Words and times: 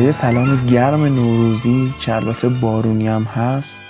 یه 0.00 0.12
سلام 0.12 0.66
گرم 0.66 1.04
نوروزی 1.04 1.94
که 2.00 2.14
البته 2.14 2.48
بارونی 2.48 3.08
هم 3.08 3.22
هست 3.22 3.80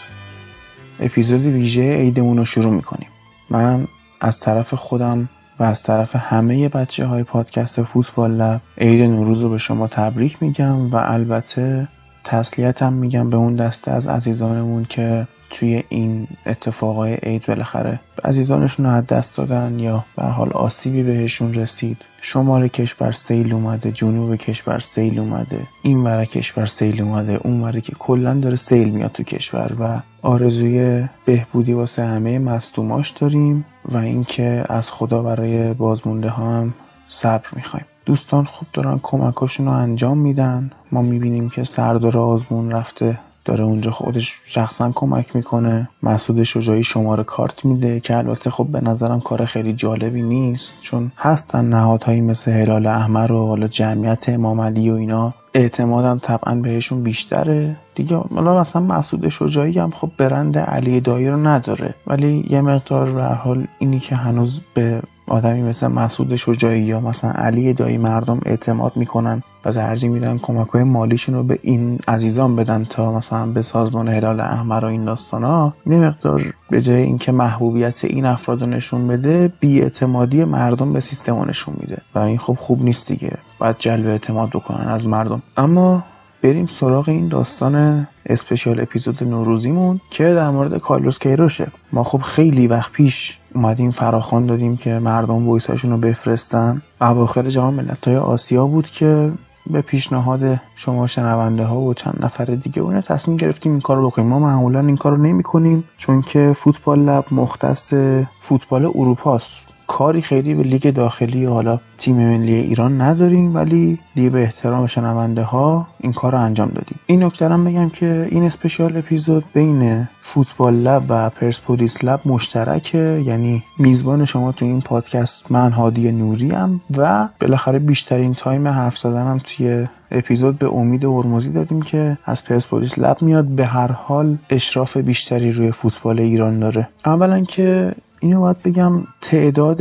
اپیزود 1.00 1.40
ویژه 1.40 1.96
عیدمون 1.96 2.38
رو 2.38 2.44
شروع 2.44 2.72
می‌کنیم. 2.72 3.08
من 3.50 3.88
از 4.20 4.40
طرف 4.40 4.74
خودم 4.74 5.28
و 5.58 5.62
از 5.62 5.82
طرف 5.82 6.16
همه 6.16 6.68
بچه 6.68 7.06
های 7.06 7.22
پادکست 7.22 7.82
فوتبال 7.82 8.30
لب 8.30 8.60
عید 8.78 9.02
نوروز 9.02 9.42
رو 9.42 9.48
به 9.48 9.58
شما 9.58 9.88
تبریک 9.88 10.42
میگم 10.42 10.90
و 10.90 10.96
البته 10.96 11.88
تسلیتم 12.24 12.92
میگم 12.92 13.30
به 13.30 13.36
اون 13.36 13.56
دسته 13.56 13.90
از 13.90 14.06
عزیزانمون 14.06 14.84
که 14.84 15.26
توی 15.50 15.82
این 15.88 16.28
اتفاقای 16.46 17.14
عید 17.14 17.46
بالاخره 17.46 18.00
عزیزانشون 18.24 18.86
رو 18.86 18.92
از 18.92 19.06
دست 19.06 19.36
دادن 19.36 19.78
یا 19.78 20.04
به 20.16 20.22
حال 20.22 20.52
آسیبی 20.52 21.02
بهشون 21.02 21.54
رسید. 21.54 21.96
شمال 22.20 22.68
کشور 22.68 23.12
سیل 23.12 23.52
اومده 23.52 23.92
جنوب 23.92 24.36
کشور 24.36 24.78
سیل 24.78 25.18
اومده 25.18 25.60
این 25.82 26.04
ور 26.04 26.24
کشور 26.24 26.66
سیل 26.66 27.02
اومده 27.02 27.32
اون 27.32 27.60
ور 27.60 27.80
که 27.80 27.92
کلا 27.98 28.34
داره 28.34 28.56
سیل 28.56 28.88
میاد 28.88 29.12
تو 29.12 29.22
کشور 29.22 29.72
و 29.80 30.00
آرزوی 30.22 31.08
بهبودی 31.24 31.72
واسه 31.72 32.04
همه 32.04 32.38
مصدوماش 32.38 33.10
داریم 33.10 33.64
و 33.84 33.96
اینکه 33.96 34.64
از 34.68 34.90
خدا 34.90 35.22
برای 35.22 35.74
بازمونده 35.74 36.28
ها 36.28 36.56
هم 36.56 36.74
صبر 37.08 37.48
می‌خوایم. 37.52 37.86
دوستان 38.06 38.44
خوب 38.44 38.68
دارن 38.72 39.00
کمکاشون 39.02 39.66
رو 39.66 39.72
انجام 39.72 40.18
میدن. 40.18 40.70
ما 40.92 41.02
می‌بینیم 41.02 41.50
که 41.50 41.64
سردار 41.64 42.18
آزمون 42.18 42.70
رفته. 42.70 43.18
داره 43.44 43.64
اونجا 43.64 43.90
خودش 43.90 44.40
شخصا 44.44 44.92
کمک 44.94 45.36
می‌کنه. 45.36 45.88
مسعود 46.02 46.42
شجاعی 46.42 46.82
شماره 46.82 47.24
کارت 47.24 47.64
میده 47.64 48.00
که 48.00 48.16
البته 48.16 48.50
خب 48.50 48.66
به 48.66 48.80
نظرم 48.80 49.20
کار 49.20 49.44
خیلی 49.44 49.72
جالبی 49.72 50.22
نیست 50.22 50.74
چون 50.80 51.12
هستن 51.16 51.64
نهادهایی 51.64 52.20
مثل 52.20 52.52
هلال 52.52 52.86
احمر 52.86 53.32
و 53.32 53.46
حالا 53.46 53.68
جمعیت 53.68 54.28
امام 54.28 54.60
علی 54.60 54.90
و 54.90 54.94
اینا. 54.94 55.34
اعتمادم 55.54 56.18
طبعا 56.22 56.54
بهشون 56.54 57.02
بیشتره. 57.02 57.76
دیگه 57.94 58.16
حالا 58.16 58.60
مثلا 58.60 58.82
مسعود 58.82 59.28
شجاعی 59.28 59.78
هم 59.78 59.90
خب 59.90 60.10
برند 60.18 60.58
علی 60.58 61.00
دایی 61.00 61.28
رو 61.28 61.46
نداره. 61.46 61.94
ولی 62.06 62.46
یه 62.50 62.60
مقدار 62.60 63.10
به 63.10 63.24
حال 63.24 63.66
اینی 63.78 63.98
که 63.98 64.16
هنوز 64.16 64.60
به 64.74 65.02
آدمی 65.26 65.62
مثل 65.62 65.86
مسعود 65.86 66.36
شجاعی 66.36 66.82
یا 66.82 67.00
مثلا 67.00 67.30
علی 67.30 67.74
دایی 67.74 67.98
مردم 67.98 68.40
اعتماد 68.46 68.96
می‌کنن 68.96 69.42
و 69.64 69.72
ترجیح 69.72 70.10
میدن 70.10 70.38
کمک 70.38 70.68
های 70.68 70.82
مالیشون 70.82 71.34
رو 71.34 71.42
به 71.42 71.58
این 71.62 71.98
عزیزان 72.08 72.56
بدن 72.56 72.84
تا 72.84 73.12
مثلا 73.12 73.46
به 73.46 73.62
سازمان 73.62 74.08
هلال 74.08 74.40
احمر 74.40 74.84
و 74.84 74.88
این 74.88 75.04
داستان 75.04 75.44
ها 75.44 75.74
یه 75.86 75.98
مقدار 75.98 76.54
به 76.70 76.80
جای 76.80 77.02
اینکه 77.02 77.32
محبوبیت 77.32 78.04
این 78.04 78.26
افراد 78.26 78.60
رو 78.60 78.66
نشون 78.66 79.08
بده 79.08 79.52
اعتمادی 79.62 80.44
مردم 80.44 80.92
به 80.92 81.00
سیستم 81.00 81.48
نشون 81.48 81.74
میده 81.80 81.98
و 82.14 82.18
این 82.18 82.38
خب 82.38 82.56
خوب 82.60 82.82
نیست 82.82 83.08
دیگه. 83.08 83.32
باید 83.58 83.76
جلب 83.78 84.06
اعتماد 84.06 84.48
بکنن 84.48 84.88
از 84.88 85.06
مردم. 85.06 85.42
اما 85.56 86.04
بریم 86.42 86.66
سراغ 86.66 87.08
این 87.08 87.28
داستان 87.28 88.06
اسپشیال 88.26 88.80
اپیزود 88.80 89.24
نوروزیمون 89.24 90.00
که 90.10 90.24
در 90.24 90.50
مورد 90.50 90.78
کارلوس 90.78 91.18
کیروشه 91.18 91.66
ما 91.92 92.04
خب 92.04 92.20
خیلی 92.22 92.66
وقت 92.66 92.92
پیش 92.92 93.38
اومدیم 93.54 93.90
فراخوان 93.90 94.46
دادیم 94.46 94.76
که 94.76 94.90
مردم 94.90 95.48
ویساشون 95.48 95.90
رو 95.90 95.96
بفرستن. 95.96 96.82
اواخر 97.00 97.48
جام 97.48 97.74
ملت‌های 97.74 98.16
آسیا 98.16 98.66
بود 98.66 98.86
که 98.86 99.32
به 99.66 99.80
پیشنهاد 99.80 100.60
شما 100.76 101.06
شنونده 101.06 101.64
ها 101.64 101.80
و 101.80 101.94
چند 101.94 102.18
نفر 102.20 102.44
دیگه 102.44 102.82
اون 102.82 103.00
تصمیم 103.00 103.36
گرفتیم 103.36 103.72
این 103.72 103.80
کار 103.80 103.96
رو 103.96 104.10
بکنیم. 104.10 104.28
ما 104.28 104.38
معمولا 104.38 104.80
این 104.80 104.96
کار 104.96 105.12
رو 105.12 105.22
نمی 105.22 105.42
کنیم 105.42 105.84
چون 105.96 106.22
که 106.22 106.52
فوتبال 106.56 106.98
لب 106.98 107.24
مختص 107.30 107.94
فوتبال 108.40 108.84
اروپاست. 108.84 109.73
کار 109.94 110.22
خیلی 110.22 110.54
به 110.54 110.62
لیگ 110.62 110.94
داخلی 110.94 111.44
حالا 111.44 111.80
تیم 111.98 112.16
ملی 112.16 112.54
ایران 112.54 113.00
نداریم 113.00 113.54
ولی 113.54 113.98
دیگه 114.14 114.30
به 114.30 114.42
احترام 114.42 114.86
شنونده 114.86 115.42
ها 115.42 115.86
این 116.00 116.12
کار 116.12 116.32
رو 116.32 116.40
انجام 116.40 116.68
دادیم. 116.68 116.98
این 117.06 117.22
نکته 117.22 117.48
بگم 117.48 117.88
که 117.88 118.28
این 118.30 118.44
special 118.44 118.96
اپیزود 118.96 119.44
بین 119.52 120.08
فوتبال 120.22 120.74
لب 120.74 121.02
و 121.08 121.30
پرسپولیس 121.30 122.04
لب 122.04 122.20
مشترکه 122.24 123.22
یعنی 123.26 123.62
میزبان 123.78 124.24
شما 124.24 124.52
تو 124.52 124.64
این 124.64 124.80
پادکست 124.80 125.52
من 125.52 125.72
هادی 125.72 126.12
نوری 126.12 126.50
هم 126.50 126.80
و 126.96 127.28
بالاخره 127.40 127.78
بیشترین 127.78 128.34
time 128.34 128.68
حرف 128.68 128.98
زدنم 128.98 129.40
توی 129.44 129.86
اپیزود 130.10 130.58
به 130.58 130.68
امید 130.68 131.04
هرمزی 131.04 131.50
دادیم 131.50 131.82
که 131.82 132.18
از 132.24 132.44
پرسپولیس 132.44 132.98
لب 132.98 133.22
میاد. 133.22 133.44
به 133.44 133.66
هر 133.66 133.92
حال 133.92 134.36
اشراف 134.50 134.96
بیشتری 134.96 135.50
روی 135.50 135.72
فوتبال 135.72 136.20
ایران 136.20 136.58
داره. 136.58 136.88
اولا 137.06 137.44
که 137.44 137.94
اینو 138.24 138.40
باید 138.40 138.62
بگم 138.62 138.92
تعداد 139.20 139.80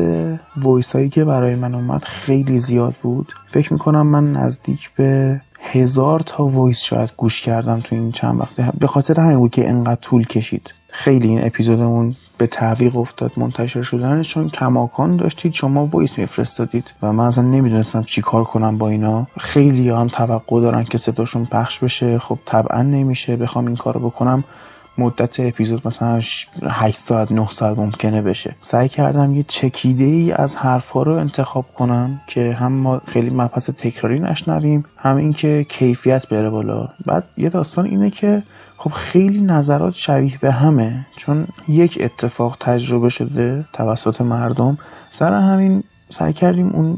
voice 0.57 0.95
هایی 0.95 1.09
که 1.09 1.23
برای 1.23 1.55
من 1.55 1.75
اومد 1.75 2.03
خیلی 2.03 2.59
زیاد 2.59 2.95
بود. 3.01 3.33
فکر 3.51 3.73
می‌کنم 3.73 4.07
من 4.07 4.31
نزدیک 4.31 4.89
به 4.95 5.41
هزار 5.59 6.19
تا 6.19 6.45
voice 6.45 6.81
شاید 6.81 7.13
گوش 7.17 7.41
کردم 7.41 7.79
تو 7.79 7.95
این 7.95 8.11
چند 8.11 8.39
وقته. 8.39 8.71
به 8.79 8.87
خاطر 8.87 9.21
همین 9.21 9.37
بود 9.37 9.51
که 9.51 9.69
انقدر 9.69 10.01
طول 10.01 10.25
کشید. 10.25 10.73
خیلی 10.89 11.27
این 11.27 11.45
اپیزودمون 11.45 12.15
به 12.37 12.47
تعویق 12.47 12.97
افتاد 12.97 13.31
منتشر 13.37 13.81
شدن 13.81 14.21
چون 14.21 14.49
کماکان 14.49 15.17
داشتید 15.17 15.53
شما 15.53 15.85
voice 15.85 16.17
میفرستادید 16.17 16.93
و 17.01 17.13
من 17.13 17.25
اصلا 17.25 17.43
نمی‌دونستم 17.43 18.03
چی 18.03 18.21
کار 18.21 18.43
کنم 18.43 18.77
با 18.77 18.89
اینا. 18.89 19.27
خیلی 19.37 19.89
هم 19.89 20.07
توقع 20.07 20.61
دارن 20.61 20.83
که 20.83 20.97
صداشون 20.97 21.45
پخش 21.45 21.79
بشه. 21.79 22.19
خب 22.19 22.39
طبعا 22.45 22.81
نمیشه 22.81 23.35
بخوام 23.35 23.67
این 23.67 23.75
کارو 23.75 23.99
بکنم. 23.99 24.43
مدت 24.97 25.39
اپیزود 25.39 25.87
مثلا 25.87 26.21
8 26.69 26.97
ساعت 26.97 27.31
9 27.31 27.49
ساعت 27.49 27.77
ممکنه 27.77 28.21
بشه. 28.21 28.55
سعی 28.61 28.89
کردم 28.89 29.35
یه 29.35 29.45
چکیده 29.47 30.03
ای 30.03 30.31
از 30.31 30.57
حرفها 30.57 31.03
رو 31.03 31.11
انتخاب 31.13 31.65
کنم 31.73 32.21
که 32.27 32.53
هم 32.53 32.71
ما 32.71 33.01
خیلی 33.05 33.29
مبحث 33.29 33.69
تکراری 33.69 34.19
نشنویم 34.19 34.85
هم 34.97 35.15
اینکه 35.15 35.65
کیفیت 35.69 36.29
بره 36.29 36.49
بالا. 36.49 36.89
بعد 37.05 37.23
یه 37.37 37.49
داستان 37.49 37.85
اینه 37.85 38.09
که 38.09 38.43
خب 38.77 38.91
خیلی 38.91 39.41
نظرات 39.41 39.93
شبیه 39.93 40.37
به 40.41 40.51
همه 40.51 41.05
چون 41.17 41.47
یک 41.67 41.97
اتفاق 42.01 42.57
تجربه 42.59 43.09
شده 43.09 43.65
توسط 43.73 44.21
مردم. 44.21 44.77
سر 45.09 45.33
همین 45.33 45.83
سعی 46.09 46.33
کردیم 46.33 46.69
اون 46.69 46.97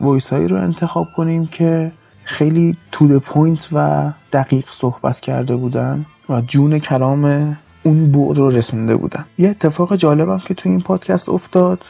voice 0.00 0.32
هایی 0.32 0.48
رو 0.48 0.56
انتخاب 0.56 1.06
کنیم 1.16 1.46
که 1.46 1.92
خیلی 2.24 2.76
to 2.92 3.20
point 3.20 3.68
و 3.72 4.10
دقیق 4.32 4.64
صحبت 4.70 5.20
کرده 5.20 5.56
بودن. 5.56 6.06
و 6.28 6.40
جون 6.40 6.78
کلام 6.78 7.56
اون 7.82 8.12
بعد 8.12 8.36
رو 8.36 8.50
رسونده 8.50 8.96
بودن. 8.96 9.24
یه 9.38 9.48
اتفاق 9.48 9.96
جالبم 9.96 10.38
که 10.38 10.54
تو 10.54 10.68
این 10.68 10.80
پادکست 10.80 11.28
افتاد 11.28 11.84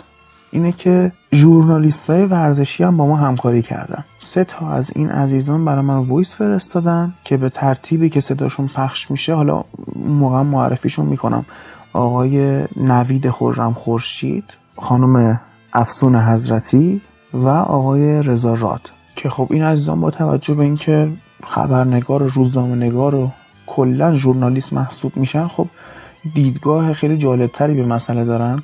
اینه 0.50 0.72
که 0.72 1.12
ژورنالیست 1.32 2.10
های 2.10 2.24
ورزشی 2.24 2.84
هم 2.84 2.96
با 2.96 3.06
ما 3.06 3.16
همکاری 3.16 3.62
کردن. 3.62 4.04
سه 4.20 4.44
تا 4.44 4.70
از 4.70 4.92
این 4.94 5.10
عزیزان 5.10 5.64
برای 5.64 5.84
من 5.84 5.98
وایس 5.98 6.36
فرستادن 6.36 7.14
که 7.24 7.36
به 7.36 7.48
ترتیبی 7.48 8.08
که 8.08 8.20
صداشون 8.20 8.66
پخش 8.66 9.10
میشه 9.10 9.34
حالا 9.34 9.64
موقع 9.96 10.42
معرفیشون 10.42 11.06
می‌کنم. 11.06 11.44
آقای 11.92 12.64
نوید 12.76 13.30
خورم 13.30 13.72
خورشید 13.72 14.44
خانم 14.76 15.40
افسون 15.72 16.16
حضرتی 16.16 17.00
و 17.34 17.48
آقای 17.48 18.22
رضا 18.22 18.78
که 19.16 19.30
خب 19.30 19.48
این 19.50 19.62
عزیزان 19.62 20.00
با 20.00 20.10
توجه 20.10 20.54
به 20.54 20.62
اینکه 20.62 21.08
خبرنگار 21.46 22.22
و 22.22 22.28
روزنامه 22.28 22.74
نگار 22.76 23.14
و 23.14 23.30
کلا 23.66 24.14
ژورنالیست 24.14 24.72
محسوب 24.72 25.16
میشن. 25.16 25.48
خب 25.48 25.66
دیدگاه 26.34 26.92
خیلی 26.92 27.16
جالبتری 27.16 27.74
به 27.74 27.86
مسئله 27.86 28.24
دارن 28.24 28.62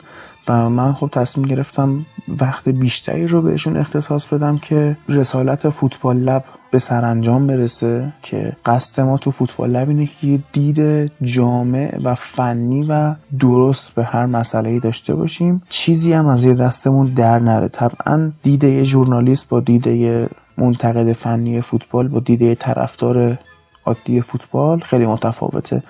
و 0.48 0.70
من 0.70 0.92
خب 0.92 1.08
تصمیم 1.12 1.46
گرفتم 1.46 2.06
وقت 2.28 2.68
بیشتری 2.68 3.26
رو 3.26 3.42
بهشون 3.42 3.76
اختصاص 3.76 4.26
بدم 4.26 4.58
که 4.58 4.96
رسالت 5.08 5.68
فوتبال 5.68 6.16
لب 6.16 6.44
به 6.70 6.78
سرانجام 6.78 7.46
برسه 7.46 8.12
که 8.22 8.56
قصد 8.66 9.02
ما 9.02 9.18
تو 9.18 9.30
فوتبال 9.30 9.70
لب 9.70 9.88
اینه 9.88 10.06
که 10.06 10.26
یه 10.26 10.38
دید 10.52 11.10
جامع 11.22 11.98
و 12.04 12.14
فنی 12.14 12.82
و 12.88 13.14
درست 13.40 13.94
به 13.94 14.04
هر 14.04 14.26
مسئله 14.26 14.80
داشته 14.80 15.14
باشیم. 15.14 15.62
چیزی 15.68 16.12
هم 16.12 16.26
از 16.26 16.40
زیر 16.40 16.54
دستمون 16.54 17.06
در 17.06 17.38
نره. 17.38 17.68
طبعا 17.68 18.32
دید 18.42 18.64
یه 18.64 18.84
ژورنالیست 18.84 19.48
با 19.48 19.60
دید 19.60 19.86
یه 19.86 20.28
منتقد 20.58 21.12
فنی 21.12 21.60
فوتبال 21.60 22.08
با 22.08 22.20
دید 22.20 22.54
طرفدار 22.54 23.38
عادی 23.84 24.20
فوتبال 24.20 24.80
خیلی 24.80 25.06
متفاوته 25.06 25.82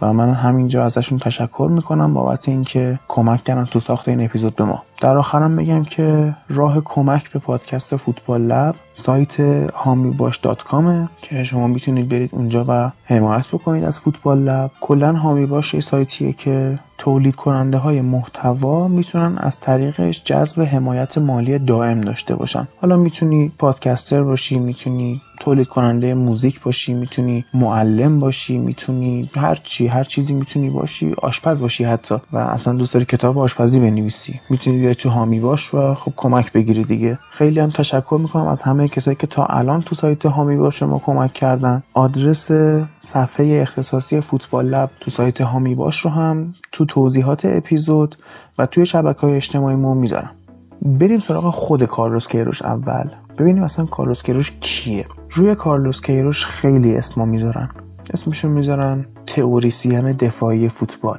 و 0.00 0.12
من 0.12 0.34
همینجا 0.34 0.84
ازشون 0.84 1.18
تشکر 1.18 1.68
می‌کنم 1.70 2.14
بابت 2.14 2.48
اینکه 2.48 2.98
کمک 3.08 3.44
کردن 3.44 3.64
تو 3.64 3.80
ساخت 3.80 4.08
این 4.08 4.24
اپیزود 4.24 4.56
به 4.56 4.64
ما. 4.64 4.82
در 5.00 5.16
آخرم 5.16 5.56
بگم 5.56 5.84
که 5.84 6.34
راه 6.48 6.80
کمک 6.84 7.32
به 7.32 7.38
پادکست 7.38 7.96
فوتبال 7.96 8.42
لب 8.42 8.74
سایت 8.94 9.40
هامی 9.70 10.10
باش 10.10 10.36
دات 10.36 10.62
کامه 10.62 11.08
که 11.22 11.44
شما 11.44 11.66
می‌تونید 11.66 12.08
برید 12.08 12.30
اونجا 12.32 12.64
و 12.68 12.90
حمایت 13.04 13.46
بکنید 13.48 13.84
از 13.84 14.00
فوتبال 14.00 14.38
لب. 14.38 14.70
کلا 14.80 15.12
هامی 15.12 15.46
باش 15.46 15.74
یه 15.74 15.80
سایتیه 15.80 16.32
که 16.32 16.78
تولید 16.98 17.36
کننده 17.36 17.78
های 17.78 18.00
محتوا 18.00 18.88
می‌تونن 18.88 19.38
از 19.38 19.60
طریقش 19.60 20.24
جذب 20.24 20.62
حمایت 20.62 21.18
مالی 21.18 21.58
دائم 21.58 22.00
داشته 22.00 22.34
باشن. 22.34 22.68
حالا 22.80 22.96
می‌تونی 22.96 23.52
پادکستر 23.58 24.22
باشی 24.22 24.58
می‌تونی 24.58 25.20
تولید 25.40 25.68
کننده 25.68 26.14
موزیک 26.14 26.62
باشی 26.62 26.94
می‌تونی 26.94 27.44
معلم 27.54 28.20
باشی 28.20 28.58
می‌تونی 28.58 29.30
هر 29.34 29.54
چی 29.54 29.86
هر 29.86 30.04
چیزی 30.04 30.34
می‌تونی 30.34 30.70
باشی 30.70 31.14
آشپز 31.22 31.60
باشی 31.60 31.84
حتی. 31.84 32.16
و 32.32 32.38
اصلا 32.38 32.72
دوست 32.72 32.94
داری 32.94 33.04
کتاب 33.04 33.38
آشپزی 33.38 33.80
بنویسی. 33.80 34.40
می‌تونی 34.50 34.87
بیای 34.88 34.96
تو 34.96 35.08
هامی 35.08 35.40
باش 35.40 35.74
و 35.74 35.94
خب 35.94 36.12
کمک 36.16 36.52
بگیری 36.52 36.84
دیگه. 36.84 37.18
خیلی 37.30 37.60
هم 37.60 37.70
تشکر 37.70 38.18
می‌کنم 38.22 38.46
از 38.46 38.62
همه 38.62 38.88
کسایی 38.88 39.16
که 39.16 39.26
تا 39.26 39.44
الان 39.44 39.82
تو 39.82 39.94
سایت 39.94 40.26
هامی 40.26 40.56
باش 40.56 40.82
ما 40.82 40.98
کمک 40.98 41.32
کردن. 41.32 41.82
آدرس 41.94 42.50
صفحه 43.00 43.60
اختصاصی 43.62 44.20
فوتبال 44.20 44.66
لب 44.66 44.90
تو 45.00 45.10
سایت 45.10 45.40
هامی 45.40 45.74
باش 45.74 46.00
رو 46.00 46.10
هم 46.10 46.54
تو 46.72 46.84
توضیحات 46.84 47.44
اپیزود 47.44 48.18
و 48.58 48.66
توی 48.66 48.86
شبکه 48.86 49.20
های 49.20 49.36
اجتماعی 49.36 49.76
ما 49.76 49.94
می‌ذارم. 49.94 50.30
بریم 50.82 51.18
سراغ 51.18 51.50
خود 51.50 51.84
کارلوس 51.84 52.28
کیروش 52.28 52.62
اول. 52.62 53.10
ببینیم 53.38 53.62
اصلا 53.62 53.84
کارلوس 53.84 54.22
کیروش 54.22 54.52
کیه. 54.60 55.06
روی 55.30 55.54
کارلوس 55.54 56.00
کیروش 56.00 56.46
خیلی 56.46 56.96
اسما 56.96 57.24
می‌ذارن. 57.24 57.68
اسمشو 58.14 58.48
می‌ذارن 58.48 59.06
تئوریسین 59.26 60.12
دفاعی 60.12 60.68
فوتبال. 60.68 61.18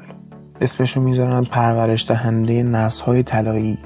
اسمشو 0.61 1.01
می‌ذارن 1.01 1.43
پرورش 1.43 2.09
دهنده 2.09 2.63
نسل‌های 2.63 3.23
طلایی. 3.23 3.77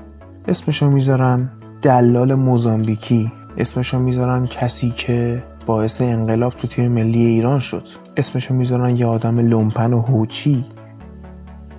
اسمشو 0.47 0.89
می‌ذارن 0.89 1.49
دلال 1.81 2.33
موزامبیکی. 2.35 3.31
اسمشو 3.57 3.99
می‌ذارن 3.99 4.47
کسی 4.47 4.91
که 4.91 5.43
باعث 5.65 6.01
انقلاب 6.01 6.53
تو 6.53 6.67
تیم 6.67 6.91
ملی 6.91 7.25
ایران 7.25 7.59
شد. 7.59 7.83
اسمشو 8.17 8.53
می‌ذارن 8.53 8.95
یه 8.95 9.05
آدم 9.05 9.39
لومپن 9.39 9.93
و 9.93 10.01
هوچی. 10.01 10.65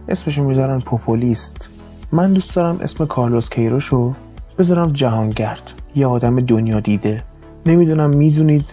اسمشو 0.08 0.44
می‌ذارن 0.44 0.80
پوپولیست. 0.80 1.70
من 2.12 2.32
دوست 2.32 2.54
دارم 2.56 2.78
اسم 2.80 3.06
کارلوس 3.06 3.50
کیروش 3.50 3.84
رو 3.84 4.14
بذارم 4.58 4.92
جهانگرد. 4.92 5.72
یه 5.94 6.06
آدم 6.06 6.40
دنیا 6.40 6.80
دیده. 6.80 7.20
نمی‌دونم 7.66 8.10
می‌دونید 8.10 8.66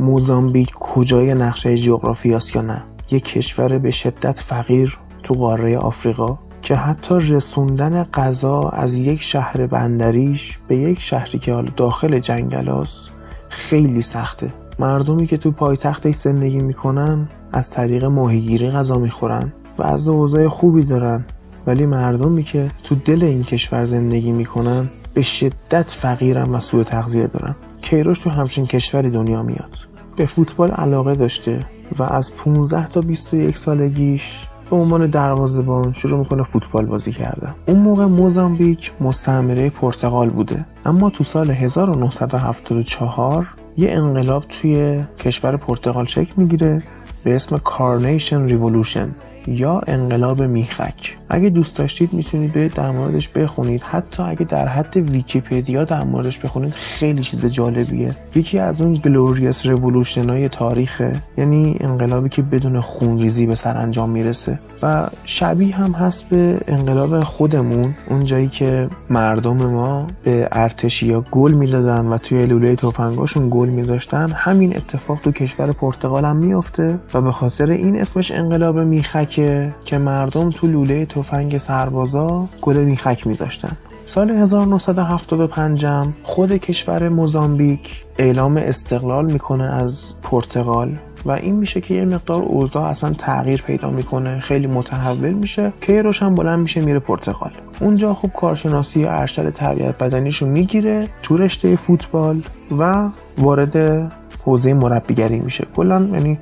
موزامبیک 0.00 0.70
کجای 0.74 1.34
نقشه 1.34 1.76
جغرافی 1.76 2.28
یا 2.28 2.62
نه. 2.62 2.82
یه 3.10 3.20
کشور 3.20 3.78
به 3.78 3.90
شدت 3.90 4.40
فقیر. 4.40 4.98
تو 5.22 5.34
قاره 5.34 5.78
آفریقا 5.78 6.38
که 6.62 6.74
حتی 6.74 7.14
رسوندن 7.14 8.02
غذا 8.02 8.60
از 8.60 8.94
یک 8.94 9.22
شهر 9.22 9.66
بندریش 9.66 10.58
به 10.68 10.76
یک 10.76 11.00
شهری 11.00 11.38
که 11.38 11.52
حالا 11.52 11.70
داخل 11.76 12.18
جنگلاست 12.18 13.12
خیلی 13.48 14.00
سخته. 14.00 14.52
مردمی 14.78 15.26
که 15.26 15.36
تو 15.36 15.50
پایتختش 15.50 16.14
زندگی 16.14 16.58
می‌کنن 16.58 17.28
از 17.52 17.70
طریق 17.70 18.04
ماهیگیری 18.04 18.70
غذا 18.70 18.98
می‌خورن 18.98 19.52
و 19.78 19.82
از 19.82 20.08
اوضاع 20.08 20.48
خوبی 20.48 20.82
دارن. 20.82 21.24
ولی 21.66 21.86
مردمی 21.86 22.42
که 22.42 22.70
تو 22.84 22.94
دل 22.94 23.24
این 23.24 23.44
کشور 23.44 23.84
زندگی 23.84 24.32
می‌کنن 24.32 24.88
به 25.14 25.22
شدت 25.22 25.82
فقیرن 25.82 26.50
و 26.50 26.58
سوء 26.58 26.84
تغذیه 26.84 27.26
دارن. 27.26 27.54
کیروش 27.82 28.18
تو 28.18 28.30
همچین 28.30 28.66
کشوری 28.66 29.10
دنیا 29.10 29.42
میاد. 29.42 29.76
به 30.16 30.26
فوتبال 30.26 30.70
علاقه 30.70 31.14
داشته 31.14 31.60
و 31.98 32.02
از 32.02 32.34
15 32.34 32.86
تا 32.86 33.00
21 33.00 33.58
سالگیش 33.58 34.46
به 34.70 34.76
عنوان 34.76 35.06
دروازه‌بان 35.06 35.92
شروع 35.92 36.18
می‌کنه 36.18 36.42
فوتبال 36.42 36.86
بازی 36.86 37.12
کردن. 37.12 37.54
اون 37.66 37.78
موقع 37.78 38.04
موزامبیک 38.04 38.92
مستعمره 39.00 39.70
پرتغال 39.70 40.30
بوده. 40.30 40.64
اما 40.84 41.10
تو 41.10 41.24
سال 41.24 41.50
1974 41.50 43.46
یه 43.76 43.90
انقلاب 43.90 44.44
توی 44.48 45.04
کشور 45.18 45.56
پرتغال 45.56 46.06
شکل 46.06 46.32
می‌گیره 46.36 46.82
به 47.24 47.36
اسم 47.36 47.56
Carnation 47.56 48.44
Revolution 48.44 49.08
یا 49.48 49.80
انقلاب 49.86 50.42
میخک. 50.42 51.16
اگه 51.30 51.48
دوست 51.48 51.76
داشتید 51.76 52.12
می‌تونید 52.12 52.52
برید 52.52 52.74
در 52.74 52.90
موردش 52.90 53.28
بخونید. 53.28 53.82
حتی 53.82 54.22
اگه 54.22 54.44
در 54.44 54.68
حد 54.68 54.96
ویکیپدیا 54.96 55.84
در 55.84 56.04
موردش 56.04 56.38
بخونید 56.38 56.72
خیلی 56.72 57.22
چیز 57.22 57.46
جالبیه. 57.46 58.16
یکی 58.34 58.58
از 58.58 58.82
اون 58.82 58.94
glorious 58.94 59.66
revolution 59.66 60.30
های 60.30 60.48
تاریخه. 60.48 61.12
یعنی 61.36 61.76
انقلابی 61.80 62.28
که 62.28 62.42
بدون 62.42 62.80
خونریزی 62.80 63.46
به 63.46 63.54
سرانجام 63.54 64.10
می‌رسه. 64.10 64.58
و 64.82 65.06
شبیه 65.24 65.76
هم 65.76 65.92
هست 65.92 66.28
به 66.28 66.60
انقلاب 66.68 67.22
خودمون. 67.22 67.94
اون 68.08 68.24
جایی 68.24 68.48
که 68.48 68.88
مردم 69.10 69.56
ما 69.56 70.06
به 70.24 70.48
ارتشیا 70.52 71.24
گل 71.30 71.52
می‌دادن 71.52 72.06
و 72.06 72.18
توی 72.18 72.46
لوله 72.46 72.76
تفنگاشون 72.76 73.48
گل 73.50 73.68
میذاشتن 73.68 74.30
همین 74.34 74.76
اتفاق 74.76 75.18
تو 75.18 75.32
کشور 75.32 75.72
پرتغال 75.72 76.24
هم 76.24 76.36
میفته 76.36 76.98
و 77.14 77.20
به 77.20 77.32
خاطر 77.32 77.70
این 77.70 78.00
اسمش 78.00 78.30
انقلاب 78.30 78.78
میخکه 78.78 79.37
که 79.84 79.98
مردم 79.98 80.50
تو 80.50 80.66
لوله 80.66 81.06
تفنگ 81.06 81.58
سربازا 81.58 82.48
گل 82.60 82.76
میخک 82.76 83.26
میذاشتن. 83.26 83.76
سال 84.06 84.30
1975 84.30 85.86
خود 86.22 86.52
کشور 86.52 87.08
موزامبیک 87.08 88.04
اعلام 88.18 88.56
استقلال 88.56 89.32
می‌کنه 89.32 89.64
از 89.64 90.02
پرتغال 90.22 90.96
و 91.24 91.30
این 91.30 91.54
میشه 91.54 91.80
که 91.80 91.94
یه 91.94 92.04
مقدار 92.04 92.42
اوضاع 92.42 92.82
اصلا 92.82 93.10
تغییر 93.10 93.62
پیدا 93.62 93.90
می‌کنه 93.90 94.40
خیلی 94.40 94.66
متحول 94.66 95.30
میشه 95.30 95.72
کیروش 95.80 96.22
هم 96.22 96.34
بلند 96.34 96.58
میشه 96.58 96.80
میره 96.80 96.98
پرتغال. 96.98 97.50
اونجا 97.80 98.14
خوب 98.14 98.32
کارشناسی 98.32 99.04
ارشد 99.04 99.50
تربیت 99.50 99.98
بدنیشو 99.98 100.46
می‌گیره 100.46 101.08
تو 101.22 101.36
رشته 101.36 101.76
فوتبال 101.76 102.36
و 102.78 103.08
وارد 103.38 104.12
حوزه 104.44 104.74
مربیگری 104.74 105.38
میشه. 105.38 105.66
کلا 105.76 106.08
یعنی 106.12 106.38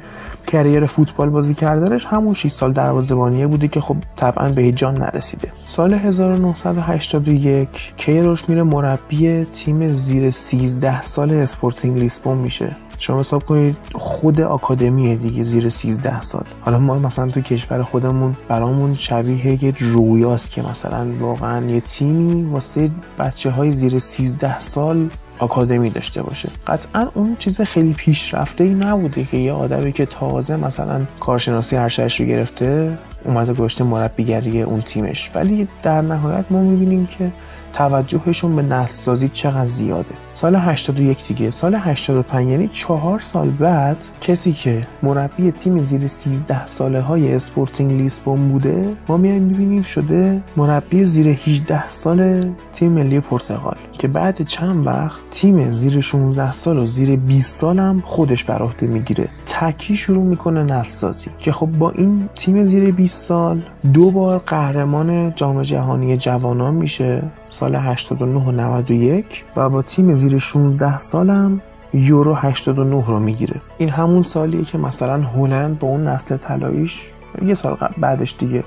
career 0.47 0.87
فوتبال 0.87 1.31
بازی 1.31 1.55
کردنش 1.55 2.07
همون 2.07 2.35
6 2.35 2.49
سال 2.49 2.73
دروازه‌بانیه 2.73 3.47
بوده 3.47 3.69
که 3.69 3.81
خب 3.81 3.97
طبعا 4.17 4.49
به 4.49 4.73
جایی 4.73 4.95
نرسیده. 4.95 5.53
سال 5.67 5.95
1981 5.95 7.69
کیروش 7.97 8.49
میره 8.49 8.63
مربی 8.63 9.45
تیم 9.45 9.89
زیر 9.89 10.31
13 10.31 11.03
سال 11.03 11.31
اسپورتینگ 11.31 11.99
لیسبون 11.99 12.39
میشه. 12.39 12.77
شما 12.99 13.21
حساب 13.21 13.47
کنید 13.47 13.77
خود 13.95 14.41
آکادمیه 14.41 15.17
دیگه 15.17 15.43
زیر 15.43 15.69
13 15.69 16.21
سال. 16.21 16.45
حالا 16.61 16.79
ما 16.79 16.99
مثلا 16.99 17.31
تو 17.31 17.41
کشور 17.41 17.83
خودمون 17.83 18.37
برامون 18.49 18.95
شبیه 18.95 19.65
یه 19.65 19.75
رویاست 19.79 20.51
که 20.51 20.63
مثلا 20.63 21.07
واقعا 21.21 21.67
یه 21.67 21.81
تیمی 21.81 22.43
واسه 22.43 22.91
بچه 23.19 23.51
های 23.51 23.71
زیر 23.71 23.99
13 23.99 24.59
سال 24.59 25.09
آکادمی 25.39 25.91
داشته 25.91 26.23
باشه. 26.23 26.49
قطعا 26.67 27.09
اون 27.15 27.37
چیز 27.39 27.61
خیلی 27.61 27.93
پیشرفته 27.93 28.65
ای 28.65 28.75
نبوده 28.75 29.25
که 29.25 29.37
یه 29.37 29.53
آدمی 29.53 29.93
که 29.93 30.07
تازه 30.07 30.57
مثلا 30.57 31.01
کارشناسی 31.21 31.77
ارشدش 31.77 32.21
رو 32.21 32.27
گرفته 32.27 32.99
اومده 33.25 33.53
گشته 33.53 33.85
مربی‌گری 33.85 34.63
اون 34.63 34.81
تیمش. 34.81 35.31
ولی 35.35 35.69
در 35.83 36.01
نهایت 36.01 36.45
ما 36.51 36.63
می‌بینیم 36.63 37.07
که 37.07 37.33
توجهشون 37.75 38.57
به 38.57 38.63
نسل‌سازی 38.63 39.29
چقدر 39.29 39.65
زیاده. 39.65 40.15
سال 40.37 40.55
81 40.55 41.29
دیگه. 41.29 41.51
سال 41.51 41.75
85 41.75 42.51
یعنی 42.51 42.69
چهار 42.69 43.19
سال 43.19 43.51
بعد 43.51 43.97
کسی 44.21 44.53
که 44.53 44.87
مربی 45.03 45.51
تیم 45.51 45.79
زیر 45.79 46.07
13 46.07 46.67
ساله 46.67 47.01
های 47.01 47.35
اسپورتینگ 47.35 47.93
لیسبون 47.93 48.49
بوده 48.49 48.93
ما 49.09 49.17
میایم 49.17 49.43
می‌بینیم 49.43 49.83
شده 49.83 50.43
مربی 50.57 51.05
زیر 51.05 51.29
18 51.29 51.91
سال 51.91 52.51
تیم 52.75 52.93
ملی 52.93 53.21
پرتغال 53.21 53.77
که 53.99 54.09
بعد 54.09 54.43
چند 54.43 54.87
وقت 54.87 55.21
تیم 55.31 55.73
زیر 55.73 56.01
16 56.01 56.53
سال 56.55 56.79
و 56.79 56.87
زیر 56.87 57.17
20 57.17 57.61
سال 57.61 57.79
هم 57.79 58.03
خودش 58.07 58.45
بر 58.45 58.59
عهده 58.59 58.87
می‌گیره. 58.87 59.29
تکی 59.47 59.97
شروع 59.97 60.25
می‌کنه 60.25 60.63
نسل‌سازی 60.63 61.31
که 61.39 61.53
خب 61.53 61.67
با 61.67 61.91
این 61.91 62.29
تیم 62.35 62.65
زیر 62.65 62.91
20 62.91 63.25
سال 63.25 63.63
دو 63.93 64.11
بار 64.11 64.39
قهرمان 64.39 65.35
جام 65.35 65.63
جهانی 65.63 66.17
جوانان 66.17 66.75
میشه. 66.75 67.23
سال 67.51 67.75
89 67.75 68.45
و 68.45 68.51
91 68.51 69.45
و 69.57 69.69
با 69.69 69.83
تیم 69.83 70.15
زیر 70.15 70.26
16 70.35 70.99
سالم 70.99 71.61
یورو 71.93 72.35
89 72.35 73.07
رو 73.07 73.19
می‌گیره. 73.19 73.61
این 73.79 73.89
همون 73.89 74.23
سالیه 74.23 74.65
که 74.65 74.79
مثلا 74.79 75.23
هلند 75.23 75.79
با 75.79 75.89
اون 75.89 76.09
نسل 76.09 76.37
طلاییش 76.37 77.11
یه 77.43 77.55
سال 77.55 77.77
بعدش 77.99 78.37
دیگه. 78.39 78.65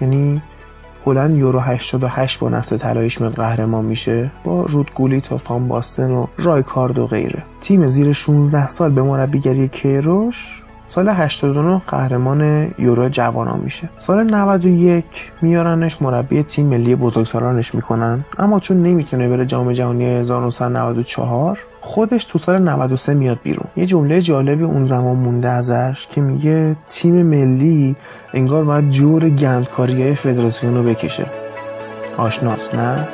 یعنی 0.00 0.42
هلند 1.06 1.36
یورو 1.36 1.58
88 1.60 2.38
با 2.38 2.48
نسل 2.48 2.76
طلاییش 2.76 3.20
میاد 3.20 3.34
قهرمان 3.34 3.84
میشه 3.84 4.30
با 4.44 4.64
رود 4.64 4.90
گولیت 4.94 5.32
و 5.32 5.36
فان 5.36 5.68
باستن 5.68 6.10
و 6.10 6.26
رایکارد 6.38 6.98
و 6.98 7.06
غیره. 7.06 7.42
تیم 7.60 7.86
زیر 7.86 8.12
16 8.12 8.66
سال 8.66 8.92
به 8.92 9.02
مربیگری 9.02 9.68
کیروش 9.68 10.62
سال 10.88 11.08
89 11.08 11.82
قهرمان 11.88 12.70
یورو 12.78 13.08
جوانان 13.08 13.60
میشه. 13.60 13.88
سال 13.98 14.34
91 14.34 15.04
میارنش 15.42 16.02
مربی 16.02 16.42
تیم 16.42 16.66
ملی 16.66 16.94
بزرگسالانش 16.94 17.74
می‌کنن. 17.74 18.24
اما 18.38 18.58
چون 18.58 18.82
نمی‌تونه 18.82 19.28
بره 19.28 19.46
جام 19.46 19.72
جهانی 19.72 20.04
1994 20.04 21.58
خودش 21.80 22.24
تو 22.24 22.38
سال 22.38 22.58
93 22.58 23.14
میاد 23.14 23.38
بیرون. 23.42 23.66
یه 23.76 23.86
جمله 23.86 24.20
جالبی 24.20 24.64
اون 24.64 24.84
زمان 24.84 25.16
مونده 25.16 25.48
ازش 25.48 26.06
که 26.10 26.20
میگه 26.20 26.76
تیم 26.86 27.22
ملی 27.22 27.96
انگار 28.34 28.64
باید 28.64 28.90
جور 28.90 29.28
گندکاری 29.28 30.14
فدراسیون 30.14 30.74
رو 30.74 30.82
بکشه. 30.82 31.26
آشناس 32.16 32.74
نه؟ 32.74 33.08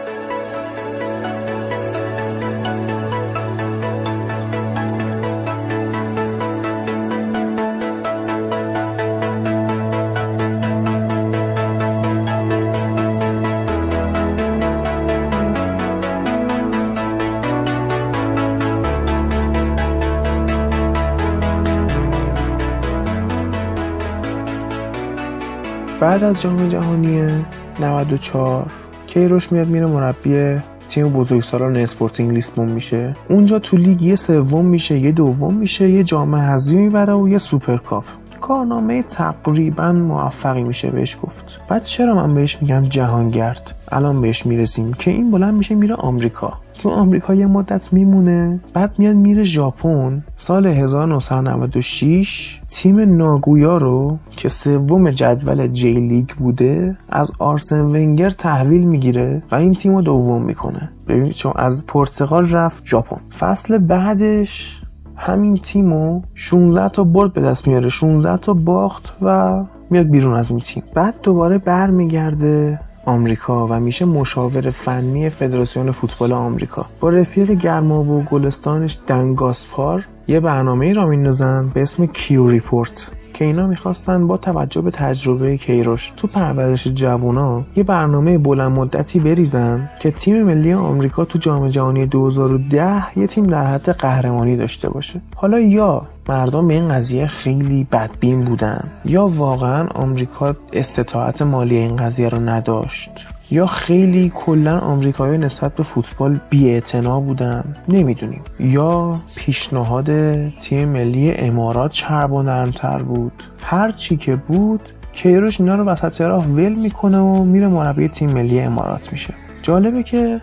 از 26.32 26.42
جام 26.42 26.68
جهانی 26.68 27.44
94 27.80 28.66
کیروش 29.06 29.52
میاد 29.52 29.68
میره 29.68 29.86
مربی 29.86 30.60
تیم 30.88 31.08
بزرگسالان 31.08 31.76
اسپورتینگ 31.76 32.30
لیسبون 32.30 32.68
میشه. 32.68 33.16
اونجا 33.28 33.58
تو 33.58 33.76
لیگ 33.76 34.02
یه 34.02 34.14
سوم 34.14 34.66
میشه 34.66 34.98
یه 34.98 35.12
دوم 35.12 35.54
میشه 35.54 35.90
یه 35.90 36.04
جام 36.04 36.34
حذفی 36.34 36.76
می‌بره 36.76 37.12
و 37.12 37.28
یه 37.28 37.38
سوپرکاپ 37.38 38.04
کارنامه 38.40 39.02
تقریبا 39.02 39.92
موفقی 39.92 40.62
میشه 40.62 40.90
بهش 40.90 41.16
گفت. 41.22 41.60
بعد 41.68 41.84
چرا 41.84 42.14
من 42.14 42.34
بهش 42.34 42.58
میگم 42.62 42.88
جهانگرد؟ 42.88 43.74
الان 43.88 44.20
بهش 44.20 44.46
می‌رسیم 44.46 44.92
که 44.92 45.10
این 45.10 45.30
بلند 45.30 45.54
میشه 45.54 45.74
میره 45.74 45.94
آمریکا. 45.94 46.52
تو 46.78 46.88
آمریکا 46.88 47.34
یه 47.34 47.46
مدت 47.46 47.92
میمونه 47.92 48.60
بعد 48.74 48.94
میاد 48.98 49.16
میره 49.16 49.42
ژاپن. 49.42 50.24
سال 50.36 50.66
1996 50.66 52.60
تیم 52.68 53.16
ناگویا 53.16 53.76
رو 53.76 54.18
که 54.30 54.48
سوم 54.48 55.10
جدول 55.10 55.66
J 55.66 56.00
League 56.00 56.28
بوده 56.28 56.96
از 57.08 57.32
آرسن 57.38 57.80
ونگر 57.80 58.30
تحویل 58.30 58.84
می‌گیره 58.84 59.42
و 59.52 59.54
این 59.54 59.74
تیم 59.74 59.94
رو 59.94 60.02
دوم 60.02 60.42
می‌کنه. 60.42 60.90
ببینید 61.08 61.32
چون 61.32 61.52
از 61.56 61.86
پرتغال 61.86 62.50
رفت 62.50 62.82
ژاپن. 62.86 63.20
فصل 63.38 63.78
بعدش 63.78 64.82
همین 65.16 65.56
تیمو 65.56 66.22
16 66.34 66.88
تا 66.88 67.04
برد 67.04 67.32
به 67.32 67.40
دست 67.40 67.68
میاره. 67.68 67.88
16 67.88 68.36
تا 68.36 68.54
باخت 68.54 69.16
و 69.22 69.64
میاد 69.90 70.06
بیرون 70.06 70.34
از 70.34 70.50
این 70.50 70.60
تیم. 70.60 70.82
بعد 70.94 71.14
دوباره 71.22 71.58
برمیگرده 71.58 72.80
آمریکا 73.04 73.66
و 73.66 73.80
میشه 73.80 74.04
مشاور 74.04 74.70
فنی 74.70 75.30
فدراسیون 75.30 75.90
فوتبال 75.90 76.32
آمریکا. 76.32 76.86
با 77.00 77.08
رفیق 77.08 77.50
گرمابه 77.50 78.04
و 78.04 78.22
گلستانش 78.22 78.98
دن 79.06 79.39
گاسپار 79.39 80.04
یه 80.28 80.40
برنامه 80.40 80.92
راه 80.92 81.06
میندازن 81.06 81.70
به 81.74 81.82
اسم 81.82 82.06
Q 82.06 82.48
Report. 82.48 83.10
که 83.42 83.46
اینا 83.46 83.66
می‌خواستن 83.66 84.26
با 84.26 84.36
توجه 84.36 84.80
به 84.80 84.90
تجربه 84.90 85.56
کیروش 85.56 86.12
تو 86.16 86.26
پرورش 86.26 86.88
جوونا 86.88 87.62
یه 87.76 87.82
برنامه 87.82 88.38
بلند 88.38 88.72
مدتی 88.72 89.18
بریزن 89.18 89.90
که 90.00 90.10
تیم 90.10 90.42
ملی 90.42 90.72
آمریکا 90.72 91.24
تو 91.24 91.38
جام 91.38 91.68
جهانی 91.68 92.06
2010 92.06 93.18
یه 93.18 93.26
تیم 93.26 93.46
در 93.46 93.66
حد 93.66 93.90
قهرمانی 93.90 94.56
داشته 94.56 94.90
باشه. 94.90 95.20
حالا 95.36 95.60
یا 95.60 96.02
مردم 96.28 96.68
به 96.68 96.74
این 96.74 96.88
قضیه 96.88 97.26
خیلی 97.26 97.86
بدبین 97.92 98.44
بودن 98.44 98.84
یا 99.04 99.26
واقعا 99.26 99.86
آمریکا 99.86 100.54
استطاعت 100.72 101.42
مالی 101.42 101.76
این 101.76 101.96
قضیه 101.96 102.28
رو 102.28 102.38
نداشت. 102.38 103.10
یا 103.52 103.66
خیلی 103.66 104.32
کلا 104.34 104.78
آمریکایی 104.78 105.38
نسبت 105.38 105.74
به 105.74 105.82
فوتبال 105.82 106.40
بی‌اعتنا 106.50 107.20
بودن؟ 107.20 107.76
نمی‌دونیم. 107.88 108.40
یا 108.60 109.20
پیشنهاد 109.36 110.08
تیم 110.48 110.88
ملی 110.88 111.32
امارات 111.32 111.90
چرب 111.90 112.32
و 112.32 112.42
نرمتر 112.42 113.02
بود؟ 113.02 113.42
هر 113.62 113.92
چی 113.92 114.16
که 114.16 114.36
بود 114.36 114.80
کیروش 115.12 115.60
اینا 115.60 115.74
رو 115.74 115.84
وسط 115.84 116.20
راه 116.20 116.46
ول 116.46 116.72
می‌کنه 116.72 117.18
و 117.18 117.44
میره 117.44 117.68
مربی 117.68 118.08
تیم 118.08 118.30
ملی 118.30 118.60
امارات 118.60 119.12
میشه. 119.12 119.34
جالبه 119.62 120.02
که 120.02 120.40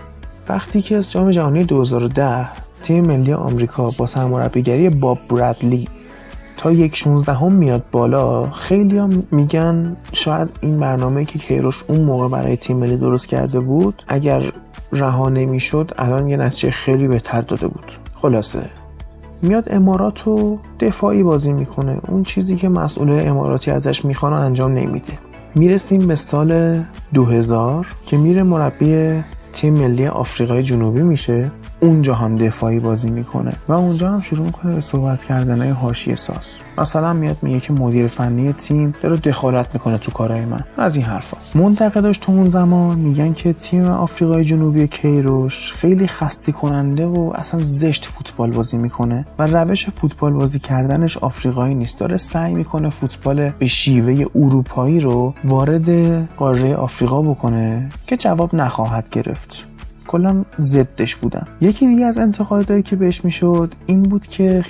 وقتی 0.49 0.81
که 0.81 0.95
از 0.95 1.11
جام 1.11 1.31
جهانی 1.31 1.63
2010 1.63 2.47
تیم 2.83 3.07
ملی 3.07 3.33
آمریکا 3.33 3.91
با 3.97 4.05
سرمربیگری 4.05 4.89
باب 4.89 5.19
برادلی 5.29 5.87
تا 6.59 6.71
یک 6.71 6.95
16 6.95 7.33
هم 7.33 7.51
میاد 7.51 7.83
بالا 7.91 8.51
خیلی 8.51 8.97
هم 8.97 9.23
میگن 9.31 9.97
شاید 10.13 10.49
این 10.61 10.79
برنامه 10.79 11.25
که 11.25 11.39
کیروش 11.39 11.83
اون 11.87 12.01
موقع 12.01 12.27
برای 12.27 12.57
تیم 12.57 12.77
ملی 12.77 12.97
درست 12.97 13.27
کرده 13.27 13.59
بود 13.59 14.03
اگر 14.07 14.51
رها 14.91 15.29
نمی‌شد 15.29 15.91
الان 15.97 16.27
یه 16.27 16.37
نتیجه 16.37 16.71
خیلی 16.71 17.07
بهتر 17.07 17.41
داده 17.41 17.67
بود. 17.67 17.91
خلاصه. 18.21 18.69
میاد 19.41 19.63
امارات 19.67 20.21
رو 20.21 20.59
دفاعی 20.79 21.23
بازی 21.23 21.53
می‌کنه. 21.53 21.97
اون 22.07 22.23
چیزی 22.23 22.55
که 22.55 22.69
مسئول 22.69 23.21
اماراتی 23.27 23.71
ازش 23.71 24.05
می‌خوان 24.05 24.33
انجام 24.33 24.71
نمیده. 24.73 25.13
می‌رسیم 25.55 26.07
به 26.07 26.15
سال 26.15 26.79
2000 27.13 27.87
که 28.05 28.17
میره 28.17 28.43
مربی 28.43 29.23
تیم 29.53 29.73
ملی 29.73 30.07
آفریقای 30.07 30.63
جنوبی 30.63 31.01
میشه. 31.01 31.51
اونجا 31.79 32.13
هم 32.13 32.35
دفاعی 32.35 32.79
بازی 32.79 33.09
می‌کنه. 33.09 33.53
و 33.67 33.73
اونجا 33.73 34.11
هم 34.11 34.21
شروع 34.21 34.45
می‌کنه 34.45 34.75
به 34.75 34.81
صحبت 34.81 35.23
کردن 35.23 35.61
های 35.61 35.69
حاشیه 35.69 36.15
ساز. 36.15 36.47
مثلا 36.77 37.13
میاد 37.13 37.37
میگه 37.41 37.59
که 37.59 37.73
مدیر 37.73 38.07
فنی 38.07 38.53
تیم 38.53 38.93
داره 39.01 39.17
دخالت 39.17 39.67
می‌کنه 39.73 39.97
تو 39.97 40.11
کارهای 40.11 40.45
من. 40.45 40.63
از 40.77 40.95
این 40.95 41.05
حرفا. 41.05 41.37
منتقداش 41.55 42.17
تو 42.17 42.31
اون 42.31 42.49
زمان 42.49 42.97
میگن 42.97 43.33
که 43.33 43.53
تیم 43.53 43.85
آفریقای 43.85 44.43
جنوبی 44.43 44.87
کیروش 44.87 45.73
خیلی 45.73 46.07
خسته 46.07 46.51
کننده 46.51 47.05
و 47.05 47.31
اصلا 47.35 47.59
زشت 47.63 48.05
فوتبال 48.05 48.51
بازی 48.51 48.77
می‌کنه 48.77 49.25
و 49.39 49.45
روش 49.45 49.89
فوتبال 49.89 50.33
بازی 50.33 50.59
کردنش 50.59 51.17
آفریقایی 51.17 51.75
نیست. 51.75 51.99
داره 51.99 52.17
سعی 52.17 52.53
می‌کنه 52.53 52.89
فوتبال 52.89 53.49
به 53.49 53.67
شیوه 53.67 54.25
اروپایی 54.35 54.99
رو 54.99 55.33
وارد 55.43 55.89
قاره 56.35 56.75
آفریقا 56.75 57.21
بکنه 57.21 57.89
که 58.07 58.17
جواب 58.17 58.55
نخواهد 58.55 59.09
گرفت. 59.09 59.65
کلا 60.09 60.45
ضدش 60.59 61.15
بودن. 61.15 61.47
یکی 61.61 61.87
دیگه 61.87 62.05
از 62.05 62.17
انتقادایی 62.17 62.83
که 62.83 62.95
بهش 62.95 63.25
می‌شد 63.25 63.75
این 63.85 64.03
بود 64.03 64.27
که 64.27 64.63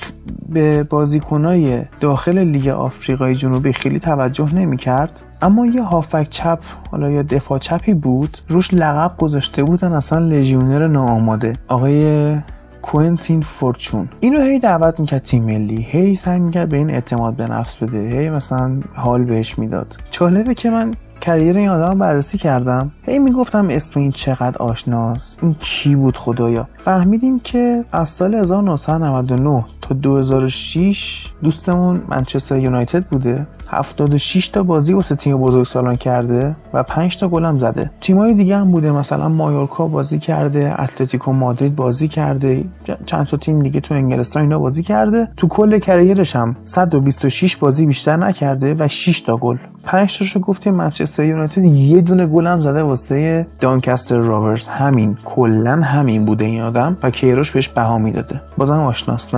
به 0.49 0.83
بازیکنای 0.83 1.81
داخل 1.99 2.37
لیگ 2.37 2.67
آفریقای 2.67 3.35
جنوبی 3.35 3.73
خیلی 3.73 3.99
توجه 3.99 4.55
نمی‌کرد. 4.55 5.21
اما 5.41 5.65
یه 5.65 5.83
هافک 5.83 6.27
چپ 6.29 6.59
حالا 6.91 7.09
یا 7.09 7.21
دفاع 7.21 7.59
چپی 7.59 7.93
بود 7.93 8.37
روش 8.49 8.73
لقب 8.73 9.17
گذاشته 9.17 9.63
بودن 9.63 9.93
اصلا 9.93 10.19
لژیونر 10.19 10.87
ناآماده. 10.87 11.53
آقای 11.67 12.35
کوینتین 12.81 13.41
فورچون. 13.41 14.09
اینو 14.19 14.41
هی 14.41 14.59
دعوت 14.59 14.99
می‌کرد 14.99 15.23
تیم 15.23 15.43
ملی. 15.43 15.87
هی 15.89 16.15
سعی 16.15 16.39
می‌کرد 16.39 16.69
به 16.69 16.77
این 16.77 16.89
اعتماد 16.89 17.35
به 17.35 17.47
نفس 17.47 17.75
بده. 17.75 18.19
هی 18.19 18.29
مثلا 18.29 18.71
حال 18.93 19.23
بهش 19.23 19.59
می‌داد. 19.59 19.97
جالبه 20.11 20.53
که 20.53 20.69
من 20.69 20.91
کریر 21.21 21.57
این 21.57 21.69
آدم 21.69 21.99
بررسی 21.99 22.37
کردم. 22.37 22.91
هی 23.03 23.19
می‌گفتم 23.19 23.67
اسم 23.69 23.99
این 23.99 24.11
چقدر 24.11 24.57
آشناست 24.57 25.39
این 25.41 25.55
کی 25.59 25.95
بود 25.95 26.17
خدایا؟ 26.17 26.67
فهمیدیم 26.77 27.39
که 27.39 27.83
از 27.91 28.09
سال 28.09 28.35
1999 28.35 29.65
تا 29.81 29.95
2006 29.95 31.27
دوستمون 31.43 32.01
منچستر 32.07 32.57
یونایتد 32.57 33.03
بوده. 33.03 33.47
76 33.67 34.47
تا 34.47 34.63
بازی 34.63 34.93
واسه 34.93 35.15
تیم 35.15 35.37
بزرگسالان 35.37 35.95
کرده 35.95 36.55
و 36.73 36.83
5 36.83 37.17
تا 37.17 37.27
گل 37.27 37.45
هم 37.45 37.57
زده. 37.57 37.91
تیمای 38.01 38.33
دیگه 38.33 38.57
هم 38.57 38.71
بوده. 38.71 38.91
مثلا 38.91 39.29
مایورکا 39.29 39.87
بازی 39.87 40.19
کرده 40.19 40.81
اتلتیکو 40.81 41.33
مادرید 41.33 41.75
بازی 41.75 42.07
کرده. 42.07 42.65
چند 43.05 43.25
تا 43.25 43.37
تیم 43.37 43.59
دیگه 43.59 43.79
تو 43.79 43.93
انگلستان 43.93 44.43
اینا 44.43 44.59
بازی 44.59 44.83
کرده. 44.83 45.27
تو 45.37 45.47
کل 45.47 45.79
کریرش 45.79 46.35
هم 46.35 46.55
126 46.63 47.57
بازی 47.57 47.85
بیشتر 47.85 48.17
نکرده 48.17 48.75
و 48.79 48.87
6 48.87 49.21
تا 49.21 49.37
گل. 49.37 49.57
5 49.83 50.17
تاشو 50.17 50.39
گفتیم 50.39 50.75
منچستر 50.75 51.08
یونایتد 51.17 51.63
یه 51.63 52.01
دونه 52.01 52.25
گل 52.25 52.47
هم 52.47 52.59
زده 52.59 52.81
واسه 52.81 53.47
دانکستر 53.59 54.17
راورز 54.17 54.67
همین 54.67 55.17
کلا 55.25 55.71
همین 55.71 56.25
بوده 56.25 56.45
این 56.45 56.61
آدم 56.61 56.97
و 57.03 57.09
کیروش 57.09 57.51
بهش 57.51 57.69
بها 57.69 57.97
می‌داده. 57.97 58.41
بازم 58.57 58.79
آشناست 58.79 59.35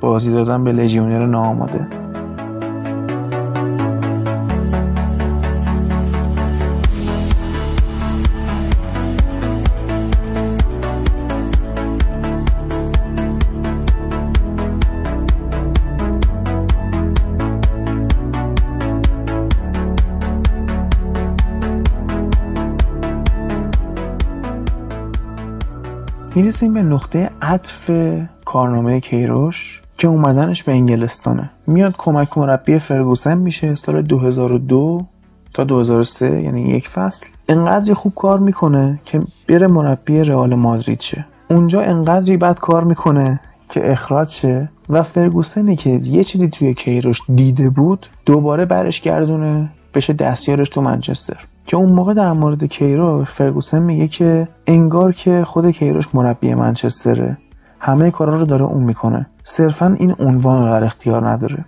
بازی 0.00 0.32
دادن 0.32 0.64
به 0.64 0.72
لژیونر 0.72 1.26
ناآماده. 1.26 1.86
می‌رسیم 26.40 26.74
به 26.74 26.82
نقطه 26.82 27.30
عطف 27.42 27.90
کارنامه 28.44 29.00
کیروش 29.00 29.82
که 29.98 30.08
اومدنش 30.08 30.62
به 30.62 30.72
انگلستانه. 30.72 31.50
میاد 31.66 31.94
کمک 31.98 32.38
مربی 32.38 32.78
فرگوسن 32.78 33.38
میشه 33.38 33.74
سال 33.74 34.02
2002 34.02 35.06
تا 35.54 35.64
2003 35.64 36.42
یعنی 36.42 36.62
یک 36.62 36.88
فصل. 36.88 37.28
انقدری 37.48 37.94
خوب 37.94 38.14
کار 38.14 38.38
می‌کنه 38.38 39.00
که 39.04 39.22
بره 39.48 39.66
مربی 39.66 40.20
رئال 40.20 40.54
مادرید 40.54 41.00
شه. 41.00 41.24
اونجا 41.50 41.80
انقدری 41.80 42.36
بد 42.36 42.58
کار 42.58 42.84
می‌کنه 42.84 43.40
که 43.68 43.92
اخراج 43.92 44.28
شه 44.28 44.68
و 44.88 45.02
فرگوسنی 45.02 45.76
که 45.76 45.90
یه 45.90 46.24
چیزی 46.24 46.48
توی 46.48 46.74
کیروش 46.74 47.20
دیده 47.34 47.70
بود 47.70 48.06
دوباره 48.26 48.64
برش 48.64 49.00
گردونه 49.00 49.68
بشه 49.94 50.12
دستیارش 50.12 50.68
تو 50.68 50.80
منچستر. 50.80 51.38
که 51.70 51.76
اون 51.76 51.92
موقع 51.92 52.14
در 52.14 52.32
مورد 52.32 52.64
کیروش 52.64 53.28
فرگوسن 53.28 53.82
میگه 53.82 54.08
که 54.08 54.48
انگار 54.66 55.12
که 55.12 55.44
خود 55.44 55.70
کیروش 55.70 56.14
مربی 56.14 56.54
منچستره. 56.54 57.38
همه 57.78 58.10
کارا 58.10 58.38
رو 58.38 58.46
داره 58.46 58.64
اون 58.64 58.84
می‌کنه. 58.84 59.26
صرفا 59.44 59.96
این 59.98 60.14
عنوان 60.18 60.62
رو 60.62 60.70
در 60.70 60.84
اختیار 60.84 61.28
نداره. 61.28 61.64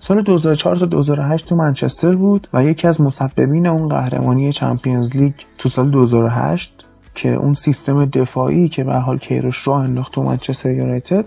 سال 0.00 0.22
2004 0.22 0.76
تا 0.76 0.86
2008 0.86 1.48
تو 1.48 1.56
منچستر 1.56 2.14
بود 2.14 2.48
و 2.52 2.64
یکی 2.64 2.88
از 2.88 3.00
مسببین 3.00 3.66
اون 3.66 3.88
قهرمانی 3.88 4.52
چمپیونز 4.52 5.16
لیگ 5.16 5.32
تو 5.58 5.68
سال 5.68 5.90
2008 5.90 6.84
که 7.14 7.28
اون 7.28 7.54
سیستم 7.54 8.04
دفاعی 8.04 8.68
که 8.68 8.84
به 8.84 8.94
حال 8.94 9.18
کیروش 9.18 9.66
راه 9.66 9.82
انداخت 9.82 10.12
تو 10.12 10.22
منچستر 10.22 10.70
یونایتد 10.70 11.24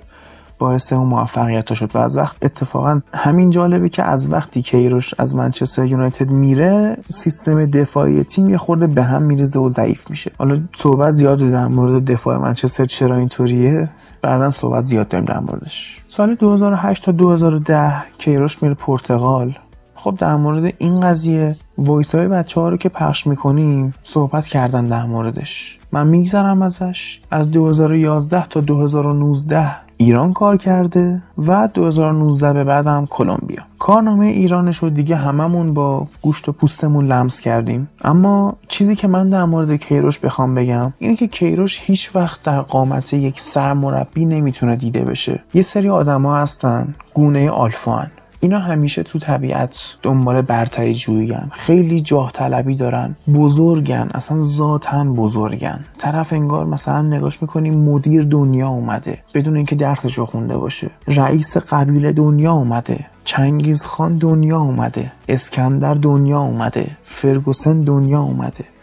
باعث 0.60 0.94
اون 0.94 1.08
موفقیت 1.08 1.74
شد 1.74 1.96
و 1.96 1.98
از 1.98 2.18
وقت 2.18 2.38
اتفاقا 2.42 3.02
همین 3.14 3.50
جالبه 3.50 3.90
که 3.90 4.04
از 4.04 4.32
وقتی 4.32 4.62
کیروش 4.62 5.14
از 5.18 5.36
منچستر 5.36 5.86
یونایتد 5.86 6.30
میره 6.30 6.98
سیستم 7.10 7.66
دفاعی 7.66 8.24
تیم 8.24 8.50
یه 8.50 8.58
خورده 8.58 8.88
به 8.88 9.04
هم 9.04 9.22
میریزه 9.22 9.60
و 9.60 9.70
ضعیف 9.70 10.10
میشه. 10.10 10.32
حالا 10.38 10.60
صحبت 10.76 11.12
زیاد 11.12 11.40
در 11.40 11.68
مورد 11.68 12.06
دفاع 12.06 12.38
منچستر 12.38 12.86
چرا 12.86 13.18
اینطوریه؟ 13.18 13.90
بعدا 14.22 14.52
صحبت 14.52 14.84
زیاد 14.84 15.08
داریم 15.08 15.26
در 15.26 15.40
موردش. 15.40 16.02
سال 16.08 16.36
2008 16.36 17.06
تا 17.06 17.12
2010 17.12 18.04
کیروش 18.18 18.64
میره 18.64 18.74
پرتغال. 18.74 19.58
خب 19.96 20.18
در 20.20 20.36
مورد 20.36 20.74
این 20.78 20.96
قضیه 20.96 21.56
voice 21.78 22.16
های 22.16 22.28
بچه 22.28 22.62
ها 22.62 22.70
رو 22.70 22.78
که 22.78 22.90
پخش 22.90 23.28
می‌کنیم 23.28 23.94
صحبت 24.04 24.46
کردن 24.46 24.86
در 24.86 25.06
موردش. 25.06 25.78
من 25.92 26.08
میگذرم 26.08 26.62
ازش. 26.62 27.20
از 27.32 27.52
2011 27.52 28.48
تا 28.48 28.60
2019 28.60 29.85
ایران 29.98 30.34
کار 30.34 30.58
کرده 30.58 31.22
و 31.38 31.70
2019 31.74 32.54
به 32.54 32.64
بعد 32.64 32.88
هم 32.88 33.06
کلمبیا. 33.10 33.64
کارنامه 33.80 34.26
ایرانش 34.26 34.78
رو 34.78 34.90
دیگه 34.90 35.16
هممون 35.16 35.74
با 35.74 36.08
گوشت 36.22 36.50
و 36.50 36.52
پوستمون 36.52 37.06
لمس 37.06 37.42
کردیم. 37.42 37.90
اما 38.04 38.58
چیزی 38.68 38.96
که 38.96 39.08
من 39.08 39.30
در 39.30 39.46
مورد 39.46 39.76
کیروش 39.76 40.20
بخوام 40.20 40.56
بگم 40.56 40.94
اینه 41.00 41.16
که 41.16 41.28
کیروش 41.28 41.82
هیچ 41.84 42.16
وقت 42.16 42.44
در 42.44 42.62
قامت 42.62 43.14
یک 43.14 43.40
سرمربی 43.40 44.26
نمی‌تونه 44.26 44.76
دیده 44.76 45.02
بشه. 45.02 45.44
یه 45.54 45.62
سری 45.62 45.90
آدما 45.90 46.38
هستن 46.38 46.96
گونه 47.14 47.50
آلفان 47.50 48.12
اینا 48.40 48.60
همیشه 48.60 49.04
تو 49.04 49.20
طبیعت 49.20 49.80
دنبال 50.04 50.42
برتری 50.42 50.94
جویین 50.94 51.50
خیلی 51.52 52.02
جاه 52.02 52.32
طلبی 52.32 52.76
دارن. 52.76 53.16
بزرگن. 53.34 54.10
اصلا 54.14 54.44
ذاتا 54.44 55.04
بزرگن. 55.04 55.80
طرف 55.98 56.34
انگار 56.34 56.66
مثلا 56.66 57.02
نگاش 57.02 57.42
می‌کنی 57.42 57.70
مدیر 57.70 58.24
دنیا 58.24 58.68
اومده. 58.68 59.18
بدون 59.34 59.56
اینکه 59.56 59.76
درسشو 59.76 60.26
خونده 60.26 60.58
باشه. 60.58 60.90
رئیس 61.08 61.58
قبیله 61.58 62.12
دنیا 62.12 62.52
اومده. 62.52 63.06
چنگیز 63.24 63.86
خان 63.86 64.18
دنیا 64.18 64.60
اومده. 64.60 65.12
اسکندر 65.30 65.94
دنیا 65.94 66.40
اومده. 66.40 66.88
فرگوسن 67.04 67.82
دنیا 67.82 68.22
اومده. 68.22 68.75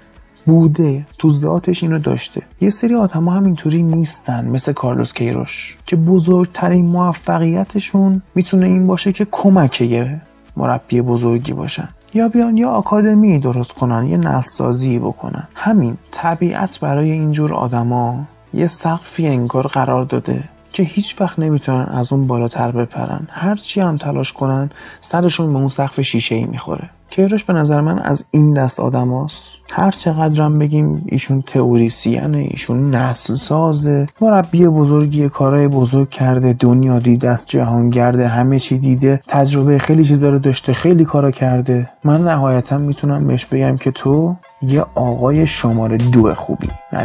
بوده 0.47 1.07
تو 1.19 1.31
ذاتش 1.31 1.83
اینو 1.83 1.99
داشته. 1.99 2.43
یه 2.61 2.71
سری 2.71 2.95
آدم 2.95 3.29
همینطوری 3.29 3.83
نیستن 3.83 4.49
مثل 4.49 4.73
کارلوس 4.73 5.13
کیروش 5.13 5.77
که 5.87 5.97
بزرگترین 5.97 6.87
موفقیتشون 6.87 8.23
می‌تونه 8.35 8.67
این 8.67 8.87
باشه 8.87 9.13
که 9.13 9.27
کمکه 9.31 10.21
مربی 10.57 11.03
بزرگی 11.03 11.53
باشن. 11.53 11.89
یا 12.15 12.29
بیان 12.29 12.57
یا 12.57 12.71
آکادمی 12.71 13.39
درست 13.39 13.73
کنن 13.73 14.07
یه 14.07 14.17
نسازی 14.17 14.99
بکنن. 14.99 15.49
همین 15.55 15.97
طبیعت 16.11 16.81
برای 16.81 17.11
اینجور 17.11 17.55
آدما 17.55 18.25
یه 18.55 18.67
سقفی 18.67 19.27
انگار 19.27 19.67
قرار 19.67 20.05
داده. 20.05 20.45
که 20.73 20.83
هیچ 20.83 21.21
وقت 21.21 21.39
نمی‌تونن 21.39 21.85
از 21.85 22.13
اون 22.13 22.27
بالاتر 22.27 22.71
بپرن. 22.71 23.29
هرچی 23.31 23.81
هم 23.81 23.97
تلاش 23.97 24.33
کنن 24.33 24.71
سرشون 25.01 25.53
به 25.53 25.59
اون 25.59 25.69
سقف 25.69 26.01
شیشه 26.01 26.35
ای 26.35 26.45
می‌خوره. 26.45 26.91
کیروش 27.11 27.45
به 27.45 27.53
نظر 27.53 27.81
من 27.81 27.99
از 27.99 28.25
این 28.31 28.55
دست 28.55 28.81
آدماست. 28.81 29.43
هر 29.71 29.91
چقدرم 29.91 30.59
بگیم 30.59 31.05
ایشون 31.07 31.43
تئوریسیانه 31.43 32.39
ایشون 32.39 32.95
نسل 32.95 33.35
سازه 33.35 34.07
مربی 34.21 34.67
بزرگی 34.67 35.29
کارهای 35.29 35.69
بزرگ 35.69 36.11
کرده 36.11 36.53
دنیا 36.53 36.99
دیده 36.99 37.31
است 37.31 37.47
جهان 37.47 37.91
گرده 37.91 38.29
همه 38.29 38.59
چی 38.59 38.79
دیده. 38.79 39.23
تجربه 39.29 39.79
خیلی 39.79 40.05
چیزا 40.05 40.29
رو 40.29 40.39
داشته 40.39 40.73
خیلی 40.73 41.05
کارا 41.05 41.31
کرده. 41.31 41.91
من 42.05 42.21
نهایتا 42.21 42.79
می‌تونم 42.79 43.27
بهش 43.27 43.45
بگم 43.45 43.77
که 43.77 43.91
تو 43.91 44.37
یه 44.63 44.85
آقای 44.95 45.47
شماره 45.47 45.97
دو 45.97 46.35
خوبی 46.35 46.69
نه 46.93 47.05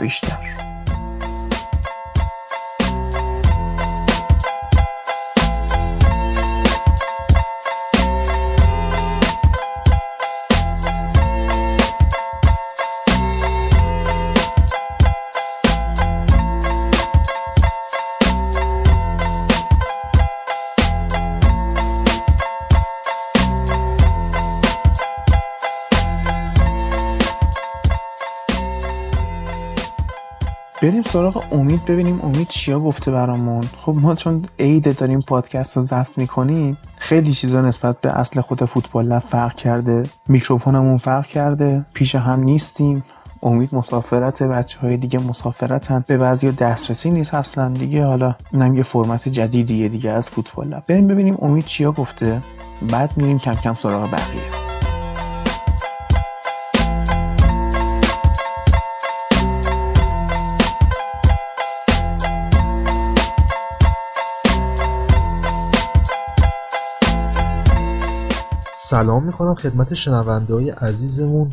سراغ 31.08 31.44
امید 31.54 31.86
ببینیم 31.86 32.20
امید 32.24 32.48
چیا 32.48 32.80
گفته 32.80 33.12
برامون. 33.12 33.64
خب 33.86 33.96
ما 33.96 34.16
چون 34.16 34.46
عید 34.60 34.98
داریم 34.98 35.22
پادکست 35.22 35.78
رو 35.78 35.84
ضبط 35.84 36.18
می‌کنیم 36.18 36.78
خیلی 36.98 37.32
چیزا 37.32 37.62
نسبت 37.62 38.02
به 38.02 38.20
اصل 38.20 38.42
خود 38.42 38.66
فوتبال 38.66 39.06
لب 39.06 39.24
فرق 39.30 39.56
کرده. 39.56 40.04
میکروفونمون 40.28 40.98
فرق 40.98 41.26
کرده 41.26 41.86
پیش 41.94 42.16
هم 42.16 42.40
نیستیم. 42.40 43.04
امید 43.44 43.76
مسافرت 43.76 44.44
بچه 44.44 44.80
های 44.80 44.98
دیگه 44.98 45.20
مسافرتن. 45.20 46.04
به 46.08 46.18
بعضی 46.18 46.52
دسترسی 46.52 47.10
نیست 47.10 47.34
اصلا 47.34 47.70
دیگه. 47.70 48.06
حالا 48.06 48.36
اینم 48.54 48.76
یه 48.76 48.84
فرمت 48.84 49.30
جدیدیه 49.30 49.90
دیگه 49.90 50.12
از 50.12 50.30
فوتبال. 50.30 50.68
لب 50.68 50.84
بریم 50.88 51.08
ببینیم 51.08 51.38
امید 51.42 51.66
چیا 51.66 51.92
گفته. 51.92 52.42
بعد 52.92 53.18
میریم 53.18 53.40
کم 53.40 53.52
کم 53.52 53.76
سراغ 53.76 54.12
بقیه. 54.12 54.67
سلام 68.90 69.24
می‌کنم 69.24 69.56
خدمت 69.56 69.94
شنونده 69.94 70.54
های 70.54 70.70
عزیزمون. 70.70 71.50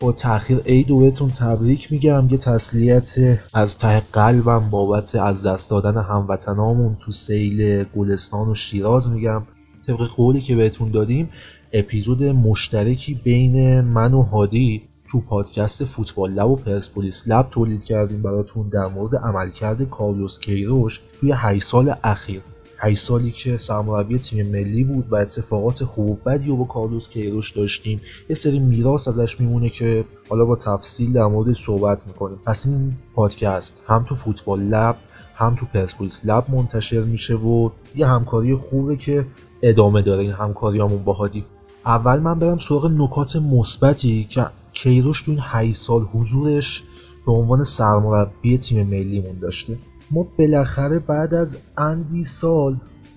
با 0.00 0.12
تاخیر 0.12 0.58
عید 0.58 0.90
و 0.90 1.10
تبریک 1.10 1.92
میگم. 1.92 2.28
یه 2.30 2.38
تسلیت 2.38 3.14
از 3.54 3.78
ته 3.78 4.02
قلبم 4.12 4.70
بابت 4.70 5.14
از 5.14 5.46
دست 5.46 5.70
دادن 5.70 6.02
هموطنامون 6.02 6.96
تو 7.00 7.12
سیل 7.12 7.84
گلستان 7.84 8.48
و 8.48 8.54
شیراز 8.54 9.08
میگم. 9.08 9.42
طبق 9.86 10.06
قولی 10.16 10.40
که 10.40 10.56
بهتون 10.56 10.90
دادیم 10.90 11.30
اپیزود 11.72 12.22
مشترکی 12.22 13.14
بین 13.14 13.80
من 13.80 14.14
و 14.14 14.22
هادی 14.22 14.82
تو 15.10 15.20
پادکست 15.20 15.84
فوتبال 15.84 16.32
لب 16.32 16.50
و 16.50 16.56
پرسپولیس 16.56 17.28
لب 17.28 17.48
تولید 17.50 17.84
کردیم 17.84 18.22
براتون 18.22 18.68
در 18.68 18.86
مورد 18.86 19.16
عملکرد 19.16 19.82
کارلوس 19.90 20.38
کیروش 20.40 21.00
توی 21.20 21.32
8 21.36 21.64
سال 21.64 21.94
اخیر. 22.04 22.42
8 22.84 23.02
سالی 23.02 23.30
که 23.30 23.56
سرمربی 23.56 24.18
تیم 24.18 24.46
ملی 24.46 24.84
بود 24.84 25.12
و 25.12 25.14
اتفاقات 25.14 25.84
خوب 25.84 26.08
و 26.08 26.14
بدی 26.14 26.50
و 26.50 26.56
با 26.56 26.64
کارلوس 26.64 27.08
کیروش 27.08 27.50
داشتیم. 27.50 28.00
یه 28.28 28.36
سری 28.36 28.58
میراث 28.58 29.08
ازش 29.08 29.40
میمونه 29.40 29.68
که 29.68 30.04
حالا 30.30 30.44
با 30.44 30.56
تفصیل 30.56 31.12
در 31.12 31.26
مورد 31.26 31.52
صحبت 31.52 32.06
می‌کنیم. 32.06 32.38
پس 32.46 32.66
این 32.66 32.92
پادکست 33.14 33.80
هم 33.86 34.04
تو 34.04 34.14
فوتبال 34.14 34.60
لب 34.60 34.96
هم 35.34 35.54
تو 35.54 35.66
پرسپولیس 35.66 36.20
لب 36.24 36.44
منتشر 36.50 37.02
میشه 37.02 37.34
و 37.34 37.70
یه 37.94 38.06
همکاری 38.06 38.54
خوبه 38.54 38.96
که 38.96 39.26
ادامه 39.62 40.02
داره 40.02 40.22
این 40.22 40.32
همکاریامون 40.32 41.04
با 41.04 41.12
هادی. 41.12 41.44
اول 41.86 42.18
من 42.18 42.38
برم 42.38 42.58
سراغ 42.58 42.86
نکات 42.86 43.36
مثبتی 43.36 44.24
که 44.24 44.46
کیروش 44.72 45.22
تو 45.22 45.30
این 45.30 45.40
8 45.42 45.78
سال 45.78 46.02
حضورش 46.02 46.82
به 47.26 47.32
عنوان 47.32 47.64
سرمربی 47.64 48.58
تیم 48.58 48.86
ملیمون 48.86 49.38
داشته. 49.40 49.78
ما 50.12 50.26
بالاخره 50.38 50.98
بعد 50.98 51.34
از 51.34 51.56
اندی 51.78 52.24
سال 52.24 52.76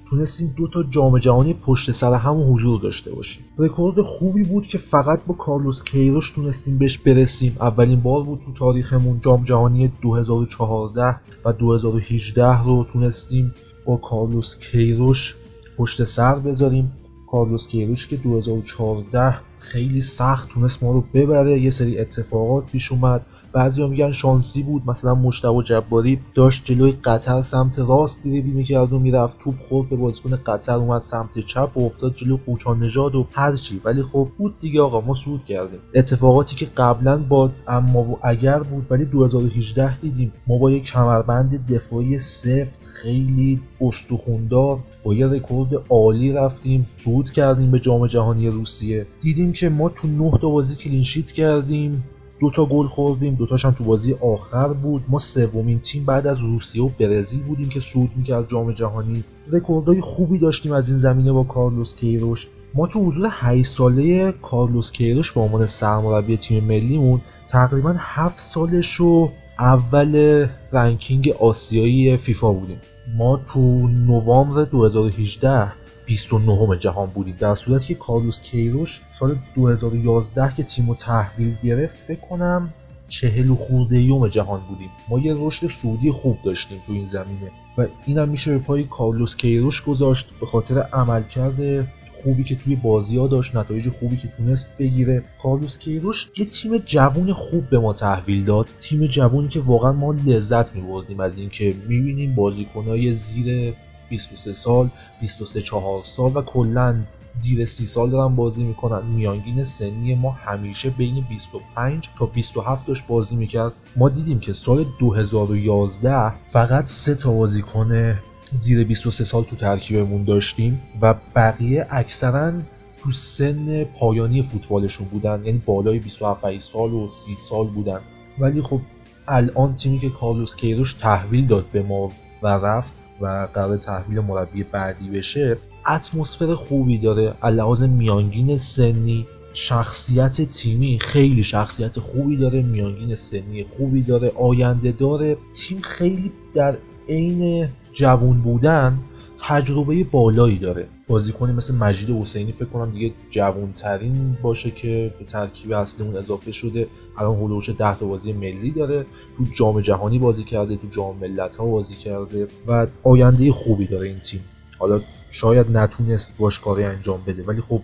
تونستیم 0.10 0.53
دو 0.58 0.67
تا 0.67 0.84
جام 0.84 1.19
جهانی 1.19 1.53
پشت 1.53 1.91
سر 1.91 2.13
هم 2.13 2.53
حضور 2.53 2.81
داشته 2.81 3.12
باشیم. 3.12 3.43
رکورد 3.58 4.01
خوبی 4.01 4.43
بود 4.43 4.67
که 4.67 4.77
فقط 4.77 5.25
با 5.25 5.34
کارلوس 5.34 5.84
کیروش 5.84 6.29
تونستیم 6.29 6.77
بهش 6.77 6.97
برسیم. 6.97 7.58
اولین 7.60 7.99
بار 7.99 8.23
بود 8.23 8.39
تو 8.45 8.53
تاریخمون 8.53 9.19
جام 9.23 9.43
جهانی 9.43 9.91
2014 10.01 11.15
و 11.45 11.53
2018 11.53 12.63
رو 12.63 12.86
تونستیم 12.93 13.53
با 13.86 13.97
کارلوس 13.97 14.58
کیروش 14.60 15.36
پشت 15.77 16.03
سر 16.03 16.36
بذاریم. 16.36 16.91
کارلوس 17.31 17.67
کیروش 17.67 18.08
که 18.08 18.15
2014 18.15 19.36
خیلی 19.60 20.01
سخت 20.01 20.49
تونست 20.49 20.84
ما 20.84 20.91
رو 20.91 21.03
ببره. 21.13 21.60
یه 21.60 21.69
سری 21.69 21.99
اتفاقات 21.99 22.71
پیش 22.71 22.91
اومد. 22.91 23.25
بعضیا 23.55 23.87
میگن 23.87 24.11
شانسی 24.11 24.63
بود 24.63 24.81
مثلا 24.87 25.15
مجتبی 25.15 25.63
جباری 25.63 26.19
داشت 26.33 26.65
جلوی 26.65 26.91
قطر 26.91 27.41
سمت 27.41 27.79
راست 27.79 28.23
دریبل 28.23 28.49
می‌کرد 28.49 28.93
و 28.93 28.99
می‌رفت 28.99 29.39
توپ 29.39 29.55
خورد 29.69 29.89
به 29.89 29.95
بازیکن 29.95 30.35
قطر 30.35 30.75
اومد 30.75 31.01
سمت 31.01 31.39
چپ 31.47 31.69
و 31.75 31.85
افتاد 31.85 32.15
جلو 32.15 32.37
قوچان 32.45 32.83
نژاد 32.83 33.15
و 33.15 33.27
هرچی 33.33 33.81
ولی 33.85 34.03
خب 34.03 34.27
بود 34.37 34.59
دیگه 34.59 34.81
آقا 34.81 35.01
ما 35.01 35.15
صعود 35.15 35.45
کردیم. 35.45 35.79
اتفاقاتی 35.95 36.55
که 36.55 36.65
قبلا 36.65 37.17
با 37.17 37.51
اما 37.67 37.99
و 37.99 38.19
اگر 38.23 38.59
بود 38.59 38.85
ولی 38.89 39.05
2018 39.05 39.99
دیدیم. 39.99 40.31
ما 40.47 40.57
با 40.57 40.71
یک 40.71 40.83
کمربند 40.83 41.73
دفاعی 41.73 42.19
سفت 42.19 42.85
خیلی 42.85 43.61
استخوندار 43.81 44.79
با 45.03 45.13
یه 45.13 45.27
رکورد 45.27 45.69
عالی 45.89 46.31
رفتیم. 46.31 46.87
صعود 46.97 47.29
کردیم 47.29 47.71
به 47.71 47.79
جام 47.79 48.07
جهانی 48.07 48.49
روسیه. 48.49 49.05
دیدیم 49.21 49.51
که 49.51 49.69
ما 49.69 49.89
تو 49.89 50.07
نه 50.07 50.37
تا 50.41 50.49
بازی 50.49 50.75
clean 50.75 51.03
sheet 51.03 51.31
کردیم. 51.31 52.03
دوتا 52.39 52.65
گل 52.65 52.86
خوردیم 52.86 53.36
دوتاش 53.36 53.65
هم 53.65 53.71
تو 53.71 53.84
بازی 53.84 54.13
آخر 54.13 54.67
بود. 54.67 55.04
ما 55.08 55.19
سومین 55.19 55.80
تیم 55.80 56.06
بعد 56.06 56.28
از 56.28 56.39
روسیه 56.39 56.84
و 56.84 56.89
برزیل 57.00 57.41
بودیم 57.41 57.69
که 57.69 57.80
صعود 57.80 58.12
می‌کرد 58.15 58.50
جام 58.50 58.71
جهانی. 58.71 59.24
رکوردهای 59.52 60.02
خوبی 60.02 60.39
داشتیم 60.39 60.71
از 60.71 60.89
این 60.89 61.00
زمینه 61.00 61.32
با 61.32 61.43
کارلوس 61.43 61.95
کیروش. 61.95 62.48
ما 62.74 62.88
تو 62.88 63.12
حدود 63.12 63.28
8 63.30 63.71
ساله 63.71 64.32
کارلوس 64.32 64.91
کیروش 64.91 65.32
به 65.32 65.41
عنوان 65.41 65.65
سرمربی 65.65 66.38
تیم 66.38 66.63
ملیمون 66.63 67.21
تقریبا 67.48 67.95
7 67.98 68.39
سالش 68.39 68.93
رو 68.93 69.32
اول 69.60 70.45
ranking 70.71 71.34
آسیایی 71.39 72.17
فیفا 72.17 72.54
بودیم. 72.54 72.78
ما 73.17 73.39
تو 73.54 73.88
نوامبر 73.88 74.63
2018 74.63 75.71
29 76.05 76.77
جهان 76.79 77.09
بودیم. 77.09 77.35
در 77.39 77.55
صورتی 77.55 77.87
که 77.87 77.95
کارلوس 77.95 78.41
کیروش 78.41 79.01
سال 79.13 79.35
2011 79.55 80.55
که 80.55 80.63
تیمو 80.63 80.95
تحویل 80.95 81.55
گرفت 81.63 81.95
فکر 81.95 82.19
کنم 82.19 82.69
چهل 83.07 83.49
و 83.49 83.55
خورده 83.55 84.01
یوم 84.01 84.27
جهان 84.27 84.59
بودیم. 84.59 84.89
ما 85.09 85.19
یه 85.19 85.35
رشد 85.37 85.67
سعودی 85.67 86.11
خوب 86.11 86.37
داشتیم 86.43 86.81
تو 86.87 86.93
این 86.93 87.05
زمینه 87.05 87.51
و 87.77 87.85
اینم 88.05 88.29
میشه 88.29 88.51
به 88.51 88.57
پای 88.57 88.83
کارلوس 88.83 89.35
کیروش 89.35 89.83
گذاشت 89.83 90.29
به 90.39 90.45
خاطر 90.45 90.79
عملکرد 90.79 91.87
خوبی 92.23 92.43
که 92.43 92.55
توی 92.55 92.75
بازی 92.75 93.17
ها 93.17 93.27
داشت 93.27 93.55
نتایج 93.55 93.89
خوبی 93.89 94.17
که 94.17 94.27
تونست 94.37 94.77
بگیره. 94.79 95.23
کارلوس 95.43 95.77
کیروش 95.77 96.29
یه 96.37 96.45
تیم 96.45 96.77
جوون 96.77 97.33
خوب 97.33 97.69
به 97.69 97.79
ما 97.79 97.93
تحویل 97.93 98.45
داد. 98.45 98.69
تیم 98.81 99.05
جوونی 99.05 99.47
که 99.47 99.59
واقعا 99.59 99.91
ما 99.91 100.15
لذت 100.25 100.75
میبردیم 100.75 101.19
از 101.19 101.37
اینکه 101.37 101.75
می‌بینیم 101.87 102.35
بازیکنهای 102.35 103.15
زیر 103.15 103.73
23 104.09 104.53
سال 104.53 104.89
23 105.21 105.61
4 105.61 106.03
سال 106.03 106.31
و 106.35 106.41
کلا 106.41 106.95
زیر 107.41 107.65
30 107.65 107.87
سال 107.87 108.09
دارن 108.09 108.35
بازی 108.35 108.63
می‌کنن. 108.63 109.05
میانگین 109.05 109.63
سنی 109.63 110.15
ما 110.15 110.31
همیشه 110.31 110.89
بین 110.89 111.25
25 111.29 112.09
تا 112.19 112.25
27 112.25 112.85
داشت 112.85 113.07
بازی 113.07 113.35
می‌کرد. 113.35 113.73
ما 113.95 114.09
دیدیم 114.09 114.39
که 114.39 114.53
سال 114.53 114.85
2011 114.99 116.31
فقط 116.51 116.87
سه 116.87 117.15
تا 117.15 117.31
بازیکن 117.31 118.19
زیر 118.51 118.83
23 118.83 119.23
سال 119.23 119.43
تو 119.43 119.55
ترکیبمون 119.55 120.23
داشتیم 120.23 120.81
و 121.01 121.15
بقیه 121.35 121.87
اکثرا 121.89 122.51
تو 122.97 123.11
سن 123.11 123.83
پایانی 123.83 124.43
فوتبالشون 124.43 125.07
بودن. 125.07 125.45
یعنی 125.45 125.61
بالای 125.65 125.99
27 125.99 126.57
سال 126.57 126.93
و 126.93 127.09
30 127.09 127.35
سال 127.49 127.67
بودن. 127.67 127.99
ولی 128.39 128.61
خب 128.61 128.81
الان 129.27 129.75
تیمی 129.75 129.99
که 129.99 130.09
کارلوس 130.09 130.55
کیروش 130.55 130.93
تحویل 130.93 131.47
داد 131.47 131.65
به 131.71 131.83
ما 131.83 132.11
و 132.43 132.47
رفت 132.47 132.93
و 133.21 133.47
قرار 133.54 133.78
تحویل 133.78 134.19
مربی 134.19 134.63
بعدی 134.63 135.10
بشه 135.10 135.58
اتمسفر 135.88 136.56
خوبی 136.56 136.97
داره. 136.97 137.34
لحاظ 137.43 137.84
میانگین 137.84 138.58
سنی 138.58 139.28
شخصیت 139.54 140.41
تیمی 140.41 140.99
خیلی 141.01 141.43
شخصیت 141.43 141.99
خوبی 141.99 142.38
داره 142.38 142.62
میانگین 142.62 143.15
سنی 143.15 143.63
خوبی 143.63 144.01
داره 144.01 144.32
آینده 144.39 144.91
داره. 144.91 145.38
تیم 145.54 145.78
خیلی 145.82 146.32
در 146.54 146.78
عین 147.10 147.69
جوون 147.93 148.41
بودن 148.41 148.99
تجربه 149.47 150.03
بالایی 150.03 150.58
داره. 150.58 150.88
بازیکنی 151.08 151.53
مثل 151.53 151.75
مجید 151.75 152.10
حسینی 152.10 152.51
فکر 152.51 152.65
کنم 152.65 152.91
دیگه 152.91 153.13
جوون 153.31 153.71
ترین 153.71 154.38
باشه 154.41 154.71
که 154.71 155.13
به 155.19 155.25
ترکیب 155.25 155.71
اصلیمون 155.71 156.17
اضافه 156.17 156.51
شده. 156.51 156.88
الان 157.17 157.36
هلوش 157.36 157.69
ده 157.69 157.95
تا 157.95 158.05
بازی 158.05 158.34
ملی 158.34 158.71
داره. 158.71 159.05
تو 159.38 159.43
جام 159.58 159.81
جهانی 159.81 160.19
بازی 160.19 160.43
کرده 160.43 160.77
تو 160.77 160.88
جام 160.88 161.17
ملت 161.21 161.55
ها 161.55 161.65
بازی 161.65 161.93
کرده 161.93 162.47
و 162.67 162.88
آینده 163.03 163.51
خوبی 163.51 163.86
داره 163.86 164.08
این 164.08 164.19
تیم. 164.19 164.41
حالا 164.79 165.01
شاید 165.31 165.77
نتونست 165.77 166.38
باش 166.38 166.60
کاری 166.60 166.84
انجام 166.84 167.21
بده 167.27 167.43
ولی 167.43 167.62
خب 167.62 167.81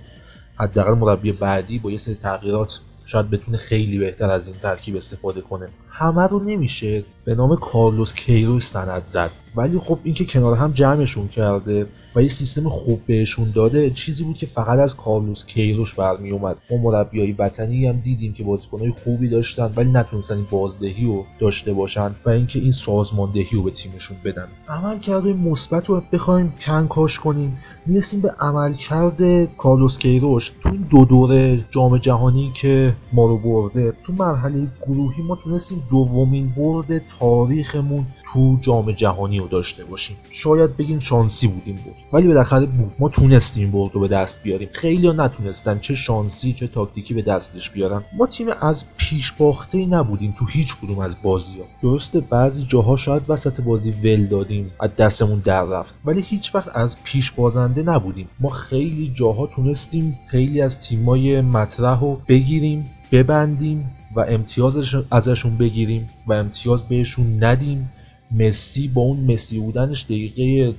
حداقل 0.60 0.94
مربی 0.94 1.32
بعدی 1.32 1.80
با 1.80 1.92
یه 1.92 1.98
سری 1.98 2.16
تغییرات 2.16 2.80
شاید 3.06 3.30
بتونه 3.30 3.58
خیلی 3.58 3.98
بهتر 3.98 4.32
از 4.32 4.48
این 4.48 4.56
ترکیب 4.62 4.96
استفاده 4.96 5.42
کنه. 5.42 5.68
همه 5.90 6.28
رو 6.28 6.40
نمیشه 6.44 7.04
به 7.26 7.36
نام 7.36 7.56
کارلوس 7.56 8.14
کیروش 8.14 8.68
سند 8.68 9.06
زد. 9.06 9.32
ولی 9.56 9.80
خب 9.80 10.00
اینکه 10.04 10.26
کنار 10.26 10.58
هم 10.58 10.72
جمعشون 10.72 11.28
کرده 11.28 11.88
و 12.16 12.22
یه 12.22 12.30
سیستم 12.30 12.70
خوب 12.70 13.02
بهشون 13.08 13.52
داده 13.56 13.90
چیزی 13.90 14.24
بود 14.24 14.38
که 14.38 14.46
فقط 14.46 14.80
از 14.80 14.96
کارلوس 14.96 15.46
کیروش 15.46 15.96
برمی 15.96 16.32
اومد 16.32 16.58
ما 16.72 16.78
مربیای 16.78 17.32
وطنی 17.32 17.86
هم 17.86 18.00
دیدیم 18.00 18.34
که 18.34 18.44
بازیکنهای 18.44 18.92
خوبی 19.04 19.30
داشتن 19.30 19.72
ولی 19.76 19.92
نتونستن 19.92 20.36
این 20.36 20.48
بازدهی 20.52 21.06
رو 21.06 21.26
داشته 21.40 21.74
باشن 21.74 22.12
و 22.26 22.30
اینکه 22.30 22.60
این 22.60 22.72
سازماندهی 22.72 23.50
رو 23.52 23.64
به 23.64 23.72
تیمشون 23.72 24.18
بدن. 24.26 24.48
عمل 24.70 25.00
کرده 25.00 25.34
مثبت 25.34 25.86
رو 25.90 26.02
بخوایم 26.12 26.54
کنکاش 26.62 27.20
کنیم. 27.20 27.58
می‌رسیم 27.86 28.22
به 28.22 28.32
عملکرد 28.40 29.46
کارلوس 29.58 29.98
کیروش 29.98 30.52
تو 30.64 30.70
دو 30.70 31.06
دوره 31.06 31.66
جام 31.70 31.98
جهانی 31.98 32.52
که 32.56 32.96
ما 33.14 33.26
رو 33.26 33.38
برده 33.38 33.94
تو 34.04 34.14
مرحله 34.14 34.68
گروهی 34.88 35.24
ما 35.24 35.36
تونستیم 35.36 35.84
دومین 35.90 36.54
برد 36.58 37.08
تاریخمون 37.20 38.06
تو 38.34 38.58
جام 38.62 38.92
جهانی 38.92 39.40
رو 39.40 39.48
داشته 39.48 39.86
باشیم. 39.86 40.18
شاید 40.32 40.78
بگین 40.78 41.00
شانسی 41.00 41.48
بودیم 41.48 41.76
بود 41.76 41.96
ولی 42.14 42.28
بالاخره 42.28 42.66
بود 42.66 42.94
ما 43.00 43.10
تونستیم 43.10 43.72
برد 43.72 43.92
رو 43.94 44.02
به 44.02 44.08
دست 44.08 44.44
بیاریم. 44.44 44.70
خیلی 44.74 45.08
ها 45.08 45.14
نتونستن. 45.14 45.80
چه 45.80 45.96
شانسی 45.96 46.54
چه 46.54 46.68
تاکتیکی 46.68 47.14
به 47.14 47.22
دستش 47.22 47.70
بیارن. 47.70 48.04
ما 48.18 48.28
تیم 48.28 48.48
از 48.62 48.86
پیش 48.98 49.32
باخته 49.32 49.86
نبودیم 49.86 50.36
تو 50.40 50.46
هیچ 50.46 50.76
کدوم 50.82 51.00
از 51.00 51.16
بازی 51.24 51.60
ها 51.60 51.66
درسته 51.82 52.20
بعضی 52.20 52.66
جاها 52.70 52.98
شاید 52.98 53.30
وسط 53.30 53.62
بازی 53.62 53.92
ول 53.92 54.26
دادیم 54.26 54.68
از 54.80 54.96
دستمون 54.96 55.40
در 55.40 55.64
رفت. 55.64 55.94
ولی 56.06 56.22
هیچ 56.22 56.56
وقت 56.56 56.70
از 56.78 57.04
پیش 57.04 57.32
بازنده 57.32 57.84
نبودیم. 57.84 58.30
ما 58.40 58.50
خیلی 58.50 59.12
جاها 59.16 59.48
تونستیم 59.48 60.20
خیلی 60.28 60.62
از 60.62 60.82
تیمای 60.82 61.42
مطرح 61.42 62.00
رو 62.00 62.22
بگیریم 62.28 62.86
ببندیم 63.12 63.92
و 64.16 64.20
امتیاز 64.28 64.96
ازشون 65.12 65.58
بگیریم 65.58 66.08
و 66.28 66.34
امتیاز 66.34 66.88
بهشون 66.88 67.44
ندیم. 67.44 67.90
مسی 68.32 68.88
با 68.88 69.02
اون 69.02 69.34
مسی 69.34 69.60
بودنش 69.60 70.04
دقیقه 70.04 70.74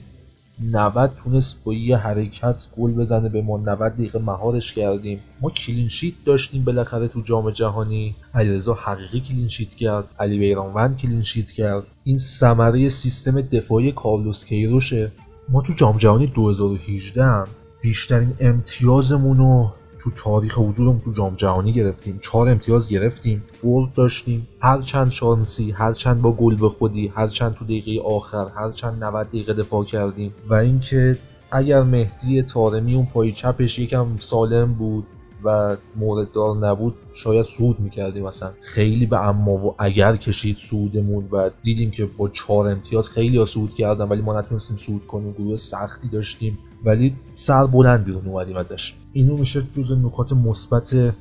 90 0.70 1.10
تونست 1.24 1.56
با 1.64 1.74
یه 1.74 1.96
حرکت 1.96 2.68
گل 2.78 2.92
بزنه 2.92 3.28
به 3.28 3.42
ما. 3.42 3.56
90 3.56 3.92
دقیقه 3.92 4.18
مهارش 4.18 4.72
کردیم. 4.72 5.20
ما 5.40 5.50
کلین 5.50 5.88
شیت 5.88 6.14
داشتیم 6.24 6.64
بالاخره 6.64 7.08
تو 7.08 7.20
جام 7.20 7.50
جهانی. 7.50 8.14
علیرضا 8.34 8.74
حقیقی 8.74 9.20
کلین 9.20 9.48
شیت 9.48 9.68
کرد. 9.68 10.04
علی 10.20 10.38
بیرانوند 10.38 10.96
کلین 10.96 11.22
شیت 11.22 11.50
کرد. 11.50 11.82
این 12.04 12.18
ثمره 12.18 12.88
سیستم 12.88 13.40
دفاعی 13.40 13.92
کارلوس 13.92 14.44
کیروشه. 14.44 15.10
ما 15.48 15.62
تو 15.62 15.72
جام 15.72 15.98
جهانی 15.98 16.26
2018 16.26 17.44
بیشترین 17.82 18.32
امتیازمون 18.40 19.36
رو 19.36 19.72
تو 20.02 20.10
تاریخ 20.10 20.58
حضورمون 20.58 21.00
تو 21.04 21.12
جام 21.12 21.34
جهانی 21.34 21.72
گرفتیم. 21.72 22.20
چهار 22.22 22.48
امتیاز 22.48 22.88
گرفتیم. 22.88 23.42
برد 23.64 23.94
داشتیم. 23.94 24.48
هر 24.60 24.80
چند 24.80 25.10
شانسی 25.10 25.70
هر 25.70 25.92
چند 25.92 26.22
با 26.22 26.32
گل 26.32 26.56
به 26.56 26.68
خودی 26.68 27.08
هر 27.08 27.28
چند 27.28 27.54
تو 27.54 27.64
دقیقه 27.64 28.08
آخر 28.08 28.46
هر 28.56 28.70
چند 28.70 29.04
90 29.04 29.26
دقیقه 29.26 29.54
دفاع 29.54 29.84
کردیم. 29.84 30.34
و 30.48 30.54
اینکه 30.54 31.18
اگر 31.50 31.82
مهدی 31.82 32.42
تارمی 32.42 32.94
اون 32.94 33.06
پای 33.06 33.32
چپش 33.32 33.78
یکم 33.78 34.16
سالم 34.16 34.74
بود 34.74 35.06
و 35.44 35.76
مورد 35.96 36.32
دار 36.32 36.56
نبود 36.56 36.94
شاید 37.14 37.46
سود 37.46 37.80
می‌کردیم 37.80 38.26
مثلا 38.26 38.50
خیلی 38.60 39.06
به 39.06 39.28
اما 39.28 39.52
و 39.52 39.74
اگر 39.78 40.16
کشید 40.16 40.56
سودمون 40.70 41.28
و 41.32 41.50
دیدیم 41.62 41.90
که 41.90 42.06
با 42.06 42.28
چهار 42.28 42.68
امتیاز 42.68 43.10
خیلی 43.10 43.38
ها 43.38 43.44
سود 43.44 43.74
کردن 43.74 44.04
ولی 44.04 44.22
ما 44.22 44.40
نتونستیم 44.40 44.76
سود 44.76 45.06
کنیم. 45.06 45.32
گروه 45.32 45.56
سختی 45.56 46.08
داشتیم. 46.08 46.58
ولی 46.84 47.14
سر 47.34 47.66
بلند 47.66 48.04
بیرون 48.04 48.26
اومدیم 48.26 48.56
ازش. 48.56 48.94
اینو 49.12 49.36
میشه 49.36 49.62
جز 49.76 49.92
نکات 49.92 50.32
مثبت 50.32 51.14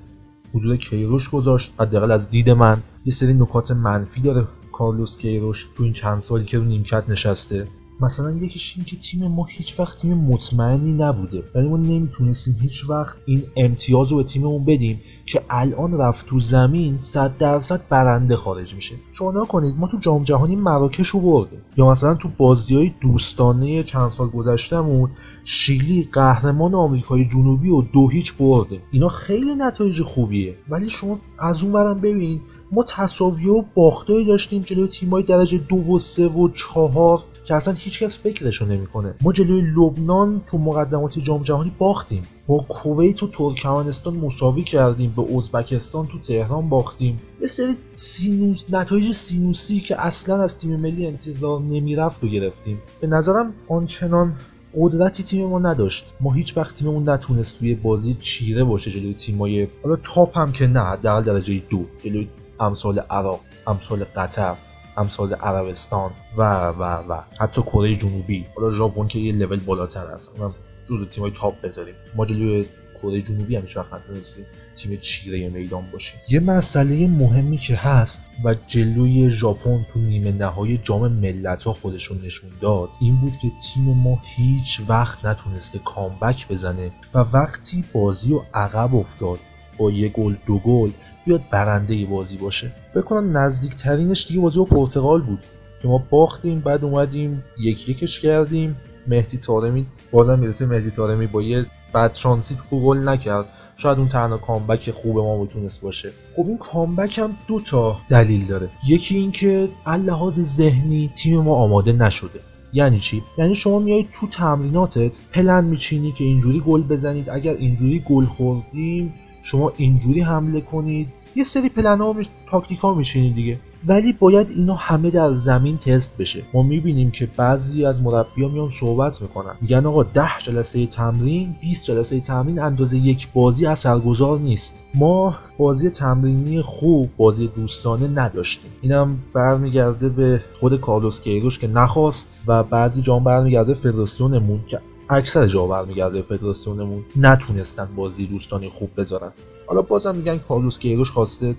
حضور 0.54 0.78
کیروش 0.78 1.30
گذاشت. 1.30 1.74
حداقل 1.80 2.12
از 2.12 2.30
دید 2.30 2.50
من. 2.50 2.78
یه 3.06 3.14
سری 3.14 3.34
نکات 3.34 3.72
منفی 3.72 4.22
داره 4.22 4.48
کارلوس 4.72 5.18
کیروش 5.18 5.68
تو 5.78 5.84
این 5.84 5.94
چند 5.94 6.20
سالی 6.20 6.46
که 6.46 6.58
رو 6.58 6.64
نیمکت 6.64 7.04
نشسته. 7.10 7.68
مثلا 8.02 8.32
یکیش 8.32 8.74
این 8.78 8.86
که 8.86 8.96
تیم 8.96 9.28
ما 9.28 9.46
هیچ 9.50 9.80
وقت 9.80 9.98
تیم 9.98 10.14
مطمئنی 10.14 10.94
نبوده. 10.94 11.44
یعنی 11.56 11.70
ما 11.70 11.78
نمی‌تونستیم 11.78 12.58
هیچ 12.62 12.90
وقت 12.90 13.18
این 13.26 13.44
امتیاز 13.58 14.12
رو 14.12 14.18
به 14.18 14.24
تیممون 14.24 14.66
بدیم 14.66 15.02
که 15.26 15.42
الان 15.50 15.98
رفت 15.98 16.26
تو 16.26 16.40
زمین 16.40 17.00
صد 17.00 17.38
درصد 17.38 17.82
برنده 17.90 18.36
خارج 18.36 18.76
میشه. 18.76 18.96
شما 19.14 19.46
کنید 19.46 19.76
ما 19.78 19.88
تو 19.88 19.98
جام 19.98 20.24
جهانی 20.24 20.56
مراکش 20.56 21.08
رو 21.08 21.20
برده 21.20 21.58
یا 21.78 21.92
مثلا 21.92 22.16
تو 22.16 22.30
بازی 22.38 22.76
های 22.76 22.92
دوستانه 23.02 23.84
چند 23.84 24.10
سال 24.10 24.30
گذشتهمون 24.30 25.10
شیلی 25.44 26.10
قهرمان 26.14 26.76
آمریکای 26.76 27.26
جنوبی 27.26 27.70
و 27.70 27.82
دو 27.82 28.08
هیچ 28.08 28.34
برده. 28.34 28.80
اینا 28.92 29.10
خیلی 29.10 29.56
نتایج 29.56 30.02
خوبیه. 30.02 30.56
ولی 30.70 30.90
شما 30.90 31.20
از 31.40 31.64
اون 31.64 31.72
برم 31.72 32.02
ببین 32.02 32.42
ما 32.72 32.84
تصاوی 32.84 33.48
و 33.48 33.64
باخته 33.74 34.24
داشتیم 34.24 34.62
جلوی 34.62 34.88
تیمای 34.88 35.24
درجه 35.24 35.58
دو 35.58 35.76
و 35.76 36.00
سه 36.00 36.28
و 36.28 36.50
چهار 36.50 37.24
که 37.46 37.56
اصلا 37.56 37.74
هیچکس 37.74 38.20
فکرشو 38.20 38.66
نمی‌کنه. 38.66 39.16
ما 39.22 39.32
جلوی 39.32 39.62
لبنان 39.62 40.42
تو 40.52 40.58
مقدمات 40.58 41.20
جام 41.20 41.44
جهانی 41.44 41.72
باختیم. 41.78 42.22
با 42.48 42.58
کویت 42.58 43.24
و 43.24 43.28
ترکمنستان 43.28 44.18
مساوی 44.18 44.64
کردیم. 44.64 45.14
به 45.16 45.38
ازبکستان 45.38 46.06
تو 46.06 46.20
تهران 46.20 46.70
باختیم. 46.70 47.20
یه 47.42 47.48
سری 47.48 47.74
سینوس 47.96 48.64
نتایج 48.70 49.12
سینوسی 49.12 49.80
که 49.80 50.06
اصلا 50.06 50.44
از 50.44 50.58
تیم 50.58 50.80
ملی 50.80 51.08
انتظار 51.08 51.62
نمی‌رفت 51.62 52.24
رو 52.24 52.30
گرفتیم. 52.30 52.80
به 53.02 53.08
نظرم 53.08 53.54
آنچنان 53.70 54.34
قدرتی 54.76 55.24
ما 55.24 55.66
نداشت. 55.66 56.06
ما 56.22 56.34
هیچ 56.34 56.58
وقت 56.58 56.76
تیممون 56.76 57.10
نتونست 57.10 57.60
توی 57.60 57.76
بازی 57.76 58.14
چیره 58.14 58.64
باشه 58.64 58.92
جلوی 58.92 59.14
تیمای 59.14 59.68
حالا 59.84 59.96
top 59.96 60.38
هم 60.38 60.52
که 60.52 60.68
نه 60.68 60.80
حداقل 60.80 61.24
درجه 61.24 61.62
دو. 61.70 61.86
جلوی 62.04 62.28
امثال 62.60 63.00
عراق 63.00 63.40
امثال 63.68 64.04
قطر 64.04 64.56
امثال 64.98 65.34
عربستان 65.34 66.12
و 66.38 66.42
و 66.68 66.84
و 66.84 67.22
حتی 67.40 67.62
کره 67.62 67.96
جنوبی. 67.96 68.46
حالا 68.56 68.76
ژاپن 68.76 69.08
که 69.08 69.20
یه 69.20 69.34
لول 69.34 69.60
بالاتر 69.60 70.08
هست 70.14 70.30
اونم 70.38 70.56
جزو 70.90 71.06
تیمای 71.06 71.32
تاپ 71.32 71.62
بذاریم. 71.62 71.96
ما 72.16 72.26
جلوی 72.26 72.66
کره 73.02 73.22
جنوبی 73.22 73.56
هم 73.56 73.66
هیچ 73.66 73.86
نتونستیم. 73.94 74.46
تیم 74.82 74.98
چیره 75.02 75.50
میدان 75.50 75.84
باشیم 75.92 76.20
یه 76.30 76.40
مسئله 76.40 77.08
مهمی 77.08 77.58
که 77.58 77.76
هست 77.76 78.22
و 78.44 78.56
جلوی 78.68 79.30
ژاپن 79.30 79.86
تو 79.94 80.00
نیمه 80.00 80.32
نهایی 80.32 80.80
جام 80.84 81.12
ملت 81.12 81.64
ها 81.64 81.74
خودشون 81.74 82.22
نشون 82.26 82.50
داد 82.62 82.90
این 83.02 83.16
بود 83.16 83.34
که 83.42 83.48
تیم 83.48 83.84
ما 83.84 84.20
هیچ 84.36 84.82
وقت 84.88 85.26
نتونسته 85.26 85.80
کامبک 85.80 86.48
بزنه 86.48 86.92
و 87.14 87.20
وقتی 87.20 87.84
بازی 87.94 88.34
و 88.34 88.42
عقب 88.54 88.96
افتاد 88.96 89.40
با 89.78 89.92
یه 89.92 90.10
گل 90.10 90.36
دو 90.48 90.60
گل 90.60 90.90
بیاد 91.26 91.42
برنده 91.52 92.06
بازی 92.06 92.38
باشه. 92.38 92.72
بکنم 92.96 93.38
نزدیکترینش 93.38 94.28
دیگه 94.28 94.40
بازی 94.40 94.60
با 94.60 94.66
پرتغال 94.66 95.22
بود 95.22 95.40
که 95.82 95.88
ما 95.88 95.98
باختیم 96.10 96.60
بعد 96.60 96.84
اومدیم 96.84 97.44
یک 97.60 97.90
یکش 97.90 98.20
کردیم. 98.20 98.76
مهدی 99.08 99.38
تارمی 99.38 99.86
بازم 100.12 100.40
می‌رسه 100.40 100.66
مهدی 100.66 100.92
تارمی 100.92 101.28
با 101.28 101.42
یه 101.42 101.66
بدشانسی 101.94 102.58
تو 102.70 102.82
گل 102.82 103.10
نکرد. 103.10 103.46
شاید 103.82 103.98
اون 103.98 104.08
تنها 104.08 104.38
comeback 104.38 104.92
خوب 104.92 105.18
ما 105.18 105.42
می‌تونست 105.42 105.82
باشه. 105.82 106.10
خب 106.36 106.46
این 106.48 106.58
comeback 106.58 107.20
هم 107.20 107.38
دو 107.48 107.60
تا 107.60 107.98
دلیل 108.10 108.46
داره. 108.46 108.70
یکی 108.88 109.16
اینکه 109.18 109.70
لحاظ 109.88 110.42
ذهنی 110.42 111.12
تیم 111.16 111.42
ما 111.42 111.56
آماده 111.56 111.92
نشده. 111.92 112.40
یعنی 112.74 113.00
چی؟ 113.00 113.24
یعنی 113.38 113.56
شما 113.56 113.80
میایید 113.80 114.10
تو 114.14 114.28
تمریناتت 114.28 115.18
پلن 115.32 115.66
میچینی 115.66 116.12
که 116.12 116.24
اینجوری 116.24 116.60
گل 116.60 116.82
بزنید. 116.82 117.30
اگر 117.30 117.54
اینجوری 117.54 118.04
گل 118.10 118.26
خوردیم 118.26 119.14
شما 119.44 119.72
اینجوری 119.78 120.22
حمله 120.22 120.62
کنید. 120.62 121.10
یه 121.36 121.44
سری 121.44 121.70
پلن 121.70 122.02
ها 122.02 122.16
تاکتیک 122.52 122.80
ها 122.80 122.94
میچینید 122.94 123.36
دیگه. 123.36 123.60
ولی 123.88 124.14
باید 124.14 124.50
اینا 124.50 124.76
همه 124.76 125.12
در 125.12 125.34
زمین 125.34 125.78
تست 125.78 126.18
بشه. 126.18 126.44
ما 126.54 126.64
می‌بینیم 126.64 127.12
که 127.12 127.30
بعضی 127.38 127.86
از 127.86 128.02
مربیا 128.02 128.48
میان 128.48 128.70
صحبت 128.80 129.22
می‌کنن. 129.22 129.56
میگن 129.62 129.86
آقا 129.86 130.04
10 130.04 130.28
جلسه 130.44 130.86
تمرین 130.86 131.56
20 131.62 131.86
جلسه 131.86 132.20
تمرین 132.20 132.60
اندازه 132.60 132.98
یک 132.98 133.28
بازی 133.34 133.66
اثرگذار 133.66 134.40
نیست. 134.40 134.74
ما 134.96 135.36
بازی 135.58 135.90
تمرینی 135.90 136.62
خوب 136.62 137.10
بازی 137.18 137.48
دوستانه 137.48 138.08
نداشتیم. 138.08 138.72
اینم 138.82 139.18
برمیگرده 139.34 140.10
به 140.10 140.44
خود 140.60 140.80
کارلوس 140.80 141.22
کیروش 141.22 141.60
که 141.60 141.68
نخواست 141.68 142.28
و 142.48 142.64
بعضی 142.64 143.02
جام 143.02 143.24
برمیگرده 143.24 143.74
فدراسیونمون 143.74 144.60
که 144.68 144.80
اکثر 145.10 145.48
جا 145.48 145.68
برمیگرده 145.68 146.22
فدراسیونمون. 146.22 147.04
نتونستن 147.16 147.88
بازی 147.96 148.26
دوستانی 148.26 148.70
خوب 148.70 148.90
بذارن. 148.98 149.32
حالا 149.68 149.82
بازم 149.82 150.16
میگن 150.16 150.38
کارلوس 150.38 150.80
کیروش 150.80 151.12
خواسته 151.12 151.56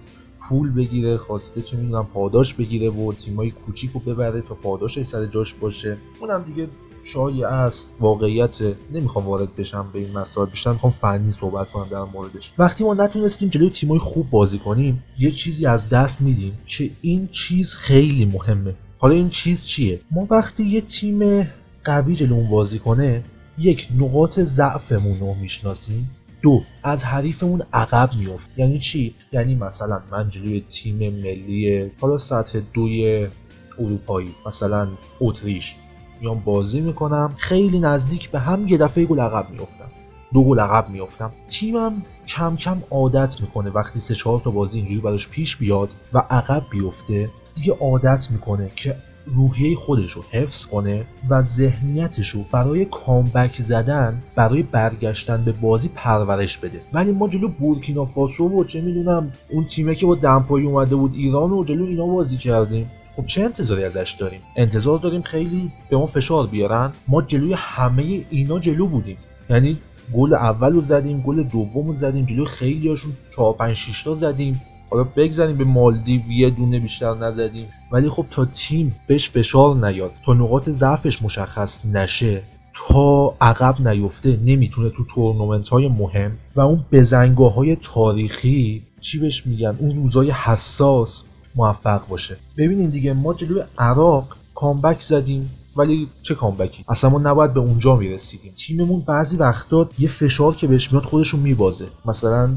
پول 0.49 0.71
بگیره 0.71 1.17
خواسته 1.17 1.63
چه 1.63 1.77
می‌دونم 1.77 2.07
پاداش 2.15 2.55
بگیره 2.55 2.91
و 2.91 3.13
تیمای 3.13 3.51
کوچیک 3.51 3.91
رو 3.91 4.01
ببره 4.01 4.41
تا 4.41 4.55
پاداش 4.55 5.03
سر 5.03 5.27
جاش 5.27 5.55
باشه. 5.55 5.97
اونم 6.21 6.43
دیگه 6.43 6.69
شایع 7.05 7.47
است 7.47 7.89
واقعیت. 8.01 8.59
نمی‌خوام 8.93 9.27
وارد 9.27 9.57
بشم 9.57 9.87
به 9.93 9.99
این 9.99 10.19
مسائل. 10.19 10.49
بیشتر 10.49 10.73
می‌خوام 10.73 10.93
فنی 10.93 11.33
صحبت 11.41 11.71
کنم 11.71 11.87
در 11.91 12.03
موردش. 12.03 12.53
وقتی 12.59 12.85
ما 12.85 12.95
نتونستیم 12.95 13.49
جلوی 13.49 13.71
تیمای 13.71 13.99
خوب 13.99 14.31
بازی 14.31 14.59
کنیم 14.59 15.03
یه 15.19 15.31
چیزی 15.31 15.67
از 15.67 15.89
دست 15.89 16.21
میدیم 16.21 16.59
که 16.67 16.91
این 17.01 17.29
چیز 17.29 17.75
خیلی 17.75 18.25
مهمه. 18.25 18.75
حالا 18.99 19.15
این 19.15 19.29
چیز 19.29 19.63
چیه؟ 19.63 20.01
ما 20.11 20.27
وقتی 20.31 20.65
یه 20.65 20.81
تیم 20.81 21.49
قوی 21.85 22.17
جلومون 22.17 22.51
بازی 22.51 22.79
کنه 22.79 23.23
یک 23.59 23.89
نقاط 23.99 24.41
ضعفمون 24.41 25.21
رو 25.21 25.35
می‌شناسیم. 25.35 26.11
دو. 26.43 26.61
از 26.83 27.05
حریفمون 27.05 27.63
عقب 27.73 28.11
میفت 28.19 28.59
یعنی 28.59 28.79
چی؟ 28.79 29.15
یعنی 29.33 29.55
مثلا 29.55 30.01
من 30.11 30.31
جلوی 30.31 30.61
تیم 30.61 30.97
ملی 30.97 31.91
حالا 32.01 32.19
سطح 32.19 32.61
دوی 32.75 33.29
اروپایی 33.79 34.29
مثلا 34.47 34.89
اتریش. 35.21 35.75
میام 36.21 36.39
بازی 36.39 36.81
می‌کنم 36.81 37.35
خیلی 37.37 37.81
نزدیک 37.81 38.31
به 38.31 38.39
هم 38.41 38.69
یه 38.69 38.79
دفعه 38.79 39.05
گل 39.05 39.21
عقب 39.21 39.51
میفتم 39.51 39.89
دو 40.35 40.45
گل 40.45 40.61
عقب 40.61 40.91
میفتم 40.91 41.33
تیمم 41.49 42.03
کم 42.29 42.57
کم 42.57 42.83
عادت 42.91 43.41
می‌کنه 43.41 43.71
وقتی 43.71 44.01
سه 44.01 44.15
چهار 44.15 44.41
تا 44.41 44.51
بازی 44.51 44.79
اینجوری 44.79 45.01
براش 45.01 45.29
پیش 45.29 45.57
بیاد 45.57 45.89
و 46.13 46.19
عقب 46.19 46.63
بیفته. 46.71 47.31
دیگه 47.55 47.77
عادت 47.81 48.29
می‌کنه 48.31 48.71
که 48.77 48.97
روحیه 49.27 49.77
خودش 49.77 50.11
رو 50.11 50.23
حفظ 50.31 50.67
کنه 50.67 51.05
و 51.29 51.43
ذهنیتش 51.43 52.29
رو 52.29 52.45
برای 52.53 52.85
کامبک 52.85 53.63
زدن 53.63 54.23
برای 54.35 54.63
برگشتن 54.63 55.45
به 55.45 55.53
بازی 55.53 55.91
پرورش 55.95 56.59
بده. 56.59 56.81
ولی 56.93 57.13
ما 57.13 57.29
جلو 57.29 57.49
بورکینافاسو 57.49 58.49
و 58.49 58.65
چه 58.65 58.81
می‌دونم 58.81 59.33
اون 59.51 59.65
تیمه 59.65 59.95
که 59.95 60.07
با 60.07 60.15
دمپایی 60.15 60.67
اومده 60.67 60.97
بود 60.97 61.15
ایران 61.15 61.53
و 61.53 61.65
جلو 61.65 61.85
اینا 61.85 62.07
بازی 62.07 62.37
کردیم. 62.37 62.91
خب 63.17 63.27
چه 63.27 63.43
انتظاری 63.43 63.85
ازش 63.85 64.17
داریم؟ 64.19 64.41
انتظار 64.57 64.99
داریم 64.99 65.23
خیلی 65.23 65.73
به 65.91 65.97
ما 65.97 66.07
فشار 66.07 66.47
بیارن. 66.47 66.93
ما 67.09 67.23
جلوی 67.23 67.53
همه 67.53 68.25
اینا 68.31 68.59
جلو 68.59 68.87
بودیم. 68.87 69.17
یعنی 69.51 69.79
گل 70.15 70.35
اول 70.35 70.73
رو 70.73 70.81
زدیم 70.81 71.21
گل 71.21 71.43
دوم 71.43 71.89
رو 71.89 71.95
زدیم 71.95 72.25
جلوی 72.25 72.47
خیلی 72.47 72.89
هاشون 72.89 73.13
4 73.37 73.55
5 73.55 73.77
6 73.77 74.03
تا 74.03 74.15
زدیم. 74.15 74.61
حالا 74.93 75.05
بگذاریم 75.17 75.57
به 75.57 75.65
مالدیو 75.65 76.31
یه 76.31 76.51
دونه 76.51 76.79
بیشتر 76.79 77.15
نزدیم. 77.15 77.67
ولی 77.93 78.09
خب 78.09 78.27
تا 78.31 78.45
تیم 78.45 78.95
بهش 79.07 79.31
فشار 79.31 79.87
نیاد. 79.87 80.11
تا 80.27 80.35
نقاط 80.35 80.69
ضعفش 80.69 81.23
مشخص 81.23 81.81
نشه 81.85 82.43
تا 82.89 83.35
عقب 83.41 83.89
نیفته 83.89 84.39
نمی‌تونه 84.45 84.91
تو 84.91 85.05
تورنمنت 85.15 85.69
های 85.69 85.89
مهم 85.89 86.33
و 86.57 86.61
اون 86.61 86.85
بزنگاه 86.93 87.55
های 87.55 87.77
تاریخی 87.77 88.83
چی 89.01 89.19
بهش 89.19 89.47
میگن؟ 89.47 89.77
اون 89.81 89.97
روزای 89.97 90.31
حساس 90.31 91.23
موفق 91.55 92.09
باشه. 92.09 92.37
ببینین 92.59 92.91
دیگه 92.91 93.13
ما 93.13 93.35
جلوی 93.35 93.63
عراق 93.79 94.37
کامبک 94.55 95.03
زدیم. 95.03 95.51
ولی 95.77 96.09
چه 96.23 96.35
کامبکی؟ 96.35 96.85
اصلا 96.89 97.11
ما 97.11 97.19
نباید 97.19 97.55
به 97.55 97.61
اونجا 97.61 97.97
می‌رسیدیم. 97.97 98.53
تیممون 98.53 99.01
بعضی 99.01 99.37
وقتا 99.37 99.89
یه 99.99 100.09
فشار 100.09 100.57
که 100.57 100.67
بهش 100.67 100.93
میاد 100.93 101.05
خودشون 101.05 101.41
میبازه. 101.41 101.87
مثلا 102.05 102.51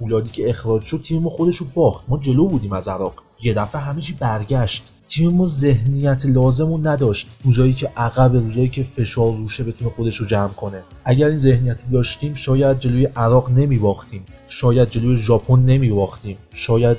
فولادی 0.00 0.30
که 0.30 0.50
اخراج 0.50 0.82
شد 0.82 1.00
تیم 1.02 1.22
ما 1.22 1.30
خودش 1.30 1.56
رو 1.56 1.66
باخت. 1.74 2.04
ما 2.08 2.18
جلو 2.18 2.48
بودیم 2.48 2.72
از 2.72 2.88
عراق. 2.88 3.14
یه 3.42 3.54
دفعه 3.54 3.80
همه 3.80 4.00
چی 4.00 4.12
برگشت. 4.12 4.92
تیم 5.08 5.32
ما 5.32 5.48
ذهنیت 5.48 6.26
لازم 6.26 6.66
رو 6.66 6.78
نداشت. 6.88 7.28
روزایی 7.44 7.72
که 7.72 7.90
عقب 7.96 8.34
روزایی 8.34 8.68
که 8.68 8.82
فشار 8.82 9.36
روشه 9.36 9.64
بتونه 9.64 9.90
خودش 9.90 10.16
رو 10.16 10.26
جمع 10.26 10.48
کنه. 10.48 10.82
اگر 11.04 11.28
این 11.28 11.38
ذهنیت 11.38 11.76
داشتیم 11.92 12.34
شاید 12.34 12.78
جلوی 12.78 13.04
عراق 13.04 13.50
نمی 13.50 13.78
باختیم 13.78 14.24
شاید 14.48 14.90
جلوی 14.90 15.16
ژاپن 15.16 15.58
نمی 15.58 15.90
باختیم 15.90 16.36
شاید 16.54 16.96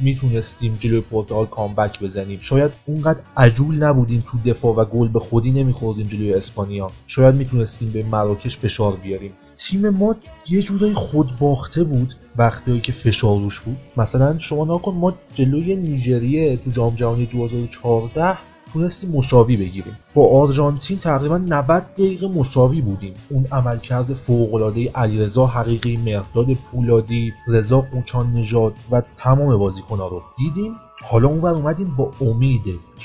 می‌تونستیم 0.00 0.76
جلوی 0.80 1.00
پرتغال 1.00 1.46
کامبک 1.46 2.00
بزنیم. 2.00 2.38
شاید 2.42 2.70
اونقدر 2.86 3.20
عجول 3.36 3.82
نبودیم 3.82 4.24
تو 4.30 4.50
دفاع 4.50 4.74
و 4.74 4.84
گل 4.84 5.08
به 5.08 5.20
خودی 5.20 5.50
نمیخوردیم 5.50 6.06
جلوی 6.06 6.34
اسپانیا. 6.34 6.90
شاید 7.06 7.34
می‌تونستیم 7.34 7.90
به 7.90 8.04
مراکش 8.04 8.58
فشار 8.58 8.96
بیاریم. 8.96 9.32
تیم 9.66 9.88
ما 9.88 10.16
یه 10.48 10.62
جورایی 10.62 10.94
خود 10.94 11.38
باخته 11.38 11.84
بود 11.84 12.14
وقتی 12.36 12.80
که 12.80 12.92
فشار 12.92 13.38
روش 13.38 13.60
بود. 13.60 13.76
مثلا 13.96 14.38
شما 14.38 14.76
نکن 14.76 14.94
ما 14.94 15.12
جلوی 15.34 15.76
نیجریه 15.76 16.56
تو 16.56 16.70
جام 16.70 16.94
جهانی 16.94 17.26
2014 17.26 18.38
تونستیم 18.72 19.10
مساوی 19.10 19.56
بگیریم. 19.56 19.98
با 20.14 20.40
آرژانتین 20.40 20.98
تقریبا 20.98 21.38
90 21.38 21.82
دقیقه 21.82 22.28
مساوی 22.28 22.80
بودیم. 22.80 23.14
اون 23.30 23.46
عملکرد 23.52 24.14
فوقالعاده 24.14 24.90
علیرضا 24.94 25.46
حقیقی 25.46 25.96
مرداد 25.96 26.54
پولادی 26.54 27.32
رضا 27.48 27.80
قوچان 27.80 28.32
نژاد 28.32 28.74
و 28.90 29.02
تمام 29.16 29.58
بازیکنها 29.58 30.08
رو 30.08 30.22
دیدیم. 30.38 30.72
حالا 31.02 31.28
اونور 31.28 31.50
اومدیم 31.50 31.96
با 31.96 32.10
امید 32.20 32.62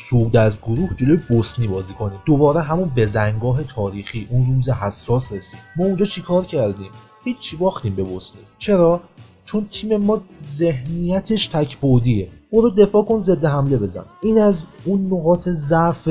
سود 0.09 0.35
از 0.35 0.57
گروه 0.61 0.89
جلوی 0.97 1.19
بوسنی 1.29 1.67
بازی 1.67 1.93
کنیم. 1.93 2.19
دوباره 2.25 2.61
همون 2.61 2.91
بزنگاه 2.95 3.63
تاریخی 3.63 4.27
اون 4.31 4.55
روز 4.55 4.69
حساس 4.69 5.31
رسید. 5.31 5.59
ما 5.75 5.85
اونجا 5.85 6.05
چیکار 6.05 6.45
کردیم؟ 6.45 6.91
هیچی 7.23 7.55
باختیم 7.55 7.95
به 7.95 8.03
بوسنی. 8.03 8.41
چرا؟ 8.57 9.01
چون 9.45 9.65
تیم 9.71 9.97
ما 9.97 10.21
ذهنیتش 10.47 11.47
تکبودیه 11.47 12.27
برو 12.51 12.69
دفاع 12.69 13.05
کن 13.05 13.19
ضد 13.19 13.45
حمله 13.45 13.77
بزن. 13.77 14.05
این 14.21 14.41
از 14.41 14.61
اون 14.85 15.05
نقاط 15.05 15.49
ضعف 15.49 16.09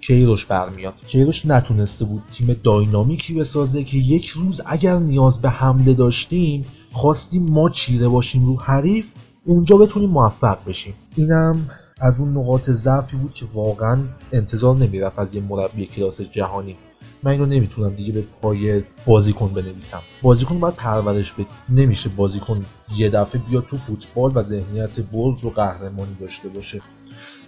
کیروش 0.00 0.46
برمیاد. 0.46 0.94
کیروش 1.08 1.46
نتونسته 1.46 2.04
بود 2.04 2.22
تیم 2.32 2.56
داینامیکی 2.64 3.34
بسازه 3.34 3.84
که 3.84 3.96
یک 3.96 4.26
روز 4.26 4.60
اگر 4.66 4.98
نیاز 4.98 5.40
به 5.40 5.50
حمله 5.50 5.94
داشتیم 5.94 6.64
خواستیم 6.92 7.42
ما 7.42 7.70
چیره 7.70 8.08
باشیم 8.08 8.46
رو 8.46 8.56
حریف 8.56 9.06
اونجا 9.44 9.76
بتونیم 9.76 10.10
موفق 10.10 10.58
بشیم. 10.66 10.94
اینم 11.16 11.70
از 12.00 12.20
اون 12.20 12.36
نقاط 12.36 12.70
ضعفی 12.70 13.16
بود 13.16 13.32
که 13.32 13.44
واقعا 13.54 14.00
انتظار 14.32 14.76
نمی‌رفت 14.76 15.18
از 15.18 15.34
یه 15.34 15.42
مربی 15.42 15.86
کلاس 15.86 16.20
جهانی. 16.20 16.76
من 17.22 17.30
اینو 17.30 17.46
نمی‌تونم 17.46 17.94
دیگه 17.94 18.12
به 18.12 18.24
پای 18.42 18.82
بازیکن 19.06 19.48
بنویسم. 19.48 20.00
بازیکن 20.22 20.60
باید 20.60 20.74
پرورش 20.74 21.32
بده. 21.32 21.46
نمیشه 21.68 22.08
بازیکن 22.08 22.64
یه 22.96 23.08
دفعه 23.08 23.40
بیاد 23.50 23.64
تو 23.70 23.76
فوتبال 23.76 24.32
و 24.34 24.42
ذهنیت 24.42 25.00
برد 25.00 25.44
و 25.44 25.50
قهرمانی 25.50 26.16
داشته 26.20 26.48
باشه. 26.48 26.80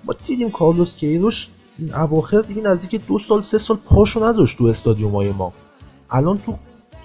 ما 0.04 0.14
دیدیم 0.26 0.50
کارلوس 0.50 0.96
کیروش 0.96 1.48
این 1.78 1.94
اواخر 1.94 2.40
دیگه 2.40 2.62
نزدیک 2.62 3.06
دو 3.06 3.18
سال 3.18 3.40
سه 3.40 3.58
سال 3.58 3.76
پاشو 3.76 4.28
نذاشت 4.28 4.58
تو 4.58 4.64
استادیومای 4.64 5.32
ما. 5.32 5.52
الان 6.10 6.38
تو 6.38 6.54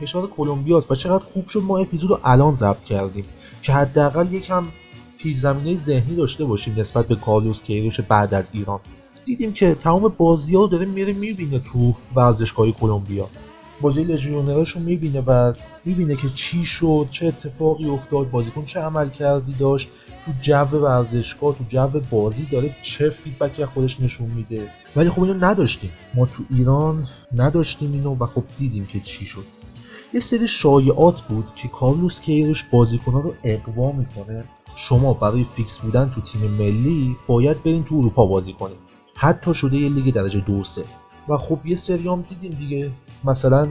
کشور 0.02 0.28
کلمبیاست 0.28 0.92
و 0.92 0.96
چقدر 0.96 1.24
خوب 1.34 1.48
شد 1.48 1.64
ما 1.64 1.78
اپیزودو 1.78 2.20
الان 2.24 2.56
ضبط 2.56 2.84
کردیم. 2.84 3.26
که 3.62 3.74
حداقل 3.74 4.34
یکم 4.34 4.66
پیش 5.20 5.38
زمینه 5.38 5.78
ذهنی 5.78 6.16
داشته 6.16 6.46
باشیم 6.46 6.80
نسبت 6.80 7.08
به 7.08 7.16
کارلوس 7.16 7.64
کیروش 7.64 8.00
بعد 8.00 8.34
از 8.34 8.50
ایران. 8.54 8.80
دیدیم 9.26 9.54
که 9.54 9.76
تمام 9.76 10.14
بازی 10.18 10.56
ها 10.56 10.68
داره 10.68 10.86
میره 10.86 11.14
می‌بینه 11.14 11.60
تو 11.60 11.94
ورزشگاه 12.16 12.72
کلمبیا. 12.72 13.30
بازی 13.82 14.04
لژیونراش 14.04 14.70
رو 14.70 14.82
می‌بینه 14.82 15.22
و 15.22 15.54
می‌بینه 15.86 16.16
که 16.16 16.30
چی 16.30 16.66
شد 16.66 17.08
چه 17.12 17.26
اتفاقی 17.26 17.90
افتاد 17.90 18.30
بازیکن 18.30 18.64
چه 18.64 18.80
عمل 18.80 19.10
کردی 19.10 19.54
داشت 19.54 19.90
تو 20.26 20.32
جو 20.42 20.78
ورزشگاه 20.78 21.56
تو 21.58 21.64
جو 21.70 22.00
بازی 22.12 22.48
داره 22.52 22.76
چه 22.84 23.10
فیدبکی 23.10 23.66
خودش 23.66 24.00
نشون 24.00 24.28
میده. 24.28 24.68
ولی 24.96 25.10
خب 25.10 25.24
اینو 25.24 25.46
نداشتیم. 25.46 25.92
ما 26.16 26.26
تو 26.26 26.44
ایران 26.50 27.08
نداشتیم 27.36 27.92
اینو 27.92 28.16
و 28.16 28.26
خب 28.26 28.44
دیدیم 28.58 28.86
که 28.86 29.00
چی 29.00 29.26
شد. 29.26 29.46
یه 30.14 30.20
سری 30.20 30.48
شایعات 30.48 31.22
بود 31.22 31.46
که 31.56 31.68
کارلوس 31.68 32.22
کیروش 32.22 32.64
بازیکنها 32.64 33.20
رو 33.20 33.34
اقوا 33.44 33.92
می‌کنه. 33.92 34.44
شما 34.88 35.14
برای 35.14 35.44
فیکس 35.56 35.78
بودن 35.78 36.12
تو 36.16 36.22
تیم 36.22 36.52
ملی 36.52 37.16
باید 37.28 37.64
برین 37.64 37.84
تو 37.84 37.96
اروپا 37.96 38.26
بازی 38.26 38.54
کنید 38.54 38.78
حتی 39.16 39.54
شده 39.54 39.78
یه 39.78 39.90
لیگ 39.90 40.14
درجه 40.14 40.40
دو 40.40 40.64
سه. 40.64 40.84
و 41.30 41.38
خب 41.38 41.66
یه 41.66 41.76
سریام 41.76 42.24
دیدیم 42.30 42.52
دیگه. 42.60 42.92
مثلا 43.24 43.68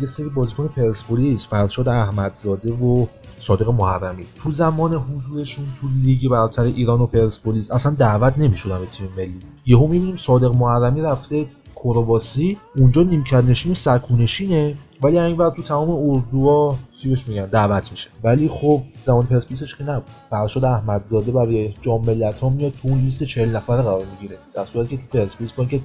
یه 0.00 0.06
سری 0.06 0.28
بازیکن 0.28 0.68
پرسپولیس 0.68 1.46
فرشاد 1.46 1.88
احمدزاده 1.88 2.72
و 2.72 3.06
صادق 3.38 3.68
محرمی. 3.68 4.26
تو 4.42 4.52
زمان 4.52 4.94
حضورشون 4.94 5.64
تو 5.80 5.88
لیگ 6.02 6.28
برتر 6.28 6.62
ایران 6.62 7.00
و 7.00 7.06
پرسپولیس 7.06 7.70
اصلا 7.70 7.92
دعوت 7.92 8.38
نمی‌شدن 8.38 8.78
به 8.78 8.86
تیم 8.86 9.08
ملی. 9.16 9.40
یهو 9.66 9.86
می‌بینیم 9.86 10.16
صادق 10.16 10.56
محرمی 10.56 11.00
رفته 11.00 11.46
کرواسی 11.76 12.56
اونجا 12.76 13.02
نیمکت 13.02 13.44
نشین 13.44 13.72
و 13.72 13.74
سکونشینه. 13.74 14.74
ولی 15.02 15.18
این 15.18 15.36
تو 15.36 15.62
تمام 15.62 15.90
اردوها 15.90 16.78
چی 17.00 17.16
میگن 17.26 17.46
دعوت 17.46 17.90
میشه. 17.90 18.10
ولی 18.24 18.48
خب 18.48 18.82
زمان 19.06 19.26
پرسپولیسش 19.26 19.74
که 19.74 19.84
نبود. 19.84 20.04
فرشاد 20.30 20.64
احمدزاده 20.64 21.32
برای 21.32 21.74
جام 21.82 22.04
ملت‌ها 22.04 22.48
میاد 22.48 22.72
تو 22.82 22.88
اون 22.88 22.98
لیست 22.98 23.24
40 23.24 23.56
نفره 23.56 23.82
قرار 23.82 24.04
می‌گیره. 24.04 24.38
در 24.54 24.64
صورتی 24.64 24.96
که 24.96 25.02
تو 25.02 25.18
پرسپولیس 25.18 25.52
با 25.52 25.64
که 25.64 25.80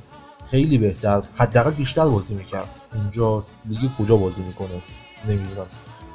خیلی 0.51 0.77
بهتر 0.77 1.23
حداقل 1.35 1.71
بیشتر 1.71 2.07
بازی 2.07 2.33
می‌کرد. 2.33 2.67
اونجا 2.95 3.43
لیگ 3.69 3.91
کجا 3.99 4.17
بازی 4.17 4.41
می‌کنه؟ 4.41 4.81
نمی‌دونم. 5.27 5.65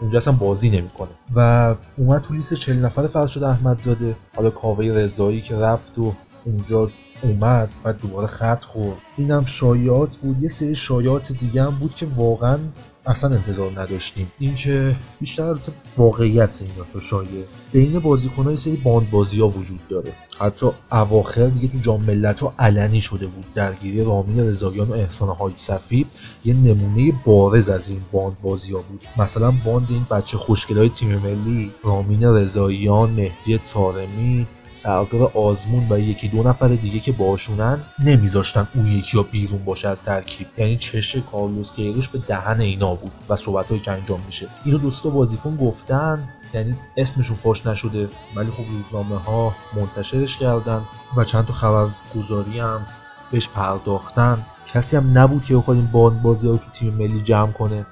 اونجا 0.00 0.16
اصلا 0.16 0.32
بازی 0.32 0.70
نمی‌کنه. 0.70 1.08
و 1.36 1.74
اومد 1.96 2.22
تو 2.22 2.34
لیست 2.34 2.54
40 2.54 2.84
نفره 2.84 3.08
فرشاد 3.08 3.42
احمدزاده. 3.42 4.16
حالا 4.36 4.50
کاوه 4.50 4.84
رضایی 4.84 5.40
که 5.40 5.56
رفت 5.56 5.98
و 5.98 6.12
اونجا 6.44 6.90
اومد 7.22 7.68
و 7.84 7.92
دوباره 7.92 8.26
خط 8.26 8.64
خورد. 8.64 8.96
اینم 9.16 9.44
شایعات 9.44 10.16
بود. 10.16 10.42
یه 10.42 10.48
سری 10.48 10.74
شایعات 10.74 11.32
دیگه 11.32 11.64
هم 11.64 11.70
بود 11.70 11.94
که 11.94 12.06
واقعا 12.16 12.58
اصلا 13.06 13.34
انتظار 13.34 13.80
نداشتیم. 13.80 14.26
اینکه 14.38 14.96
بیشتر 15.20 15.56
واقعیت 15.96 16.62
این 16.62 16.70
تو 16.92 17.00
شایعه. 17.00 17.44
بین 17.72 17.98
بازیکن‌ها 17.98 18.56
سری 18.56 18.76
باند 18.76 19.10
بازی 19.10 19.40
ها 19.40 19.48
وجود 19.48 19.80
داره. 19.90 20.12
حتی 20.38 20.66
اواخر 20.92 21.46
دیگه 21.46 21.68
تو 21.68 21.78
جام 21.78 22.04
ملت 22.04 22.40
ها 22.40 22.54
علنی 22.58 23.00
شده 23.00 23.26
بود. 23.26 23.44
درگیری 23.54 24.04
رامین 24.04 24.40
رضاییان 24.40 24.88
و 24.88 24.92
احسان 24.92 25.36
حاج 25.36 25.52
صفی 25.56 26.06
یه 26.44 26.54
نمونه 26.54 27.12
بارز 27.24 27.68
از 27.68 27.88
این 27.88 28.00
باند 28.12 28.36
بازی 28.42 28.72
ها 28.72 28.82
بود. 28.88 29.00
مثلا 29.16 29.50
باند 29.64 29.86
این 29.90 30.06
بچه 30.10 30.38
خوشگلای 30.38 30.88
تیم 30.88 31.18
ملی 31.18 31.70
رامین 31.84 32.24
رضاییان 32.24 33.10
مهدی 33.10 33.58
تارمی 33.58 34.46
سردار 34.76 35.30
آزمون 35.34 35.86
و 35.90 35.98
یکی 35.98 36.28
دو 36.28 36.42
نفر 36.42 36.68
دیگه 36.68 37.00
که 37.00 37.12
باهاشونن 37.12 37.78
نمیذاشتن 37.98 38.68
اون 38.74 38.86
یکی 38.86 39.16
ها 39.16 39.22
بیرون 39.22 39.64
باشه 39.64 39.88
از 39.88 40.02
ترکیب. 40.02 40.46
یعنی 40.58 40.76
چش 40.76 41.16
کارلوس 41.16 41.72
کیروش 41.72 42.08
به 42.08 42.18
دهن 42.18 42.60
اینا 42.60 42.94
بود 42.94 43.12
و 43.28 43.36
صحبت 43.36 43.82
که 43.82 43.92
انجام 43.92 44.20
میشه. 44.26 44.48
اینو 44.64 44.78
دوستا 44.78 45.10
بازیکن 45.10 45.56
گفتن 45.56 46.28
یعنی 46.54 46.74
اسمشون 46.96 47.36
فاش 47.36 47.66
نشده 47.66 48.08
ولی 48.36 48.50
خب 48.50 48.64
روزنامه 48.70 49.22
ها 49.22 49.54
منتشرش 49.76 50.38
کردن 50.38 50.82
و 51.16 51.24
چند 51.24 51.46
تا 51.46 51.52
خبرگزاری 51.52 52.58
هم 52.58 52.86
بهش 53.30 53.48
پرداختن. 53.48 54.46
کسی 54.66 54.96
هم 54.96 55.18
نبود 55.18 55.44
که 55.44 55.56
بخواد 55.56 55.76
این 55.76 55.86
باند 55.86 56.22
بازی 56.22 56.40
تو 56.42 56.70
تیم 56.72 56.94
ملی 56.94 57.22
جمع 57.22 57.52
کنه. 57.52 57.86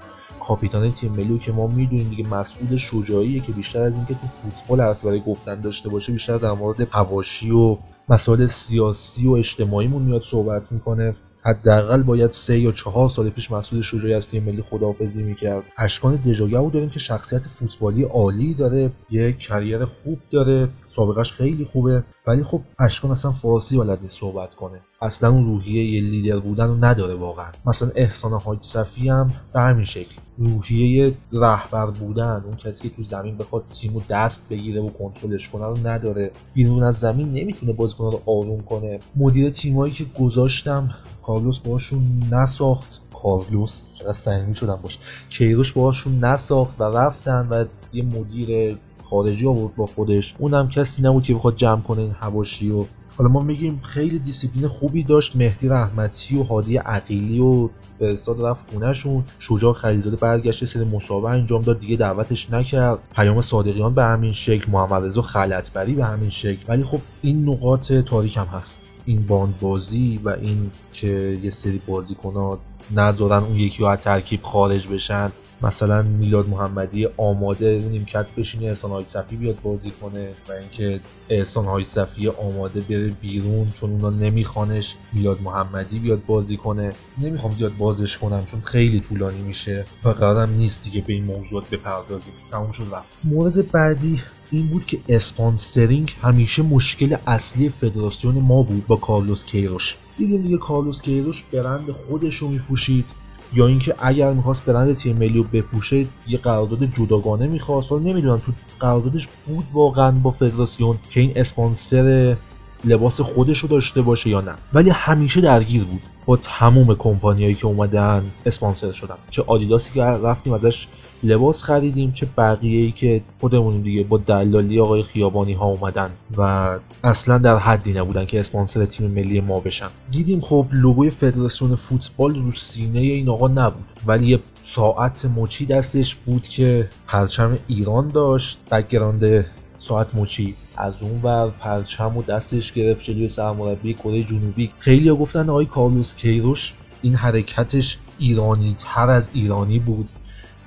کاپیتان 0.48 0.92
تیم 0.92 1.12
ملی 1.12 1.38
که 1.38 1.52
ما 1.52 1.66
می‌دونیم 1.66 2.09
دیگه 2.09 2.28
مسئول 2.28 2.76
شجاعیه 2.76 3.40
که 3.40 3.52
بیشتر 3.52 3.83
از 3.83 3.94
اینکه 3.94 4.14
تو 4.14 4.26
فوتبال 4.26 4.80
حرف 4.80 5.04
برای 5.04 5.20
گفتن 5.20 5.61
داشته 5.61 5.88
باشه 5.88 6.12
بیشتر 6.12 6.38
در 6.38 6.52
مورد 6.52 6.88
هواشی 6.90 7.50
و 7.50 7.78
مسائل 8.09 8.46
سیاسی 8.46 9.26
و 9.26 9.33
اجتماعیمون 9.33 10.02
میاد 10.02 10.22
صحبت 10.30 10.72
می‌کنه. 10.72 11.16
حداقل 11.46 12.02
باید 12.02 12.30
سه 12.30 12.59
یا 12.59 12.72
چهار 12.72 13.09
سال 13.09 13.30
پیش 13.30 13.50
مسئول 13.50 13.80
شجاعی 13.80 14.14
از 14.14 14.28
تیم 14.28 14.44
ملی 14.44 14.62
خداحافظی 14.62 15.22
می‌کرد. 15.22 15.64
اشکان 15.78 16.16
دژاگو 16.16 16.70
داریم 16.70 16.90
که 16.90 16.98
شخصیت 16.98 17.42
فوتبالی 17.59 18.02
عالی 18.02 18.54
داره 18.54 18.90
یه 19.11 19.33
کریر 19.33 19.85
خوب 19.85 20.18
داره 20.30 20.68
سابقش 20.96 21.33
خیلی 21.33 21.64
خوبه. 21.64 22.02
ولی 22.26 22.44
خب 22.44 22.61
اشکان 22.78 23.11
اصلا 23.11 23.33
فارسی 23.33 23.78
بلد 23.78 23.98
نیست 24.02 24.20
صحبت 24.20 24.54
کنه. 24.54 24.80
اصلا 25.02 25.30
اون 25.30 25.44
روحیه 25.44 25.85
یه 25.85 26.11
لیدر 26.11 26.38
بودن 26.38 26.66
رو 26.66 26.85
نداره 26.85 27.14
واقعا. 27.14 27.52
مثلا 27.66 27.90
احسان 27.94 28.33
حاج 28.33 28.62
صفی 28.62 29.09
هم 29.09 29.33
به 29.52 29.61
همین 29.61 29.85
شکل. 29.85 30.14
روحیه 30.38 31.14
رهبر 31.33 31.87
بودن 31.87 32.42
اون 32.46 32.57
کسی 32.57 32.88
که 32.88 32.96
تو 32.96 33.02
زمین 33.02 33.37
بخواد 33.37 33.64
تیمو 33.80 34.00
دست 34.11 34.48
بگیره 34.50 34.80
و 34.80 34.88
کنترلش 34.88 35.48
کنه 35.48 35.66
رو 35.66 35.87
نداره. 35.87 36.30
بیرون 36.54 36.83
از 36.83 36.98
زمین 36.98 37.33
نمی‌تونه 37.33 37.72
بازیکن‌ها 37.72 38.11
رو 38.11 38.20
آروم 38.26 38.61
کنه. 38.61 39.00
مدیر 39.16 39.50
تیمایی 39.50 39.92
که 39.92 40.04
گذاشتم 40.20 40.90
کارلوس 41.27 41.59
باشون 41.59 42.03
نساخت. 42.31 43.01
کارلوس 43.23 43.89
چقدر 43.95 44.13
سنگین 44.13 44.55
شدن 44.55 44.77
باش. 44.83 44.99
کیروش 45.31 45.73
باشون 45.73 46.25
نساخت 46.25 46.81
و 46.81 46.85
رفتن 46.85 47.49
و 47.51 47.65
یه 47.93 48.05
مدیر 48.05 48.77
خارجی 49.11 49.47
آورد 49.47 49.77
با 49.77 49.87
خودش. 49.87 50.35
اونم 50.39 50.69
کسی 50.69 51.03
نبود 51.03 51.23
که 51.23 51.35
بخواد 51.35 51.57
جمع 51.57 51.81
کنه 51.81 52.01
این 52.01 52.11
حواشی 52.11 52.71
و 52.71 52.85
حالا 53.17 53.31
ما 53.31 53.41
میگیم 53.41 53.81
خیلی 53.83 54.19
دیسیپلین 54.19 54.69
خوبی 54.69 55.03
داشت. 55.03 55.37
مهدی 55.37 55.69
رحمتی 55.69 56.39
و 56.39 56.43
هادی 56.43 56.77
عقیلی 56.77 57.41
و 57.41 57.69
فرستاد 57.99 58.41
رفت 58.41 58.71
خونهشون. 58.71 59.25
شجاع 59.39 59.73
خلیزاده 59.73 60.17
برگشت 60.17 60.65
سری 60.65 60.85
مسابقه 60.85 61.29
انجام 61.29 61.63
داد. 61.63 61.81
دیگه 61.81 61.97
دعوتش 61.97 62.51
نکرد. 62.51 62.99
پیام 63.15 63.41
صادقیان 63.41 63.95
به 63.95 64.05
همین 64.05 64.33
شکل 64.33 64.71
محمد 64.71 65.05
رضا 65.05 65.23
خلعتبری 65.23 65.94
به 65.95 66.05
همین 66.05 66.31
شکل. 66.31 66.65
ولی 66.69 66.85
خب 66.85 67.01
این 67.23 67.49
نقاط 67.49 67.93
تاریک 67.93 68.37
هم 68.37 68.47
هست. 68.47 68.84
این 69.07 69.27
باند 69.27 69.59
بازی 69.61 70.21
و 70.25 70.29
این 70.29 70.71
که 70.93 71.38
یه 71.43 71.51
سری 71.51 71.83
بازیکنات 71.87 72.59
نذارن 72.90 73.43
اون 73.43 73.57
یکی 73.57 73.83
رو 73.83 73.97
ترکیب 73.97 74.43
خارج 74.43 74.88
بشن. 74.88 75.33
مثلا 75.62 76.03
میلاد 76.03 76.49
محمدی 76.49 77.09
آماده 77.17 77.88
نیمکت 77.90 78.35
بشینه 78.35 78.67
احسان 78.67 78.90
های 78.90 79.05
صفی 79.05 79.37
بیاد 79.37 79.61
بازی 79.62 79.90
کنه 79.90 80.29
و 80.49 80.53
اینکه 80.53 81.01
احسان 81.29 81.64
های 81.64 81.85
صفی 81.85 82.29
آماده 82.29 82.81
بره 82.81 83.09
بیرون 83.09 83.73
چون 83.81 83.90
اونا 83.90 84.11
نمیخوانش. 84.11 84.97
میلاد 85.12 85.43
محمدی 85.43 85.99
بیاد 85.99 86.27
بازی 86.27 86.57
کنه. 86.57 86.93
نمی‌خوام 87.19 87.55
زیاد 87.57 87.77
بازش 87.77 88.19
کنم 88.19 88.45
چون 88.45 88.61
خیلی 88.61 89.01
طولانی 89.01 89.43
میشه. 89.43 89.85
و 90.05 90.09
قرارم 90.09 90.55
نیست 90.55 90.85
دیگه 90.85 91.01
به 91.07 91.12
این 91.12 91.25
موضوعات 91.25 91.71
بپردازیم. 91.71 92.35
تموم 92.51 92.73
شد 92.73 92.87
رفت. 92.93 93.09
مورد 93.25 93.71
بعدی 93.71 94.21
این 94.55 94.67
بود 94.67 94.85
که 94.85 94.99
اسپانسرینگ 95.09 96.17
همیشه 96.23 96.62
مشکل 96.62 97.17
اصلی 97.27 97.69
فدراسیون 97.69 98.35
ما 98.35 98.62
بود 98.62 98.87
با 98.87 98.97
کارلوس 98.97 99.45
کیروش. 99.45 99.97
دیدیم 100.17 100.43
دیگه 100.43 100.59
کارلوس 100.59 101.03
کیروش 101.03 101.45
برند 101.53 101.90
خودش 101.90 102.35
رو 102.37 102.49
میپوشید 102.49 103.05
یا 103.53 103.67
اینکه 103.67 103.95
اگر 103.99 104.33
می‌خواست 104.33 104.64
برند 104.64 104.97
تیم 104.97 105.17
ملی 105.17 105.38
رو 105.38 105.45
بپوشه 105.45 106.07
یه 106.29 106.38
قرارداد 106.38 106.85
جداگانه 106.85 107.47
می‌خواست. 107.47 107.93
ولی 107.93 108.11
نمی‌دونم 108.11 108.38
تو 108.38 108.53
قراردادش 108.81 109.29
بود 109.47 109.64
واقعا 109.73 110.11
با 110.11 110.31
فدراسیون 110.31 110.99
که 111.11 111.21
این 111.21 111.33
اسپانسر 111.37 112.37
لباس 112.85 113.21
خودش 113.21 113.59
رو 113.59 113.69
داشته 113.69 114.03
باشه 114.03 114.31
یا 114.31 114.40
نه. 114.40 114.55
ولی 114.73 114.90
همیشه 114.90 115.40
درگیر 115.40 115.85
بود 115.85 116.03
با 116.27 116.37
تمام 116.37 116.95
کمپانیایی 116.95 117.55
که 117.55 117.67
اومدن 117.67 118.25
اسپانسر 118.47 118.93
شدن. 118.93 119.16
چه 119.31 119.45
آدیداسی 119.47 119.95
که 119.95 120.03
رفتیم 120.03 120.53
ازش 120.53 120.87
لباس 121.25 121.62
خریدیم 121.62 122.12
چه 122.12 122.27
بقیه 122.39 122.83
ای 122.83 122.93
که 122.93 123.22
خودمون 123.41 123.81
دیگه 123.81 124.03
با 124.03 124.18
دلالی 124.18 124.81
آقای 124.81 125.03
خیابانی 125.03 125.53
ها 125.53 125.66
اومدن 125.66 126.11
و 126.37 126.79
اصلا 127.05 127.39
در 127.39 127.59
حدی 127.59 127.93
نبودن 127.93 128.25
که 128.25 128.41
اسپانسر 128.41 128.85
تیم 128.85 129.11
ملی 129.11 129.41
ما 129.41 129.61
بشن. 129.61 129.89
دیدیم 130.11 130.41
خب 130.41 130.66
لوگوی 130.72 131.11
فدراسیون 131.11 131.77
فوتبال 131.77 132.35
رو 132.35 132.53
سینه 132.53 132.99
این 132.99 133.29
آقا 133.29 133.49
نبود 133.49 133.85
ولی 134.07 134.27
یه 134.27 134.39
ساعت 134.62 135.25
مچی 135.37 135.66
دستش 135.66 136.14
بود 136.14 136.43
که 136.43 136.89
پرچم 137.07 137.59
ایران 137.68 138.09
داشت. 138.09 138.59
background 138.70 139.47
ساعت 139.79 140.14
مچی 140.14 140.55
از 140.77 140.95
اون 141.01 141.22
ور 141.22 141.51
پرچم 141.61 142.16
و 142.16 142.22
دستش 142.22 142.72
گرفت 142.72 143.05
جلوی 143.05 143.29
سرمربی 143.29 143.95
کره 143.95 144.25
جنوبی. 144.25 144.70
خیلی 144.79 145.09
ها 145.09 145.14
گفتن 145.14 145.49
آقای 145.49 145.66
کارلوس 145.66 146.14
کیروش 146.14 146.75
این 147.03 147.14
حرکتش 147.14 147.99
ایرانی 148.18 148.77
تر 148.79 149.11
از 149.11 149.31
ایرانی 149.33 149.79
بود. 149.79 150.09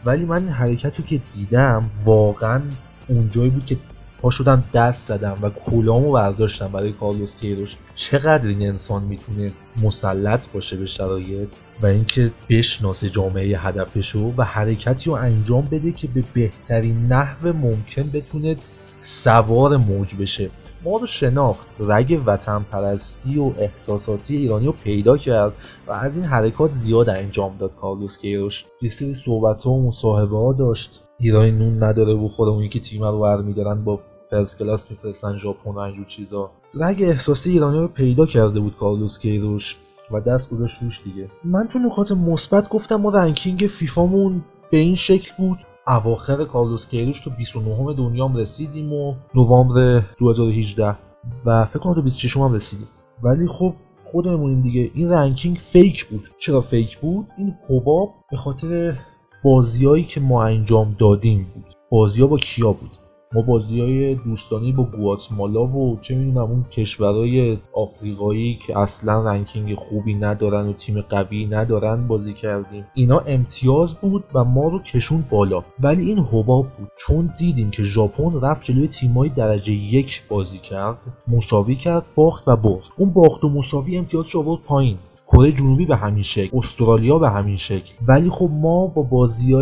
ولی 0.06 0.26
من 0.26 0.38
این 0.44 0.50
حرکت 0.50 1.00
رو 1.00 1.06
که 1.06 1.22
دیدم 1.36 1.90
واقعا 2.06 2.62
اونجایی 3.08 3.50
بود 3.50 3.66
که 3.66 3.78
پا 4.22 4.30
شدم 4.30 4.64
دست 4.74 5.08
زدم 5.08 5.38
و 5.42 5.50
کلامو 5.50 6.12
برداشتم 6.12 6.68
برای 6.68 6.92
کارلوس 6.92 7.36
کیروش. 7.36 7.78
چقدر 7.96 8.48
این 8.48 8.62
انسان 8.70 9.04
می‌تونه 9.04 9.52
مسلط 9.82 10.52
باشه 10.52 10.78
به 10.78 10.86
شرایط 10.86 11.54
و 11.82 11.86
اینکه 11.86 12.32
بشناسه 12.50 13.10
جامعه 13.10 13.60
هدفشو 13.60 14.34
و 14.38 14.44
حرکتی 14.44 15.10
رو 15.10 15.16
انجام 15.16 15.66
بده 15.72 15.92
که 15.92 16.08
به 16.08 16.24
بهترین 16.34 17.08
نحو 17.08 17.54
ممکن 17.54 18.10
بتونه 18.14 18.56
سوار 19.02 19.78
موج 19.78 20.16
بشه. 20.16 20.50
ما 20.84 20.98
رو 20.98 21.08
شناخت 21.08 21.68
رگ 21.80 22.22
وطن 22.26 22.66
پرستی 22.72 23.40
و 23.40 23.52
احساساتی 23.58 24.36
ایرانی 24.36 24.66
رو 24.66 24.72
پیدا 24.72 25.18
کرد 25.18 25.54
و 25.88 25.92
از 25.92 26.18
این 26.18 26.26
حرکات 26.26 26.72
زیاد 26.72 27.10
انجام 27.10 27.58
داد 27.58 27.72
کارلوس 27.82 28.18
کیروش. 28.18 28.66
یه 28.82 28.90
سری 28.90 29.14
صحبت 29.14 29.64
ها 29.64 29.72
و 29.72 29.88
مصاحبه 29.88 30.38
ها 30.38 30.54
داشت. 30.54 31.04
ایرانی 31.20 31.52
نون 31.52 31.84
نداره 31.84 32.16
بخوره 32.16 32.52
اون 32.52 32.70
که 32.70 32.80
تیم 32.80 33.04
رو 33.04 33.20
برمیدارن 33.20 33.84
با 33.84 34.00
first 34.30 34.60
class 34.60 34.92
میفرستن 34.92 35.38
ژاپن 35.38 35.72
و 35.72 35.80
اینجور 35.80 36.06
چیزا. 36.06 36.52
رگ 36.74 37.04
احساسی 37.04 37.52
ایرانی 37.52 37.78
رو 37.78 37.88
پیدا 37.88 38.26
کرده 38.26 38.60
بود 38.60 38.78
کارلوس 38.80 39.20
کیروش 39.20 39.76
و 40.12 40.22
دست 40.22 40.50
گذاشت 40.50 40.84
روش 40.84 41.02
دیگه. 41.04 41.30
من 41.44 41.68
تو 41.68 41.80
نکات 41.80 42.12
مثبت 42.12 42.70
گفتم 42.70 42.96
ما 42.96 43.10
رنکینگ 43.10 43.60
فیفامون 43.60 44.44
به 44.72 44.78
این 44.78 44.96
شکل 44.96 45.32
بود. 45.38 45.58
اواخر 45.88 46.46
کارلوس 46.46 46.88
کیروش 46.88 47.20
تو 47.20 47.30
29 47.30 47.94
دنیام 47.94 48.36
رسیدیم 48.36 48.94
و 48.94 49.16
نوامبر 49.36 50.04
2018 50.20 50.96
و 51.46 51.66
فکر 51.66 51.80
کنم 51.80 51.94
تو 51.94 52.02
26 52.02 52.38
هم 52.38 52.54
رسیدیم. 52.54 52.88
ولی 53.24 53.48
خب 53.48 53.74
خودمونیم 54.12 54.62
دیگه. 54.62 54.92
این 54.94 55.10
رنکینگ 55.10 55.58
fake 55.58 56.06
بود. 56.06 56.32
چرا 56.40 56.62
fake 56.62 56.98
بود؟ 56.98 57.28
این 57.38 57.56
حباب 57.70 58.14
به 58.32 58.38
خاطر 58.38 59.00
بازیایی 59.44 60.04
که 60.04 60.20
ما 60.20 60.44
انجام 60.44 60.96
دادیم 61.00 61.48
بود. 61.54 61.76
بازی 61.90 62.24
با 62.24 62.38
کیا 62.38 62.72
بود؟ 62.72 62.92
ما 63.34 63.42
بازی 63.42 63.82
های 63.82 64.16
دوستانه 64.16 64.72
با 64.72 64.84
گواتمالا 64.84 65.68
و 65.68 66.00
چه 66.02 66.16
می‌دونم 66.16 66.52
اون 66.52 66.66
کشورهای 66.72 67.58
آفریقایی 67.74 68.60
که 68.68 68.80
اصلا 68.80 69.24
رنکینگ 69.24 69.76
خوبی 69.76 70.14
ندارن 70.14 70.68
و 70.68 70.74
تیم 70.74 71.02
قوی 71.02 71.46
ندارن 71.46 72.08
بازی 72.08 72.34
کردیم. 72.34 72.86
اینا 72.94 73.20
امتیاز 73.20 73.94
بود 73.94 74.24
و 74.34 74.44
ما 74.44 74.68
رو 74.68 74.80
کشون 74.80 75.24
بالا. 75.30 75.64
ولی 75.80 76.06
این 76.06 76.20
حباب 76.20 76.68
بود. 76.78 76.88
چون 76.98 77.34
دیدیم 77.40 77.72
که 77.72 77.84
ژاپن 77.84 78.42
رفت 78.42 78.66
جلوی 78.66 78.88
تیمای 78.88 79.30
درجه 79.30 79.74
یک 79.74 80.24
بازی 80.30 80.58
کرد 80.58 80.98
مساوی 81.28 81.76
کرد 81.76 82.06
باخت 82.16 82.48
و 82.48 82.56
برد. 82.56 82.84
اون 82.98 83.10
باخت 83.10 83.44
و 83.44 83.50
مساوی 83.50 83.98
امتیازش 83.98 84.36
آورد 84.36 84.62
پایین. 84.62 84.98
کره 85.28 85.52
جنوبی 85.52 85.86
به 85.86 85.96
همین 85.96 86.24
شکل 86.24 86.58
استرالیا 86.58 87.20
به 87.20 87.30
همین 87.30 87.58
شکل. 87.58 87.92
ولی 88.08 88.30
خب 88.30 88.50
ما 88.52 88.88
با 88.88 89.02
بازی 89.02 89.54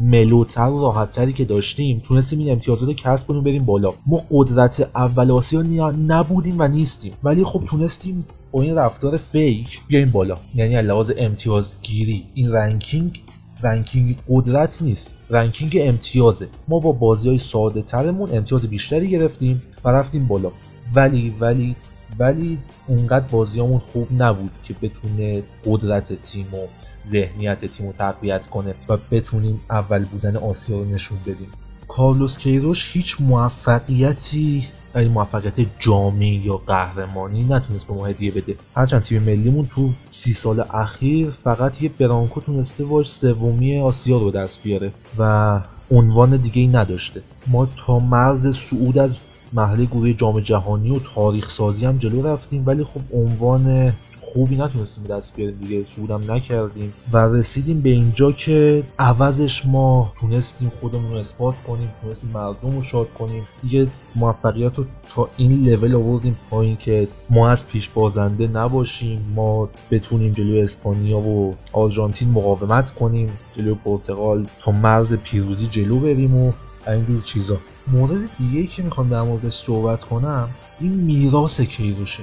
mellow 0.00 0.51
تر 0.51 0.68
و 0.68 0.80
راحتتری 0.80 1.32
که 1.32 1.44
داشتیم. 1.44 2.02
تونستیم 2.04 2.38
این 2.38 2.50
امتیازات 2.50 2.90
کسب 2.90 3.26
کنیم 3.26 3.42
بریم 3.42 3.64
بالا. 3.64 3.94
ما 4.06 4.22
قدرت 4.30 4.90
اول 4.94 5.30
آسیا 5.30 5.62
نبودیم 5.92 6.58
و 6.58 6.68
نیستیم. 6.68 7.12
ولی 7.22 7.44
خب 7.44 7.62
تونستیم 7.66 8.24
با 8.52 8.62
این 8.62 8.74
رفتار 8.74 9.16
fake 9.16 9.80
بیایم 9.88 10.10
بالا. 10.10 10.38
یعنی 10.54 10.82
لحاظ 10.82 11.12
امتیازگیری. 11.18 12.24
این 12.34 12.52
رنکینگ 12.52 13.20
رنکینگ 13.62 14.16
قدرت 14.28 14.82
نیست. 14.82 15.16
رنکینگ 15.30 15.78
امتیازه. 15.80 16.48
ما 16.68 16.78
با 16.78 16.92
بازی 16.92 17.28
های 17.28 17.38
ساده 17.38 17.82
ترمون 17.82 18.30
امتیاز 18.32 18.66
بیشتری 18.66 19.10
گرفتیم 19.10 19.62
و 19.84 19.88
رفتیم 19.88 20.26
بالا. 20.26 20.52
ولی 20.94 21.34
ولی 21.40 21.76
ولی 22.18 22.58
اونقدر 22.86 23.26
بازیامون 23.26 23.78
خوب 23.78 24.08
نبود 24.22 24.50
که 24.64 24.74
بتونه 24.82 25.42
قدرت 25.66 26.22
تیم 26.22 26.54
و 26.54 26.66
ذهنیت 27.08 27.64
تیم 27.64 27.86
رو 27.86 27.92
تقویت 27.92 28.46
کنه 28.46 28.74
و 28.88 28.96
بتونیم 29.10 29.60
اول 29.70 30.04
بودن 30.04 30.36
آسیا 30.36 30.78
رو 30.78 30.84
نشون 30.84 31.18
بدیم. 31.26 31.48
کارلوس 31.88 32.38
کیروش 32.38 32.96
هیچ 32.96 33.16
موفقیتی 33.20 34.66
این 34.94 35.12
موفقیت 35.12 35.54
جامعی 35.78 36.42
یا 36.44 36.56
قهرمانی 36.56 37.44
نتونست 37.44 37.86
به 37.86 37.94
ما 37.94 38.06
هدیه 38.06 38.32
بده. 38.32 38.56
هرچند 38.76 39.02
تیم 39.02 39.22
ملیمون 39.22 39.66
تو 39.66 39.90
سی 40.10 40.32
سال 40.32 40.60
اخیر 40.60 41.30
فقط 41.44 41.82
یه 41.82 41.88
برانکو 41.88 42.40
تونسته 42.40 42.84
باش 42.84 43.10
سومی 43.10 43.80
آسیا 43.80 44.18
رو 44.18 44.30
دست 44.30 44.62
بیاره 44.62 44.92
و 45.18 45.60
عنوان 45.90 46.36
دیگه 46.36 46.60
ای 46.62 46.68
نداشته. 46.68 47.22
ما 47.46 47.68
تا 47.86 47.98
مرز 47.98 48.56
صعود 48.56 48.98
از 48.98 49.18
محله 49.52 49.84
گروه 49.84 50.12
جام 50.12 50.40
جهانی 50.40 50.90
و 50.90 50.98
تاریخ 51.14 51.50
سازی 51.50 51.86
هم 51.86 51.98
جلو 51.98 52.22
رفتیم 52.22 52.62
ولی 52.66 52.84
خب 52.84 53.00
عنوان 53.12 53.92
خوبی 54.32 54.56
نتونستیم 54.56 55.04
دست 55.04 55.36
بیاریم 55.36 55.56
دیگه 55.56 55.84
سودم 55.96 56.32
نکردیم. 56.32 56.92
و 57.12 57.16
رسیدیم 57.16 57.80
به 57.80 57.90
اینجا 57.90 58.32
که 58.32 58.82
عوضش 58.98 59.66
ما 59.66 60.12
تونستیم 60.20 60.72
خودمون 60.80 61.10
رو 61.10 61.16
اثبات 61.16 61.54
کنیم 61.66 61.88
تونستیم 62.02 62.30
مردم 62.30 62.76
رو 62.76 62.82
شاد 62.82 63.14
کنیم. 63.18 63.48
دیگه 63.62 63.86
موفقیت 64.16 64.78
رو 64.78 64.84
تا 65.08 65.28
این 65.36 65.64
لول 65.64 65.94
آوردیم 65.94 66.38
پایین 66.50 66.76
که 66.76 67.08
ما 67.30 67.48
از 67.50 67.66
پیش 67.66 67.88
بازنده 67.88 68.46
نباشیم 68.46 69.32
ما 69.34 69.68
بتونیم 69.90 70.32
جلوی 70.32 70.60
اسپانیا 70.60 71.18
و 71.18 71.54
آرژانتین 71.72 72.30
مقاومت 72.30 72.90
کنیم 72.90 73.38
جلوی 73.56 73.74
پرتغال 73.74 74.46
تا 74.60 74.72
مرز 74.72 75.14
پیروزی 75.14 75.66
جلو 75.66 76.00
بریم 76.00 76.36
و 76.36 76.52
اینجور 76.86 77.22
چیزا. 77.22 77.56
مورد 77.92 78.20
دیگه 78.38 78.60
ای 78.60 78.66
که 78.66 78.82
می‌خوام 78.82 79.08
در 79.08 79.22
موردش 79.22 79.54
صحبت 79.54 80.04
کنم 80.04 80.48
این 80.80 80.92
میراث 80.92 81.60
کیروشه. 81.60 82.22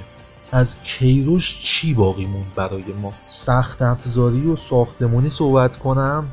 از 0.52 0.76
کیروش 0.82 1.58
چی 1.62 1.94
باقی 1.94 2.26
موند 2.26 2.54
برای 2.56 2.92
ما؟ 3.02 3.12
سخت 3.26 3.82
افزاری 3.82 4.46
و 4.46 4.56
ساختمونی 4.56 5.30
صحبت 5.30 5.76
کنم. 5.76 6.28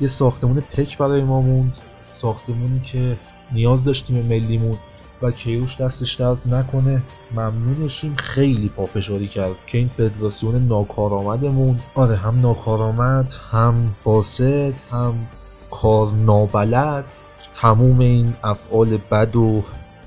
یه 0.00 0.08
ساختمون 0.08 0.60
پک 0.60 0.98
برای 0.98 1.24
ما 1.24 1.40
موند. 1.40 1.78
ساختمونی 2.12 2.80
که 2.80 3.18
نیاز 3.52 3.84
داشتیم 3.84 4.26
ملیمون 4.26 4.78
و 5.22 5.30
کیروش 5.30 5.80
دستش 5.80 6.14
درد 6.14 6.54
نکنه. 6.54 7.02
ممنونشیم. 7.34 8.14
خیلی 8.16 8.68
پافشاری 8.68 9.28
کرد 9.28 9.56
که 9.66 9.78
این 9.78 9.88
فدراسیون 9.88 10.66
ناکارآمدمون. 10.66 11.80
آره 11.94 12.16
هم 12.16 12.40
ناکارآمد 12.40 13.34
هم 13.52 13.94
فاسد 14.04 14.74
هم 14.90 15.26
کار 15.70 16.12
نابلد 16.12 17.04
تموم 17.60 17.98
این 17.98 18.34
افعال 18.44 18.98
بد 19.10 19.36
و 19.36 19.62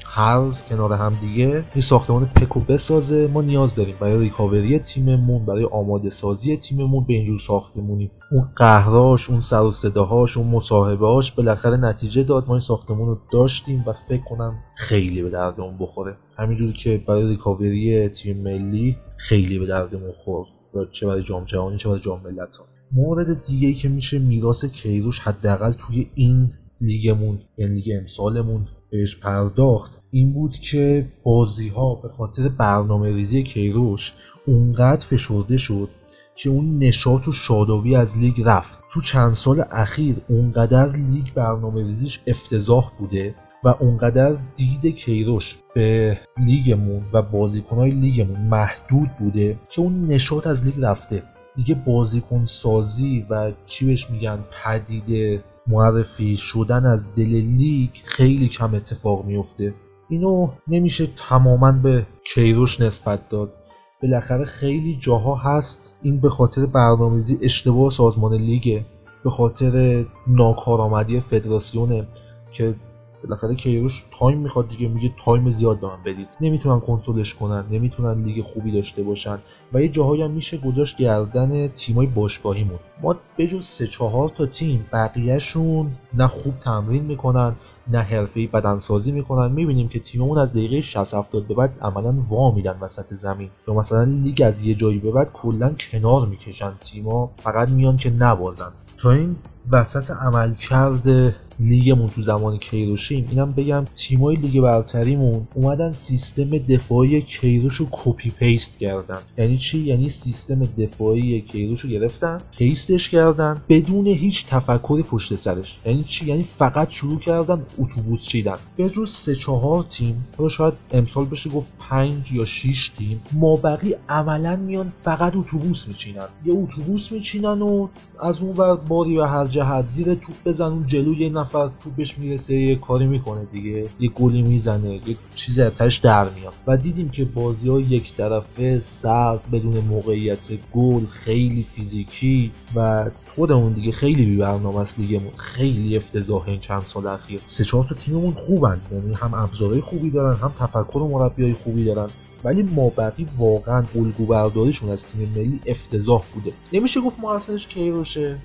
هرز 0.05 0.63
کنار 0.63 0.93
هم 0.93 1.17
دیگه. 1.21 1.63
این 1.73 1.81
ساختمان 1.81 2.25
پکو 2.25 2.59
بسازه. 2.59 3.27
ما 3.27 3.41
نیاز 3.41 3.75
داریم 3.75 3.95
برای 3.99 4.19
ریکاوری 4.19 4.79
تیممون 4.79 5.45
برای 5.45 5.65
آماده 5.65 6.09
سازی 6.09 6.57
تیممون 6.57 7.05
به 7.05 7.13
اینجور 7.13 7.39
ساختمونی 7.39 8.11
اون 8.31 8.49
قهراش 8.55 9.29
اون 9.29 9.39
سر 9.39 9.61
و 9.61 9.71
صداهاش 9.71 10.37
اون 10.37 10.47
مصاحبه 10.47 11.07
هاش 11.07 11.31
بالاخره 11.31 11.77
نتیجه 11.77 12.23
داد. 12.23 12.47
ما 12.47 12.53
این 12.53 12.59
ساختمون 12.59 13.07
رو 13.07 13.17
داشتیم 13.31 13.83
و 13.87 13.93
فکر 14.09 14.23
کنم 14.23 14.53
خیلی 14.75 15.21
به 15.21 15.29
دردمون 15.29 15.77
بخوره. 15.77 16.17
همینجوری 16.37 16.73
که 16.73 17.03
برای 17.07 17.27
ریکاوری 17.27 18.09
تیم 18.09 18.43
ملی 18.43 18.97
خیلی 19.17 19.59
به 19.59 19.65
دردمون 19.65 20.11
خورد. 20.11 20.47
چه 20.91 21.07
برای 21.07 21.23
جام 21.23 21.45
جهانی 21.45 21.77
چه 21.77 21.89
برای 21.89 22.01
جام 22.01 22.21
ملت‌ها. 22.23 22.65
مورد 22.91 23.45
دیگه 23.45 23.67
ای 23.67 23.73
که 23.73 23.89
میشه 23.89 24.19
میراث 24.19 24.65
کیروش 24.65 25.19
حداقل 25.19 25.71
توی 25.71 26.09
این 26.15 26.51
لیگمون 26.81 27.39
یعنی 27.57 27.75
لیگ 27.75 27.97
امسالمون 27.99 28.67
بهش 28.91 29.15
پرداخت. 29.15 30.01
این 30.11 30.33
بود 30.33 30.51
که 30.51 31.05
بازی 31.23 31.69
ها 31.69 31.95
به 31.95 32.09
خاطر 32.09 32.49
برنامه 32.49 33.15
ریزی 33.15 33.43
کیروش 33.43 34.13
اونقدر 34.47 35.05
فشرده 35.05 35.57
شد 35.57 35.89
که 36.35 36.49
اون 36.49 36.77
نشاط 36.77 37.27
و 37.27 37.31
شادابی 37.31 37.95
از 37.95 38.17
لیگ 38.17 38.41
رفت. 38.45 38.79
تو 38.93 39.01
چند 39.01 39.33
سال 39.33 39.63
اخیر 39.71 40.15
اونقدر 40.27 40.95
لیگ 40.95 41.33
برنامه 41.35 41.83
ریزیش 41.83 42.19
افتضاح 42.27 42.91
بوده 42.99 43.35
و 43.63 43.67
اونقدر 43.79 44.37
دید 44.55 44.85
کیروش 44.95 45.57
به 45.75 46.17
لیگمون 46.37 47.03
و 47.13 47.21
بازیکنهای 47.21 47.91
لیگمون 47.91 48.39
محدود 48.39 49.09
بوده 49.19 49.59
که 49.69 49.81
اون 49.81 50.07
نشاط 50.07 50.47
از 50.47 50.65
لیگ 50.65 50.75
رفته. 50.81 51.23
دیگه 51.55 51.75
بازیکن 51.75 52.45
سازی 52.45 53.25
و 53.29 53.51
چی 53.65 53.85
بهش 53.85 54.09
میگن 54.09 54.39
پدیده 54.63 55.43
معرفی 55.69 56.35
شدن 56.35 56.85
از 56.85 57.15
دل 57.15 57.35
لیگ 57.35 57.89
خیلی 58.05 58.49
کم 58.49 58.75
اتفاق 58.75 59.25
میفته 59.25 59.73
اینو 60.09 60.49
نمیشه 60.67 61.07
تماما 61.29 61.71
به 61.71 62.05
کیروش 62.33 62.81
نسبت 62.81 63.29
داد. 63.29 63.53
بالاخره 64.01 64.45
خیلی 64.45 64.97
جاها 65.01 65.35
هست 65.35 65.99
این 66.01 66.19
به 66.19 66.29
خاطر 66.29 66.65
برنامه‌ریزی 66.65 67.39
اشتباه 67.41 67.91
سازمان 67.91 68.33
لیگه 68.33 68.85
به 69.23 69.29
خاطر 69.29 70.05
ناکارآمدی 70.27 71.19
فدراسیونه 71.19 72.07
که 72.51 72.75
بالاخره 73.23 73.55
کیروش 73.55 74.03
time 74.19 74.37
می‌خواد 74.37 74.69
دیگه 74.69 74.87
میگه 74.87 75.11
time 75.25 75.51
زیاد 75.51 75.79
به 75.79 75.87
من 75.87 76.03
بدید. 76.05 76.27
نمی‌تونن 76.41 76.79
کنترلش 76.79 77.33
کنن 77.33 77.63
نمی‌تونن 77.71 78.23
لیگ 78.23 78.43
خوبی 78.45 78.71
داشته 78.71 79.03
باشن 79.03 79.39
و 79.73 79.81
یه 79.81 79.89
جاهایی 79.89 80.21
هم 80.21 80.31
میشه 80.31 80.57
گذاشت 80.57 80.97
گردن 80.97 81.67
تیمای 81.67 82.07
باشگاهیمون. 82.07 82.79
ما 83.01 83.15
بجز 83.37 83.65
سه 83.65 83.87
چهار 83.87 84.29
تا 84.29 84.45
تیم 84.45 84.85
بقیهشون 84.93 85.91
نه 86.13 86.27
خوب 86.27 86.53
تمرین 86.59 87.03
می‌کنن 87.03 87.55
نه 87.87 87.99
حرفه‌ای 87.99 88.47
بدنسازی 88.47 89.11
می‌کنن. 89.11 89.51
می‌بینیم 89.51 89.87
که 89.87 89.99
تیممون 89.99 90.37
از 90.37 90.53
دقیقه 90.53 90.81
60 90.81 91.13
70 91.13 91.47
به 91.47 91.53
بعد 91.53 91.71
عملا 91.81 92.15
وا 92.29 92.51
میدن 92.51 92.77
وسط 92.81 93.13
زمین. 93.13 93.49
یا 93.67 93.73
مثلا 93.73 94.03
لیگ 94.03 94.41
از 94.45 94.61
یه 94.61 94.75
جایی 94.75 94.99
به 94.99 95.11
بعد 95.11 95.31
کلا 95.33 95.75
کنار 95.91 96.27
می‌کشن 96.27 96.71
تیما 96.81 97.31
فقط 97.43 97.69
میان 97.69 97.97
که 97.97 98.09
نبازن. 98.09 98.71
تا 98.97 99.11
این 99.11 99.35
وسط 99.71 100.11
عملکرد 100.11 101.35
لیگمون 101.59 102.09
تو 102.09 102.21
زمان 102.21 102.57
کیروشیم. 102.57 103.27
اینم 103.31 103.51
بگم 103.51 103.85
تیمای 103.95 104.35
لیگ 104.35 104.61
برتریمون 104.61 105.47
اومدن 105.53 105.91
سیستم 105.91 106.57
دفاعی 106.57 107.21
کیروش 107.21 107.75
رو 107.75 107.87
copy 107.91 108.29
paste 108.29 108.79
کردن. 108.79 109.19
یعنی 109.37 109.57
چی؟ 109.57 109.79
یعنی 109.79 110.09
سیستم 110.09 110.65
دفاعی 110.65 111.41
کیروش 111.41 111.81
رو 111.81 111.89
گرفتن 111.89 112.41
paste 112.57 112.94
ش 112.94 113.09
کردن 113.09 113.61
بدون 113.69 114.07
هیچ 114.07 114.45
تفکری 114.47 115.03
پشت 115.03 115.35
سرش. 115.35 115.79
یعنی 115.85 116.03
چی؟ 116.03 116.25
یعنی 116.25 116.43
فقط 116.43 116.89
شروع 116.89 117.19
کردن 117.19 117.65
اتوبوس 117.77 118.21
چیدن. 118.21 118.57
به 118.77 118.89
جز 118.89 119.11
سه 119.11 119.35
چهار 119.35 119.85
تیم 119.89 120.27
حالا 120.37 120.49
شاید 120.49 120.73
امسال 120.91 121.25
بشه 121.25 121.49
گفت 121.49 121.67
پنج 121.89 122.31
یا 122.31 122.45
6 122.45 122.91
تیم 122.97 123.21
مابقی 123.31 123.95
عملا 124.09 124.55
میان 124.55 124.93
فقط 125.03 125.35
اتوبوس 125.35 125.87
میچینن. 125.87 126.27
یه 126.45 126.53
اتوبوس 126.53 127.11
میچینن 127.11 127.61
و 127.61 127.87
از 128.21 128.41
اون 128.41 128.57
ور 128.57 128.75
باری 128.75 129.17
و 129.17 129.23
هر 129.23 129.47
جهت 129.47 129.87
زیر 129.87 130.15
توپ 130.15 130.35
بزن 130.45 130.83
جلوی 130.87 131.29
نفر 131.49 131.69
توپش 131.83 132.17
می‌رسه 132.17 132.55
یه 132.55 132.75
کاری 132.75 133.07
می‌کنه 133.07 133.45
دیگه 133.45 133.89
یه 133.99 134.09
گلی 134.09 134.41
می‌زنه 134.41 134.93
یه 134.93 135.17
چیز 135.35 135.59
ازش 135.59 135.99
در 136.03 136.29
میاد. 136.29 136.53
و 136.67 136.77
دیدیم 136.77 137.09
که 137.09 137.25
بازی 137.25 137.69
ها 137.69 137.79
یک 137.79 138.15
طرفه 138.15 138.79
سرد 138.81 139.51
بدون 139.51 139.79
موقعیت 139.79 140.47
گل 140.73 141.05
خیلی 141.05 141.65
فیزیکی 141.75 142.51
و 142.75 143.09
خودمون 143.35 143.73
دیگه 143.73 143.91
خیلی 143.91 144.25
بی 144.25 144.37
برنامه 144.37 144.79
است 144.79 144.99
لیگمون. 144.99 145.31
خیلی 145.35 145.97
افتضاح 145.97 146.47
این 146.47 146.59
چند 146.59 146.83
سال 146.83 147.07
اخیر. 147.07 147.41
سه 147.43 147.63
چهار 147.63 147.83
تا 147.83 147.95
تیممون 147.95 148.33
خوبن 148.33 148.81
یعنی 148.91 149.13
هم 149.13 149.33
ابزارهای 149.33 149.81
خوبی 149.81 150.09
دارن 150.09 150.37
هم 150.37 150.53
تفکر 150.59 151.07
مربیای 151.11 151.53
خوبی 151.53 151.85
دارن. 151.85 152.09
ولی 152.43 152.63
مابقی 152.63 153.27
واقعا 153.37 153.85
الگو 153.95 154.25
برداریشون 154.25 154.89
از 154.89 155.05
تیم 155.05 155.29
ملی 155.35 155.59
افتضاح 155.65 156.23
بوده. 156.33 156.53
نمیشه 156.73 157.01
گفت 157.01 157.19
مقصرش 157.19 157.67
کیروشه 157.67 158.37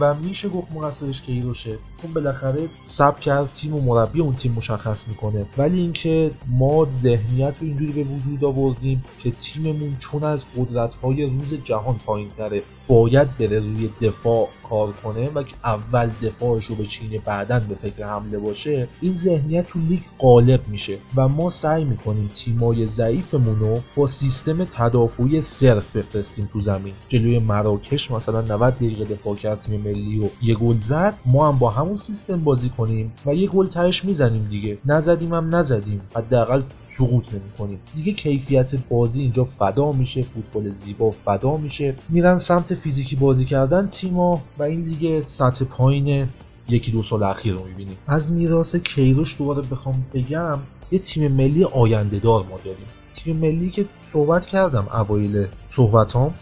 و 0.00 0.14
میشه 0.14 0.48
گفت 0.48 0.72
مقصرش 0.72 1.22
کیروشه. 1.22 1.78
چون 2.02 2.14
بالاخره 2.14 2.68
سب 2.84 3.20
کرد 3.20 3.52
تیم 3.52 3.74
و 3.74 3.80
مربی 3.80 4.20
اون 4.20 4.34
تیم 4.34 4.52
مشخص 4.52 5.08
می‌کنه. 5.08 5.46
ولی 5.58 5.80
اینکه 5.80 6.30
ما 6.46 6.86
ذهنیت 6.92 7.54
رو 7.60 7.66
اینجوری 7.66 7.92
به 7.92 8.10
وجود 8.10 8.44
آوردیم 8.44 9.04
که 9.18 9.30
تیممون 9.30 9.96
چون 9.98 10.24
از 10.24 10.44
قدرت 10.56 10.94
های 10.94 11.26
روز 11.26 11.54
جهان 11.64 12.00
پایین 12.06 12.28
تره 12.30 12.62
باید 12.88 13.38
بره 13.38 13.60
روی 13.60 13.90
دفاع 14.00 14.48
کار 14.68 14.92
کنه 14.92 15.28
و 15.28 15.42
اول 15.64 16.10
دفاعش 16.22 16.64
رو 16.64 16.74
به 16.74 16.86
چینه 16.86 17.18
بعدا 17.18 17.60
به 17.60 17.74
فکر 17.74 18.06
حمله 18.06 18.38
باشه 18.38 18.88
این 19.00 19.14
ذهنیت 19.14 19.66
تو 19.66 19.78
لیگ 19.78 20.00
غالب 20.18 20.68
میشه. 20.68 20.98
و 21.16 21.28
ما 21.28 21.50
سعی 21.50 21.84
می‌کنیم 21.84 22.30
تیمای 22.34 22.86
ضعیفمون 22.86 23.58
رو 23.58 23.80
با 23.96 24.06
سیستم 24.06 24.64
تدافعی 24.64 25.42
صرف 25.42 25.96
بفرستیم 25.96 26.48
تو 26.52 26.60
زمین. 26.60 26.94
جلوی 27.08 27.38
مراکش 27.38 28.10
مثلا 28.10 28.40
90 28.40 28.74
دقیقه 28.74 29.04
دفاع 29.04 29.36
کرد 29.36 29.60
تیم 29.60 29.80
ملی 29.80 30.18
و 30.18 30.28
یه 30.42 30.54
گل 30.54 30.80
زد. 30.80 31.14
ما 31.26 31.48
هم 31.48 31.58
با 31.58 31.70
همون 31.88 31.96
سیستم 31.96 32.44
بازی 32.44 32.68
کنیم 32.68 33.12
و 33.26 33.34
یه 33.34 33.48
گل 33.48 33.68
تهش 33.68 34.04
می‌زنیم 34.04 34.48
دیگه. 34.50 34.78
نزدیم 34.84 35.34
هم 35.34 35.54
نزدیم. 35.54 36.00
حداقل 36.16 36.62
سقوط 36.98 37.24
کنیم 37.58 37.80
دیگه 37.96 38.12
کیفیت 38.12 38.74
بازی 38.88 39.22
اینجا 39.22 39.44
فدا 39.44 39.92
میشه 39.92 40.22
فوتبال 40.22 40.72
زیبا 40.72 41.10
فدا 41.10 41.56
میشه. 41.56 41.94
میرن 42.08 42.38
سمت 42.38 42.74
فیزیکی 42.74 43.16
بازی 43.16 43.44
کردن 43.44 43.86
تیما 43.86 44.42
و 44.58 44.62
این 44.62 44.84
دیگه 44.84 45.22
سطح 45.26 45.64
پایین 45.64 46.28
یکی 46.68 46.92
دو 46.92 47.02
سال 47.02 47.22
اخیر 47.22 47.54
رو 47.54 47.64
می‌بینیم. 47.64 47.96
از 48.06 48.30
میراث 48.32 48.76
کیروش 48.76 49.38
دوباره 49.38 49.62
بخوام 49.62 50.06
بگم 50.14 50.58
یه 50.90 50.98
تیم 50.98 51.32
ملی 51.32 51.64
آینده 51.64 52.18
دار 52.18 52.42
ما 52.42 52.58
داریم. 52.64 52.86
تیم 53.14 53.36
ملی 53.36 53.70
که 53.70 53.86
صحبت 54.12 54.46
کردم 54.46 54.88
اوایل 54.94 55.46
صحبتام. 55.70 56.34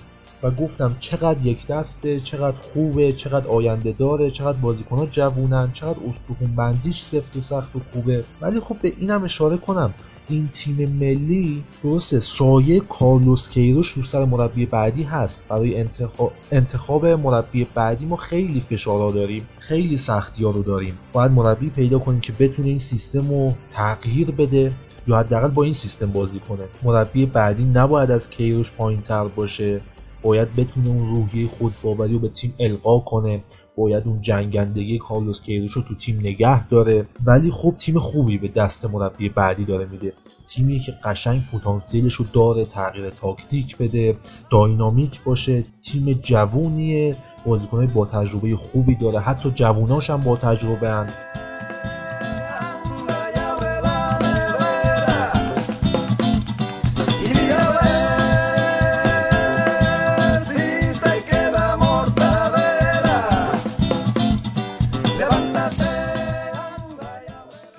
و 0.42 0.50
گفتم 0.50 0.96
چقدر 1.00 1.46
یک 1.46 1.66
دسته 1.66 2.20
چقدر 2.20 2.56
خوبه 2.56 3.12
چقدر 3.12 3.48
آینده 3.48 3.92
داره 3.92 4.30
چقدر 4.30 4.58
بازیکنها 4.58 5.06
جوونن 5.06 5.72
چقدر 5.72 5.98
استخون 6.08 6.56
بندیش 6.56 7.02
سفت 7.02 7.36
و 7.36 7.40
سخت 7.40 7.76
و 7.76 7.80
خوبه. 7.92 8.24
ولی 8.40 8.60
خب 8.60 8.76
به 8.82 8.92
اینم 8.98 9.24
اشاره 9.24 9.56
کنم. 9.56 9.94
این 10.28 10.48
تیم 10.48 10.88
ملی 11.00 11.64
درسته 11.82 12.20
سایه 12.20 12.80
کارلوس 12.80 13.48
کیروش 13.48 13.88
رو 13.88 14.04
سر 14.04 14.24
مربی 14.24 14.66
بعدی 14.66 15.02
هست. 15.02 15.42
برای 15.48 15.80
انتخاب, 15.80 16.32
انتخاب 16.52 17.06
مربی 17.06 17.66
بعدی 17.74 18.06
ما 18.06 18.16
خیلی 18.16 18.60
فشارا 18.70 19.10
داریم 19.10 19.46
خیلی 19.58 19.98
سختی 19.98 20.44
ها 20.44 20.50
رو 20.50 20.62
داریم. 20.62 20.98
باید 21.12 21.32
مربی 21.32 21.70
پیدا 21.70 21.98
کنیم 21.98 22.20
که 22.20 22.32
بتونه 22.32 22.68
این 22.68 22.78
سیستم 22.78 23.30
رو 23.30 23.52
تغییر 23.74 24.30
بده 24.30 24.72
یا 25.06 25.18
حداقل 25.18 25.48
با 25.48 25.62
این 25.62 25.72
سیستم 25.72 26.12
بازی 26.12 26.40
کنه. 26.40 26.64
مربی 26.82 27.26
بعدی 27.26 27.64
نباید 27.64 28.10
از 28.10 28.30
کیروش 28.30 28.72
پایین 28.72 29.00
تر 29.00 29.24
باشه. 29.24 29.80
باید 30.26 30.56
بتونه 30.56 30.88
اون 30.88 31.10
روحیه 31.10 31.48
خودباوری 31.48 32.12
رو 32.12 32.18
به 32.18 32.28
تیم 32.28 32.54
القا 32.60 32.98
کنه. 32.98 33.40
باید 33.76 34.06
اون 34.06 34.20
جنگندگی 34.20 34.98
کارلوس 34.98 35.42
کیروش 35.42 35.72
رو 35.72 35.82
تو 35.82 35.94
تیم 35.94 36.20
نگه 36.20 36.68
داره. 36.68 37.06
ولی 37.26 37.50
خب 37.50 37.74
تیم 37.78 37.98
خوبی 37.98 38.38
به 38.38 38.48
دست 38.48 38.84
مربی 38.84 39.28
بعدی 39.28 39.64
داره 39.64 39.86
میده. 39.86 40.12
تیمی 40.48 40.80
که 40.80 40.92
قشنگ 41.04 41.42
پتانسیلش 41.52 42.14
رو 42.14 42.24
داره 42.32 42.64
تغییر 42.64 43.10
تاکتیک 43.10 43.76
بده 43.76 44.16
داینامیک 44.50 45.24
باشه. 45.24 45.64
تیم 45.82 46.12
جوونیه. 46.12 47.16
بازیکنهای 47.46 47.86
با 47.86 48.06
تجربه 48.06 48.56
خوبی 48.56 48.94
داره. 48.94 49.18
حتی 49.18 49.50
جووناش 49.50 50.10
هم 50.10 50.22
با 50.22 50.36
تجربه 50.36 50.88
هن. 50.88 51.08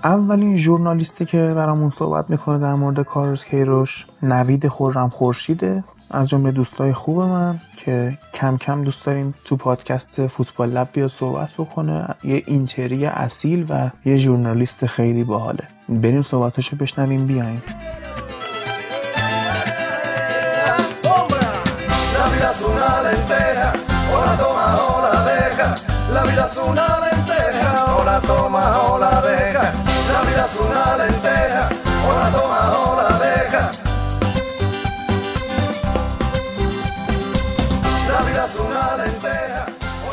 اولین 0.07 0.55
ژورنالیستی 0.55 1.25
که 1.25 1.53
برامون 1.55 1.89
صحبت 1.89 2.29
می‌کنه 2.29 2.57
در 2.57 2.73
مورد 2.73 3.01
کارلوس 3.01 3.45
کیروش 3.45 4.05
نوید 4.23 4.67
خورم 4.67 5.09
خورشیده. 5.09 5.83
از 6.11 6.29
جمله 6.29 6.51
دوستای 6.51 6.93
خوب 6.93 7.19
من 7.19 7.59
که 7.77 8.17
کم 8.33 8.57
کم 8.57 8.83
دوست 8.83 9.05
داریم 9.05 9.33
تو 9.45 9.55
پادکست 9.55 10.27
فوتبال 10.27 10.69
لب 10.69 10.87
بیاد 10.93 11.09
صحبت 11.09 11.49
بکنه. 11.57 12.07
یه 12.23 12.43
اینتری 12.45 13.05
اصیل 13.05 13.65
و 13.69 13.89
یه 14.05 14.17
ژورنالیست 14.17 14.85
خیلی 14.85 15.23
باحاله. 15.23 15.63
بریم 15.89 16.23
صحبتاشو 16.23 16.77
بشنویم 16.77 17.25
بیایم. 17.25 17.61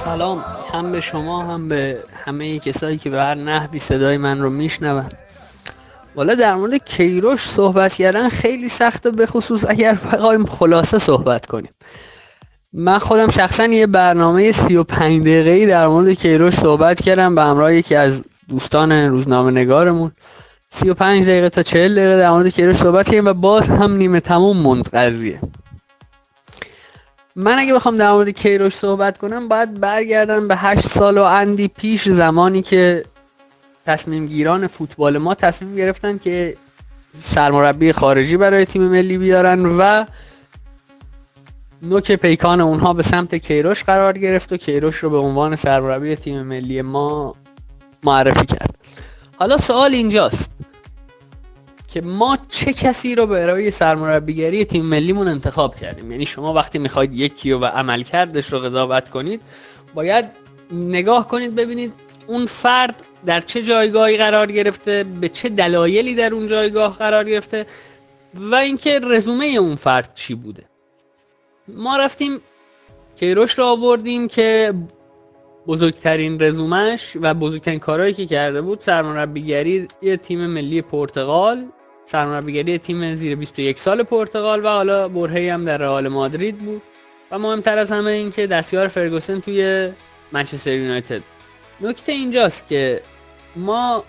سلام. 0.04 0.44
هم 0.72 0.92
به 0.92 1.00
شما 1.00 1.44
هم 1.44 1.68
به 1.68 1.98
همه 2.24 2.58
کسایی 2.58 2.98
که 2.98 3.10
به 3.10 3.20
هر 3.20 3.34
نحوی 3.34 3.78
صدای 3.78 4.16
من 4.16 4.42
رو 4.42 4.50
میشنون. 4.50 5.04
والا 6.14 6.34
در 6.34 6.54
مورد 6.54 6.74
کیروش 6.74 7.48
صحبت 7.48 7.94
کردن 7.94 8.28
خیلی 8.28 8.68
سخته 8.68 9.10
به 9.10 9.26
خصوص 9.26 9.64
اگر 9.68 9.94
بخوایم 9.94 10.46
خلاصه 10.46 10.98
صحبت 10.98 11.46
کنیم. 11.46 11.70
من 12.72 12.98
خودم 12.98 13.30
شخصا 13.30 13.66
یه 13.66 13.86
برنامه 13.86 14.52
35 14.52 15.20
دقیقه‌ای 15.20 15.66
در 15.66 15.86
مورد 15.86 16.10
کیروش 16.10 16.54
صحبت 16.54 17.00
کردم 17.00 17.34
به 17.34 17.42
همراه 17.42 17.74
یکی 17.74 17.94
از 17.94 18.22
دوستان 18.48 18.92
روزنامه 18.92 19.50
نگارمون 19.50 20.12
35 20.74 21.24
دقیقه 21.24 21.48
تا 21.48 21.62
40 21.62 21.94
دقیقه 21.94 22.16
در 22.18 22.30
مورد 22.30 22.48
کیروش 22.48 22.76
صحبت 22.76 23.06
کردیم 23.06 23.26
و 23.26 23.32
باز 23.32 23.68
هم 23.68 23.96
نیمه 23.96 24.20
تموم 24.20 24.56
موند 24.56 24.88
قضیه 24.88 25.40
من 27.36 27.58
اگه 27.58 27.74
بخوام 27.74 27.96
در 27.96 28.12
مورد 28.12 28.28
کیروش 28.28 28.74
صحبت 28.74 29.18
کنم 29.18 29.48
باید 29.48 29.80
برگردم 29.80 30.48
به 30.48 30.56
8 30.56 30.88
سال 30.88 31.18
و 31.18 31.22
اندی 31.22 31.68
پیش 31.68 32.08
زمانی 32.08 32.62
که 32.62 33.04
تصمیم 33.86 34.26
گیران 34.26 34.66
فوتبال 34.66 35.18
ما 35.18 35.34
تصمیم 35.34 35.76
گرفتن 35.76 36.18
که 36.18 36.56
سرمربی 37.34 37.92
خارجی 37.92 38.36
برای 38.36 38.64
تیم 38.64 38.82
ملی 38.82 39.18
بیارن 39.18 39.66
و 39.66 40.04
نوک 41.82 42.12
پیکان 42.12 42.60
اونها 42.60 42.92
به 42.92 43.02
سمت 43.02 43.34
کیروش 43.34 43.84
قرار 43.84 44.18
گرفت 44.18 44.52
و 44.52 44.56
کیروش 44.56 44.96
رو 44.96 45.10
به 45.10 45.16
عنوان 45.16 45.56
سرمربی 45.56 46.16
تیم 46.16 46.42
ملی 46.42 46.82
ما 46.82 47.34
معرفی 48.04 48.46
کرد. 48.46 48.74
حالا 49.38 49.58
سوال 49.58 49.94
اینجاست 49.94 50.50
که 51.92 52.00
ما 52.00 52.38
چه 52.48 52.72
کسی 52.72 53.14
رو 53.14 53.26
برای 53.26 53.70
سرمربیگری 53.70 54.64
تیم 54.64 54.84
ملیمون 54.84 55.28
انتخاب 55.28 55.76
کردیم؟ 55.76 56.12
یعنی 56.12 56.26
شما 56.26 56.52
وقتی 56.52 56.78
می‌خواید 56.78 57.12
یکی 57.12 57.52
رو 57.52 57.58
و 57.58 57.64
عملکردش 57.64 58.52
رو 58.52 58.58
قضاوت 58.58 59.10
کنید 59.10 59.40
باید 59.94 60.24
نگاه 60.72 61.28
کنید 61.28 61.54
ببینید 61.54 61.92
اون 62.26 62.46
فرد 62.46 62.94
در 63.26 63.40
چه 63.40 63.62
جایگاهی 63.62 64.16
قرار 64.16 64.52
گرفته 64.52 65.04
به 65.20 65.28
چه 65.28 65.48
دلایلی 65.48 66.14
در 66.14 66.34
اون 66.34 66.48
جایگاه 66.48 66.98
قرار 66.98 67.24
گرفته 67.24 67.66
و 68.34 68.54
اینکه 68.54 69.00
رزومه 69.00 69.46
اون 69.46 69.76
فرد 69.76 70.14
چی 70.14 70.34
بوده. 70.34 70.64
ما 71.68 71.96
رفتیم 71.96 72.40
کیروش 73.16 73.58
رو 73.58 73.64
آوردیم 73.64 74.28
که 74.28 74.74
بزرگترین 75.66 76.42
رزومش 76.42 77.16
و 77.20 77.34
بزرگترین 77.34 77.78
کارهایی 77.78 78.12
که 78.14 78.26
کرده 78.26 78.62
بود 78.62 78.80
سرمربیگری 78.80 79.88
یه 80.02 80.16
تیم 80.16 80.46
ملی 80.46 80.82
پرتغال 80.82 81.66
سرمربیگری 82.06 82.78
تیم 82.78 83.14
زیر 83.14 83.36
21 83.36 83.80
سال 83.80 84.02
پرتغال 84.02 84.64
و 84.64 84.68
حالا 84.68 85.08
برهی 85.08 85.48
هم 85.48 85.64
در 85.64 85.78
رئال 85.78 86.08
مادرید 86.08 86.58
بود. 86.58 86.82
و 87.30 87.38
مهمتر 87.38 87.78
از 87.78 87.92
همه 87.92 88.10
این 88.10 88.32
که 88.32 88.46
دستیار 88.46 88.88
فرگوسن 88.88 89.40
توی 89.40 89.88
منچستر 90.32 90.72
یونایتد. 90.72 91.22
نکته 91.80 92.12
اینجاست 92.12 92.68
که 92.68 93.00
ما 93.56 94.04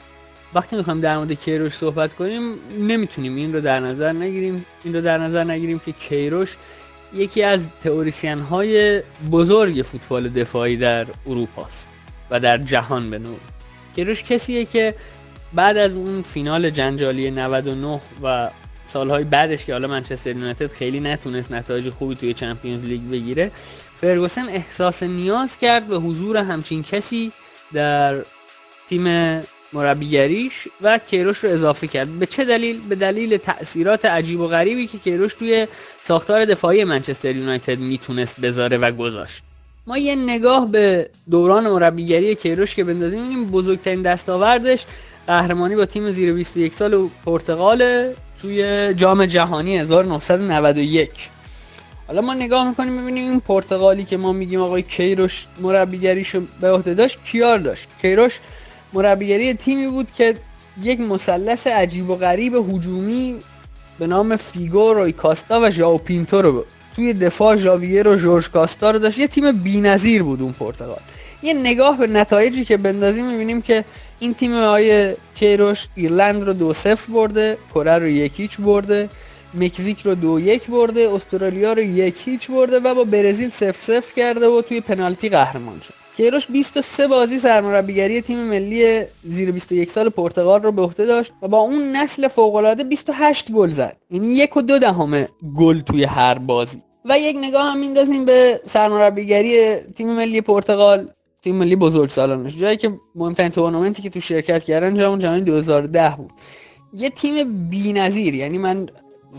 وقتی 0.53 0.75
می‌خوایم 0.75 0.99
در 0.99 1.17
مورد 1.17 1.31
کیروش 1.31 1.73
صحبت 1.73 2.15
کنیم 2.15 2.55
نمی‌تونیم 2.79 3.35
این 3.35 3.53
رو 3.53 3.61
در 3.61 3.79
نظر 3.79 4.11
نگیریم. 4.11 4.65
این 4.83 4.95
رو 4.95 5.01
در 5.01 5.17
نظر 5.17 5.43
نگیریم 5.43 5.81
که 5.85 5.91
کیروش 5.91 6.57
یکی 7.13 7.43
از 7.43 7.61
تئوریسین 7.83 8.39
های 8.39 9.01
بزرگ 9.31 9.85
فوتبال 9.91 10.29
دفاعی 10.29 10.77
در 10.77 11.05
اروپا 11.25 11.65
است 11.65 11.87
و 12.31 12.39
در 12.39 12.57
جهان 12.57 13.09
به 13.09 13.19
نور 13.19 13.39
کیروش 13.95 14.23
کسیه 14.23 14.65
که 14.65 14.95
بعد 15.53 15.77
از 15.77 15.91
اون 15.91 16.21
فینال 16.21 16.69
جنجالی 16.69 17.31
99 17.31 18.01
و 18.23 18.49
سالهای 18.93 19.23
بعدش 19.23 19.65
که 19.65 19.73
حالا 19.73 19.87
منچستر 19.87 20.29
یونایتد 20.29 20.71
خیلی 20.71 20.99
نتونست 20.99 21.51
نتایج 21.51 21.89
خوبی 21.89 22.15
توی 22.15 22.33
چمپیونز 22.33 22.83
لیگ 22.83 23.01
بگیره 23.11 23.51
فرگوسن 24.01 24.49
احساس 24.49 25.03
نیاز 25.03 25.57
کرد 25.57 25.87
به 25.87 25.95
حضور 25.95 26.37
همچین 26.37 26.83
کسی 26.83 27.31
در 27.73 28.15
تیم 28.89 29.05
مربیگریش 29.75 30.53
و 30.81 30.97
کیروش 30.97 31.37
رو 31.37 31.49
اضافه 31.49 31.87
کرد. 31.87 32.19
به 32.19 32.25
چه 32.25 32.45
دلیل؟ 32.45 32.81
به 32.89 32.95
دلیل 32.95 33.37
تاثیرات 33.37 34.05
عجیب 34.05 34.39
و 34.39 34.47
غریبی 34.47 34.87
که 34.87 34.97
کیروش 34.97 35.33
توی 35.33 35.67
ساختار 36.07 36.45
دفاعی 36.45 36.83
منچستر 36.83 37.35
یونایتد 37.35 37.79
می‌تونست 37.79 38.39
بذاره 38.39 38.77
و 38.77 38.91
گذاشت. 38.91 39.41
ما 39.87 39.97
یه 39.97 40.15
نگاه 40.15 40.71
به 40.71 41.09
دوران 41.31 41.69
مربیگری 41.69 42.35
کیروش 42.35 42.75
که 42.75 42.83
بندازیم 42.83 43.29
این 43.29 43.51
بزرگترین 43.51 44.01
دستاوردش 44.01 44.85
قهرمانی 45.27 45.75
با 45.75 45.85
تیم 45.85 46.11
زیر 46.11 46.33
21 46.33 46.73
سال 46.73 47.09
پرتغال 47.25 48.09
توی 48.41 48.93
جام 48.93 49.25
جهانی 49.25 49.77
1991 49.77 51.09
حالا 52.07 52.21
ما 52.21 52.33
نگاه 52.33 52.69
می‌کنیم 52.69 53.01
ببینیم 53.01 53.29
این 53.29 53.39
پرتغالی 53.39 54.03
که 54.03 54.17
ما 54.17 54.31
میگیم 54.31 54.61
آقای 54.61 54.81
کیروش 54.81 55.45
مربیگریشو 55.61 56.41
به 56.61 56.71
عهده 56.71 56.93
داشت 56.93 57.17
کیار 57.25 57.57
داشت؟ 57.57 57.87
کیروش 58.01 58.39
مربیگری 58.95 59.53
تیمی 59.53 59.87
بود 59.87 60.07
که 60.17 60.35
یک 60.81 60.99
مثلث 60.99 61.67
عجیب 61.67 62.09
و 62.09 62.15
غریب 62.15 62.53
هجومی 62.55 63.35
به 63.99 64.07
نام 64.07 64.35
فیگو 64.35 64.93
روی 64.93 65.11
کاستا 65.11 65.59
و 65.63 65.71
ژائو 65.71 65.97
پینتو 65.97 66.41
رو 66.41 66.65
توی 66.95 67.13
دفاع 67.13 67.55
ژاویر 67.55 68.07
و 68.07 68.15
جورج 68.15 68.49
کاستا 68.49 68.91
رو 68.91 68.99
داشت. 68.99 69.17
یه 69.17 69.27
تیم 69.27 69.51
بی‌نظیر 69.51 70.23
بود 70.23 70.41
اون 70.41 70.51
پرتغال. 70.51 70.99
یه 71.43 71.53
نگاه 71.53 71.97
به 71.97 72.07
نتایجی 72.07 72.65
که 72.65 72.77
بندازیم 72.77 73.25
می‌بینیم 73.25 73.61
که 73.61 73.85
این 74.19 74.33
تیم 74.33 74.53
های 74.53 75.13
کیروش 75.35 75.87
ایرلند 75.95 76.43
رو 76.43 76.53
دو 76.53 76.73
صفر 76.73 77.13
برده 77.13 77.57
کره 77.73 77.97
رو 77.97 78.07
یک 78.07 78.31
هیچ 78.35 78.57
برده 78.57 79.09
مکزیک 79.53 80.01
رو 80.01 80.15
دو 80.15 80.39
یک 80.39 80.67
برده 80.67 81.09
استرالیا 81.13 81.73
رو 81.73 81.81
یک 81.81 82.15
هیچ 82.25 82.51
برده 82.51 82.79
و 82.79 82.95
با 82.95 83.03
برزیل 83.03 83.49
سف 83.49 83.75
سف 83.87 84.13
کرده 84.15 84.47
و 84.47 84.61
توی 84.61 84.81
پنالتی 84.81 85.29
قهرمان 85.29 85.81
شد. 85.87 86.04
کیروش 86.17 86.47
23 86.51 87.07
بازی 87.07 87.39
سرمربیگری 87.39 88.21
تیم 88.21 88.37
ملی 88.37 89.01
زیر 89.23 89.51
21 89.51 89.91
سال 89.91 90.09
پرتغال 90.09 90.61
رو 90.61 90.71
به 90.71 90.81
عهده 90.81 91.05
داشت 91.05 91.31
و 91.41 91.47
با 91.47 91.57
اون 91.57 91.95
نسل 91.95 92.27
فوق 92.27 92.55
العاده 92.55 92.83
28 92.83 93.51
گل 93.51 93.71
زد. 93.71 93.97
یعنی 94.11 94.27
یک 94.27 94.57
و 94.57 94.61
دو 94.61 94.79
دهم 94.79 95.27
گل 95.57 95.79
توی 95.79 96.03
هر 96.03 96.37
بازی. 96.37 96.81
و 97.05 97.19
یک 97.19 97.37
نگاه 97.39 97.63
هم 97.63 97.79
میندازیم 97.79 98.25
به 98.25 98.61
سرمربیگری 98.69 99.75
تیم 99.75 100.09
ملی 100.09 100.41
پرتغال. 100.41 101.09
تیم 101.43 101.55
ملی 101.55 101.75
بزرگ 101.75 102.09
سالانش. 102.09 102.57
جایی 102.57 102.77
که 102.77 102.91
مهمترین 103.15 103.49
تورنمنتی 103.49 104.01
که 104.01 104.09
تو 104.09 104.19
شرکت 104.19 104.63
کردن 104.63 104.95
جام 104.95 105.19
جهانی 105.19 105.41
2010 105.41 106.13
بود. 106.17 106.31
یه 106.93 107.09
تیم 107.09 107.67
بی‌نظیر. 107.69 108.35
یعنی 108.35 108.57
من 108.57 108.89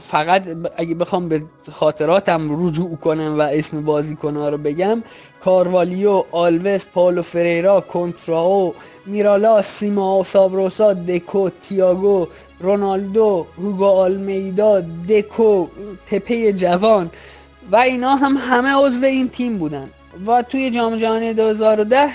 فقط 0.01 0.43
اگه 0.77 0.95
بخوام 0.95 1.29
به 1.29 1.43
خاطراتم 1.73 2.67
رجوع 2.67 2.97
کنم 2.97 3.39
و 3.39 3.43
اسم 3.43 3.83
بازیکنها 3.83 4.49
رو 4.49 4.59
بگم 4.59 5.03
کاروالیو 5.45 6.25
آلوس 6.33 6.85
پالو 6.95 7.23
فریرا 7.23 7.81
کنتراو 7.81 8.75
میرالا 9.07 9.63
سیما 9.63 10.25
سابروسا 10.25 10.93
دکو 10.93 11.51
تیاگو 11.51 12.27
رونالدو 12.61 13.47
هوگو 13.59 13.85
آلمیدا 13.85 14.81
دکو 15.09 15.67
پپه 16.11 16.53
جوان 16.53 17.11
و 17.73 17.77
اینا 17.77 18.17
هم 18.17 18.37
همه 18.37 18.75
عضو 18.75 19.05
این 19.05 19.29
تیم 19.29 19.59
بودن. 19.59 19.89
و 20.27 20.43
توی 20.43 20.71
جام 20.71 20.97
جهانی 20.97 21.35
2010 21.35 22.09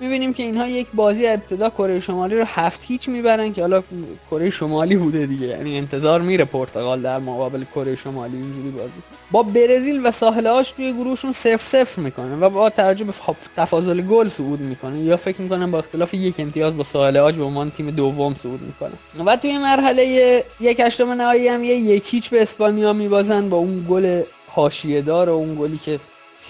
می‌بینیم 0.00 0.34
که 0.34 0.42
اینها 0.42 0.68
یک 0.68 0.86
بازی 0.94 1.26
ابتدا 1.26 1.70
کره 1.70 2.00
شمالی 2.00 2.36
رو 2.36 2.44
هفت 2.46 2.80
هیچ 2.84 3.08
می‌برن 3.08 3.52
که 3.52 3.60
حالا 3.60 3.82
کره 4.30 4.50
شمالی 4.50 4.96
بوده 4.96 5.26
دیگه. 5.26 5.46
یعنی 5.46 5.78
انتظار 5.78 6.20
میره 6.20 6.44
پرتغال 6.44 7.00
در 7.00 7.18
مقابل 7.18 7.64
کره 7.74 7.96
شمالی 7.96 8.36
اینجوری 8.36 8.70
بازی. 8.70 8.90
با 9.30 9.42
برزیل 9.42 10.06
و 10.06 10.10
ساحل 10.10 10.46
هاش 10.46 10.72
توی 10.72 10.92
گروهشون 10.92 11.32
صفر 11.32 11.84
صفر 11.84 12.00
می‌کنن 12.00 12.42
و 12.42 12.50
با 12.50 12.70
توجه 12.70 13.04
به 13.04 13.12
تفاضل 13.56 14.00
گل 14.00 14.28
صعود 14.28 14.60
می‌کنن 14.60 14.98
یا 14.98 15.16
فکر 15.16 15.40
می‌کنن 15.40 15.70
با 15.70 15.78
اختلاف 15.78 16.14
یک 16.14 16.34
امتیاز 16.38 16.76
با 16.76 16.84
ساحل 16.84 17.16
هاش 17.16 17.34
به 17.34 17.44
عنوان 17.44 17.70
تیم 17.70 17.90
دوم 17.90 18.34
صعود 18.42 18.60
می‌کنن 18.62 19.26
و 19.26 19.36
توی 19.36 19.58
مرحله 19.58 20.04
یک 20.60 20.80
هشتم 20.80 21.12
نهایی 21.12 21.48
هم 21.48 21.64
یک 21.64 22.04
هیچ 22.06 22.30
به 22.30 22.42
اسپانیا 22.42 22.92
میبازن 22.92 23.48
با 23.48 23.56
اون 23.56 23.86
گل 23.90 24.22
حاشیه 24.48 25.02
دار 25.02 25.28
و 25.28 25.32
اون 25.32 25.54
گلی 25.54 25.78
که 25.78 26.00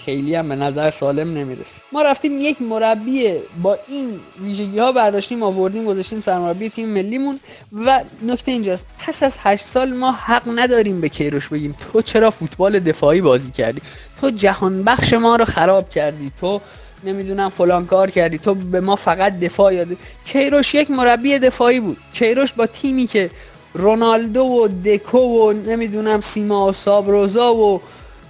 خیلی 0.09 0.35
هم 0.35 0.49
به 0.49 0.55
نظر 0.55 0.91
سالم 0.91 1.37
نمی‌رسه. 1.37 1.65
ما 1.91 2.01
رفتیم 2.01 2.41
یک 2.41 2.61
مربی 2.61 3.33
با 3.61 3.77
این 3.87 4.19
ویژگی 4.43 4.79
ها 4.79 4.91
برداشتیم 4.91 5.43
آوردیم 5.43 5.85
گذاشتیم 5.85 6.23
سرمربی 6.25 6.69
تیم 6.69 6.89
ملیمون 6.89 7.39
و 7.85 8.01
نکته 8.27 8.51
اینجاست 8.51 8.85
پس 8.99 9.23
از 9.23 9.33
هشت 9.39 9.65
سال 9.65 9.93
ما 9.93 10.11
حق 10.11 10.43
نداریم 10.55 11.01
به 11.01 11.09
کیروش 11.09 11.47
بگیم 11.47 11.75
تو 11.93 12.01
چرا 12.01 12.31
فوتبال 12.31 12.79
دفاعی 12.79 13.21
بازی 13.21 13.51
کردی؟ 13.51 13.81
تو 14.21 14.29
جهان 14.29 14.83
بخش 14.83 15.13
ما 15.13 15.35
رو 15.35 15.45
خراب 15.45 15.89
کردی 15.89 16.31
تو 16.41 16.61
نمی‌دونم 17.03 17.49
فلان 17.49 17.85
کار 17.85 18.09
کردی 18.09 18.37
تو 18.37 18.53
به 18.55 18.79
ما 18.79 18.95
فقط 18.95 19.39
دفاع 19.39 19.73
یاده 19.73 19.97
کیروش 20.25 20.73
یک 20.73 20.91
مربی 20.91 21.39
دفاعی 21.39 21.79
بود. 21.79 21.97
کیروش 22.13 22.53
با 22.53 22.65
تیمی 22.65 23.07
که 23.07 23.29
رونالدو 23.73 24.43
و 24.43 24.67
دکو 24.85 25.17
و 25.17 25.53
نمی‌دونم 25.53 26.21
سیما 26.21 26.67
و 26.67 26.73
سابروزا 26.73 27.55
و 27.55 27.81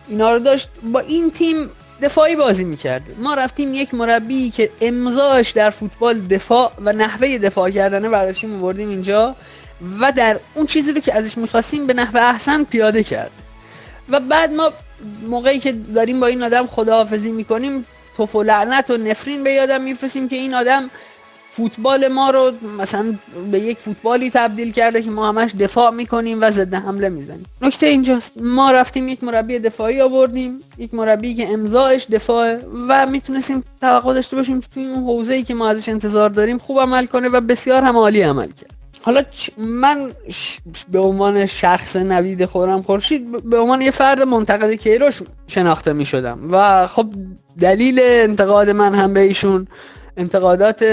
اینا 0.09 0.33
رو 0.33 0.39
داشت 0.39 0.69
با 0.83 0.99
این 0.99 1.31
تیم 1.31 1.69
دفاعی 2.01 2.35
بازی 2.35 2.63
می‌کرد. 2.63 3.01
ما 3.17 3.33
رفتیم 3.33 3.73
یک 3.73 3.93
مربی 3.93 4.49
که 4.49 4.69
امضاش 4.81 5.51
در 5.51 5.69
فوتبال 5.69 6.19
دفاع 6.19 6.71
و 6.85 6.93
نحوه 6.93 7.37
دفاع 7.37 7.69
کردنه 7.69 8.09
برداشتیم 8.09 8.55
آوردیم 8.55 8.89
اینجا 8.89 9.35
و 9.99 10.11
در 10.11 10.39
اون 10.55 10.65
چیزی 10.65 10.91
رو 10.91 11.01
که 11.01 11.13
ازش 11.15 11.37
می‌خواستیم 11.37 11.87
به 11.87 11.93
نحوه 11.93 12.21
احسن 12.21 12.63
پیاده 12.63 13.03
کرد. 13.03 13.31
و 14.09 14.19
بعد 14.19 14.53
ما 14.53 14.71
موقعی 15.27 15.59
که 15.59 15.71
داریم 15.71 16.19
با 16.19 16.27
این 16.27 16.43
آدم 16.43 16.65
خداحافظی 16.65 17.31
می‌کنیم 17.31 17.85
توف 18.17 18.35
و 18.35 18.43
لعنت 18.43 18.89
و 18.89 18.97
نفرین 18.97 19.43
به 19.43 19.51
یادم 19.51 19.81
میفرستیم 19.81 20.29
که 20.29 20.35
این 20.35 20.53
آدم 20.53 20.89
فوتبال 21.59 22.07
ما 22.07 22.29
رو 22.29 22.51
مثلا 22.79 23.15
به 23.51 23.59
یک 23.59 23.77
فوتبالی 23.77 24.31
تبدیل 24.33 24.71
کرده 24.71 25.01
که 25.01 25.09
ما 25.09 25.29
همش 25.29 25.51
دفاع 25.59 25.91
می‌کنیم 25.91 26.37
و 26.41 26.51
ضد 26.51 26.73
حمله 26.73 27.09
می‌زنیم. 27.09 27.45
نکته 27.61 27.85
اینجاست. 27.85 28.31
ما 28.41 28.71
رفتیم 28.71 29.07
یک 29.07 29.23
مربی 29.23 29.59
دفاعی 29.59 30.01
آوردیم 30.01 30.59
یک 30.77 30.93
مربی 30.93 31.35
که 31.35 31.49
امضاش 31.53 32.05
دفاع 32.11 32.57
و 32.87 33.05
می‌تونستیم 33.05 33.63
توقع 33.81 34.13
داشته 34.13 34.35
باشیم 34.35 34.61
توی 34.73 34.85
اون 34.85 35.03
حوزه 35.03 35.33
ای 35.33 35.43
که 35.43 35.53
ما 35.53 35.69
ازش 35.69 35.89
انتظار 35.89 36.29
داریم 36.29 36.57
خوب 36.57 36.79
عمل 36.79 37.05
کنه 37.05 37.29
و 37.29 37.41
بسیار 37.41 37.83
هم 37.83 37.97
عالی 37.97 38.21
عمل 38.21 38.47
کرد. 38.47 38.73
حالا 39.01 39.23
من 39.57 40.11
به 40.91 40.99
عنوان 40.99 41.45
شخص 41.45 41.95
نوید 41.95 42.45
خورم 42.45 42.81
خورشید 42.81 43.49
به 43.49 43.57
عنوان 43.57 43.81
یه 43.81 43.91
فرد 43.91 44.21
منتقد 44.21 44.73
کیروش 44.73 45.21
شناخته 45.47 45.93
می 45.93 46.05
شدم 46.05 46.39
و 46.51 46.87
خب 46.87 47.05
دلیل 47.61 47.99
انتقاد 48.03 48.69
من 48.69 48.95
هم 48.95 49.13
به 49.13 49.19
ایشون 49.19 49.67
انتقادات 50.17 50.83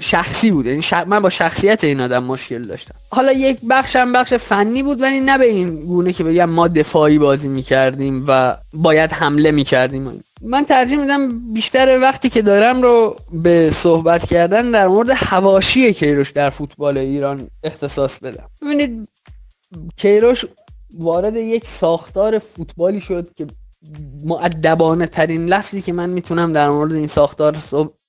شخصی 0.00 0.50
بود. 0.50 0.66
یعنی 0.66 0.82
من 1.06 1.20
با 1.20 1.30
شخصیت 1.30 1.84
این 1.84 2.00
آدم 2.00 2.24
مشکل 2.24 2.62
داشتم. 2.62 2.94
حالا 3.10 3.32
یک 3.32 3.58
بخشم 3.70 4.12
بخش 4.12 4.34
فنی 4.34 4.82
بود 4.82 5.00
ولی 5.00 5.20
نه 5.20 5.38
به 5.38 5.44
این 5.44 5.76
گونه 5.76 6.12
که 6.12 6.24
بگم 6.24 6.44
ما 6.44 6.68
دفاعی 6.68 7.18
بازی 7.18 7.48
می‌کردیم 7.48 8.24
و 8.28 8.56
باید 8.72 9.12
حمله 9.12 9.50
می‌کردیم. 9.50 10.24
من 10.42 10.64
ترجیح 10.64 10.98
میدم 10.98 11.52
بیشتر 11.52 11.98
وقتی 12.00 12.28
که 12.28 12.42
دارم 12.42 12.82
رو 12.82 13.16
به 13.32 13.70
صحبت 13.70 14.26
کردن 14.26 14.70
در 14.70 14.88
مورد 14.88 15.10
هواشی 15.10 15.92
کیروش 15.92 16.30
در 16.30 16.50
فوتبال 16.50 16.98
ایران 16.98 17.48
اختصاص 17.64 18.18
بدم. 18.18 18.48
ببینید 18.62 19.08
کیروش 19.96 20.44
وارد 20.98 21.36
یک 21.36 21.68
ساختار 21.68 22.38
فوتبالی 22.38 23.00
شد 23.00 23.28
که 23.36 23.46
معدبانه 24.24 25.06
ترین 25.06 25.46
لفظی 25.46 25.82
که 25.82 25.92
من 25.92 26.10
می‌تونم 26.10 26.52
در 26.52 26.70
مورد 26.70 26.92
این 26.92 27.08
ساختار 27.08 27.56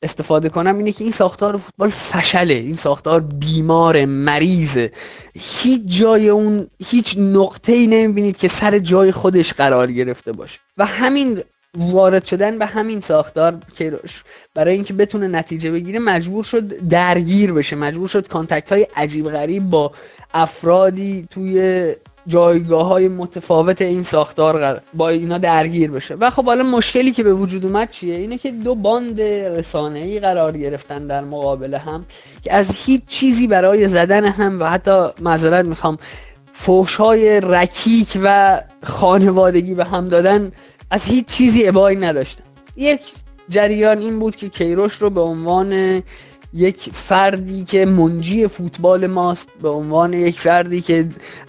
استفاده 0.04 0.50
کنم 0.50 0.78
اینه 0.78 0.92
که 0.92 1.04
این 1.04 1.14
ساختار 1.14 1.58
فوتبال 1.58 1.90
فشله. 1.90 2.54
این 2.54 2.76
ساختار 2.76 3.20
بیمار 3.20 4.06
مریضه 4.06 4.92
هیچ 5.34 5.82
جای 5.86 6.30
اون 6.30 6.68
هیچ 6.86 7.18
نقطه 7.18 7.72
ای 7.72 7.88
نمی‌بینید 7.88 8.38
که 8.38 8.48
سر 8.48 8.80
جای 8.80 9.12
خودش 9.12 9.54
قرار 9.54 9.92
گرفته 9.92 10.32
باشه. 10.32 10.60
و 10.78 10.86
همین 10.86 11.42
وارد 11.78 12.26
شدن 12.26 12.60
به 12.60 12.66
همین 12.66 13.02
ساختار 13.02 13.58
کیروش 13.78 14.24
برای 14.56 14.76
اینکه 14.76 14.94
بتونه 14.94 15.28
نتیجه 15.28 15.72
بگیره 15.72 16.00
مجبور 16.00 16.44
شد 16.44 16.88
درگیر 16.88 17.54
بشه. 17.54 17.76
مجبور 17.76 18.08
شد 18.08 18.28
کانتکت 18.28 18.72
های 18.72 18.88
عجیب 18.96 19.30
غریب 19.30 19.70
با 19.70 19.92
افرادی 20.34 21.28
توی 21.32 21.94
جایگاه 22.28 22.88
های 22.88 23.08
متفاوت 23.08 23.82
این 23.82 24.04
ساختار 24.04 24.82
با 24.94 25.10
اینا 25.10 25.38
درگیر 25.38 25.92
بشه. 25.92 26.16
و 26.16 26.30
خب 26.30 26.46
حالا 26.46 26.64
مشکلی 26.64 27.12
که 27.12 27.24
به 27.24 27.34
وجود 27.34 27.66
اومد 27.66 27.92
چیه؟ 27.92 28.16
اینه 28.16 28.38
که 28.38 28.52
دو 28.52 28.76
باند 28.76 29.22
رسانه 29.22 30.00
ای 30.00 30.20
قرار 30.20 30.58
گرفتن 30.58 31.08
در 31.08 31.22
مقابل 31.22 31.74
هم 31.74 32.06
که 32.44 32.54
از 32.54 32.68
هیچ 32.86 33.02
چیزی 33.08 33.48
برای 33.48 33.88
زدن 33.88 34.26
هم 34.26 34.60
و 34.60 34.66
حتی 34.66 35.08
معذرت 35.22 35.66
می‌خوام 35.66 35.98
فوش 36.54 36.96
های 36.96 37.42
رکیک 37.42 38.18
و 38.24 38.60
خانوادگی 38.84 39.74
به 39.74 39.86
هم 39.86 40.10
دادن 40.10 40.52
از 40.92 41.04
هیچ 41.04 41.26
چیزی 41.26 41.68
ابایی 41.68 41.98
نداشتن. 41.98 42.44
یک 42.78 43.02
جریان 43.50 43.98
این 43.98 44.20
بود 44.20 44.36
که 44.36 44.50
کیروش 44.50 44.94
رو 44.94 45.10
به 45.10 45.22
عنوان 45.22 46.04
یک 46.54 46.90
فردی 46.94 47.64
که 47.64 47.86
منجی 47.86 48.48
فوتبال 48.48 49.08
ماست 49.08 49.48
به 49.62 49.70
عنوان 49.70 50.14
یک 50.14 50.40
فردی 50.40 50.82
که 50.82 51.06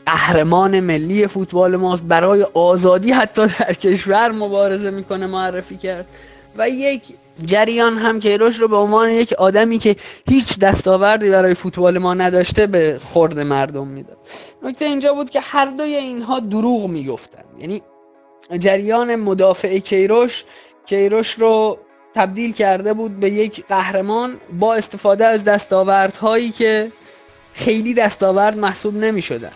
قهرمان 0.07 0.81
ملی 0.81 1.27
فوتبال 1.27 1.77
ماست 1.77 2.03
برای 2.03 2.43
آزادی 2.55 3.13
حتی 3.13 3.47
در 3.47 3.73
کشور 3.75 4.33
مبارزه 4.33 4.91
می‌کنه 4.91 5.27
معرفی 5.27 5.77
کرد. 5.77 6.07
و 6.59 6.69
یک 6.69 7.03
جریان 7.47 7.97
هم 7.99 8.21
کیروش 8.21 8.59
رو 8.59 8.69
به 8.69 8.77
عنوان 8.77 9.11
یک 9.11 9.33
آدمی 9.33 9.79
که 9.79 9.97
هیچ 10.29 10.59
دستاوردی 10.59 11.31
برای 11.31 11.55
فوتبال 11.55 11.99
ما 11.99 12.15
نداشته 12.15 12.67
به 12.67 13.01
خورد 13.05 13.41
مردم 13.41 13.87
می‌داد. 13.87 14.19
نکته 14.63 14.85
اینجا 14.85 15.15
بود 15.15 15.31
که 15.31 15.41
هر 15.41 15.67
دوی 15.67 15.95
اینها 15.95 16.41
دروغ 16.41 16.87
می‌گفتن. 16.87 17.45
یعنی 17.61 17.83
جریان 18.59 19.17
مدافع 19.17 19.79
کیروش 19.79 20.45
کیروش 20.87 21.35
رو 21.39 21.79
تبدیل 22.15 22.53
کرده 22.53 22.93
بود 22.93 23.21
به 23.21 23.31
یک 23.31 23.65
قهرمان 23.69 24.37
با 24.59 24.75
استفاده 24.75 25.27
از 25.27 25.45
دستاوردهایی 25.45 26.51
که 26.51 26.93
خیلی 27.55 27.95
دستاورد 27.95 28.59
محسوب 28.59 28.97
نمی 28.97 29.23
شدن 29.23 29.53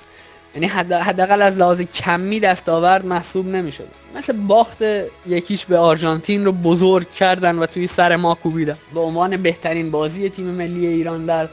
یعنی 0.54 0.66
حداقل 1.00 1.42
از 1.42 1.56
لحاظ 1.56 1.80
کمی 1.80 2.40
دستاورد 2.40 3.06
محسوب 3.06 3.46
نمی 3.46 3.72
شدن 3.72 3.88
مثل 4.16 4.32
باخت 4.32 4.82
یکیش 5.26 5.66
به 5.66 5.78
آرژانتین 5.78 6.44
رو 6.44 6.52
بزرگ 6.52 7.12
کردن 7.12 7.58
و 7.58 7.66
توی 7.66 7.86
سر 7.86 8.16
ما 8.16 8.34
کوبیدن. 8.34 8.76
به 8.94 9.00
عنوان 9.00 9.36
بهترین 9.36 9.90
بازی 9.90 10.28
تیم 10.28 10.46
ملی 10.46 10.86
ایران 10.86 11.26
در 11.26 11.48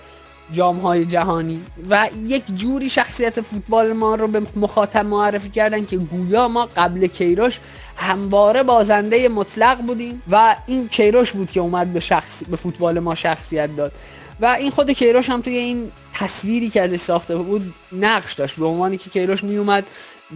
جام 0.51 0.78
های 0.78 1.06
جهانی. 1.06 1.62
و 1.89 2.10
یک 2.26 2.43
جوری 2.56 2.89
شخصیت 2.89 3.41
فوتبال 3.41 3.93
ما 3.93 4.16
رو 4.16 4.28
به 4.28 4.41
مخاطب 4.56 5.06
معرفی 5.06 5.49
کردن 5.49 5.86
که 5.86 5.97
گویا 5.97 6.47
ما 6.47 6.70
قبل 6.78 7.08
کیروش 7.08 7.60
همواره 7.96 8.64
بازنده 8.64 9.30
مطلق 9.30 9.82
بودیم 9.82 10.24
و 10.32 10.56
این 10.68 10.88
کیروش 10.88 11.32
بود 11.32 11.52
که 11.52 11.60
اومد 11.60 11.93
به, 11.93 12.00
شخص... 12.00 12.43
به 12.50 12.58
فوتبال 12.58 13.00
ما 13.00 13.16
شخصیت 13.16 13.76
داد. 13.76 13.91
و 14.39 14.46
این 14.46 14.72
خود 14.72 14.91
کیروش 14.91 15.30
هم 15.30 15.41
توی 15.41 15.58
این 15.58 15.91
تصویری 16.14 16.70
که 16.70 16.82
ازش 16.82 17.00
ساخته 17.00 17.36
بود 17.36 17.74
نقش 17.91 18.34
داشت 18.34 18.56
به 18.56 18.66
عنوانی 18.66 18.98
که 18.98 19.10
کیروش 19.10 19.43
می 19.43 19.58
اومد 19.58 19.86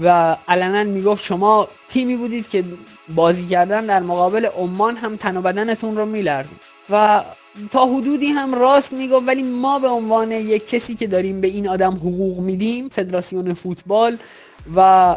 و 0.01 0.37
علنا 0.47 0.83
می‌گفت 0.83 1.23
شما 1.23 1.67
تیمی 1.89 2.15
بودید 2.15 2.49
که 2.49 2.63
بازی 3.15 3.47
کردن 3.47 3.85
در 3.85 3.99
مقابل 3.99 4.45
عمان 4.45 4.97
هم 4.97 5.15
تن 5.15 5.37
و 5.37 5.41
بدنتون 5.41 5.97
رو 5.97 6.05
میلرزید. 6.05 6.59
و 6.89 7.23
تا 7.71 7.85
حدودی 7.85 8.27
هم 8.27 8.55
راست 8.55 8.93
می‌گفت 8.93 9.27
ولی 9.27 9.43
ما 9.43 9.79
به 9.79 9.87
عنوان 9.87 10.31
یک 10.31 10.69
کسی 10.69 10.95
که 10.95 11.07
داریم 11.07 11.41
به 11.41 11.47
این 11.47 11.67
آدم 11.67 11.93
حقوق 11.93 12.39
میدیم 12.39 12.89
فدراسیون 12.89 13.53
فوتبال 13.53 14.17
و 14.75 15.15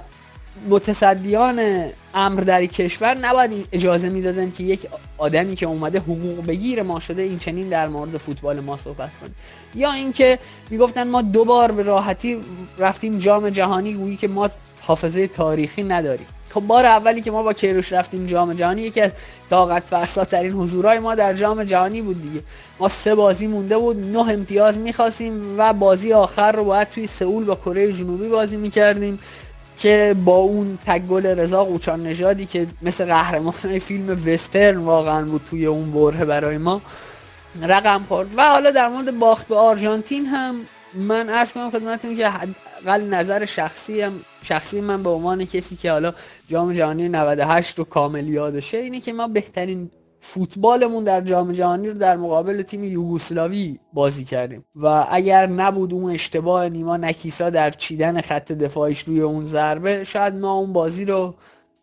متصدیان 0.68 1.84
امر 2.14 2.40
در 2.40 2.66
کشور 2.66 3.14
نباید 3.14 3.68
اجازه 3.72 4.08
می‌دادن 4.08 4.50
که 4.50 4.64
یک 4.64 4.80
آدمی 5.18 5.56
که 5.56 5.66
اومده 5.66 5.98
حقوق 5.98 6.46
بگیر 6.46 6.82
ما 6.82 7.00
شده 7.00 7.22
این 7.22 7.38
چنین 7.38 7.68
در 7.68 7.88
مورد 7.88 8.18
فوتبال 8.18 8.60
ما 8.60 8.76
صحبت 8.76 9.10
کنه. 9.20 9.30
یا 9.74 9.92
اینکه 9.92 10.38
می‌گفتن 10.70 11.08
ما 11.08 11.22
دو 11.22 11.44
بار 11.44 11.72
به 11.72 11.82
راحتی 11.82 12.36
رفتیم 12.78 13.18
جام 13.18 13.50
جهانی 13.50 13.94
گویی 13.94 14.16
که 14.16 14.28
ما 14.28 14.50
حافظه 14.80 15.26
تاریخی 15.26 15.82
نداریم. 15.82 16.26
خب 16.50 16.60
بار 16.60 16.86
اولی 16.86 17.20
که 17.20 17.30
ما 17.30 17.42
با 17.42 17.52
کیروش 17.52 17.92
رفتیم 17.92 18.26
جام 18.26 18.54
جهانی 18.54 18.82
یکی 18.82 19.00
از 19.00 19.10
طاقت 19.50 19.82
فرساترین 19.82 20.52
حضورهای 20.52 20.98
ما 20.98 21.14
در 21.14 21.34
جام 21.34 21.64
جهانی 21.64 22.02
بود 22.02 22.22
دیگه. 22.22 22.40
ما 22.80 22.88
سه 22.88 23.14
بازی 23.14 23.46
مونده 23.46 23.78
بود 23.78 23.96
نه 23.96 24.18
امتیاز 24.18 24.76
می‌خواستیم 24.76 25.58
و 25.58 25.72
بازی 25.72 26.12
آخر 26.12 26.52
رو 26.52 26.64
باید 26.64 26.88
توی 26.88 27.06
سئول 27.18 27.44
با 27.44 27.54
کره 27.54 27.92
جنوبی 27.92 28.28
بازی 28.28 28.56
می‌کردیم. 28.56 29.18
که 29.78 30.16
با 30.24 30.36
اون 30.36 30.78
تگل 30.86 31.26
رضا 31.26 31.64
قوچان 31.64 32.06
نژادی 32.06 32.46
که 32.46 32.66
مثل 32.82 33.04
قهرمان 33.04 33.78
فیلم 33.78 34.22
وسترن 34.26 34.76
واقعا 34.76 35.22
بود 35.22 35.40
توی 35.50 35.66
اون 35.66 35.92
بره 35.92 36.24
برای 36.24 36.58
ما 36.58 36.80
رقم 37.62 38.04
خورد. 38.08 38.28
و 38.36 38.42
حالا 38.42 38.70
در 38.70 38.88
مورد 38.88 39.18
باخت 39.18 39.48
به 39.48 39.56
آرژانتین 39.56 40.26
هم 40.26 40.54
من 40.94 41.28
عرض 41.28 41.52
کنم 41.52 41.70
خدمتتون 41.70 42.16
که 42.16 42.28
حداقل 42.28 43.14
نظر 43.14 43.44
شخصی 43.44 44.00
هم 44.00 44.12
شخصی 44.42 44.80
من 44.80 45.02
به 45.02 45.10
عنوان 45.10 45.44
کسی 45.44 45.76
که 45.76 45.90
حالا 45.90 46.14
جام 46.48 46.72
جهانی 46.72 47.08
98 47.08 47.78
رو 47.78 47.84
کامل 47.84 48.28
یادشه 48.28 48.78
اینه 48.78 49.00
که 49.00 49.12
ما 49.12 49.28
بهترین 49.28 49.90
فوتبالمون 50.24 51.04
در 51.04 51.20
جام 51.20 51.52
جهانی 51.52 51.88
رو 51.88 51.94
در 51.94 52.16
مقابل 52.16 52.62
تیم 52.62 52.84
یوگسلاوی 52.84 53.78
بازی 53.92 54.24
کردیم. 54.24 54.64
و 54.76 55.06
اگر 55.10 55.46
نبود 55.46 55.92
اون 55.92 56.10
اشتباه 56.12 56.68
نیما 56.68 56.96
نکیسا 56.96 57.50
در 57.50 57.70
چیدن 57.70 58.20
خط 58.20 58.52
دفاعیش 58.52 59.00
روی 59.00 59.20
اون 59.20 59.46
ضربه 59.46 60.04
شاید 60.04 60.34
ما 60.34 60.52
اون 60.52 60.72
بازی 60.72 61.04
رو 61.04 61.34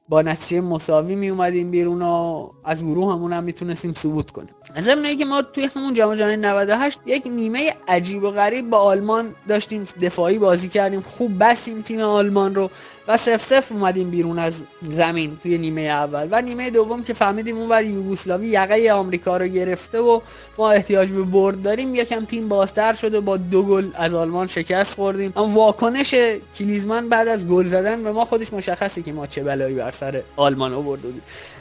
با 0.09 0.21
نتیجه 0.21 0.61
مساوی 0.61 1.15
می 1.15 1.29
اومدیم 1.29 1.71
بیرون 1.71 2.01
و 2.01 2.49
از 2.63 2.83
گروه 2.83 3.13
همون 3.13 3.33
هم 3.33 3.43
می‌تونستیم 3.43 3.93
ثبوت 3.93 4.31
کنیم. 4.31 4.53
ضمن 4.77 5.17
که 5.17 5.25
ما 5.25 5.41
توی 5.41 5.69
همون 5.75 5.93
جام 5.93 6.15
جهانی 6.15 6.37
98 6.37 6.99
یک 7.05 7.27
نیمه 7.27 7.73
عجیب 7.87 8.23
و 8.23 8.31
غریب 8.31 8.69
با 8.69 8.77
آلمان 8.77 9.35
داشتیم 9.47 9.87
دفاعی 10.01 10.37
بازی 10.37 10.67
کردیم. 10.67 11.01
خوب 11.01 11.43
بستیم 11.43 11.81
تیم 11.81 11.99
آلمان 11.99 12.55
رو 12.55 12.69
و 13.07 13.17
سف 13.17 13.45
سف 13.49 13.71
اومدیم 13.71 14.09
بیرون 14.09 14.39
از 14.39 14.53
زمین 14.81 15.37
توی 15.43 15.57
نیمه 15.57 15.81
اول. 15.81 16.27
و 16.31 16.41
نیمه 16.41 16.69
دوم 16.69 17.03
که 17.03 17.13
فهمیدیم 17.13 17.57
اون 17.57 17.69
بر 17.69 17.83
یوگسلاوی 17.83 18.47
یقه 18.47 18.91
آمریکا 18.91 19.37
رو 19.37 19.47
گرفته 19.47 19.99
و 19.99 20.19
ما 20.57 20.71
احتیاج 20.71 21.09
به 21.09 21.21
برد 21.21 21.61
داریم 21.61 21.95
یکم 21.95 22.25
تیم 22.25 22.47
بازتر 22.47 22.93
شده 22.93 23.19
با 23.19 23.37
دو 23.37 23.63
گل 23.63 23.87
از 23.95 24.13
آلمان 24.13 24.47
شکست 24.47 24.95
خوردیم. 24.95 25.33
اما 25.35 25.47
واکنش 25.47 26.15
کلیزمان 26.57 27.09
بعد 27.09 27.27
از 27.27 27.47
گل 27.47 27.67
زدن 27.67 28.03
به 28.03 28.11
ما 28.11 28.25
خودش 28.25 28.53
مشخصه 28.53 29.01
که 29.01 29.11
ما 29.11 29.27
چه 29.27 29.43
بلایی 29.43 29.75
بر 29.75 29.91
سر 29.91 30.21
آلمان 30.35 30.73
آورده 30.73 31.07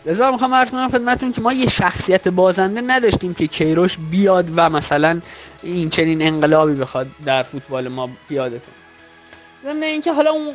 لذا 0.09 0.31
می‌خوام 0.31 0.55
عرض 0.55 0.71
کنم 0.71 0.89
خدمتتون 0.89 1.33
که 1.33 1.41
ما 1.41 1.53
یه 1.53 1.69
شخصیت 1.69 2.29
بازنده 2.29 2.81
نداشتیم 2.81 3.35
که 3.35 3.47
کیروش 3.47 3.99
بیاد 4.11 4.51
و 4.57 4.71
مثلا 4.71 5.21
این 5.63 5.91
چنین 5.91 6.23
انقلابی 6.23 6.75
بخواد 6.75 7.07
در 7.25 7.43
فوتبال 7.43 7.89
ما 7.89 8.11
پیاده 8.29 8.59
کنه 8.59 9.73
ضمن 9.73 9.83
اینکه 9.83 10.13
حالا 10.13 10.31
اون, 10.31 10.55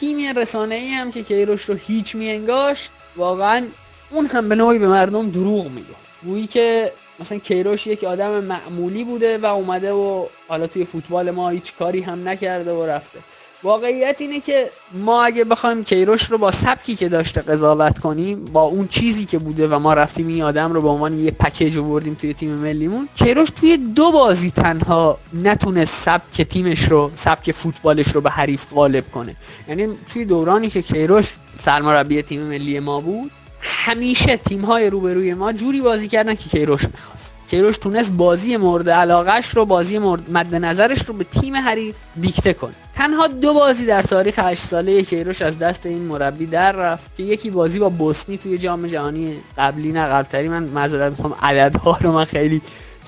تیم 0.00 0.38
رسانه 0.38 0.74
ای 0.74 0.88
هم 0.88 1.12
که 1.12 1.22
کیروش 1.22 1.64
رو 1.64 1.74
هیچ 1.74 2.14
میانگاشت 2.14 2.90
واقعا 3.16 3.66
اون 4.10 4.26
هم 4.26 4.48
به 4.48 4.54
نوعی 4.54 4.78
به 4.78 4.88
مردم 4.88 5.30
دروغ 5.30 5.70
میگه 5.70 5.86
گویی 6.24 6.46
که 6.46 6.92
مثلا 7.20 7.38
کیروش 7.38 7.86
یک 7.86 8.04
آدم 8.04 8.44
معمولی 8.44 9.04
بوده 9.04 9.38
و 9.38 9.46
اومده 9.46 9.92
و 9.92 10.26
حالا 10.48 10.66
توی 10.66 10.84
فوتبال 10.84 11.30
ما 11.30 11.48
هیچ 11.48 11.72
کاری 11.78 12.00
هم 12.00 12.28
نکرده 12.28 12.72
و 12.72 12.86
رفته. 12.86 13.18
واقعیت 13.62 14.16
اینه 14.18 14.40
که 14.40 14.70
ما 14.94 15.24
اگه 15.24 15.44
بخوایم 15.44 15.84
کیروش 15.84 16.22
رو 16.30 16.38
با 16.38 16.50
سبکی 16.50 16.96
که 16.96 17.08
داشته 17.08 17.40
قضاوت 17.40 17.98
کنیم 17.98 18.44
با 18.44 18.62
اون 18.62 18.88
چیزی 18.88 19.24
که 19.24 19.38
بوده 19.38 19.68
و 19.68 19.78
ما 19.78 19.94
رفتیم 19.94 20.28
این 20.28 20.42
آدم 20.42 20.72
رو 20.72 20.82
به 20.82 20.88
عنوان 20.88 21.18
یه 21.18 21.30
پکیج 21.30 21.78
آوردیم 21.78 22.14
توی 22.14 22.34
تیم 22.34 22.50
ملیمون 22.50 23.08
کیروش 23.16 23.50
توی 23.50 23.76
دو 23.76 24.12
بازی 24.12 24.50
تنها 24.50 25.18
نتونه 25.42 25.84
سبک 25.84 26.42
تیمش 26.42 26.82
رو 26.82 27.10
سبک 27.24 27.52
فوتبالش 27.52 28.08
رو 28.08 28.20
به 28.20 28.30
حریف 28.30 28.72
غالب 28.74 29.10
کنه. 29.10 29.36
یعنی 29.68 29.88
توی 30.12 30.24
دورانی 30.24 30.68
که 30.68 30.82
کیروش 30.82 31.34
سرمربی 31.64 32.22
تیم 32.22 32.42
ملی 32.42 32.80
ما 32.80 33.00
بود 33.00 33.30
همیشه 33.60 34.36
تیم 34.36 34.64
های 34.64 34.90
روبروی 34.90 35.34
ما 35.34 35.52
جوری 35.52 35.80
بازی 35.80 36.08
کردن 36.08 36.34
که 36.34 36.48
کیروش 36.48 36.84
می‌خواد 36.84 37.18
کیروش 37.50 37.76
تونست 37.76 38.10
بازی 38.10 38.56
مورد 38.56 38.90
علاقش 38.90 39.48
رو 39.48 39.64
بازی 39.64 39.98
مورد 39.98 40.30
مد 40.30 40.54
نظرش 40.54 41.04
رو 41.04 41.14
به 41.14 41.24
تیم 41.24 41.56
حریف 41.56 41.94
دیکته 42.20 42.52
کنه. 42.52 42.74
تنها 42.94 43.26
دو 43.26 43.54
بازی 43.54 43.86
در 43.86 44.02
تاریخ 44.02 44.38
8 44.38 44.68
ساله 44.68 45.02
کیروش 45.02 45.42
از 45.42 45.58
دست 45.58 45.86
این 45.86 46.02
مربی 46.02 46.46
در 46.46 46.72
رفت 46.72 47.16
که 47.16 47.22
یکی 47.22 47.50
بازی 47.50 47.78
با 47.78 47.88
بوسنی 47.88 48.38
توی 48.38 48.58
جام 48.58 48.86
جهانی 48.86 49.36
قبلی 49.58 49.92
نه 49.92 50.06
قبلتری. 50.06 50.48
من 50.48 50.62
معذرت 50.62 51.10
می‌خوام 51.10 51.34
عددها 51.42 51.98
رو 52.00 52.12
من 52.12 52.24
خیلی 52.24 52.60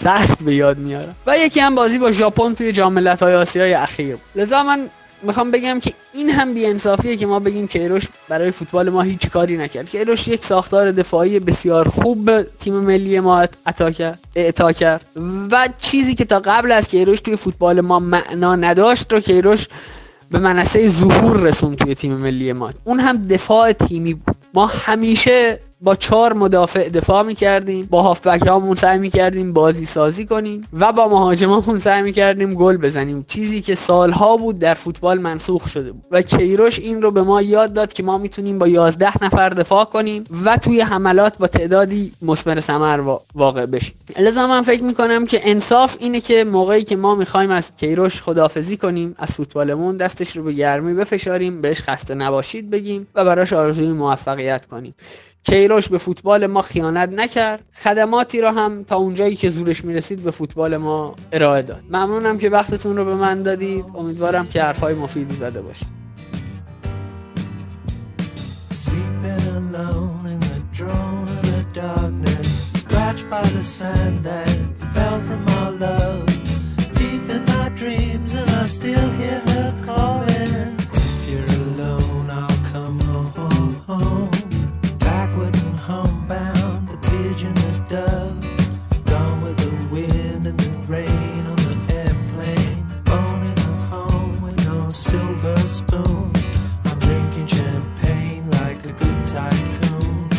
سخت 0.04 0.42
به 0.42 0.54
یاد 0.54 0.78
میارم. 0.78 1.14
و 1.26 1.38
یکی 1.38 1.60
هم 1.60 1.74
بازی 1.74 1.98
با 1.98 2.12
ژاپن 2.12 2.54
توی 2.54 2.72
جام 2.72 2.92
ملت‌های 2.92 3.34
آسیای 3.34 3.74
اخیر. 3.74 4.16
لذا 4.34 4.62
من 4.62 4.88
می‌خوام 5.24 5.50
بگم 5.50 5.80
که 5.80 5.92
این 6.14 6.30
هم 6.30 6.54
بیانصافیه 6.54 7.16
که 7.16 7.26
ما 7.26 7.38
بگیم 7.38 7.68
کیروش 7.68 8.02
برای 8.28 8.50
فوتبال 8.50 8.90
ما 8.90 9.02
هیچ 9.02 9.30
کاری 9.30 9.56
نکرد. 9.56 9.90
کیروش 9.90 10.28
یک 10.28 10.44
ساختار 10.44 10.92
دفاعی 10.92 11.38
بسیار 11.38 11.88
خوب 11.88 12.24
به 12.24 12.46
تیم 12.60 12.74
ملی 12.74 13.20
ما 13.20 13.46
عطا 13.66 13.90
کرد 13.90 14.18
اعطا 14.36 14.72
کرد. 14.72 15.06
و 15.50 15.68
چیزی 15.80 16.14
که 16.14 16.24
تا 16.24 16.40
قبل 16.40 16.72
از 16.72 16.88
کیروش 16.88 17.20
توی 17.20 17.36
فوتبال 17.36 17.80
ما 17.80 17.98
معنا 17.98 18.56
نداشت 18.56 19.12
رو 19.12 19.20
کیروش 19.20 19.68
به 20.30 20.38
منصه 20.38 20.88
ظهور 20.88 21.40
رسون 21.40 21.76
توی 21.76 21.94
تیم 21.94 22.12
ملی 22.12 22.52
ما. 22.52 22.70
اون 22.84 23.00
هم 23.00 23.26
دفاع 23.26 23.72
تیمی 23.72 24.14
بود. 24.14 24.36
ما 24.54 24.66
همیشه 24.66 25.60
با 25.80 25.94
چهار 25.96 26.32
مدافع 26.32 26.88
دفاع 26.88 27.22
می‌کردیم 27.22 27.86
با 27.90 28.02
هافبک 28.02 28.42
هامون 28.42 28.76
سعی 28.76 28.98
می‌کردیم 28.98 29.52
بازی 29.52 29.86
سازی 29.86 30.26
کنیم 30.26 30.68
و 30.72 30.92
با 30.92 31.08
مهاجمامون 31.08 31.80
سعی 31.80 32.02
می‌کردیم 32.02 32.54
گل 32.54 32.76
بزنیم. 32.76 33.24
چیزی 33.28 33.60
که 33.60 33.74
سالها 33.74 34.36
بود 34.36 34.58
در 34.58 34.74
فوتبال 34.74 35.18
منسوخ 35.18 35.68
شده 35.68 35.92
بود 35.92 36.04
و 36.10 36.22
کیروش 36.22 36.78
این 36.78 37.02
رو 37.02 37.10
به 37.10 37.22
ما 37.22 37.42
یاد 37.42 37.72
داد 37.72 37.92
که 37.92 38.02
ما 38.02 38.18
می‌تونیم 38.18 38.58
با 38.58 38.68
11 38.68 39.24
نفر 39.24 39.48
دفاع 39.48 39.84
کنیم 39.84 40.24
و 40.44 40.56
توی 40.56 40.80
حملات 40.80 41.38
با 41.38 41.46
تعدادی 41.46 42.12
مثمر 42.22 42.60
ثمر 42.60 43.18
واقع 43.34 43.66
بشیم. 43.66 43.94
لذا 44.18 44.46
من 44.46 44.62
فکر 44.62 44.82
می‌کنم 44.82 45.26
که 45.26 45.40
انصاف 45.44 45.96
اینه 46.00 46.20
که 46.20 46.44
موقعی 46.44 46.84
که 46.84 46.96
ما 46.96 47.14
می‌خوایم 47.14 47.50
از 47.50 47.64
کیروش 47.76 48.22
خدافزی 48.22 48.76
کنیم 48.76 49.14
از 49.18 49.28
فوتبالمون 49.28 49.96
دستش 49.96 50.36
رو 50.36 50.42
به 50.42 50.52
گرمی 50.52 50.94
بفشاریم 50.94 51.60
بهش 51.60 51.80
خسته 51.80 52.14
نباشید 52.14 52.70
بگیم 52.70 53.06
و 53.14 53.24
براش 53.24 53.52
آرزوی 53.52 53.88
موفقیت 53.88 54.66
کنیم. 54.66 54.94
کیروش 55.44 55.88
به 55.88 55.98
فوتبال 55.98 56.46
ما 56.46 56.62
خیانت 56.62 57.08
نکرد. 57.08 57.64
خدماتی 57.82 58.40
را 58.40 58.52
هم 58.52 58.84
تا 58.84 58.96
اونجایی 58.96 59.36
که 59.36 59.50
زورش 59.50 59.84
می‌رسید 59.84 60.22
به 60.22 60.30
فوتبال 60.30 60.76
ما 60.76 61.14
ارائه 61.32 61.62
داد. 61.62 61.80
ممنونم 61.90 62.38
که 62.38 62.50
وقتتون 62.50 62.96
رو 62.96 63.04
به 63.04 63.14
من 63.14 63.42
دادید. 63.42 63.84
امیدوارم 63.94 64.46
که 64.46 64.62
حرفهای 64.62 64.94
مفیدی 64.94 65.36
زده 65.36 65.62
باشید. 65.62 65.94
spoon. 95.74 96.30
I'm 96.84 96.98
drinking 97.00 97.48
champagne 97.48 98.48
like 98.48 98.86
a 98.86 98.92
good 98.92 99.26
tycoon. 99.26 100.30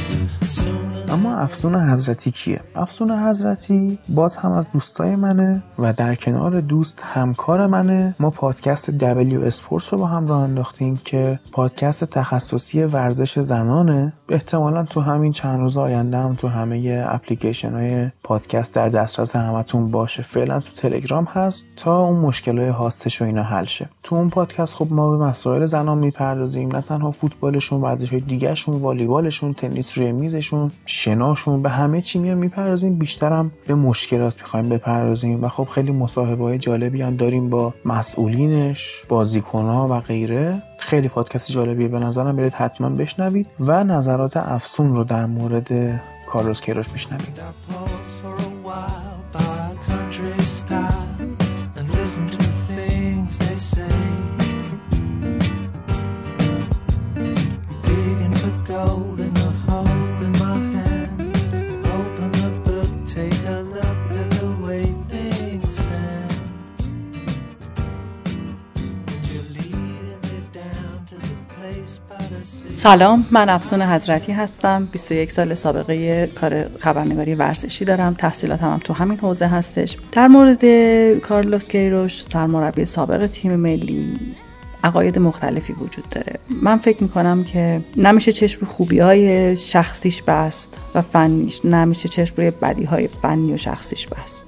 Soon 0.48 0.85
افسون 1.24 1.76
حضرتی 1.76 2.32
کیه؟ 2.32 2.60
افسون 2.76 3.12
حضرتی 3.12 4.00
باز 4.10 4.38
هم 4.38 4.52
از 4.52 4.70
دوستای 4.70 5.16
منه 5.16 5.64
و 5.80 5.94
در 5.94 6.16
کنار 6.16 6.62
دوست 6.62 7.02
همکار 7.04 7.68
منه. 7.68 8.16
ما 8.20 8.30
پادکست 8.30 8.90
دبلیو 8.90 9.42
اسپورت 9.42 9.88
رو 9.88 9.98
با 9.98 10.06
هم 10.06 10.28
راه 10.28 10.42
انداختیم 10.42 11.02
که 11.06 11.40
پادکست 11.52 12.04
تخصصی 12.04 12.84
ورزش 12.84 13.40
زنانه. 13.40 14.14
احتمالا 14.30 14.84
تو 14.84 15.02
همین 15.02 15.32
چند 15.32 15.60
روز 15.60 15.78
آینده 15.78 16.18
هم 16.18 16.36
تو 16.36 16.48
همه 16.48 17.06
اپلیکیشن 17.08 17.74
های 17.74 18.10
پادکست 18.24 18.74
در 18.74 18.90
دسترس 18.90 19.36
همتون 19.36 19.92
باشه. 19.92 20.24
فعلا 20.24 20.60
تو 20.60 20.70
تلگرام 20.76 21.24
هست 21.24 21.66
تا 21.76 22.00
اون 22.00 22.20
مشکل 22.20 22.60
های 22.60 22.70
هاستش 22.70 23.22
و 23.22 23.26
اینا 23.26 23.44
حل 23.44 23.66
شه. 23.66 23.90
تو 24.04 24.16
اون 24.16 24.30
پادکست 24.30 24.76
خب 24.76 24.88
ما 24.92 25.18
به 25.18 25.26
مسائل 25.26 25.66
زنان 25.66 25.98
می‌پردازیم. 25.98 26.76
نه 26.76 26.82
تنها 26.82 27.12
فوتبالشون 27.12 27.82
ورزش 27.82 28.10
های 28.12 28.20
دیگهشون 28.20 28.76
والیبالشون 28.76 29.54
تنیس 29.54 29.98
روی 29.98 30.12
میزشون 30.12 30.72
شناشون 31.06 31.62
به 31.62 31.70
همه 31.70 32.02
چی 32.02 32.20
میان 32.20 32.38
می‌پردازیم 32.38 32.96
بیشترم 32.96 33.52
به 33.68 33.76
مشکلات 33.76 34.34
می‌خوایم 34.42 34.70
بپردازیم. 34.70 35.44
و 35.44 35.48
خب 35.48 35.64
خیلی 35.64 35.92
مصاحبه 35.92 36.44
های 36.44 36.58
جالبی 36.58 37.02
هم 37.02 37.16
داریم 37.16 37.50
با 37.50 37.74
مسئولینش 37.86 39.04
بازیکنها 39.10 39.88
و 39.88 40.00
غیره. 40.00 40.64
خیلی 40.80 41.08
پادکست 41.08 41.52
جالبیه 41.52 41.88
به 41.88 42.00
نظرم 42.00 42.36
برید 42.36 42.54
حتما 42.54 42.90
بشنوید 42.90 43.48
و 43.60 43.84
نظرات 43.84 44.38
افسون 44.38 44.96
رو 44.96 45.04
در 45.04 45.26
مورد 45.26 46.02
کارلوس 46.30 46.62
کیروش 46.62 46.90
بشنوید. 46.90 47.40
سلام 72.86 73.26
من 73.32 73.50
افسون 73.50 73.82
حضرتی 73.82 74.32
هستم. 74.32 74.88
21 74.92 75.32
سال 75.32 75.56
سابقه 75.56 76.28
کار 76.28 76.66
خبرنگاری 76.80 77.36
ورزشی 77.36 77.86
دارم. 77.86 78.14
تحصیلاتم 78.14 78.70
هم 78.70 78.78
تو 78.78 78.94
همین 78.94 79.18
حوزه 79.18 79.48
هستش. 79.48 79.98
در 80.12 80.28
مورد 80.28 80.66
کارلوس 81.20 81.64
کیروش 81.64 82.24
سرمربی 82.24 82.86
سابق 82.86 83.28
تیم 83.28 83.56
ملی 83.56 84.20
عقاید 84.84 85.20
مختلفی 85.20 85.74
وجود 85.74 86.10
داره. 86.12 86.40
من 86.62 86.78
فکر 86.78 87.04
می‌کنم 87.04 87.44
که 87.44 87.82
نمیشه 87.98 88.32
چشم 88.32 88.60
رو 88.62 88.68
خوبی 88.68 89.00
های 89.00 89.56
شخصیش 89.58 90.22
بست 90.22 90.78
و 90.96 91.02
فنیش 91.02 91.66
نمیشه 91.66 92.10
چشم 92.10 92.34
روی 92.38 92.52
بدی 92.52 92.84
های 92.84 93.08
فنی 93.08 93.54
و 93.54 93.58
شخصیش 93.58 94.08
بست. 94.08 94.46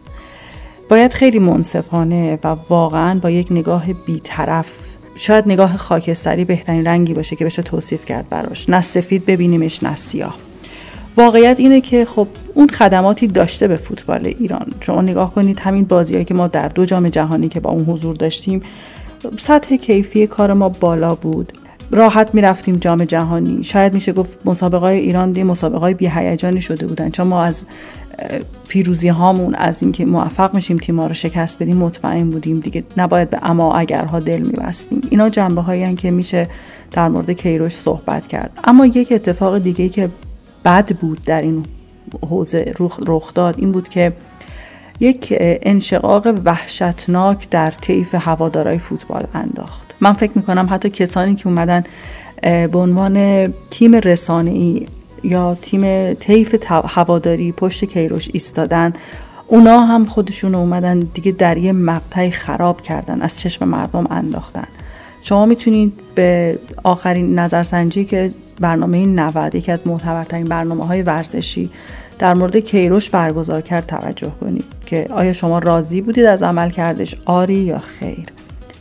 باید 0.89 1.13
خیلی 1.13 1.39
منصفانه 1.39 2.39
و 2.43 2.55
واقعا 2.69 3.19
با 3.19 3.29
یک 3.29 3.47
نگاه 3.51 3.93
بیطرف 3.93 4.86
شاید 5.17 5.47
نگاه 5.47 5.77
خاکستری 5.77 6.45
بهترین 6.45 6.87
رنگی 6.87 7.13
باشه 7.13 7.35
که 7.35 7.45
بشه 7.45 7.61
توصیف 7.61 8.05
کرد 8.05 8.29
براش. 8.29 8.69
نه 8.69 8.81
سفید 8.81 9.25
ببینیمش 9.25 9.83
نه 9.83 9.95
سیاه. 9.95 10.35
واقعیت 11.17 11.59
اینه 11.59 11.81
که 11.81 12.05
خب 12.05 12.27
اون 12.53 12.67
خدماتی 12.67 13.27
داشته 13.27 13.67
به 13.67 13.75
فوتبال 13.75 14.25
ایران. 14.39 14.67
شما 14.81 15.01
نگاه 15.01 15.33
کنید 15.33 15.59
همین 15.59 15.83
بازیهایی 15.83 16.25
که 16.25 16.33
ما 16.33 16.47
در 16.47 16.67
دو 16.67 16.85
جام 16.85 17.09
جهانی 17.09 17.49
که 17.49 17.59
با 17.59 17.69
اون 17.69 17.85
حضور 17.85 18.15
داشتیم 18.15 18.61
سطح 19.39 19.75
کیفی 19.75 20.27
کار 20.27 20.53
ما 20.53 20.69
بالا 20.69 21.15
بود. 21.15 21.53
راحت 21.91 22.35
می‌رفتیم 22.35 22.75
جام 22.75 23.05
جهانی. 23.05 23.63
شاید 23.63 23.93
میشه 23.93 24.13
گفت 24.13 24.37
مسابقه 24.45 24.77
های 24.77 24.99
ایران 24.99 25.31
دی 25.31 25.43
مسابقه 25.43 25.79
های 25.79 25.93
بیهیجانی 25.93 26.61
شده 26.61 26.87
بودن. 26.87 27.09
چون 27.09 27.27
ما 27.27 27.43
از 27.43 27.63
پیروزی 28.67 29.07
هامون 29.07 29.55
از 29.55 29.83
اینکه 29.83 30.05
موفق 30.05 30.55
میشیم 30.55 30.77
تیم‌ها 30.77 31.07
رو 31.07 31.13
شکست 31.13 31.63
بدیم 31.63 31.77
مطمئن 31.77 32.29
بودیم. 32.29 32.59
دیگه 32.59 32.83
نباید 32.97 33.29
به 33.29 33.39
اما 33.41 33.73
اگرها 33.73 34.19
دل 34.19 34.41
میبستیم. 34.41 35.01
اینا 35.09 35.29
جنبه 35.29 35.61
هایی 35.61 35.95
که 35.95 36.11
میشه 36.11 36.47
در 36.91 37.09
مورد 37.09 37.31
کیروش 37.31 37.75
صحبت 37.75 38.27
کرد. 38.27 38.59
اما 38.63 38.85
یک 38.85 39.11
اتفاق 39.11 39.57
دیگه 39.57 39.89
که 39.89 40.09
بد 40.65 40.95
بود 40.95 41.19
در 41.25 41.41
این 41.41 41.65
حوزه 42.29 42.73
رخ 43.07 43.33
داد 43.33 43.55
این 43.57 43.71
بود 43.71 43.89
که 43.89 44.11
یک 44.99 45.33
انشقاق 45.39 46.27
وحشتناک 46.45 47.49
در 47.49 47.71
طیف 47.71 48.15
هوادارای 48.15 48.77
فوتبال 48.77 49.23
انداخت. 49.33 49.86
من 50.01 50.13
فکر 50.13 50.31
می‌کنم 50.35 50.67
حتی 50.71 50.89
کسانی 50.89 51.35
که 51.35 51.47
اومدن 51.47 51.83
به 52.41 52.77
عنوان 52.77 53.47
تیم 53.69 53.95
رسانه‌ای 53.95 54.85
یا 55.23 55.57
تیم 55.61 56.13
طیف 56.13 56.55
هواداری 56.71 57.51
پشت 57.51 57.85
کیروش 57.85 58.29
ایستادن 58.33 58.93
اونا 59.47 59.79
هم 59.79 60.05
خودشون 60.05 60.55
اومدن 60.55 60.99
دیگه 60.99 61.31
در 61.31 61.57
یه 61.57 61.71
مقطعی 61.71 62.31
خراب 62.31 62.81
کردن 62.81 63.21
از 63.21 63.39
چشم 63.39 63.67
مردم 63.67 64.07
انداختن. 64.09 64.67
شما 65.21 65.45
می‌تونید 65.45 65.93
به 66.15 66.59
آخرین 66.83 67.39
نظرسنجی 67.39 68.05
که 68.05 68.31
برنامه 68.61 69.05
90 69.05 69.55
یکی 69.55 69.71
از 69.71 69.87
معتبرترین 69.87 70.45
برنامه 70.45 70.85
های 70.85 71.01
ورزشی 71.01 71.69
در 72.19 72.33
مورد 72.33 72.57
کیروش 72.57 73.09
برگزار 73.09 73.61
کرد 73.61 73.85
توجه 73.85 74.31
کنید 74.41 74.65
که 74.85 75.07
آیا 75.11 75.33
شما 75.33 75.59
راضی 75.59 76.01
بودید 76.01 76.25
از 76.25 76.43
عمل 76.43 76.69
کردش 76.69 77.15
آری 77.25 77.55
یا 77.55 77.79
خیر؟ 77.79 78.25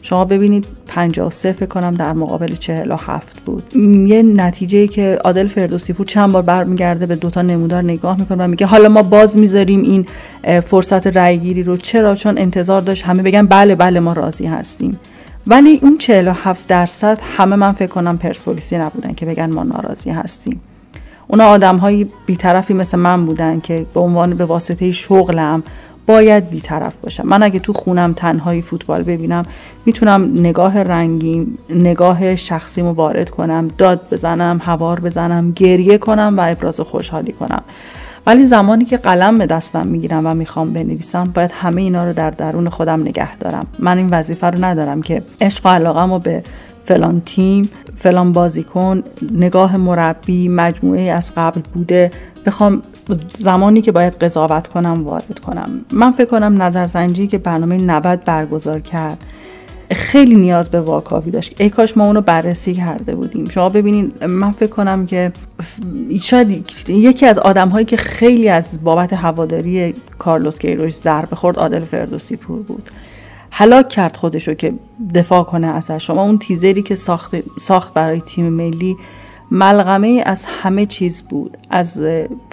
شما 0.07 0.25
ببینید 0.25 0.67
53 0.87 1.53
فکر 1.53 1.67
کنم 1.67 1.95
در 1.95 2.13
مقابل 2.13 2.53
47 2.53 3.41
بود. 3.41 3.77
یه 4.07 4.23
نتیجه 4.23 4.87
که 4.87 5.19
عادل 5.25 5.47
فردوسی 5.47 5.93
پور 5.93 6.07
چند 6.07 6.33
بار 6.33 6.43
برمیگرده 6.43 7.07
به 7.07 7.17
دوتا 7.17 7.43
نمودار 7.43 7.83
نگاه 7.83 8.21
می‌کنه 8.21 8.45
و 8.45 8.49
میگه 8.49 8.67
حالا 8.67 8.89
ما 8.89 9.03
باز 9.03 9.39
می‌ذاریم 9.39 9.83
این 9.83 10.07
فرصت 10.61 11.07
رأیگیری 11.07 11.63
رو. 11.63 11.77
چرا؟ 11.77 12.15
چون 12.15 12.39
انتظار 12.39 12.81
داشت 12.81 13.05
همه 13.05 13.23
بگن 13.23 13.47
بله 13.47 13.75
بله 13.75 14.01
ما 14.01 14.13
راضی 14.13 14.47
هستیم. 14.47 14.99
ولی 15.47 15.79
اون 15.83 15.99
47 15.99 16.67
درصد 16.69 17.19
همه 17.37 17.57
من 17.57 17.73
فکر 17.73 17.91
کنم 17.91 18.19
پرسپولیسی 18.19 18.79
نبودن 18.79 19.13
که 19.13 19.27
بگن 19.27 19.53
ما 19.53 19.63
ناراضی 19.63 20.11
هستیم. 20.11 20.61
اونا 21.29 21.45
آدم 21.45 21.77
های 21.77 22.07
بیطرفی 22.27 22.75
مثل 22.75 22.99
من 22.99 23.27
بودن 23.27 23.61
که 23.61 23.87
به 23.95 24.01
عنوان 24.01 24.35
به 24.35 24.45
واسطه 24.45 24.93
شغلم 24.93 25.63
باید 26.07 26.51
بیطرف 26.51 26.97
باشم. 26.97 27.27
من 27.27 27.43
اگه 27.43 27.59
تو 27.59 27.73
خونم 27.73 28.13
تنهایی 28.13 28.63
فوتبال 28.63 29.03
ببینم 29.03 29.43
می‌تونم 29.87 30.33
نگاه 30.35 30.83
رنگی 30.83 31.47
نگاه 31.71 32.37
شخصیمو 32.37 32.93
وارد 32.93 33.31
کنم 33.31 33.69
داد 33.79 34.01
بزنم 34.11 34.61
هوار 34.63 35.01
بزنم 35.01 35.51
گریه 35.51 35.99
کنم 35.99 36.35
و 36.39 36.51
ابراز 36.51 36.81
خوشحالی 36.81 37.33
کنم. 37.33 37.63
ولی 38.27 38.47
زمانی 38.47 38.85
که 38.85 38.97
قلم 38.97 39.39
به 39.39 39.47
دستم 39.47 39.87
می‌گیرم 39.87 40.27
و 40.27 40.35
می‌خوام 40.35 40.73
بنویسم 40.73 41.25
باید 41.35 41.51
همه 41.55 41.83
اینا 41.83 42.07
رو 42.07 42.13
در 42.13 42.31
درون 42.31 42.69
خودم 42.69 43.01
نگه 43.01 43.37
دارم. 43.37 43.67
من 43.79 43.99
این 43.99 44.09
وظیفه 44.11 44.47
رو 44.47 44.65
ندارم 44.65 45.03
که 45.03 45.23
عشق 45.41 45.67
و 45.67 45.69
علاقم 45.69 46.13
رو 46.13 46.19
به 46.19 46.43
فلان 46.85 47.23
تیم 47.27 47.71
فلان 47.97 48.33
بازیکن 48.33 49.03
نگاه 49.33 49.77
مربی 49.77 50.49
مجموعه 50.49 51.03
از 51.03 51.33
قبل 51.37 51.61
بوده 51.75 52.11
بخوام 52.47 52.83
زمانی 53.39 53.81
که 53.81 53.93
باید 53.93 54.15
قضاوت 54.15 54.69
کنم 54.69 55.05
وارد 55.05 55.39
کنم. 55.39 55.71
من 55.93 56.13
فکر 56.13 56.27
کنم 56.27 56.63
نظرسنجی 56.63 57.27
که 57.27 57.39
برنامه 57.39 57.77
90 57.77 58.25
برگزار 58.25 58.81
کرد 58.81 59.19
خیلی 59.93 60.35
نیاز 60.35 60.71
به 60.71 60.81
واکاوی 60.81 61.31
داشت. 61.31 61.61
ای 61.61 61.71
کاش 61.71 61.97
ما 61.97 62.07
اونو 62.07 62.21
بررسی 62.21 62.75
کرده 62.75 63.15
بودیم. 63.15 63.49
شما 63.49 63.69
ببینین 63.69 64.13
من 64.29 64.53
فکر 64.53 64.71
کنم 64.71 65.07
که 65.07 65.33
شاید 66.21 66.71
یکی 66.89 67.27
از 67.27 67.39
آدم 67.39 67.69
هایی 67.69 67.85
که 67.85 67.97
خیلی 67.97 68.49
از 68.49 68.85
بابت 68.85 69.13
هواداری 69.13 69.95
کارلوس 70.19 70.59
کیروش 70.59 70.95
ضربه 70.95 71.37
خورد 71.37 71.57
عادل 71.57 71.85
فردوسی 71.85 72.37
پور 72.37 72.63
بود. 72.63 72.91
هلاک 73.51 73.89
کرد 73.89 74.17
خودشو 74.17 74.55
که 74.55 74.73
دفاع 75.15 75.43
کنه 75.45 75.67
ازش. 75.67 76.07
شما 76.07 76.23
اون 76.23 76.39
تیزری 76.39 76.83
که 76.83 76.95
ساخت, 76.95 77.37
ساخت 77.61 77.95
برای 77.95 78.21
تیم 78.21 78.49
ملی 78.49 78.97
ملغمه 79.51 80.23
از 80.27 80.45
همه 80.45 80.87
چیز 80.87 81.23
بود. 81.23 81.59
از 81.71 82.01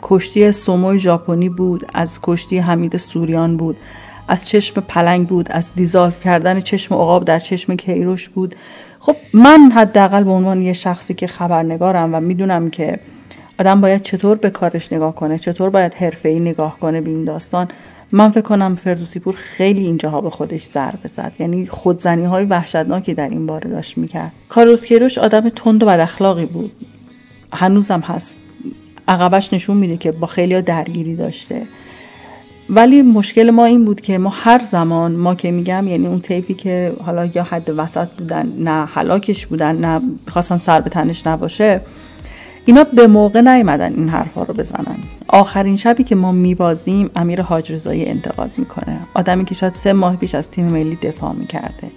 کشتی 0.01 0.51
سومو 0.51 0.97
ژاپنی 0.97 1.49
بود 1.49 1.85
از 1.93 2.19
کشتی 2.23 2.57
حمید 2.57 2.97
سوریان 2.97 3.57
بود 3.57 3.77
از 4.27 4.49
چشم 4.49 4.81
پلنگ 4.81 5.27
بود 5.27 5.51
از 5.51 5.73
دیزالف 5.75 6.23
کردن 6.23 6.61
چشم 6.61 6.95
عقاب 6.95 7.25
در 7.25 7.39
چشم 7.39 7.75
کیروش 7.75 8.29
بود. 8.29 8.55
خب 8.99 9.15
من 9.33 9.71
حداقل 9.75 10.23
به 10.23 10.31
عنوان 10.31 10.61
یه 10.61 10.73
شخصی 10.73 11.13
که 11.13 11.27
خبرنگارم 11.27 12.15
و 12.15 12.19
می‌دونم 12.19 12.69
که 12.69 12.99
آدم 13.59 13.81
باید 13.81 14.01
چطور 14.01 14.37
به 14.37 14.49
کارش 14.49 14.93
نگاه 14.93 15.15
کنه 15.15 15.37
چطور 15.37 15.69
باید 15.69 15.93
حرفه‌ای 15.93 16.39
نگاه 16.39 16.79
کنه 16.79 17.01
به 17.01 17.09
این 17.09 17.23
داستان. 17.23 17.67
من 18.15 18.29
فکر 18.31 18.41
کنم 18.41 18.75
فردوسی 18.75 19.19
پور 19.19 19.35
خیلی 19.35 19.83
اینجاها 19.83 20.21
به 20.21 20.29
خودش 20.29 20.63
ضربه 20.63 21.07
زد. 21.07 21.33
یعنی 21.39 21.65
خودزنی 21.65 22.25
های 22.25 22.45
وحشتناکی 22.45 23.13
در 23.13 23.29
این 23.29 23.45
باره 23.45 23.69
داشت 23.69 23.97
می‌کرد. 23.97 24.31
کاروس 24.49 24.85
کیروش 24.85 25.17
آدم 25.17 25.49
تند 25.49 25.83
و 25.83 25.85
بد 25.85 25.99
اخلاقی 25.99 26.45
بود. 26.45 26.71
هنوزم 27.53 27.99
هست. 27.99 28.39
عقبش 29.07 29.53
نشون 29.53 29.77
میده 29.77 29.97
که 29.97 30.11
با 30.11 30.27
خیلی 30.27 30.61
درگیری 30.61 31.15
داشته. 31.15 31.61
ولی 32.69 33.01
مشکل 33.01 33.51
ما 33.51 33.65
این 33.65 33.85
بود 33.85 34.01
که 34.01 34.17
ما 34.17 34.29
هر 34.29 34.61
زمان 34.71 35.15
ما 35.15 35.35
که 35.35 35.51
میگم 35.51 35.87
یعنی 35.87 36.07
اون 36.07 36.21
طیفی 36.21 36.53
که 36.53 36.93
حالا 37.05 37.25
یا 37.25 37.43
حد 37.43 37.73
وسط 37.77 38.07
بودن 38.07 38.53
نه 38.57 38.85
حلاکش 38.85 39.45
بودن 39.45 39.75
نه 39.75 40.01
خواستن 40.29 40.57
سر 40.57 40.81
به 40.81 40.89
تنش 40.89 41.27
نباشه 41.27 41.81
اینا 42.65 42.83
به 42.83 43.07
موقع 43.07 43.41
نیومدن 43.41 43.93
این 43.93 44.09
حرفها 44.09 44.43
رو 44.43 44.53
بزنن. 44.53 44.97
آخرین 45.27 45.77
شبی 45.77 46.03
که 46.03 46.15
ما 46.15 46.31
میبازیم 46.31 47.09
امیر 47.15 47.41
حاج 47.41 47.71
رضایی 47.71 48.05
انتقاد 48.05 48.51
می‌کنه. 48.57 48.99
آدمی 49.13 49.45
که 49.45 49.55
شاید 49.55 49.73
سه 49.73 49.93
ماه 49.93 50.15
پیش 50.15 50.35
از 50.35 50.51
تیم 50.51 50.65
ملی 50.65 50.95
دفاع 50.95 51.33
می‌کرده. 51.33 51.91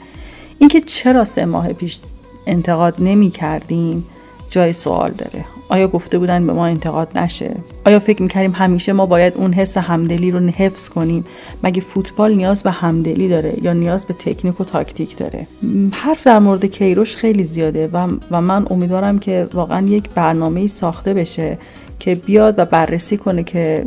اینکه 0.59 0.81
چرا 0.81 1.25
سه 1.25 1.45
ماه 1.45 1.73
پیش 1.73 2.01
انتقاد 2.47 2.95
نمی‌کردیم 2.99 4.05
جای 4.51 4.73
سوال 4.73 5.11
داره. 5.11 5.45
آیا 5.69 5.89
گفته 5.89 6.19
بودن 6.19 6.47
به 6.47 6.53
ما 6.53 6.67
انتقاد 6.67 7.19
نشه؟ 7.19 7.57
آیا 7.85 7.99
فکر 7.99 8.23
می‌کردیم 8.23 8.53
همیشه 8.53 8.93
ما 8.93 9.07
باید 9.07 9.35
اون 9.37 9.53
حس 9.53 9.79
همدلی 9.79 10.31
رو 10.31 10.41
حفظ 10.41 10.89
کنیم؟ 10.89 11.25
مگه 11.63 11.81
فوتبال 11.81 12.35
نیاز 12.35 12.63
به 12.63 12.71
همدلی 12.71 13.29
داره 13.29 13.55
یا 13.63 13.73
نیاز 13.73 14.05
به 14.05 14.15
تکنیک 14.15 14.61
و 14.61 14.65
تاکتیک 14.65 15.17
داره؟ 15.17 15.47
حرف 15.93 16.27
در 16.27 16.39
مورد 16.39 16.65
کیروش 16.65 17.17
خیلی 17.17 17.45
زیاده 17.45 17.89
و, 17.93 18.09
و 18.31 18.41
من 18.41 18.67
امیدوارم 18.71 19.19
که 19.19 19.49
واقعا 19.55 19.87
یک 19.87 20.11
برنامه 20.11 20.67
ساخته 20.67 21.15
بشه 21.15 21.59
که 21.99 22.15
بیاد 22.15 22.55
و 22.59 22.65
بررسی 22.65 23.17
کنه 23.17 23.43
که 23.43 23.85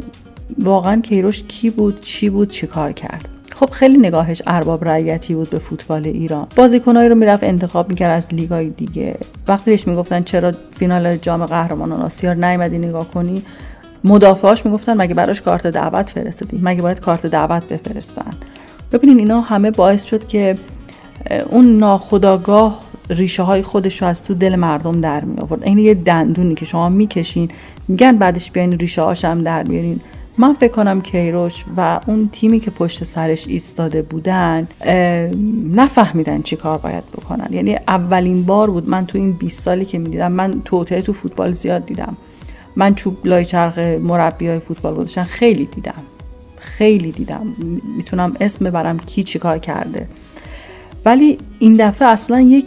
واقعا 0.60 1.02
کیروش 1.02 1.44
کی 1.44 1.70
بود 1.70 2.02
چی 2.02 2.30
بود 2.30 2.50
چی 2.50 2.68
کار 2.68 2.92
کرد. 2.92 3.30
خب 3.60 3.70
خیلی 3.70 3.98
نگاهش 3.98 4.42
ارباب 4.48 4.86
رعیتی 4.86 5.34
بود 5.36 5.50
به 5.50 5.60
فوتبال 5.60 6.08
ایران. 6.08 6.48
بازیکنایی 6.56 7.10
رو 7.10 7.16
می‌رفت 7.16 7.44
انتخاب 7.44 7.90
می‌کرد 7.90 8.18
از 8.18 8.34
لیگای 8.34 8.70
دیگه. 8.70 9.16
وقتی 9.48 9.72
بهش 9.72 9.88
می‌گفتن 9.88 10.24
چرا 10.24 10.54
فینال 10.72 11.18
جام 11.18 11.46
قهرمانان 11.46 12.02
آسیا 12.02 12.34
نیومدی 12.34 12.78
نگاه 12.78 13.08
کنی 13.08 13.44
مدافعاش 14.04 14.66
می‌گفتن 14.66 14.98
مگه 14.98 15.14
براش 15.14 15.42
کارت 15.42 15.68
دعوت 15.68 16.10
فرستادی؟ 16.10 16.60
مگه 16.64 16.82
باید 16.82 17.00
کارت 17.00 17.26
دعوت 17.26 17.68
بفرستن؟ 17.68 18.32
ببینین 18.92 19.20
اینا 19.20 19.42
همه 19.42 19.72
باعث 19.72 20.04
شد 20.04 20.28
که 20.28 20.58
اون 21.50 21.78
ناخداگاه 21.78 22.82
ریشه 23.10 23.44
های 23.44 23.62
خودش 23.62 24.02
رو 24.02 24.08
از 24.08 24.24
تو 24.24 24.34
دل 24.34 24.56
مردم 24.56 25.02
در 25.02 25.26
می 25.26 25.40
آورد 25.40 25.64
این 25.64 25.78
یه 25.78 25.94
دندونی 25.94 26.56
که 26.56 26.66
شما 26.66 26.90
می‌کشین 26.90 27.50
میگن 27.88 28.18
بعدش 28.18 28.52
بیاین 28.52 28.72
ریشه 28.72 29.02
هاش 29.02 29.26
هم 29.26 29.44
در 29.44 29.64
بیارین 29.64 30.00
من 30.40 30.54
فکر 30.54 30.72
کنم 30.72 31.02
کیروش 31.02 31.66
و 31.78 32.00
اون 32.08 32.30
تیمی 32.32 32.60
که 32.60 32.72
پشت 32.72 33.04
سرش 33.04 33.48
ایستاده 33.48 34.02
بودن 34.02 34.68
نفهمیدن 35.76 36.42
چی 36.42 36.56
کار 36.56 36.78
باید 36.78 37.04
بکنن. 37.06 37.48
یعنی 37.52 37.76
اولین 37.88 38.44
بار 38.44 38.70
بود 38.70 38.90
من 38.90 39.06
تو 39.06 39.18
این 39.18 39.32
20 39.32 39.62
سالی 39.62 39.86
که 39.86 39.98
می‌دیدم 39.98 40.32
من 40.32 40.62
توطعه 40.66 41.02
تو 41.02 41.14
فوتبال 41.14 41.52
زیاد 41.52 41.86
دیدم. 41.86 42.18
من 42.76 42.96
چوب 42.96 43.18
لای 43.24 43.46
چرخ 43.46 43.78
مربی 43.78 44.48
های 44.48 44.60
فوتبال 44.60 44.96
گذاشتن 44.96 45.24
خیلی 45.24 45.66
دیدم. 45.66 46.02
خیلی 46.58 47.12
دیدم. 47.12 47.56
می‌تونم 47.98 48.36
اسم 48.42 48.66
ببرم 48.66 49.00
کی 49.00 49.24
چی 49.24 49.40
کار 49.40 49.58
کرده. 49.58 50.08
ولی 51.06 51.38
این 51.60 51.76
دفعه 51.76 52.08
اصلا 52.08 52.42
یک 52.42 52.66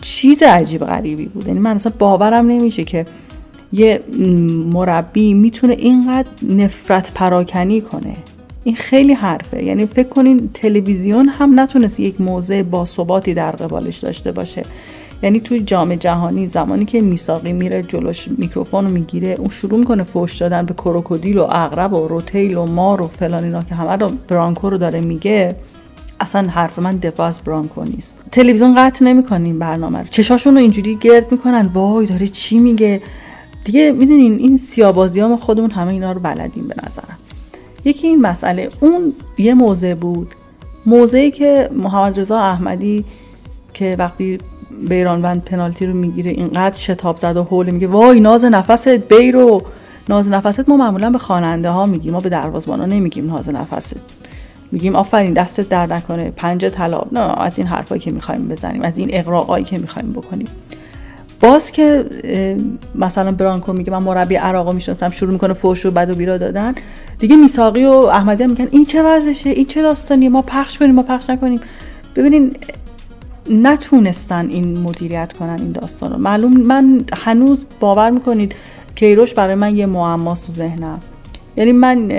چیز 0.00 0.42
عجیب 0.42 0.84
غریبی 0.84 1.26
بود. 1.26 1.46
یعنی 1.46 1.60
من 1.60 1.74
اصلا 1.74 1.92
باورم 1.98 2.46
نمیشه 2.46 2.84
که 2.84 3.06
یه 3.72 4.00
مربی 4.72 5.34
می‌تونه 5.34 5.72
اینقدر 5.72 6.28
نفرت 6.48 7.14
پراکنی 7.14 7.80
کنه. 7.80 8.16
این 8.64 8.74
خیلی 8.74 9.12
حرفه. 9.12 9.64
یعنی 9.64 9.86
فکر 9.86 10.08
کنین 10.08 10.50
تلویزیون 10.54 11.28
هم 11.28 11.60
نتونست 11.60 12.00
یک 12.00 12.20
موضع 12.20 12.62
با 12.62 12.84
ثباتی 12.84 13.34
در 13.34 13.50
قبالش 13.50 13.98
داشته 13.98 14.32
باشه. 14.32 14.62
یعنی 15.22 15.40
توی 15.40 15.60
جام 15.60 15.94
جهانی 15.94 16.48
زمانی 16.48 16.84
که 16.84 17.00
میساقی 17.00 17.52
میره 17.52 17.82
جلوش 17.82 18.28
میکروفون 18.38 18.84
رو 18.84 18.90
می‌گیره 18.90 19.28
اون 19.38 19.48
شروع 19.48 19.78
می‌کنه 19.78 20.02
فوش 20.02 20.36
دادن 20.36 20.66
به 20.66 20.74
کروکودیل 20.74 21.38
و 21.38 21.46
اغرب 21.50 21.92
و 21.92 22.08
روتیل 22.08 22.56
و 22.56 22.66
مار 22.66 23.02
و 23.02 23.06
فلان 23.06 23.44
اینا 23.44 23.62
که 23.62 23.74
همه 23.74 23.96
رو 23.96 24.10
برانکو 24.28 24.70
رو 24.70 24.78
داره 24.78 25.00
میگه 25.00 25.56
اصلا 26.20 26.48
حرف 26.48 26.78
من 26.78 26.96
دفاع 26.96 27.28
از 27.28 27.40
برانکو 27.40 27.84
نیست. 27.84 28.16
تلویزیون 28.32 28.74
قطع 28.76 29.04
نمی‌کنین 29.04 29.58
برنامه 29.58 29.98
رو. 29.98 30.06
چشاشون 30.10 30.54
رو 30.54 30.60
اینجوری 30.60 30.96
گرد 30.96 31.32
می‌کنن. 31.32 31.70
وای 31.74 32.06
داره 32.06 32.28
چی 32.28 32.58
میگه؟ 32.58 33.02
دیگه 33.64 33.92
می‌دونین 33.92 34.38
این 34.38 34.56
سیابازی 34.56 35.20
ها 35.20 35.28
ما 35.28 35.36
خودمون 35.36 35.70
همه 35.70 35.88
اینا 35.88 36.12
رو 36.12 36.20
بلدیم 36.20 36.68
به 36.68 36.74
نظرم. 36.86 37.18
یکی 37.84 38.06
این 38.06 38.20
مسئله 38.20 38.68
اون 38.80 39.12
یه 39.38 39.54
موضع 39.54 39.94
بود. 39.94 40.28
موضعی 40.86 41.30
که 41.30 41.70
محمد 41.72 42.20
رضا 42.20 42.38
احمدی 42.38 43.04
که 43.74 43.96
وقتی 43.98 44.38
بیرانوند 44.88 45.44
پنالتی 45.44 45.86
رو 45.86 45.94
می‌گیره 45.94 46.30
اینقدر 46.30 46.78
شتاب 46.78 47.16
زد 47.16 47.36
و 47.36 47.44
حول 47.44 47.70
میگه 47.70 47.86
وای 47.86 48.20
ناز 48.20 48.44
نفست 48.44 48.88
بیرو 48.88 49.62
ناز 50.08 50.28
نفست 50.28 50.68
ما 50.68 50.76
معمولا 50.76 51.10
به 51.10 51.18
خواننده 51.18 51.70
ها 51.70 51.86
میگیم 51.86 52.12
ما 52.12 52.20
به 52.20 52.28
دروازبان 52.28 52.80
ها 52.80 52.86
نمیگیم 52.86 53.26
ناز 53.26 53.48
نفست. 53.48 54.02
میگیم 54.72 54.96
آفرین 54.96 55.32
دستت 55.32 55.68
در 55.68 55.86
نکنه 55.86 56.30
پنجه 56.30 56.70
طلا. 56.70 57.02
نه 57.12 57.20
از 57.20 57.58
این 57.58 57.66
حرفایی 57.66 58.00
که 58.00 58.10
می‌خوایم 58.10 58.48
بزنیم 58.48 58.82
از 58.82 58.98
این 58.98 59.08
اقراقایی 59.12 59.64
که 59.64 59.78
می‌خوایم 59.78 60.12
بکنیم. 60.12 60.48
باز 61.40 61.72
که 61.72 62.04
مثلا 62.94 63.32
برانکو 63.32 63.72
میگه 63.72 63.92
من 63.92 63.98
مربی 63.98 64.34
عراق 64.34 64.74
می‌شناسم 64.74 65.10
شروع 65.10 65.32
می‌کنه 65.32 65.52
فوش 65.52 65.86
و 65.86 65.90
بد 65.90 66.10
و 66.10 66.14
بیرا 66.14 66.38
دادن. 66.38 66.74
دیگه 67.18 67.36
میساقی 67.36 67.84
و 67.84 67.90
احمدی 67.90 68.42
هم 68.42 68.50
میگن 68.50 68.68
این 68.70 68.84
چه 68.84 69.02
وضعشه؟ 69.02 69.50
این 69.50 69.66
چه 69.66 69.82
داستانیه؟ 69.82 70.28
ما 70.28 70.42
پخش 70.42 70.78
کنیم 70.78 70.94
ما 70.94 71.02
پخش 71.02 71.30
نکنیم. 71.30 71.60
ببینین 72.16 72.56
نتونستن 73.50 74.48
این 74.48 74.78
مدیریت 74.78 75.32
کنن 75.32 75.56
این 75.58 75.72
داستان 75.72 76.12
رو 76.12 76.18
معلوم 76.18 76.56
من 76.56 77.00
هنوز 77.12 77.66
باور 77.80 78.10
می‌کنید 78.10 78.54
کیروش 78.94 79.34
برای 79.34 79.54
من 79.54 79.76
یه 79.76 79.86
معماست 79.86 80.46
تو 80.46 80.52
ذهنم. 80.52 81.00
یعنی 81.56 81.72
من 81.72 82.12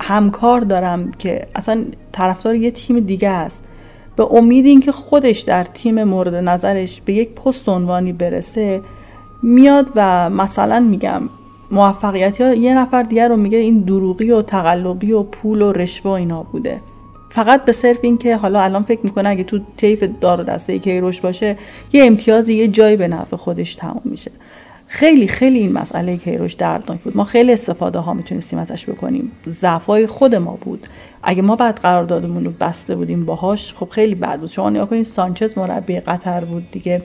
همکار 0.00 0.60
دارم 0.60 1.10
که 1.10 1.46
اصلا 1.54 1.84
طرفدار 2.12 2.54
یه 2.54 2.70
تیم 2.70 3.00
دیگه 3.00 3.28
است. 3.28 3.64
به 4.16 4.34
امید 4.34 4.66
اینکه 4.66 4.92
خودش 4.92 5.40
در 5.40 5.64
تیم 5.64 6.04
مورد 6.04 6.34
نظرش 6.34 7.00
به 7.00 7.12
یک 7.12 7.34
پست 7.34 7.68
عنوانی 7.68 8.12
برسه 8.12 8.80
میاد 9.42 9.90
و 9.94 10.30
مثلا 10.30 10.80
میگم 10.80 11.22
موفقیت 11.70 12.40
ها 12.40 12.54
یه 12.54 12.74
نفر 12.74 13.02
دیگر 13.02 13.28
رو 13.28 13.36
میگه 13.36 13.58
این 13.58 13.80
دروغی 13.80 14.30
و 14.30 14.42
تقلبی 14.42 15.12
و 15.12 15.22
پول 15.22 15.62
و 15.62 15.72
رشوه 15.72 16.10
اینا 16.10 16.42
بوده. 16.42 16.80
فقط 17.30 17.64
به 17.64 17.72
صرف 17.72 17.98
اینکه 18.02 18.36
حالا 18.36 18.60
الان 18.60 18.82
فکر 18.82 19.00
می‌کنه 19.02 19.28
اگه 19.28 19.44
تو 19.44 19.58
طیف 19.76 20.04
دار 20.20 20.40
و 20.40 20.44
دسته 20.44 20.78
کیروش 20.78 21.20
باشه 21.20 21.56
یه 21.92 22.04
امتیازی 22.04 22.54
یه 22.54 22.68
جایی 22.68 22.96
به 22.96 23.08
نفع 23.08 23.36
خودش 23.36 23.74
تموم 23.74 24.02
میشه. 24.04 24.30
خیلی 24.94 25.28
خیلی 25.28 25.58
این 25.58 25.72
مسئله 25.72 26.16
کیروش 26.16 26.54
دردناک 26.54 27.00
بود. 27.00 27.16
ما 27.16 27.24
خیلی 27.24 27.52
استفاده 27.52 27.98
ها 27.98 28.14
می‌تونستیم 28.14 28.58
ازش 28.58 28.88
بکنیم. 28.88 29.32
ضعفای 29.46 30.06
خود 30.06 30.34
ما 30.34 30.58
بود. 30.60 30.86
اگه 31.22 31.42
ما 31.42 31.56
بعد 31.56 31.80
قراردادمون 31.80 32.44
رو 32.44 32.50
بسته 32.60 32.96
بودیم 32.96 33.24
باهاش 33.24 33.74
خب 33.74 33.88
خیلی 33.90 34.14
بد 34.14 34.40
بود. 34.40 34.48
شما 34.48 34.70
نگاه 34.70 34.86
کنید 34.88 35.04
سانچز 35.04 35.58
مربی 35.58 36.00
قطر 36.00 36.44
بود 36.44 36.70
دیگه. 36.70 37.02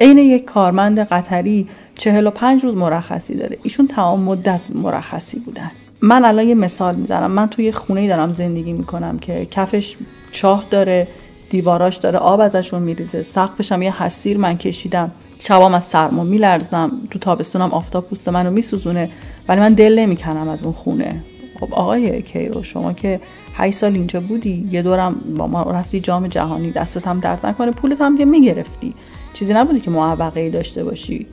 عین 0.00 0.18
یک 0.18 0.44
کارمند 0.44 0.98
قطری 0.98 1.68
چهل 1.94 2.26
و 2.26 2.30
پنج 2.30 2.64
روز 2.64 2.74
مرخصی 2.74 3.34
داره. 3.34 3.58
ایشون 3.62 3.86
تمام 3.86 4.20
مدت 4.20 4.60
مرخصی 4.74 5.40
بودن. 5.40 5.70
من 6.02 6.24
الان 6.24 6.48
یه 6.48 6.54
مثال 6.54 6.94
می‌زنم. 6.94 7.30
من 7.30 7.48
توی 7.48 7.72
خونه 7.72 8.08
دارم 8.08 8.32
زندگی 8.32 8.72
می‌کنم 8.72 9.18
که 9.18 9.46
کفش 9.50 9.96
چاه 10.32 10.64
داره 10.70 11.08
دیواراش 11.50 11.96
داره 11.96 12.18
آب 12.18 12.40
ازشون 12.40 12.82
میریزه 12.82 13.22
سقفش 13.22 13.72
هم 13.72 13.82
یه 13.82 14.02
حسیر 14.02 14.38
من 14.38 14.58
کشیدم. 14.58 15.12
شبام 15.42 15.74
از 15.74 15.84
سرما 15.84 16.24
میلرزم 16.24 16.90
تو 17.10 17.18
تابستونم 17.18 17.70
آفتاب 17.70 18.04
پوست 18.04 18.28
منو 18.28 18.50
میسوزونه 18.50 19.10
ولی 19.48 19.60
من 19.60 19.74
دل 19.74 19.98
نمی‌کنم 19.98 20.48
از 20.48 20.62
اون 20.62 20.72
خونه. 20.72 21.20
خب 21.60 21.74
آقای 21.74 22.22
کیرو 22.22 22.62
شما 22.62 22.92
که 22.92 23.20
8 23.54 23.76
سال 23.76 23.92
اینجا 23.92 24.20
بودی 24.20 24.68
یه 24.70 24.82
دورم 24.82 25.14
با 25.36 25.46
ما 25.46 25.62
رفتی 25.62 26.00
جام 26.00 26.28
جهانی 26.28 26.72
دستت 26.72 27.06
هم 27.06 27.20
درد 27.20 27.46
نکنه 27.46 27.70
پولت 27.70 28.00
هم 28.00 28.18
که 28.18 28.24
می‌گرفتی. 28.24 28.94
چیزی 29.34 29.54
نبودی 29.54 29.80
که 29.80 29.90
معوقه 29.90 30.50
داشته 30.50 30.84
باشی. 30.84 31.26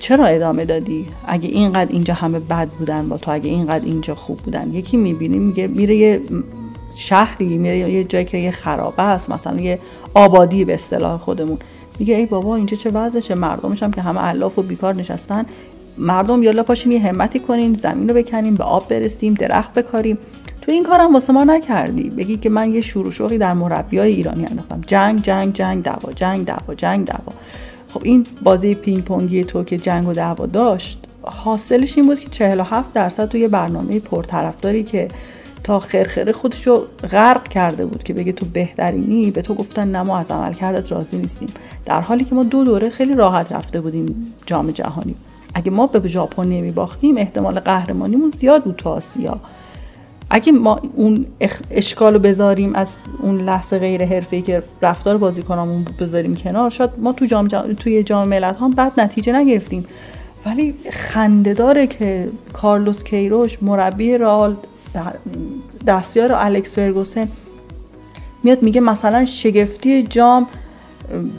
چرا 0.00 0.26
ادامه 0.26 0.64
دادی؟ 0.64 1.06
اگه 1.26 1.48
اینقدر 1.48 1.92
اینجا 1.92 2.14
همه 2.14 2.40
بد 2.40 2.68
بودن 2.68 3.08
با 3.08 3.18
تو 3.18 3.30
اگه 3.30 3.50
اینقدر 3.50 3.84
اینجا 3.84 4.14
خوب 4.14 4.38
بودن. 4.38 4.72
یکی 4.72 4.96
می‌بینی 4.96 5.38
میگه 5.38 5.66
میره 5.66 5.96
یه 5.96 6.20
شهری 6.96 7.58
میره 7.58 7.78
یه 7.78 8.04
جایی 8.04 8.24
که 8.24 8.38
یه 8.38 8.50
خرابه 8.50 9.02
است 9.02 9.30
مثلا 9.30 9.60
یه 9.60 9.78
آبادی 10.14 10.64
به 10.64 10.74
اصطلاح 10.74 11.18
خودمون. 11.18 11.58
میگه 11.98 12.14
ای 12.14 12.26
بابا 12.26 12.56
اینجا 12.56 12.76
چه 12.76 12.90
وضعشه؟ 12.90 13.34
مردمش 13.34 13.82
هم 13.82 13.90
که 13.90 14.00
همه 14.00 14.20
علاف 14.20 14.58
و 14.58 14.62
بیکار 14.62 14.94
نشستن. 14.94 15.46
مردم 15.98 16.42
یالا 16.42 16.62
پاشیم 16.62 16.92
یه 16.92 17.00
همتی 17.00 17.40
کنیم 17.40 17.74
زمین 17.74 18.08
رو 18.08 18.14
بکنیم 18.14 18.54
به 18.54 18.64
آب 18.64 18.88
برسیم 18.88 19.34
درخت 19.34 19.74
بکاریم. 19.74 20.18
تو 20.62 20.72
این 20.72 20.82
کارم 20.82 21.12
واسه 21.12 21.32
ما 21.32 21.44
نکردی. 21.44 22.10
بگی 22.10 22.36
که 22.36 22.48
من 22.48 22.74
یه 22.74 22.80
شروع 22.80 23.10
شوقی 23.10 23.38
در 23.38 23.52
مربی 23.52 23.98
های 23.98 24.12
ایرانی 24.12 24.46
انداختم. 24.46 24.80
جنگ 24.86 25.22
جنگ 25.22 25.52
جنگ 25.52 25.82
دعوا 25.82 26.12
جنگ 26.12 26.44
دعوا 26.44 26.74
جنگ 26.74 27.06
دعوا 27.06 27.32
خب 27.88 28.00
این 28.04 28.26
بازی 28.42 28.74
پینگ 28.74 29.04
پونگی 29.04 29.44
تو 29.44 29.64
که 29.64 29.78
جنگ 29.78 30.08
و 30.08 30.12
دعوا 30.12 30.46
داشت 30.46 30.98
حاصلش 31.22 31.98
این 31.98 32.06
بود 32.06 32.18
که 32.18 32.28
47 32.30 32.92
درصد 32.92 33.28
توی 33.28 33.48
برنامه 33.48 34.00
پرطرفداری 34.00 34.84
که 34.84 35.08
تا 35.66 35.80
خرخره 35.80 36.32
خودشو 36.32 36.86
غرق 37.12 37.48
کرده 37.48 37.86
بود 37.86 38.02
که 38.02 38.12
بگه 38.12 38.32
تو 38.32 38.46
بهترینی 38.46 39.30
به 39.30 39.42
تو 39.42 39.54
گفتن 39.54 39.88
نه 39.88 40.02
ما 40.02 40.18
از 40.18 40.30
عمل 40.30 40.52
کردت 40.52 40.92
راضی 40.92 41.18
نیستیم. 41.18 41.48
در 41.84 42.00
حالی 42.00 42.24
که 42.24 42.34
ما 42.34 42.42
دو 42.42 42.64
دوره 42.64 42.90
خیلی 42.90 43.14
راحت 43.14 43.52
رفته 43.52 43.80
بودیم 43.80 44.32
جام 44.46 44.70
جهانی. 44.70 45.14
اگه 45.54 45.70
ما 45.70 45.86
به 45.86 46.08
ژاپن 46.08 46.46
نمی 46.46 46.70
باختیم 46.70 47.16
احتمال 47.16 47.60
قهرمانیمون 47.60 48.30
زیاد 48.30 48.64
بود 48.64 48.76
تو 48.76 48.88
آسیا. 48.88 49.36
اگه 50.30 50.52
ما 50.52 50.80
اون 50.96 51.26
اشکال 51.70 52.12
رو 52.12 52.18
بذاریم 52.18 52.74
از 52.74 52.96
اون 53.22 53.40
لحظه 53.40 53.78
غیر 53.78 54.04
حرفه‌ای 54.04 54.42
که 54.42 54.62
رفتار 54.82 55.16
بازیکنامون 55.16 55.86
بذاریم 56.00 56.36
کنار 56.36 56.70
شاید 56.70 56.90
ما 56.98 57.12
تو 57.12 57.26
جام 57.26 57.48
توی 57.48 58.02
جام 58.02 58.28
ملت 58.28 58.56
هم 58.56 58.70
بد 58.70 58.92
نتیجه 58.98 59.32
نگرفتیم. 59.32 59.84
ولی 60.46 60.74
خنده 60.92 61.54
داره 61.54 61.86
که 61.86 62.28
کارلوس 62.52 63.04
کیروش 63.04 63.62
مربی 63.62 64.18
رال 64.18 64.56
دستیار 65.86 66.32
الکس 66.32 66.74
فرگوسن 66.74 67.28
میاد 68.42 68.62
میگه 68.62 68.80
مثلا 68.80 69.24
شگفتی 69.24 70.02
جام 70.02 70.46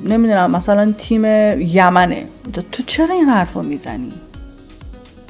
نمی‌دونم 0.04 0.52
مثلا 0.52 0.94
تیم 0.98 1.26
یمنه. 1.60 2.26
تو 2.72 2.84
چرا 2.84 3.16
این 3.16 3.26
حرف 3.26 3.54
رو 3.54 3.64
می‌زنی؟ 3.64 4.14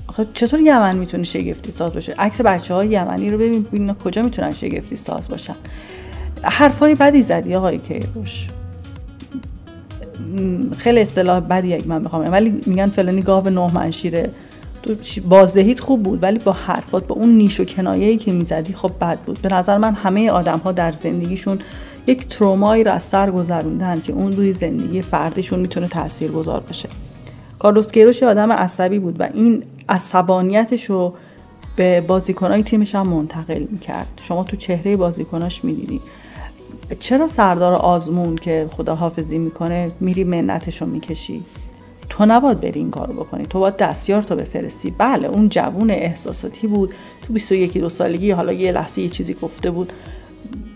آخه 0.08 0.28
چطور 0.34 0.60
یمن 0.60 0.98
می‌تونه 0.98 1.24
شگفتی 1.24 1.72
ساز 1.72 1.94
باشه؟ 1.94 2.16
عکس 2.20 2.42
بچه 2.42 2.74
های 2.74 2.88
یمنی 2.88 3.30
رو 3.30 3.38
ببین 3.38 3.64
ببین 3.64 3.94
کجا 3.94 4.22
می‌تونن 4.22 4.54
شگفتی 4.54 4.96
ساز 4.96 5.30
باشن. 5.30 5.56
حرفای 6.44 6.96
بدی 6.96 7.24
زدی 7.24 7.56
آقای 7.56 7.78
کیروش. 7.78 8.48
خیلی 10.78 11.02
اصطلاح 11.02 11.40
بدی 11.40 11.74
اگه 11.74 11.88
من 11.88 12.04
بخوام 12.04 12.32
ولی 12.32 12.62
میگن 12.66 12.90
فلانی 12.90 13.22
گاو 13.22 13.50
نه 13.50 13.74
منشیره. 13.74 14.30
بازدهیت 15.30 15.80
خوب 15.80 16.04
بود 16.04 16.24
ولی 16.24 16.40
با 16.40 16.52
حرفات 16.52 17.08
با 17.08 17.16
اون 17.16 17.30
نیش 17.30 17.60
و 17.60 17.66
کنایه‌ای 17.66 18.18
که 18.18 18.32
می‌زدی 18.32 18.74
خب 18.74 18.92
بد 19.02 19.20
بود. 19.20 19.42
به 19.42 19.50
نظر 19.50 19.78
من 19.78 19.94
همه 19.94 20.30
آدم 20.32 20.58
ها 20.58 20.72
در 20.72 20.92
زندگیشون 20.92 21.60
یک 22.08 22.28
ترومایی 22.28 22.84
رو 22.84 22.92
از 22.92 23.04
سر 23.04 23.32
گذروندن 23.32 24.02
که 24.02 24.14
اون 24.14 24.32
روی 24.32 24.54
زندگی 24.54 25.02
فردشون 25.02 25.60
می‌تونه 25.60 25.88
تاثیر 25.88 26.32
گذار 26.32 26.60
باشه. 26.60 26.90
کارلوس 27.60 27.92
کیروش 27.92 28.24
آدم 28.24 28.52
عصبی 28.52 29.00
بود 29.00 29.20
و 29.20 29.30
این 29.34 29.64
عصبانیتش 29.90 30.86
رو 30.86 31.14
به 31.76 32.02
بازیکنهای 32.02 32.64
تیمش 32.64 32.96
هم 32.96 33.08
منتقل 33.08 33.66
می‌کرد. 33.70 34.08
شما 34.22 34.44
تو 34.44 34.58
چهره 34.58 34.96
بازیکناش 34.96 35.64
می‌دیدی. 35.66 36.02
چرا 37.00 37.28
سردار 37.28 37.74
آزمون 37.74 38.36
که 38.36 38.66
خداحافظی 38.72 39.38
می‌کنه 39.38 39.92
میری 40.00 40.24
منتش 40.24 40.82
رو 40.82 40.88
می‌کشی؟ 40.88 41.44
تو 42.10 42.26
نباید 42.26 42.62
بری 42.62 42.80
این 42.80 42.92
کارو 42.92 43.14
بکنی. 43.14 43.46
تو 43.46 43.60
باید 43.60 43.78
دستیار 43.78 44.22
تو 44.22 44.36
بفرستی. 44.36 44.94
بله 44.98 45.28
اون 45.28 45.50
جوون 45.50 45.92
احساساتی 45.92 46.68
بود. 46.68 46.94
تو 47.28 47.34
21 47.34 47.78
دو 47.78 47.90
سالگی 47.90 48.32
حالا 48.32 48.54
یه 48.54 48.72
لحظه 48.72 49.02
یه 49.02 49.10
چیزی 49.10 49.34
گفته 49.34 49.72
بود. 49.72 49.94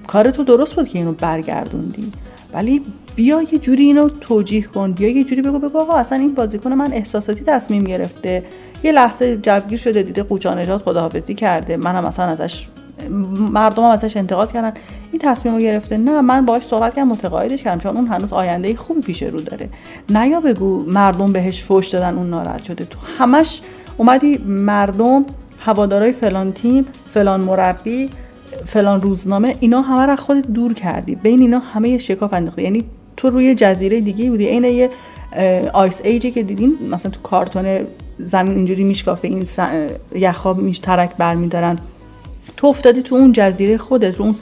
کار 0.07 0.31
تو 0.31 0.43
درست 0.43 0.75
بود 0.75 0.87
که 0.87 0.99
اینو 0.99 1.11
برگردوندی. 1.11 2.11
ولی 2.53 2.81
بیا 3.15 3.41
یه 3.41 3.59
جوری 3.59 3.83
اینو 3.83 4.09
توجیه 4.09 4.61
کن. 4.61 4.91
بیا 4.91 5.09
یه 5.09 5.23
جوری 5.23 5.41
بگو 5.41 5.59
بگو 5.59 5.79
آقا 5.79 5.93
اصلا 5.93 6.17
این 6.17 6.33
بازیکن 6.33 6.73
من 6.73 6.93
احساساتی 6.93 7.43
تصمیم 7.43 7.83
گرفته. 7.83 8.43
یه 8.83 8.91
لحظه 8.91 9.37
جوگیر 9.37 9.79
شده 9.79 10.03
دیده 10.03 10.23
قوچا 10.23 10.53
نجات 10.53 10.81
خداحافظی 10.81 11.33
کرده. 11.33 11.77
منم 11.77 12.05
اصلا 12.05 12.25
ازش 12.25 12.67
مردم 13.51 13.83
هم 13.83 13.89
ازش 13.89 14.17
انتقاد 14.17 14.51
کردن. 14.51 14.73
این 15.11 15.21
تصمیم 15.21 15.55
رو 15.55 15.61
گرفته. 15.61 15.97
نه 15.97 16.21
من 16.21 16.45
باهاش 16.45 16.63
صحبت 16.63 16.95
کردم 16.95 17.07
متقاعدش 17.07 17.63
کردم. 17.63 17.79
چون 17.79 17.97
اون 17.97 18.07
هنوز 18.07 18.33
آینده 18.33 18.75
خوبی 18.75 19.01
پیش 19.01 19.23
رو 19.23 19.39
داره. 19.41 19.69
نه 20.09 20.27
یا 20.27 20.39
بگو 20.39 20.83
مردم 20.87 21.33
بهش 21.33 21.63
فوش 21.63 21.87
دادن 21.87 22.17
اون 22.17 22.29
ناراحت 22.29 22.63
شده. 22.63 22.85
تو 22.85 22.97
همش 23.17 23.61
اومدی 23.97 24.37
مردم 24.37 25.25
هوادارای 25.59 26.11
فلان 26.11 26.51
تیم 26.51 26.85
فلان 27.13 27.41
مربی 27.41 28.09
فلان 28.65 29.01
روزنامه 29.01 29.55
اینا 29.59 29.81
همه 29.81 30.05
رو 30.05 30.15
خود 30.15 30.53
دور 30.53 30.73
کردی. 30.73 31.15
بین 31.15 31.41
اینا 31.41 31.59
همه 31.59 31.97
شکاف 31.97 32.33
انداختی. 32.33 32.61
یعنی 32.61 32.83
تو 33.17 33.29
روی 33.29 33.55
جزیره 33.55 34.01
دیگه 34.01 34.29
بودی. 34.29 34.47
عین 34.47 34.63
یه 34.63 34.89
آیس 35.73 36.01
ایجی 36.03 36.31
که 36.31 36.43
دیدین 36.43 36.77
مثلا 36.91 37.11
تو 37.11 37.21
کارتون 37.21 37.79
زمین 38.19 38.53
اینجوری 38.53 38.83
میشکافه 38.83 39.27
این 39.27 39.45
یخا 40.15 40.53
میش 40.53 40.79
ترک 40.79 41.17
برمیدارن. 41.17 41.79
تو 42.61 42.67
افتادی 42.67 43.01
تو 43.01 43.15
اون 43.15 43.31
جزیره 43.31 43.77
خودت 43.77 44.15
رو 44.15 44.25
اون 44.25 44.35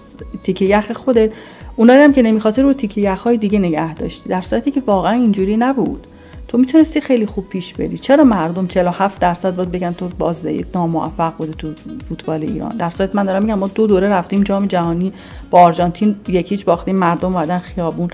تیکه 0.43 0.65
یخ 0.65 0.91
خودت. 0.91 1.31
اونا 1.75 1.93
هم 1.93 2.13
که 2.13 2.21
نمی‌خواستی 2.21 2.61
رو 2.61 2.73
تیکه 2.73 3.01
یخهای 3.01 3.37
دیگه 3.37 3.59
نگه 3.59 3.93
داشتی. 3.93 4.29
در 4.29 4.41
صورتی 4.41 4.71
که 4.71 4.81
واقعا 4.87 5.11
اینجوری 5.11 5.57
نبود. 5.57 6.07
تو 6.47 6.57
می‌تونستی 6.57 7.01
خیلی 7.01 7.25
خوب 7.25 7.49
پیش 7.49 7.73
بری. 7.73 7.97
چرا 7.97 8.23
مردم 8.23 8.67
47 8.67 9.21
درصد 9.21 9.55
باید 9.55 9.71
بگن 9.71 9.91
تو 9.91 10.09
بازدهی 10.17 10.65
ناموفق 10.75 11.33
بوده 11.37 11.53
تو 11.53 11.67
فوتبال 12.05 12.41
ایران؟ 12.41 12.77
در 12.77 12.89
صورت 12.89 13.15
من 13.15 13.23
دارم 13.23 13.43
میگم 13.43 13.59
ما 13.59 13.67
دو 13.67 13.87
دوره 13.87 14.09
رفتیم 14.09 14.43
جام 14.43 14.65
جهانی 14.65 15.13
با 15.51 15.61
آرژانتین 15.61 16.15
یکیچ 16.27 16.65
باختیم 16.65 16.95
مردم 16.95 17.35
اومدن 17.35 17.59
خیابون. 17.59 18.09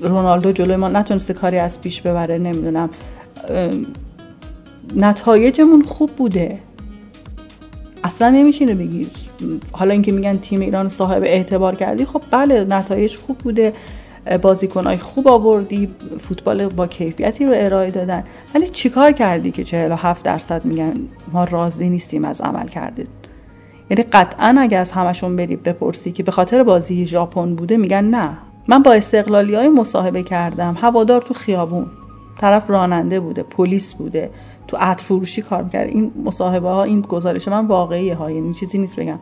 رونالدو 0.00 0.52
جلوی 0.52 0.76
ما 0.76 0.88
نتونسته 0.88 1.34
کاری 1.34 1.58
از 1.58 1.80
پیش 1.80 2.02
ببره 2.02 2.38
نمی‌دونم. 2.38 2.90
نتایجمون 4.96 5.82
خوب 5.82 6.10
بوده. 6.10 6.58
اصلا 8.04 8.30
نمیشینه 8.30 8.74
بگیر 8.74 9.08
حالا 9.72 9.92
اینکه 9.92 10.12
میگن 10.12 10.38
تیم 10.38 10.60
ایران 10.60 10.88
صاحب 10.88 11.22
اعتبار 11.22 11.74
کردی 11.74 12.04
خب 12.04 12.22
بله 12.30 12.64
نتایج 12.64 13.16
خوب 13.16 13.38
بوده. 13.38 13.72
بازیکنهای 14.42 14.96
خوب 14.96 15.28
آوردی 15.28 15.88
فوتبال 16.18 16.66
با 16.66 16.86
کیفیتی 16.86 17.44
رو 17.44 17.52
ارائه 17.56 17.90
دادن. 17.90 18.24
ولی 18.54 18.68
چیکار 18.68 19.12
کردی 19.12 19.50
که 19.50 19.64
47 19.64 20.24
درصد 20.24 20.64
میگن 20.64 20.94
ما 21.32 21.44
راضی 21.44 21.88
نیستیم 21.88 22.24
از 22.24 22.40
عمل 22.40 22.68
کردید 22.68 23.08
یعنی 23.90 24.02
قطعا 24.02 24.56
اگه 24.58 24.78
از 24.78 24.92
همشون 24.92 25.36
بری 25.36 25.56
بپرسی 25.56 26.12
که 26.12 26.22
به 26.22 26.32
خاطر 26.32 26.62
بازی 26.62 27.06
ژاپن 27.06 27.54
بوده 27.54 27.76
میگن 27.76 28.04
نه. 28.04 28.30
من 28.68 28.82
با 28.82 28.92
استقلالی 28.92 29.54
های 29.54 29.68
مصاحبه 29.68 30.22
کردم. 30.22 30.76
هوادار 30.80 31.22
تو 31.22 31.34
خیابون. 31.34 31.86
طرف 32.40 32.70
راننده 32.70 33.20
بوده 33.20 33.42
پلیس 33.42 33.94
بوده. 33.94 34.30
تو 34.70 34.76
عطر 34.76 35.04
فروشی 35.04 35.42
کار 35.42 35.62
می‌کرد. 35.62 35.88
این 35.88 36.12
مصاحبه 36.24 36.68
ها 36.68 36.84
این 36.84 37.00
گزارش 37.00 37.48
من 37.48 37.66
واقعیه 37.66 38.14
ها 38.14 38.30
یعنی 38.30 38.54
چیزی 38.54 38.78
نیست 38.78 38.96
بگم. 39.00 39.18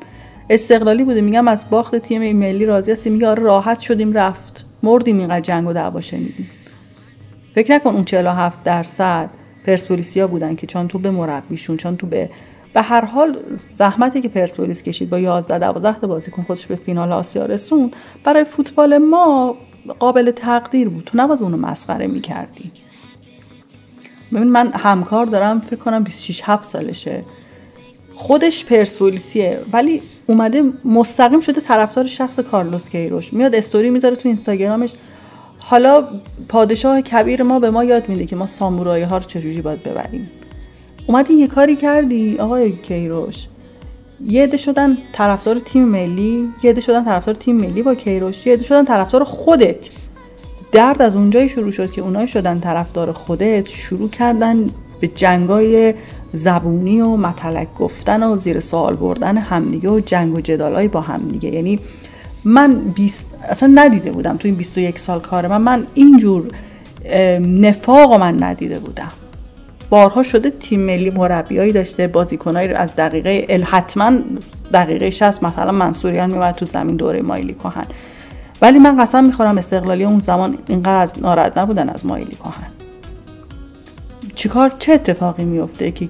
استقلالی 0.50 1.04
بوده. 1.04 1.20
میگم 1.20 1.48
از 1.48 1.70
باخت 1.70 1.96
تیم 1.96 2.36
ملی 2.36 2.66
راضی 2.66 2.92
هستیم. 2.92 3.12
میگه 3.12 3.28
آره 3.28 3.42
راحت 3.42 3.80
شدیم 3.80 4.12
رفت. 4.12 4.64
مردیم 4.82 5.18
اینقدر 5.18 5.40
جنگ 5.40 5.68
و 5.68 5.72
دعوا 5.72 6.00
شنیدیم. 6.00 6.50
فکر 7.54 7.74
نکن 7.74 7.90
اون 7.90 8.04
47 8.04 8.64
درصد 8.64 9.30
پرسپولیسیا 9.66 10.26
بودن 10.26 10.54
که 10.54 10.66
چون 10.66 10.88
تو 10.88 10.98
به 10.98 11.10
مربیشون 11.10 11.76
چون 11.76 11.96
تو 11.96 12.06
به 12.06 12.30
به 12.74 12.82
هر 12.82 13.04
حال 13.04 13.38
زحمتی 13.72 14.20
که 14.20 14.28
پرسپولیس 14.28 14.82
کشید 14.82 15.10
با 15.10 15.18
11 15.18 15.58
12 15.58 16.00
تا 16.00 16.06
بازیکن 16.06 16.42
خودش 16.42 16.66
به 16.66 16.76
فینال 16.76 17.12
آسیا 17.12 17.46
رسوند 17.46 17.96
برای 18.24 18.44
فوتبال 18.44 18.98
ما 18.98 19.56
قابل 19.98 20.30
تقدیر 20.30 20.88
بود. 20.88 21.04
تو 21.04 21.18
نباید 21.18 21.42
اونو 21.42 21.56
مسخره 21.56 22.06
می‌کردی. 22.06 22.72
ببین 24.34 24.48
من 24.48 24.72
همکار 24.72 25.26
دارم 25.26 25.60
فکر 25.60 25.76
کنم 25.76 26.04
26 26.04 26.42
7 26.44 26.68
سالشه. 26.68 27.24
خودش 28.14 28.64
پرسپولیسیه 28.64 29.60
ولی 29.72 30.02
اومده 30.26 30.62
مستقیم 30.84 31.40
شده 31.40 31.60
طرفدار 31.60 32.04
شخص 32.04 32.40
کارلوس 32.40 32.88
کیروش. 32.88 33.32
میاد 33.32 33.54
استوری 33.54 33.90
می‌ذاره 33.90 34.16
تو 34.16 34.28
اینستاگرامش. 34.28 34.92
حالا 35.58 36.04
پادشاه 36.48 37.02
کبیر 37.02 37.42
ما 37.42 37.58
به 37.58 37.70
ما 37.70 37.84
یاد 37.84 38.08
میده 38.08 38.26
که 38.26 38.36
ما 38.36 38.46
سامورایی 38.46 39.04
ها 39.04 39.16
رو 39.16 39.24
چجوری 39.24 39.60
باید 39.62 39.82
ببریم. 39.82 40.30
اومدی 41.06 41.34
یه 41.34 41.46
کاری 41.46 41.76
کردی 41.76 42.38
آقای 42.38 42.72
کیروش؟ 42.72 43.46
یه 44.24 44.42
عده 44.42 44.56
شدن 44.56 44.98
طرفدار 45.12 45.58
تیم 45.58 45.84
ملی 45.84 46.48
یه 46.62 46.70
عده 46.70 46.80
شدن 46.80 47.04
طرفدار 47.04 47.34
تیم 47.34 47.56
ملی 47.56 47.82
با 47.82 47.94
کیروش 47.94 48.46
یه 48.46 48.52
عده 48.52 48.64
شدن 48.64 48.84
طرفدار 48.84 49.24
خودت. 49.24 49.76
درد 50.72 51.02
از 51.02 51.16
اونجایی 51.16 51.48
شروع 51.48 51.70
شد 51.70 51.90
که 51.90 52.00
اونایی 52.00 52.28
شدن 52.28 52.60
طرفدار 52.60 53.12
خودت 53.12 53.68
شروع 53.68 54.10
کردن 54.10 54.66
به 55.00 55.08
جنگای 55.08 55.94
زبونی 56.30 57.00
و 57.00 57.16
مطلق 57.16 57.66
گفتن 57.78 58.22
و 58.22 58.36
زیر 58.36 58.60
سوال 58.60 58.96
بردن 58.96 59.36
همدیگه 59.36 59.90
و 59.90 60.00
جنگ 60.00 60.34
و 60.34 60.40
جدالای 60.40 60.88
با 60.88 61.00
همدیگه. 61.00 61.54
یعنی 61.54 61.80
من 62.44 62.74
بیست... 62.74 63.40
اصلا 63.48 63.72
ندیده 63.74 64.10
بودم 64.10 64.36
تو 64.36 64.48
این 64.48 64.54
21 64.54 64.98
سال 64.98 65.20
کار 65.20 65.46
من 65.46 65.60
من 65.60 65.86
اینجور 65.94 66.44
نفاق 67.40 68.14
من 68.14 68.42
ندیده 68.42 68.78
بودم. 68.78 69.12
بارها 69.90 70.22
شده 70.22 70.50
تیم 70.50 70.80
ملی 70.80 71.10
مربیایی 71.10 71.72
داشته 71.72 72.06
بازیکنایی 72.06 72.68
از 72.68 72.96
دقیقه 72.96 73.46
ال 73.48 73.62
حتما 73.62 74.12
دقیقه 74.72 75.10
60 75.10 75.42
مثلا 75.42 75.72
منصوریان 75.72 76.30
میومد 76.30 76.54
تو 76.54 76.64
زمین 76.64 76.96
دوره 76.96 77.22
مایلی 77.22 77.54
کهن. 77.54 77.86
ولی 78.62 78.78
من 78.78 79.02
قسم 79.02 79.24
می‌خورم 79.24 79.58
استقلالی 79.58 80.04
اون 80.04 80.20
زمان 80.20 80.58
اینقدر 80.68 81.20
ناراحت 81.20 81.58
نبودن 81.58 81.88
از 81.88 82.06
مایلی 82.06 82.34
کهن. 82.34 82.66
چیکار 84.34 84.72
چه 84.78 84.92
اتفاقی 84.92 85.44
میفته 85.44 85.90
که 85.90 86.08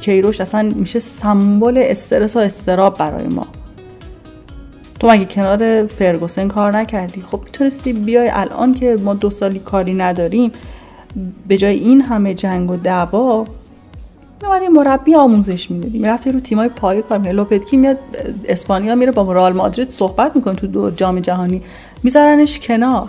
کیروش 0.00 0.40
اصلا 0.40 0.70
میشه 0.74 0.98
سمبل 0.98 1.82
استرس 1.84 2.36
و 2.36 2.38
استراب 2.38 2.98
برای 2.98 3.26
ما؟ 3.26 3.46
تو 5.00 5.10
مگه 5.10 5.24
کنار 5.24 5.86
فرگوسن 5.86 6.48
کار 6.48 6.76
نکردی؟ 6.76 7.22
خب 7.30 7.40
می‌تونستی 7.44 7.92
بیای 7.92 8.30
الان 8.32 8.74
که 8.74 8.96
ما 9.04 9.14
دو 9.14 9.30
سالی 9.30 9.58
کاری 9.58 9.94
نداریم 9.94 10.52
به 11.48 11.56
جای 11.56 11.74
این 11.74 12.00
همه 12.00 12.34
جنگ 12.34 12.70
و 12.70 12.76
دعوا 12.76 13.46
میومدی 14.42 14.68
مربی 14.68 15.14
آموزش 15.14 15.70
می‌دادی 15.70 15.98
می‌رفتی 15.98 16.32
رو 16.32 16.40
تیمای 16.40 16.68
پای 16.68 17.02
کار. 17.02 17.18
می‌کنی 17.18 17.32
لوپتکی 17.32 17.76
میاد 17.76 17.98
اسپانیا 18.48 18.94
میره 18.94 19.12
با 19.12 19.32
رئال 19.32 19.52
مادرید 19.52 19.90
صحبت 19.90 20.36
می‌کنه 20.36 20.54
تو 20.54 20.66
دو 20.66 20.90
جام 20.90 21.20
جهانی. 21.20 21.62
میذارنش 22.02 22.58
کنار. 22.58 23.08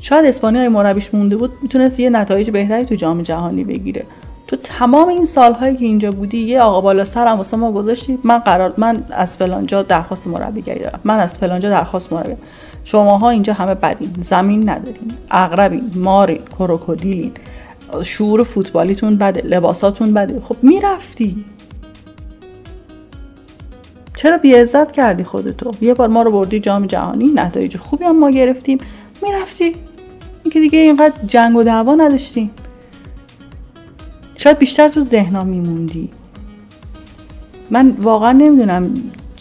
شاید 0.00 0.24
اسپانیا 0.24 0.70
مربیش 0.70 1.14
مونده 1.14 1.36
بود 1.36 1.52
می‌تونست 1.62 2.00
یه 2.00 2.10
نتایج 2.10 2.50
بهتری 2.50 2.84
تو 2.84 2.94
جام 2.94 3.22
جهانی 3.22 3.64
بگیره. 3.64 4.04
تو 4.46 4.56
تمام 4.56 5.08
این 5.08 5.24
سالهایی 5.24 5.76
که 5.76 5.84
اینجا 5.84 6.12
بودی 6.12 6.38
یه 6.38 6.60
آقا 6.60 6.80
بالا 6.80 7.04
سرم 7.04 7.36
واسه 7.36 7.56
ما 7.56 7.72
گذاشتی. 7.72 8.18
من 8.24 8.38
قرار 8.38 8.74
من 8.76 9.04
از 9.10 9.36
فلانجا 9.36 9.82
درخواست 9.82 10.26
مربیگری 10.26 10.78
دارم. 10.78 11.00
من 11.04 11.18
از 11.18 11.32
فلانجا 11.32 11.70
درخواست 11.70 12.12
مربی. 12.12 12.36
شماها 12.84 13.30
اینجا 13.30 13.52
همه 13.52 13.74
بدین. 13.74 14.10
زمین 14.22 14.68
ندارین. 14.70 15.12
اغربین 15.30 15.90
مارین 15.94 16.40
کروکودیلین. 16.58 17.32
شعور 18.02 18.42
فوتبالیتون 18.42 19.16
بده 19.16 19.40
لباساتون 19.40 20.14
بده. 20.14 20.40
خب 20.40 20.56
می‌رفتی. 20.62 21.44
چرا 24.16 24.38
بیعزت 24.38 24.92
کردی 24.92 25.24
خودتو؟ 25.24 25.70
یه 25.80 25.94
بار 25.94 26.08
ما 26.08 26.22
رو 26.22 26.30
بردی 26.30 26.60
جام 26.60 26.86
جهانی 26.86 27.26
نتایج 27.34 27.76
خوبی 27.76 28.04
هم 28.04 28.18
ما 28.18 28.30
گرفتیم. 28.30 28.78
می‌رفتی. 29.22 29.76
اینکه 30.44 30.60
دیگه 30.60 30.78
اینقدر 30.78 31.26
جنگ 31.26 31.56
و 31.56 31.62
دعوا 31.62 31.94
نداشتیم 31.94 32.50
شاید 34.36 34.58
بیشتر 34.58 34.88
تو 34.88 35.00
ذهنم 35.00 35.46
میموندی. 35.46 36.08
من 37.70 37.90
واقعا 37.90 38.32
نمی‌دونم 38.32 38.90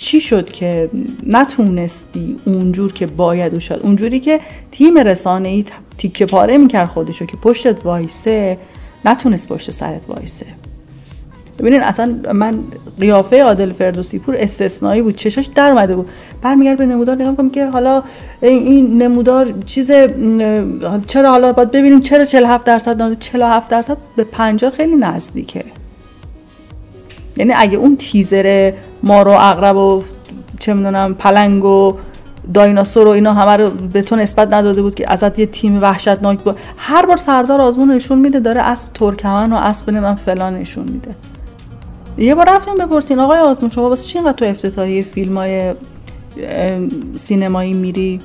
چی 0.01 0.21
شد 0.21 0.51
که 0.51 0.89
نتونستی 1.27 2.37
اونجور 2.45 2.93
که 2.93 3.05
باید 3.05 3.53
و 3.53 3.59
شد 3.59 3.79
اونجوری 3.83 4.19
که 4.19 4.39
تیم 4.71 4.97
رسانه 4.97 5.49
ای 5.49 5.65
تیکه 5.97 6.25
پاره 6.25 6.57
می‌کرد 6.57 6.87
خودشو 6.87 7.25
که 7.25 7.37
پشتت 7.37 7.85
وایسه 7.85 8.57
نتونست 9.05 9.47
پشت 9.47 9.71
سرت 9.71 10.09
وایسه. 10.09 10.45
ببینین 11.59 11.81
اصلا 11.81 12.33
من 12.33 12.59
قیافه 12.99 13.43
عادل 13.43 13.73
فردوسی 13.73 14.19
پور 14.19 14.35
استثنایی 14.37 15.01
بود 15.01 15.15
چشاش 15.15 15.45
در 15.45 15.71
اومده 15.71 15.95
بود. 15.95 16.09
برمیگرد 16.41 16.77
به 16.77 16.85
نمودار 16.85 17.15
نگاه 17.15 17.35
کنم 17.35 17.49
که 17.49 17.67
حالا 17.67 18.03
این 18.41 19.01
نمودار 19.01 19.51
چیز 19.51 19.91
چرا 21.07 21.29
حالا 21.29 21.53
باید 21.53 21.71
ببینیم 21.71 22.01
چرا 22.01 22.25
47 22.25 22.65
درصد 22.65 23.19
47 23.19 23.69
درصد 23.69 23.97
به 24.15 24.23
50 24.23 24.71
خیلی 24.71 24.95
نزدیکه. 24.95 25.63
یعنی 27.41 27.53
اگه 27.55 27.77
اون 27.77 27.97
تیزر 27.97 28.73
ما 29.03 29.21
رو 29.21 29.31
اقرب 29.31 29.77
و 29.77 30.03
چه 30.59 30.73
می‌دونم 30.73 31.13
پلنگ 31.13 31.65
و 31.65 31.97
دایناسور 32.53 33.07
و 33.07 33.09
اینا 33.09 33.33
همه 33.33 33.63
رو 33.63 33.69
به 33.69 34.01
تو 34.01 34.15
نسبت 34.15 34.53
نداده 34.53 34.81
بود 34.81 34.95
که 34.95 35.11
ازت 35.11 35.39
یه 35.39 35.45
تیم 35.45 35.81
وحشتناک 35.81 36.39
بود 36.39 36.57
هر 36.77 37.05
بار 37.05 37.17
سردار 37.17 37.61
آزمون 37.61 37.91
نشون 37.91 38.19
میده 38.19 38.39
داره 38.39 38.61
اسب 38.61 38.89
ترکمن 38.93 39.53
و 39.53 39.55
اسب 39.55 39.89
من 39.89 40.15
فلان 40.15 40.57
نشون 40.57 40.83
میده. 40.83 41.15
یه 42.17 42.35
بار 42.35 42.49
رفتیم 42.49 42.75
بپرسین 42.75 43.19
آقای 43.19 43.39
آزمون 43.39 43.69
شما 43.69 43.89
واسه 43.89 44.03
چی 44.03 44.17
اینقدر 44.17 44.37
تو 44.37 44.45
افتتاحیه 44.45 45.03
فیلم 45.03 45.37
های 45.37 45.73
سینمایی 47.15 47.73
میری؟ 47.73 48.19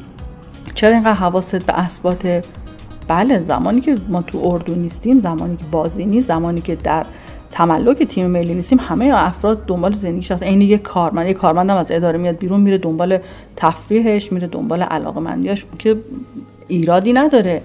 چرا 0.74 0.92
اینقدر 0.92 1.12
حواست 1.12 1.66
به 1.66 1.72
اسبات؟ 1.72 2.44
بله 3.08 3.44
زمانی 3.44 3.80
که 3.80 3.96
ما 4.08 4.22
تو 4.22 4.40
اردو 4.44 4.74
نیستیم 4.74 5.20
زمانی 5.20 5.56
که 5.56 5.64
بازی 5.70 6.04
نیست 6.04 6.28
زمانی 6.28 6.60
که 6.60 6.74
در 6.74 7.06
تملک 7.50 8.02
تیم 8.02 8.26
ملی 8.26 8.54
نیستیم 8.54 8.78
همه 8.80 9.12
افراد 9.14 9.66
دنبال 9.66 9.92
زندگیش 9.92 10.32
هست 10.32 10.42
این 10.42 10.60
یه 10.60 10.78
کارمند 10.78 11.26
یه 11.26 11.34
کارمندم 11.34 11.76
از 11.76 11.90
اداره 11.90 12.18
میاد 12.18 12.36
بیرون 12.36 12.60
میره 12.60 12.78
دنبال 12.78 13.18
تفریحش 13.56 14.32
میره 14.32 14.46
دنبال 14.46 14.82
علاقه 14.82 15.20
که 15.78 15.96
ایرادی 16.68 17.12
نداره. 17.12 17.62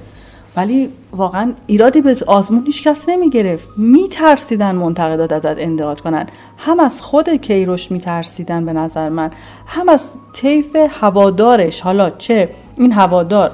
ولی 0.55 0.89
واقعا 1.11 1.53
ایرادی 1.67 2.01
به 2.01 2.15
آزمون 2.27 2.63
هیچ 2.65 2.83
کس 2.83 3.09
نمی‌گرفت. 3.09 3.67
میترسیدن 3.77 4.75
منتقدات 4.75 5.33
ازت 5.33 5.59
انتقاد 5.59 6.01
کنن. 6.01 6.27
هم 6.57 6.79
از 6.79 7.01
خود 7.01 7.29
کیروش 7.29 7.91
میترسیدن 7.91 8.65
به 8.65 8.73
نظر 8.73 9.09
من. 9.09 9.31
هم 9.65 9.89
از 9.89 10.09
طیف 10.33 10.75
هوادارش. 10.89 11.81
حالا 11.81 12.09
چه؟ 12.09 12.49
این 12.77 12.91
هوادار 12.91 13.51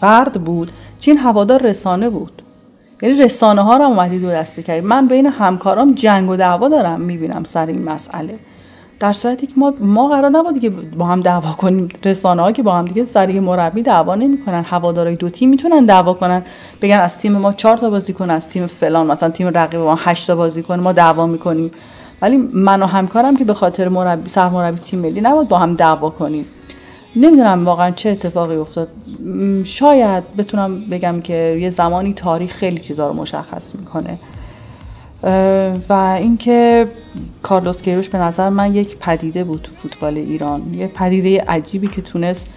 فرد 0.00 0.32
بود 0.32 0.72
چه؟ 1.00 1.10
این 1.10 1.20
هوادار 1.20 1.62
رسانه 1.62 2.08
بود. 2.08 2.42
یعنی 3.02 3.18
رسانه 3.18 3.62
ها 3.62 3.76
رو 3.76 3.84
اومدی 3.84 4.18
دو 4.18 4.30
دسته 4.30 4.62
کردی. 4.62 4.80
من 4.80 5.08
بین 5.08 5.26
همکارام 5.26 5.94
جنگ 5.94 6.30
و 6.30 6.36
دعوا 6.36 6.68
دارم 6.68 7.00
می‌بینم 7.00 7.44
سر 7.44 7.66
این 7.66 7.84
مسئله. 7.84 8.38
در 9.00 9.12
صورتی 9.12 9.46
که 9.46 9.52
ما 9.56 9.74
ما 9.80 10.08
قرار 10.08 10.30
نبود 10.30 10.60
که 10.60 10.70
با 10.70 11.06
هم 11.06 11.20
دعوا 11.20 11.52
کنیم. 11.52 11.88
رسانه 12.04 12.42
ها 12.42 12.52
که 12.52 12.62
با 12.62 12.74
هم 12.74 12.84
دیگه 12.84 13.04
سری 13.04 13.40
مربی 13.40 13.82
دعوا 13.82 14.14
نمی‌کنن. 14.14 14.64
هوادارای 14.64 15.16
دو 15.16 15.30
تیم 15.30 15.50
می‌تونن 15.50 15.84
دعوا 15.84 16.14
کنن. 16.14 16.42
بگن 16.82 16.98
از 16.98 17.18
تیم 17.18 17.32
ما 17.32 17.52
چهار 17.52 17.76
تا 17.76 17.90
بازیکن 17.90 18.30
از 18.30 18.48
تیم 18.48 18.66
فلان 18.66 19.06
مثلا 19.06 19.30
تیم 19.30 19.48
رقیب 19.48 19.80
ما 19.80 19.94
8 19.94 20.26
تا 20.26 20.36
بازیکن 20.36 20.80
ما 20.80 20.92
دعوا 20.92 21.26
می‌کنیم. 21.26 21.70
ولی 22.22 22.48
من 22.54 22.82
و 22.82 22.86
همکارم 22.86 23.36
که 23.36 23.44
به 23.44 23.54
خاطر 23.54 23.88
مربی 23.88 24.30
مربی 24.36 24.78
تیم 24.78 24.98
ملی 24.98 25.20
نبود 25.20 25.48
با 25.48 25.58
هم 25.58 25.74
دعوا 25.74 26.10
کنیم. 26.10 26.46
نمی‌دونم 27.20 27.64
واقعا 27.64 27.90
چه 27.90 28.10
اتفاقی 28.10 28.56
افتاد. 28.56 28.88
شاید 29.64 30.36
بتونم 30.36 30.80
بگم 30.80 31.20
که 31.20 31.58
یه 31.60 31.70
زمانی 31.70 32.12
تاریخ 32.12 32.52
خیلی 32.52 32.80
چیزها 32.80 33.08
رو 33.08 33.14
مشخص 33.14 33.74
می‌کنه. 33.74 34.18
و 35.88 35.92
اینکه 35.92 36.86
کارلوس 37.42 37.82
کیروش 37.82 38.08
به 38.08 38.18
نظر 38.18 38.48
من 38.48 38.74
یک 38.74 38.96
پدیده 38.96 39.44
بود 39.44 39.62
تو 39.62 39.72
فوتبال 39.72 40.16
ایران. 40.16 40.74
یه 40.74 40.86
پدیده 40.86 41.44
عجیبی 41.48 41.88
که 41.88 42.02
تونست 42.02 42.48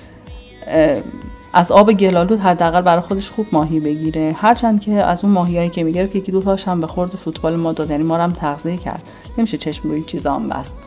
از 1.54 1.72
آب 1.72 1.94
گلالود 1.94 2.40
حداقل 2.40 2.82
برای 2.82 3.02
خودش 3.02 3.32
خوب 3.32 3.46
ماهی 3.52 3.80
بگیره. 3.80 4.36
هرچند 4.38 4.82
که 4.82 4.92
از 4.92 5.24
اون 5.24 5.34
ماهیایی 5.34 5.70
که 5.70 5.84
می‌گرفت 5.84 6.16
یکی 6.16 6.32
دو 6.32 6.42
تاش 6.42 6.68
هم 6.68 6.82
به 6.82 6.88
خورد 6.88 7.10
فوتبال 7.10 7.56
ما 7.56 7.74
داد 7.74 7.92
یعنی 7.92 8.04
ما 8.04 8.18
هم 8.18 8.32
تغذیه 8.32 8.78
کرد. 8.78 9.04
نمیشه 9.38 9.58
چشم 9.58 9.90
روی 9.90 10.04
چیزا 10.04 10.34
هم 10.34 10.50
بست. 10.50 10.80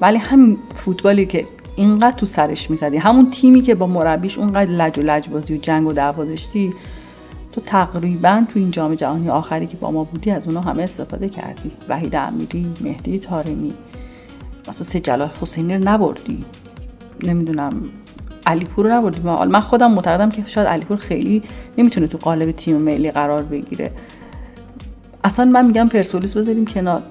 ولی 0.00 0.18
همین 0.18 0.58
فوتبالی 0.74 1.26
که 1.26 1.46
اینقدر 1.76 2.16
تو 2.16 2.26
سرش 2.26 2.70
می‌زدی. 2.70 2.96
همون 2.96 3.30
تیمی 3.30 3.62
که 3.62 3.74
با 3.74 3.86
مربیش 3.86 4.38
اونقدر 4.38 4.70
لج 4.70 4.98
و 4.98 5.02
لج 5.02 5.28
بازی 5.28 5.54
و 5.54 5.56
جنگ 5.56 5.86
و 5.86 5.92
دعوا 5.92 6.24
داشتی 6.24 6.72
تو 7.52 7.60
تقریبا 7.60 8.44
تو 8.52 8.58
این 8.58 8.70
جام 8.70 8.94
جهانی 8.94 9.30
آخری 9.30 9.66
که 9.66 9.76
با 9.76 9.90
ما 9.90 10.04
بودی 10.04 10.30
از 10.30 10.46
اونا 10.46 10.60
همه 10.60 10.82
استفاده 10.82 11.28
کردی. 11.28 11.72
وحید 11.88 12.16
امیری 12.16 12.66
مهدی 12.80 13.18
تارمی 13.18 13.74
مثلا 14.68 14.84
سه 14.84 15.00
جلال 15.00 15.30
حسینی 15.40 15.74
رو 15.74 15.84
نبردی. 15.84 16.44
نمی‌دونم 17.22 17.72
علیپور 18.46 18.86
رو 18.86 18.92
نبردی. 18.92 19.20
من 19.20 19.60
خودم 19.60 19.92
معتقدم 19.92 20.30
که 20.30 20.44
شاید 20.46 20.66
علیپور 20.66 20.96
خیلی 20.96 21.42
نمی‌تونه 21.78 22.06
تو 22.06 22.18
قالب 22.18 22.50
تیم 22.50 22.76
ملی 22.76 23.10
قرار 23.10 23.42
بگیره. 23.42 23.90
اصلا 25.24 25.44
من 25.44 25.66
میگم 25.66 25.88
پرسولیس 25.88 26.36
بذاریم 26.36 26.66
کنار. 26.66 27.02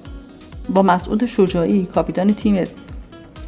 با 0.70 0.82
مسعود 0.82 1.26
شجاعی 1.26 1.86
کاپیتان 1.86 2.34
تیم 2.34 2.56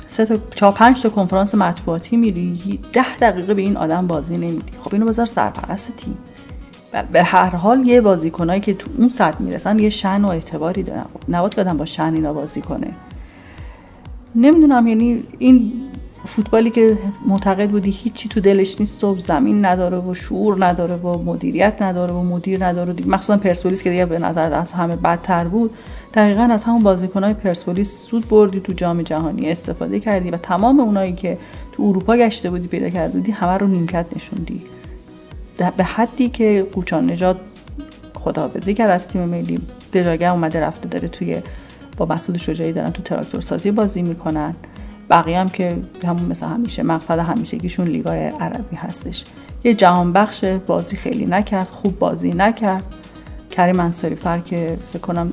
سه 0.07 0.25
تا 0.25 0.37
چهار 0.55 0.71
پنج 0.71 1.01
تا 1.01 1.09
کنفرانس 1.09 1.55
مطبوعاتی 1.55 2.17
میری 2.17 2.79
ده 2.93 3.17
دقیقه 3.17 3.53
به 3.53 3.61
این 3.61 3.77
آدم 3.77 4.07
بازی 4.07 4.33
نمیدی. 4.33 4.71
خب 4.83 4.93
اینو 4.93 5.05
بذار 5.05 5.25
سرپرست 5.25 5.95
تیم. 5.95 6.17
به 7.11 7.23
هر 7.23 7.49
حال 7.49 7.87
یه 7.87 8.01
بازیکنایی 8.01 8.61
که 8.61 8.73
تو 8.73 8.89
اون 8.97 9.09
سطح 9.09 9.41
می‌رسن 9.41 9.79
یه 9.79 9.89
شن 9.89 10.21
و 10.21 10.27
اعتباری 10.27 10.83
دارن. 10.83 11.05
نباید 11.29 11.53
که 11.53 11.63
با 11.63 11.85
شن 11.85 12.13
اینا 12.13 12.33
بازی 12.33 12.61
کنه. 12.61 12.91
نمی‌دونم 14.35 14.87
یعنی 14.87 15.23
این 15.37 15.73
فوتبالی 16.25 16.69
که 16.69 16.97
معتقد 17.27 17.69
بودی 17.69 17.91
هیچی 17.91 18.29
تو 18.29 18.39
دلش 18.39 18.79
نیست 18.79 19.03
و 19.03 19.19
زمین 19.19 19.65
نداره 19.65 19.97
و 19.97 20.13
شعور 20.13 20.65
نداره 20.65 20.95
و 20.95 21.23
مدیریت 21.23 21.81
نداره 21.81 22.13
و 22.13 22.23
مدیر 22.23 22.65
نداره. 22.65 22.93
مخصوصا 23.05 23.37
پرسپولیس 23.37 23.83
که 23.83 23.89
دیگه 23.89 24.05
به 24.05 24.19
نظر 24.19 24.53
از 24.53 24.73
همه 24.73 24.95
بدتر 24.95 25.43
بود 25.43 25.71
دقیقا 26.13 26.41
از 26.41 26.63
همون 26.63 26.83
بازیکنهای 26.83 27.33
پرسپولیس 27.33 28.05
سود 28.05 28.29
بردی 28.29 28.59
تو 28.59 28.73
جام 28.73 29.01
جهانی 29.01 29.51
استفاده 29.51 29.99
کردی 29.99 30.29
و 30.29 30.37
تمام 30.37 30.79
اونایی 30.79 31.13
که 31.13 31.37
تو 31.71 31.83
اروپا 31.83 32.17
گشته 32.17 32.49
بودی 32.49 32.67
پیدا 32.67 32.89
کرده 32.89 33.13
بودی 33.13 33.31
همه 33.31 33.57
رو 33.57 33.67
نیمکت 33.67 34.15
نشوندی. 34.15 34.61
به 35.77 35.83
حدی 35.83 36.29
که 36.29 36.67
قوچان 36.73 37.11
نجات 37.11 37.37
خداحافظی 38.13 38.73
کرد 38.73 38.89
از 38.89 39.07
تیم 39.07 39.21
ملی. 39.21 39.59
دژاگه 39.93 40.31
اومده 40.31 40.59
رفته 40.59 40.89
داره 40.89 41.07
توی 41.07 41.41
با 41.97 42.05
مسعود 42.05 42.37
شجاعی 42.37 42.73
دارن 42.73 42.89
تو 42.89 43.03
تراکتور 43.03 43.41
سازی 43.41 43.71
بازی 43.71 44.01
می‌کنن. 44.01 44.55
بقیه 45.09 45.39
هم 45.39 45.49
که 45.49 45.77
همون 46.03 46.25
مثل 46.25 46.45
همیشه 46.45 46.83
مقصد 46.83 47.19
همیشگیشون 47.19 47.87
لیگای 47.87 48.27
عربی 48.27 48.75
هستش. 48.75 49.25
یه 49.63 49.73
جهان 49.73 50.13
بخش 50.13 50.43
بازی 50.43 50.95
خیلی 50.95 51.25
نکرد 51.25 51.67
خوب 51.67 51.99
بازی 51.99 52.33
نکرد. 52.33 52.83
کریم 53.51 53.79
انصاری 53.79 54.15
فر 54.15 54.39
که 54.39 54.77
فکر 54.93 55.01
کنم 55.01 55.31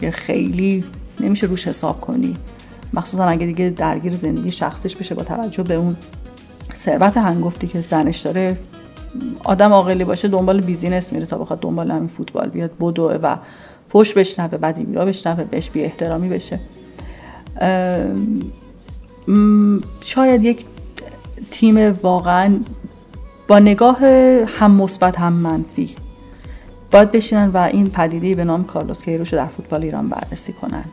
که 0.00 0.10
خیلی 0.10 0.84
نمیشه 1.20 1.46
روش 1.46 1.68
حساب 1.68 2.00
کنی. 2.00 2.36
مخصوصا 2.94 3.24
اگه 3.24 3.46
دیگه 3.46 3.70
درگیر 3.70 4.16
زندگی 4.16 4.52
شخصیش 4.52 4.96
بشه 4.96 5.14
با 5.14 5.24
توجه 5.24 5.62
به 5.62 5.74
اون 5.74 5.96
ثروت 6.74 7.16
هنگفتی 7.16 7.66
که 7.66 7.80
زنش 7.80 8.20
داره 8.20 8.56
آدم 9.44 9.72
عاقلی 9.72 10.04
باشه 10.04 10.28
دنبال 10.28 10.60
بیزینس 10.60 11.12
میره 11.12 11.26
تا 11.26 11.38
بخواد 11.38 11.60
دنبال 11.60 11.90
همین 11.90 12.08
فوتبال 12.08 12.48
بیاد 12.48 12.70
بدوه 12.80 13.14
و 13.14 13.36
فوش 13.88 14.14
بشنوه 14.14 14.58
بعد 14.58 14.78
ایمیرا 14.78 15.04
بشنوه 15.04 15.44
بهش 15.44 15.70
بی 15.70 15.82
احترامی 15.82 16.28
بشه. 16.28 16.60
شاید 20.00 20.44
یک 20.44 20.64
تیم 21.50 21.92
واقعا 21.92 22.60
با 23.48 23.58
نگاه 23.58 23.98
هم 24.46 24.70
مثبت 24.70 25.18
هم 25.18 25.32
منفی 25.32 25.90
باید 26.92 27.10
بشینن 27.10 27.48
و 27.48 27.56
این 27.56 27.90
پدیده 27.90 28.34
به 28.34 28.44
نام 28.44 28.64
کارلوس 28.64 29.02
کیروش 29.02 29.34
در 29.34 29.46
فوتبال 29.46 29.82
ایران 29.82 30.08
بررسی 30.08 30.52
کنن. 30.52 30.84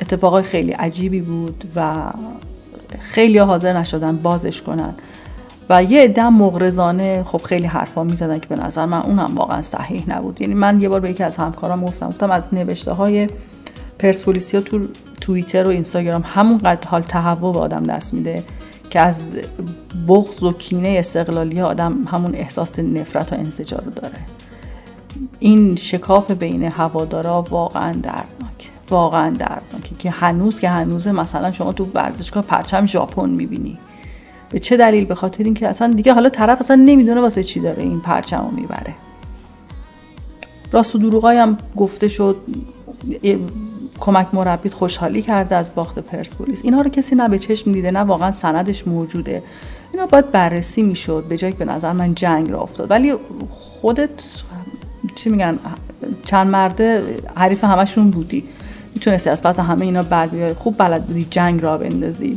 اتفاقای 0.00 0.42
خیلی 0.42 0.72
عجیبی 0.72 1.20
بود 1.20 1.64
و 1.76 1.94
خیلی 3.00 3.38
حاضر 3.38 3.78
نشدن 3.78 4.16
بازش 4.16 4.62
کنن. 4.62 4.94
و 5.70 5.82
یه 5.82 6.02
عده 6.02 6.28
مغرضانه 6.28 7.22
خب 7.22 7.42
خیلی 7.42 7.66
حرفا 7.66 8.04
می‌زدن 8.04 8.38
که 8.38 8.46
به 8.46 8.56
نظر 8.56 8.86
من 8.86 9.02
اونم 9.02 9.32
واقعا 9.34 9.62
صحیح 9.62 10.04
نبود. 10.08 10.40
یعنی 10.40 10.54
من 10.54 10.80
یه 10.80 10.88
بار 10.88 11.00
به 11.00 11.10
یکی 11.10 11.22
از 11.22 11.36
همکارام 11.36 11.84
گفتم 11.84 12.08
گفتم 12.08 12.30
از 12.30 12.42
نوشته 12.52 12.92
های 12.92 13.26
پرسپولیسیا 13.98 14.60
تو 14.60 14.80
توییتر 15.20 15.64
و 15.64 15.68
اینستاگرام 15.68 16.22
همونقدر 16.26 16.88
حال 16.88 17.02
تهوع 17.02 17.52
به 17.52 17.58
آدم 17.58 17.82
دست 17.82 18.14
میده 18.14 18.42
که 18.90 19.00
از 19.00 19.32
بغض 20.08 20.42
و 20.42 20.52
کینه 20.52 20.88
استقلالی 20.88 21.60
آدم 21.60 22.04
همون 22.04 22.34
احساس 22.34 22.78
نفرت 22.78 23.32
و 23.32 23.36
انزجار 23.36 23.82
رو 23.84 23.90
داره. 23.90 24.18
این 25.38 25.76
شکاف 25.76 26.30
بین 26.30 26.62
هوادارا 26.62 27.42
واقعا 27.50 27.92
دردناک 27.92 28.70
واقعا 28.90 29.30
دردناکه 29.30 29.94
که 29.98 30.10
هنوز 30.10 30.60
که 30.60 30.68
هنوزه 30.68 31.12
مثلا 31.12 31.52
شما 31.52 31.72
تو 31.72 31.84
ورزشگاه 31.94 32.42
پرچم 32.42 32.86
ژاپن 32.86 33.30
می‌بینی. 33.30 33.78
به 34.50 34.58
چه 34.58 34.76
دلیل؟ 34.76 35.04
به 35.06 35.14
خاطر 35.14 35.44
اینکه 35.44 35.68
اصلا 35.68 35.92
دیگه 35.92 36.14
حالا 36.14 36.28
طرف 36.28 36.60
اصلا 36.60 36.76
نمی‌دونه 36.76 37.20
واسه 37.20 37.42
چی 37.42 37.60
داره 37.60 37.82
این 37.82 38.00
پرچم 38.00 38.40
رو 38.40 38.50
می‌بره. 38.60 38.94
راست 40.72 40.94
و 40.94 40.98
دروغای 40.98 41.36
هم 41.36 41.56
گفته 41.76 42.08
شد. 42.08 42.36
کمک 44.00 44.34
مربیت 44.34 44.74
خوشحالی 44.74 45.22
کرده 45.22 45.56
از 45.56 45.74
باخت 45.74 45.98
پرسپولیس. 45.98 46.64
اینا 46.64 46.80
رو 46.80 46.90
کسی 46.90 47.14
نه 47.14 47.28
به 47.28 47.38
چشم 47.38 47.72
دیده 47.72 47.90
نه 47.90 48.00
واقعا 48.00 48.32
سندش 48.32 48.86
موجوده. 48.86 49.42
اینا 49.92 50.06
باید 50.06 50.30
بررسی 50.30 50.82
می‌شد 50.82 51.24
به 51.28 51.36
جایی 51.36 51.54
به 51.54 51.64
نظر 51.64 51.92
من 51.92 52.14
جنگ 52.14 52.50
را 52.50 52.60
افتاد. 52.60 52.90
ولی 52.90 53.14
خودت 53.50 54.10
چی 55.16 55.30
میگن 55.30 55.58
چند 56.24 56.46
مرده 56.46 57.02
حریف 57.34 57.64
همشون 57.64 58.10
بودی. 58.10 58.44
می‌تونستی 58.94 59.30
از 59.30 59.42
پس 59.42 59.60
همه 59.60 59.84
اینا 59.84 60.02
بر 60.02 60.26
بیای 60.26 60.54
خوب 60.54 60.78
بلد 60.78 61.04
بودی 61.06 61.26
جنگ 61.30 61.62
را 61.62 61.78
بندازی. 61.78 62.36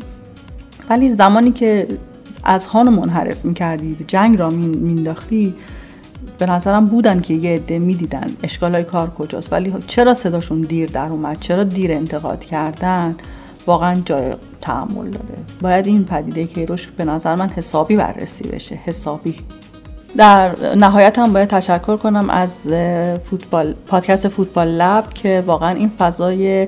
ولی 0.90 1.10
زمانی 1.10 1.52
که 1.52 1.88
از 2.44 2.68
هان 2.68 2.90
منحرف 2.90 3.46
می‌کردی 3.46 3.98
جنگ 4.08 4.40
را 4.40 4.50
مینداختی 4.50 5.56
به 6.42 6.48
نظرم 6.48 6.86
بودن 6.86 7.22
که 7.22 7.34
یه 7.34 7.56
عده 7.56 7.80
می‌دیدن 7.80 8.28
اشکال 8.44 8.76
های 8.76 8.84
کار 8.84 9.10
کجاست. 9.10 9.54
ولی 9.54 9.74
چرا 9.88 10.14
صداشون 10.14 10.62
دیر 10.62 10.90
در 10.90 11.06
اومد؟ 11.06 11.40
چرا 11.40 11.64
دیر 11.64 11.92
انتقاد 11.92 12.46
کردن؟ 12.46 13.16
واقعا 13.68 14.02
جای 14.06 14.34
تحمل 14.62 15.10
داره. 15.10 15.38
باید 15.62 15.88
این 15.88 16.06
پدیده 16.06 16.46
کیروش 16.46 16.88
به 16.88 17.06
نظر 17.06 17.36
من 17.36 17.50
حسابی 17.50 17.96
بررسی 17.96 18.48
بشه. 18.48 18.80
حسابی. 18.86 19.36
در 20.18 20.76
نهایت 20.76 21.20
هم 21.20 21.34
باید 21.34 21.50
تشکر 21.50 21.98
کنم 21.98 22.30
از 22.30 22.68
فوتبال 23.30 23.74
پادکست 23.88 24.28
فوتبال 24.28 24.68
لب 24.68 25.14
که 25.14 25.44
واقعا 25.48 25.70
این 25.70 25.92
فضای 25.98 26.68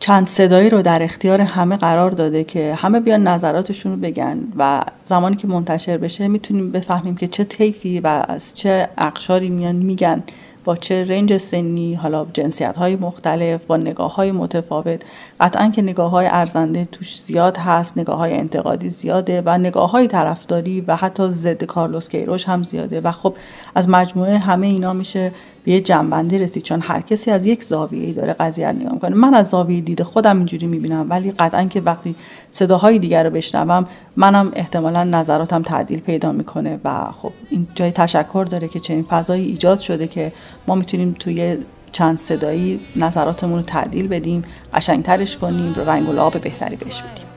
چند 0.00 0.28
صدایی 0.28 0.70
رو 0.70 0.82
در 0.82 1.02
اختیار 1.02 1.40
همه 1.40 1.76
قرار 1.76 2.10
داده 2.10 2.44
که 2.44 2.74
همه 2.74 3.00
بیان 3.00 3.28
نظراتشون 3.28 3.92
رو 3.92 3.98
بگن 3.98 4.38
و 4.58 4.82
زمانی 5.04 5.36
که 5.36 5.48
منتشر 5.48 5.96
بشه 5.96 6.28
می‌تونیم 6.28 6.72
بفهمیم 6.72 7.16
که 7.16 7.28
چه 7.28 7.44
طیفی 7.44 8.00
و 8.00 8.24
از 8.28 8.54
چه 8.54 8.88
اقشاری 8.98 9.48
میان 9.48 9.76
میگن 9.76 10.22
با 10.64 10.76
چه 10.76 11.04
رنج 11.04 11.36
سنی 11.36 11.94
حالا 11.94 12.26
جنسیت 12.32 12.76
های 12.76 12.96
مختلف 12.96 13.64
با 13.64 13.76
نگاه 13.76 14.14
های 14.14 14.32
متفاوت. 14.32 15.02
قطعا 15.40 15.68
که 15.68 15.82
نگاه 15.82 16.10
های 16.10 16.26
ارزنده 16.26 16.88
توش 16.92 17.20
زیاد 17.20 17.56
هست 17.56 17.98
نگاه 17.98 18.18
های 18.18 18.34
انتقادی 18.34 18.88
زیاده 18.88 19.42
و 19.46 19.58
نگاه 19.58 19.90
های 19.90 20.08
طرفداری 20.08 20.80
و 20.80 20.96
حتی 20.96 21.30
ضد 21.30 21.64
کارلوس 21.64 22.08
کیروش 22.08 22.48
هم 22.48 22.62
زیاده. 22.62 23.00
و 23.00 23.12
خب 23.12 23.34
از 23.74 23.88
مجموعه 23.88 24.38
همه 24.38 24.66
اینا 24.66 24.92
میشه 24.92 25.32
به 25.64 25.72
یه 25.72 25.80
جنبندی 25.80 26.38
رسید 26.38 26.62
چون 26.62 26.80
هر 26.80 27.00
کسی 27.00 27.30
از 27.30 27.46
یک 27.46 27.64
زاویه 27.64 28.12
داره 28.12 28.32
قضیه 28.32 28.68
رو 28.68 28.76
نگاه 28.76 28.92
می‌کنه. 28.92 29.16
من 29.16 29.34
از 29.34 29.50
زاویه 29.50 29.80
دید 29.80 30.02
خودم 30.02 30.36
اینجوری 30.36 30.66
می‌بینم 30.66 31.06
ولی 31.10 31.30
قطعا 31.30 31.64
که 31.64 31.80
وقتی 31.80 32.14
صداهای 32.50 32.98
دیگر 32.98 33.24
رو 33.24 33.30
بشنوم 33.30 33.86
منم 34.16 34.52
احتمالا 34.54 35.04
نظراتم 35.04 35.62
تعدیل 35.62 36.00
پیدا 36.00 36.32
می‌کنه 36.32 36.80
و 36.84 37.04
خب 37.12 37.32
این 37.50 37.66
جای 37.74 37.92
تشکر 37.92 38.46
داره 38.50 38.68
که 38.68 38.80
چنین 38.80 39.02
فضایی 39.02 39.46
ایجاد 39.46 39.80
شده 39.80 40.06
که 40.06 40.32
ما 40.68 40.74
می‌تونیم 40.74 41.16
توی 41.18 41.58
چند 41.92 42.18
صدایی 42.18 42.80
نظراتمون 42.96 43.56
رو 43.56 43.62
تعدیل 43.62 44.08
بدیم 44.08 44.44
قشنگترش 44.74 45.36
کنیم 45.36 45.74
رنگ 45.86 46.08
و 46.08 46.12
لعاب 46.12 46.40
بهتری 46.40 46.76
بهش 46.76 47.02
بدیم. 47.02 47.29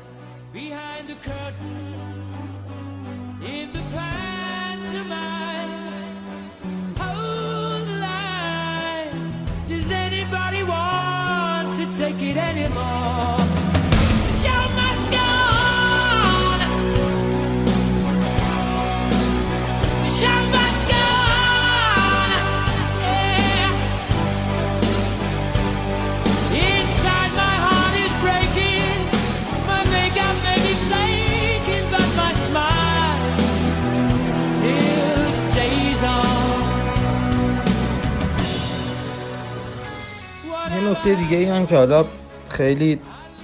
نکته 40.94 41.16
دیگه 41.16 41.38
ای 41.38 41.46
هم 41.46 41.68
که 41.68 41.76
حالا 41.76 42.06
خیلی 42.50 43.00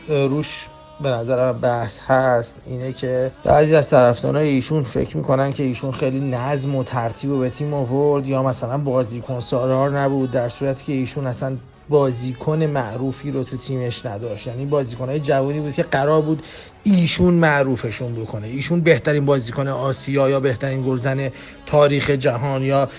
روش 0.07 0.67
به 1.01 1.09
نظرم 1.09 1.59
بحث 1.59 1.99
هست 1.99 2.55
اینه 2.65 2.93
که 2.93 3.31
بعضی 3.43 3.75
از 3.75 3.89
طرفدارای 3.89 4.49
ایشون 4.49 4.83
فکر 4.83 5.17
می‌کنن 5.17 5.53
که 5.53 5.63
ایشون 5.63 5.91
خیلی 5.91 6.19
نظم 6.19 6.75
و 6.75 6.83
ترتیب 6.83 7.31
و 7.31 7.39
به 7.39 7.49
تیم 7.49 7.73
آورد 7.73 8.27
یا 8.27 8.43
مثلا 8.43 8.77
بازیکن 8.77 9.39
سالار 9.39 9.89
نبود 9.89 10.31
در 10.31 10.49
صورتی 10.49 10.85
که 10.85 10.93
ایشون 10.93 11.27
اصلا 11.27 11.57
بازیکن 11.89 12.63
معروفی 12.63 13.31
رو 13.31 13.43
تو 13.43 13.57
تیمش 13.57 14.05
نداشت. 14.05 14.47
یعنی 14.47 14.65
بازیکنهای 14.65 15.19
جوانی 15.19 15.59
بود 15.59 15.73
که 15.73 15.83
قرار 15.83 16.21
بود 16.21 16.43
ایشون 16.83 17.33
معروفشون 17.33 18.15
بکنه. 18.15 18.47
ایشون 18.47 18.81
بهترین 18.81 19.25
بازیکن 19.25 19.67
آسیا 19.67 20.29
یا 20.29 20.39
بهترین 20.39 20.85
گلزن 20.85 21.29
تاریخ 21.65 22.09
جهان 22.09 22.61
یا 22.61 22.89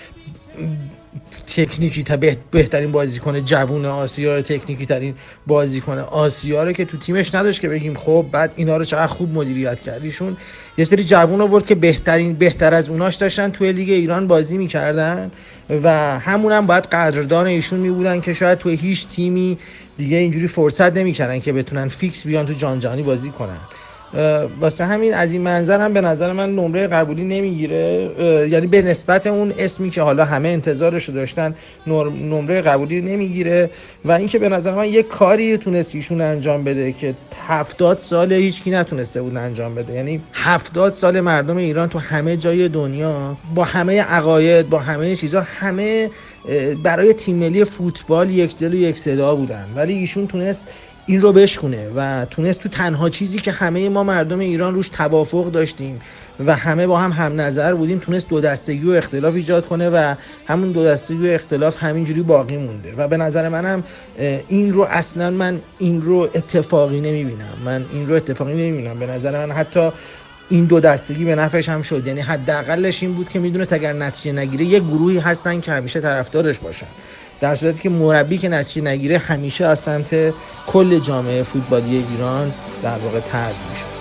تکنیکی 1.47 2.03
تا 2.03 2.17
بهترین 2.51 2.91
بازیکن 2.91 3.45
جوون 3.45 3.85
آسیا 3.85 4.41
تکنیکی 4.41 4.85
ترین 4.85 5.15
بازیکن 5.47 5.97
آسیا 5.97 6.63
رو 6.63 6.71
که 6.71 6.85
تو 6.85 6.97
تیمش 6.97 7.35
نداشت 7.35 7.61
که 7.61 7.69
بگیم 7.69 7.93
خب 7.93 8.25
بعد 8.31 8.53
اینا 8.55 8.77
رو 8.77 8.83
چقدر 8.83 9.07
خوب 9.07 9.33
مدیریت 9.33 9.79
کرد 9.79 10.03
ایشون 10.03 10.37
یه 10.77 10.85
سری 10.85 11.03
جوون 11.03 11.41
آورد 11.41 11.65
که 11.65 11.75
بهترین 11.75 12.33
بهتر 12.33 12.73
از 12.73 12.89
اوناش 12.89 13.15
داشتن 13.15 13.51
توی 13.51 13.73
لیگ 13.73 13.89
ایران 13.89 14.27
بازی 14.27 14.57
می‌کردن 14.57 15.31
و 15.83 16.19
همون 16.19 16.51
هم 16.51 16.67
باید 16.67 16.83
قدردان 16.83 17.47
ایشون 17.47 17.79
می 17.79 17.91
بودن 17.91 18.21
که 18.21 18.33
شاید 18.33 18.57
توی 18.57 18.75
هیچ 18.75 19.07
تیمی 19.07 19.57
دیگه 19.97 20.17
اینجوری 20.17 20.47
فرصت 20.47 20.97
نمی‌کردن 20.97 21.39
که 21.39 21.53
بتونن 21.53 21.87
فیکس 21.87 22.27
بیان 22.27 22.45
تو 22.45 22.53
جام 22.53 22.79
جهانی 22.79 23.03
بازی 23.03 23.29
کنن. 23.29 23.57
واسه 24.59 24.85
همین 24.85 25.13
از 25.13 25.31
این 25.31 25.41
منظر 25.41 25.79
هم 25.79 25.93
به 25.93 26.01
نظر 26.01 26.31
من 26.31 26.55
نمره 26.55 26.87
قبولی 26.87 27.23
نمی‌گیره. 27.23 28.11
یعنی 28.49 28.67
به 28.67 28.81
نسبت 28.81 29.27
اون 29.27 29.53
اسمی 29.57 29.89
که 29.89 30.01
حالا 30.01 30.25
همه 30.25 30.49
انتظارش 30.49 31.05
رو 31.05 31.13
داشتن 31.13 31.55
نمره 31.87 32.61
قبولی 32.61 33.01
نمی‌گیره. 33.01 33.69
و 34.05 34.11
اینکه 34.11 34.39
به 34.39 34.49
نظر 34.49 34.71
من 34.71 34.89
یه 34.89 35.03
کاری 35.03 35.57
تونست 35.57 35.95
ایشون 35.95 36.21
انجام 36.21 36.63
بده 36.63 36.91
که 36.91 37.13
هفتاد 37.47 37.99
سال 37.99 38.33
هیچکی 38.33 38.71
نتونسته 38.71 39.21
بود 39.21 39.37
انجام 39.37 39.75
بده. 39.75 39.93
یعنی 39.93 40.21
هفتاد 40.33 40.93
سال 40.93 41.19
مردم 41.19 41.57
ایران 41.57 41.89
تو 41.89 41.99
همه 41.99 42.37
جای 42.37 42.67
دنیا 42.67 43.37
با 43.55 43.63
همه 43.63 44.01
عقاید 44.01 44.69
با 44.69 44.79
همه 44.79 45.15
چیزها 45.15 45.41
همه 45.41 46.09
برای 46.83 47.13
تیم 47.13 47.35
ملی 47.35 47.65
فوتبال 47.65 48.29
یک 48.29 48.57
دل 48.57 48.73
و 48.73 48.77
یک 48.77 48.97
صدا 48.97 49.35
بودن. 49.35 49.65
ولی 49.75 49.93
ایشون 49.93 50.27
تونست 50.27 50.63
این 51.05 51.21
رو 51.21 51.33
بشکونه 51.33 51.89
و 51.95 52.25
تونست 52.25 52.59
تو 52.59 52.69
تنها 52.69 53.09
چیزی 53.09 53.39
که 53.39 53.51
همه 53.51 53.89
ما 53.89 54.03
مردم 54.03 54.39
ایران 54.39 54.75
روش 54.75 54.89
توافق 54.89 55.51
داشتیم 55.51 56.01
و 56.45 56.55
همه 56.55 56.87
با 56.87 56.99
هم 56.99 57.11
هم 57.11 57.41
نظر 57.41 57.73
بودیم 57.73 57.99
تونست 57.99 58.29
دو 58.29 58.41
دستگی 58.41 58.87
و 58.87 58.91
اختلاف 58.91 59.35
ایجاد 59.35 59.65
کنه 59.65 59.89
و 59.89 60.15
همون 60.47 60.71
دو 60.71 60.85
دستگی 60.85 61.27
و 61.27 61.31
اختلاف 61.31 61.83
همینجوری 61.83 62.21
باقی 62.21 62.57
مونده. 62.57 62.93
و 62.97 63.07
به 63.07 63.17
نظر 63.17 63.49
منم 63.49 63.83
این 64.47 64.73
رو 64.73 64.81
اصلا 64.81 65.29
من 65.29 65.59
این 65.79 66.01
رو 66.01 66.29
اتفاقی 66.35 67.01
نمی‌بینم. 67.01 67.57
من 67.65 67.85
این 67.93 68.07
رو 68.07 68.15
اتفاقی 68.15 68.53
نمی‌بینم. 68.53 68.99
به 68.99 69.07
نظر 69.07 69.45
من 69.45 69.51
حتی 69.51 69.89
این 70.49 70.65
دو 70.65 70.79
دستگی 70.79 71.25
به 71.25 71.35
نفعش 71.35 71.69
هم 71.69 71.81
شد. 71.81 72.07
یعنی 72.07 72.21
حداقلش 72.21 73.03
این 73.03 73.13
بود 73.13 73.29
که 73.29 73.39
می‌دونه 73.39 73.67
اگر 73.71 73.93
نتیجه 73.93 74.31
نگیره 74.31 74.65
یه 74.65 74.79
گروهی 74.79 75.17
هستن 75.19 75.61
که 75.61 75.71
همیشه 75.71 76.01
طرفدارش 76.01 76.59
باشن. 76.59 76.87
در 77.41 77.55
صورتی 77.55 77.81
که 77.81 77.89
مربی 77.89 78.37
که 78.37 78.49
نتیجه 78.49 78.87
نگیره 78.87 79.17
همیشه 79.17 79.65
از 79.65 79.79
سمت 79.79 80.33
کل 80.67 80.99
جامعه 80.99 81.43
فوتبالی 81.43 82.05
ایران 82.11 82.53
در 82.83 82.97
واقع 82.97 83.19
ترد 83.19 83.55
میشه. 83.71 84.00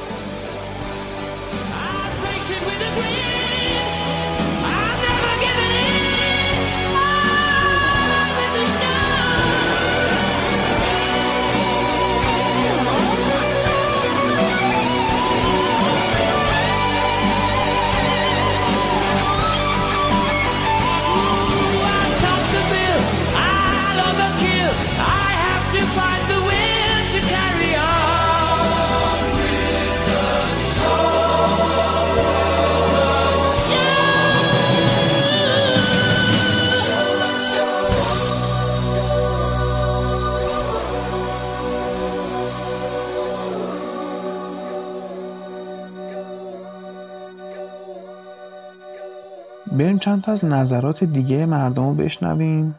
چند 50.01 50.23
تا 50.23 50.33
از 50.33 50.45
نظرات 50.45 51.05
دیگه 51.05 51.47
مردم 51.47 51.89
رو 51.89 51.95
بشنویم. 51.95 52.75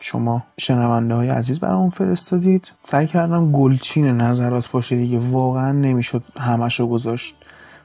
شما 0.00 0.42
شنونده 0.58 1.14
های 1.14 1.28
عزیز 1.28 1.60
برامون 1.60 1.90
فرستادید. 1.90 2.72
سعی 2.84 3.06
کردم 3.06 3.52
گلچین 3.52 4.06
نظرات 4.06 4.70
باشه 4.70 4.96
دیگه. 4.96 5.18
واقعا 5.18 5.72
نمی‌شد 5.72 6.22
همش 6.36 6.80
رو 6.80 6.86
گذاشت. 6.86 7.34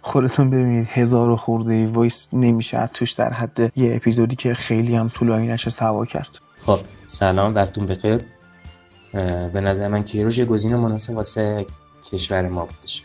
خودتون 0.01 0.49
ببینید 0.49 0.88
هزار 0.91 1.30
و 1.30 1.35
خورده 1.35 1.88
وایس 1.88 2.27
نمیشه. 2.34 2.89
توش 2.93 3.11
در 3.11 3.34
حد 3.34 3.77
یه 3.77 3.95
اپیزودی 3.95 4.35
که 4.35 4.53
خیلی 4.53 4.95
هم 4.95 5.09
طولانی 5.09 5.47
نشست 5.47 5.81
هوا 5.81 6.05
کرد. 6.05 6.30
خب 6.65 6.80
سلام. 7.07 7.55
وقتون 7.55 7.85
بخیر. 7.85 8.22
به 9.53 9.61
نظر 9.61 9.88
من 9.88 10.03
کیروش 10.03 10.39
گزینه 10.39 10.76
مناسب 10.76 11.15
واسه 11.15 11.65
کشور 12.11 12.49
ما 12.49 12.65
بودش. 12.65 13.03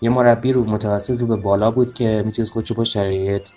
یه 0.00 0.10
مربی 0.10 0.52
رو 0.52 0.70
متوسط 0.70 1.20
رو 1.20 1.26
به 1.26 1.36
بالا 1.36 1.70
بود 1.70 1.92
که 1.92 2.22
می‌تونست 2.26 2.52
خودشو 2.52 2.74
با 2.74 2.84
شرایط 2.84 3.48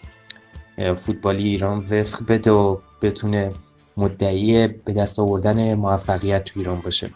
فوتبالی 0.96 1.48
ایران 1.48 1.78
وفق 1.78 2.26
بده 2.28 2.52
و 2.52 2.78
بتونه 3.02 3.52
مدعی 3.98 4.68
به 4.68 4.94
دست 4.94 5.20
آوردن 5.20 5.74
موفقیت 5.74 6.44
تو 6.44 6.60
ایران 6.60 6.80
باشه. 6.82 7.10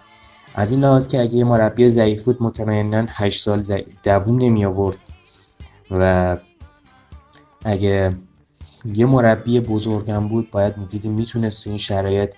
از 0.56 0.72
این 0.72 0.84
لحاظ 0.84 1.08
که 1.08 1.22
اگه 1.22 1.44
مربی 1.44 1.90
ضعیف 1.90 2.24
بود 2.24 2.44
مطمئنا 2.44 3.06
8 3.10 3.42
سال 3.42 3.64
دووم 4.04 4.38
نمی 4.38 4.66
آورد. 4.66 4.98
و 5.92 6.38
اگه 7.66 8.16
یه 8.94 9.06
مربی 9.06 9.60
بزرگم 9.60 10.28
بود 10.28 10.52
باید 10.52 10.78
می‌دیدیم 10.78 11.12
می‌تونست 11.12 11.64
تو 11.64 11.70
این 11.70 11.78
شرایط 11.78 12.36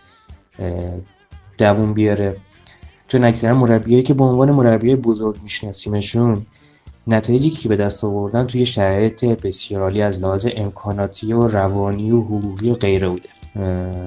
دووم 1.58 1.94
بیاره. 1.94 2.38
چون 3.08 3.24
اکثرا 3.24 3.56
مربیایی 3.56 4.04
که 4.04 4.14
به 4.14 4.24
عنوان 4.24 4.52
مربی 4.52 4.96
بزرگ 4.96 5.40
میشناسیمشون 5.44 6.46
نتایجی 7.08 7.50
که 7.50 7.70
به 7.70 7.76
دست 7.76 8.04
آوردن 8.04 8.48
توی 8.48 8.66
شرایط 8.66 9.26
بسیار 9.26 10.02
از 10.02 10.24
لحاظ 10.24 10.48
امکاناتی 10.56 11.34
و 11.34 11.48
روانی 11.48 12.12
و 12.12 12.22
حقوقی 12.22 12.70
و 12.70 12.74
غیره 12.74 13.10
بوده. 13.10 13.30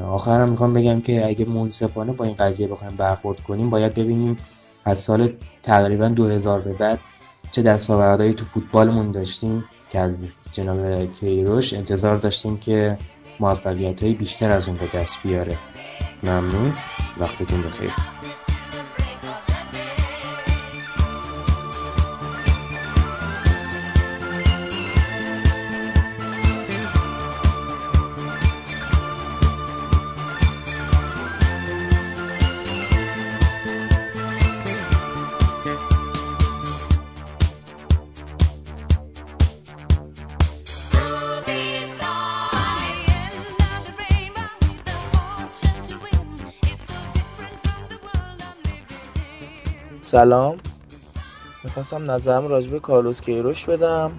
آخرم 0.05 0.49
می‌خوام 0.49 0.75
بگم 0.75 1.01
که 1.01 1.27
اگه 1.27 1.45
منصفانه 1.45 2.13
با 2.13 2.25
این 2.25 2.35
قضیه 2.35 2.69
بخوایم 2.69 2.97
برخورد 2.97 3.41
کنیم 3.41 3.71
باید 3.71 3.95
ببینیم 3.95 4.37
از 4.85 4.99
سال 4.99 5.33
تقریبا 5.63 6.09
2000 6.09 6.61
به 6.61 6.73
بعد 6.73 6.99
چه 7.51 7.63
دستاوردهایی 7.63 8.35
تو 8.35 8.45
فوتبالمون 8.45 9.11
داشتیم 9.11 9.65
که 9.91 9.99
از 9.99 10.17
جناب 10.53 11.13
کیروش 11.13 11.75
انتظار 11.75 12.17
داشتیم 12.17 12.57
که 12.57 12.99
موفقیت 13.41 14.05
بیشتر 14.05 14.51
از 14.51 14.69
اون 14.69 14.77
به 14.77 14.99
دست 14.99 15.19
بیاره. 15.23 15.57
ممنون. 16.23 16.73
وقتتون 17.21 17.63
بخیر. 17.63 18.18
سلام. 50.19 50.57
می‌خواستم 51.65 52.11
نظرم 52.11 52.49
راجب 52.49 52.79
کارلوس 52.79 53.21
کیروش 53.21 53.65
بدم. 53.65 54.13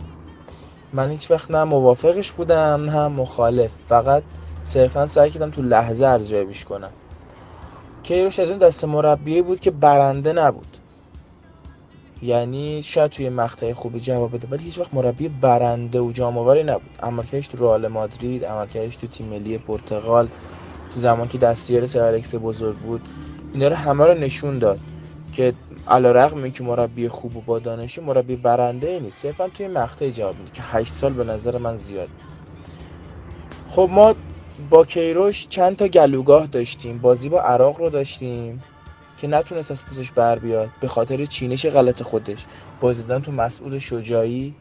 من 0.93 1.11
هیچ 1.11 1.31
وقت 1.31 1.51
نه 1.51 1.63
موافقش 1.63 2.31
بودم 2.31 2.83
نه 2.85 3.07
مخالف. 3.07 3.71
فقط 3.89 4.23
صرفا 4.63 5.07
سعی 5.07 5.31
کردم 5.31 5.49
تو 5.49 5.61
لحظه 5.61 6.05
ارزیابیش 6.05 6.65
کنم. 6.65 6.89
کیروش 8.03 8.39
از 8.39 8.49
اون 8.49 8.57
دست 8.57 8.85
مربیه 8.85 9.41
بود 9.41 9.59
که 9.59 9.71
برنده 9.71 10.33
نبود. 10.33 10.77
یعنی 12.21 12.83
شاید 12.83 13.11
توی 13.11 13.29
مقطع 13.29 13.73
خوبی 13.73 13.99
جواب 13.99 14.35
بده 14.35 14.47
ولی 14.51 14.63
هیچ 14.63 14.79
وقت 14.79 14.93
مربی 14.93 15.27
برنده 15.27 15.99
و 15.99 16.11
جاموری 16.11 16.63
نبود. 16.63 16.99
عملکردش 17.03 17.47
تو 17.47 17.57
رئال 17.57 17.87
مادرید 17.87 18.45
عملکردش 18.45 18.95
تو 18.95 19.07
تیم 19.07 19.27
ملی 19.27 19.57
پرتغال 19.57 20.27
تو 20.93 20.99
زمان 20.99 21.27
که 21.27 21.37
دستیار 21.37 21.85
سر 21.85 22.01
الکس 22.01 22.35
بزرگ 22.35 22.75
بود. 22.75 23.01
اینا 23.53 23.67
رو 23.67 23.75
همه 23.75 24.05
رو 24.05 24.13
نشون 24.13 24.59
داد 24.59 24.79
که 25.33 25.53
علا 25.87 26.11
رقم 26.11 26.51
که 26.51 26.63
مربی 26.63 27.07
خوب 27.07 27.37
و 27.37 27.41
با 27.41 27.59
دانشی 27.59 28.01
مربی 28.01 28.35
برنده 28.35 28.99
نیست. 28.99 29.21
صرفا 29.21 29.47
توی 29.47 29.67
مقطع 29.67 30.09
جواب 30.09 30.39
میده 30.39 30.51
که 30.51 30.61
8 30.61 30.93
سال 30.93 31.13
به 31.13 31.23
نظر 31.23 31.57
من 31.57 31.75
زیاد. 31.75 32.09
خب 33.69 33.89
ما 33.91 34.15
با 34.69 34.85
کیروش 34.85 35.47
چند 35.47 35.75
تا 35.75 35.87
گلوگاه 35.87 36.47
داشتیم. 36.47 36.97
بازی 36.97 37.29
با 37.29 37.41
عراق 37.41 37.79
رو 37.79 37.89
داشتیم 37.89 38.63
که 39.17 39.27
نتونست 39.27 39.71
از 39.71 39.85
پوزش 39.85 40.11
بر 40.11 40.39
بیاد 40.39 40.69
به 40.81 40.87
خاطر 40.87 41.25
چینش 41.25 41.65
غلط 41.65 42.03
خودش. 42.03 42.45
بازی 42.81 43.03
دادن 43.03 43.21
تو 43.21 43.31
مسئول 43.31 43.77
شجاعی 43.77 44.55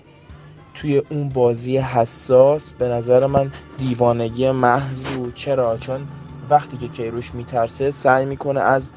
توی 0.74 1.02
اون 1.10 1.28
بازی 1.28 1.76
حساس 1.76 2.72
به 2.72 2.88
نظر 2.88 3.26
من 3.26 3.52
دیوانگی 3.76 4.50
محض 4.50 5.02
بود. 5.04 5.34
چرا؟ 5.34 5.78
چون 5.78 6.08
وقتی 6.50 6.76
که 6.76 6.88
کیروش 6.88 7.34
میترسه 7.34 7.90
سعی 7.90 8.24
می‌کنه 8.24 8.60
از 8.60 8.92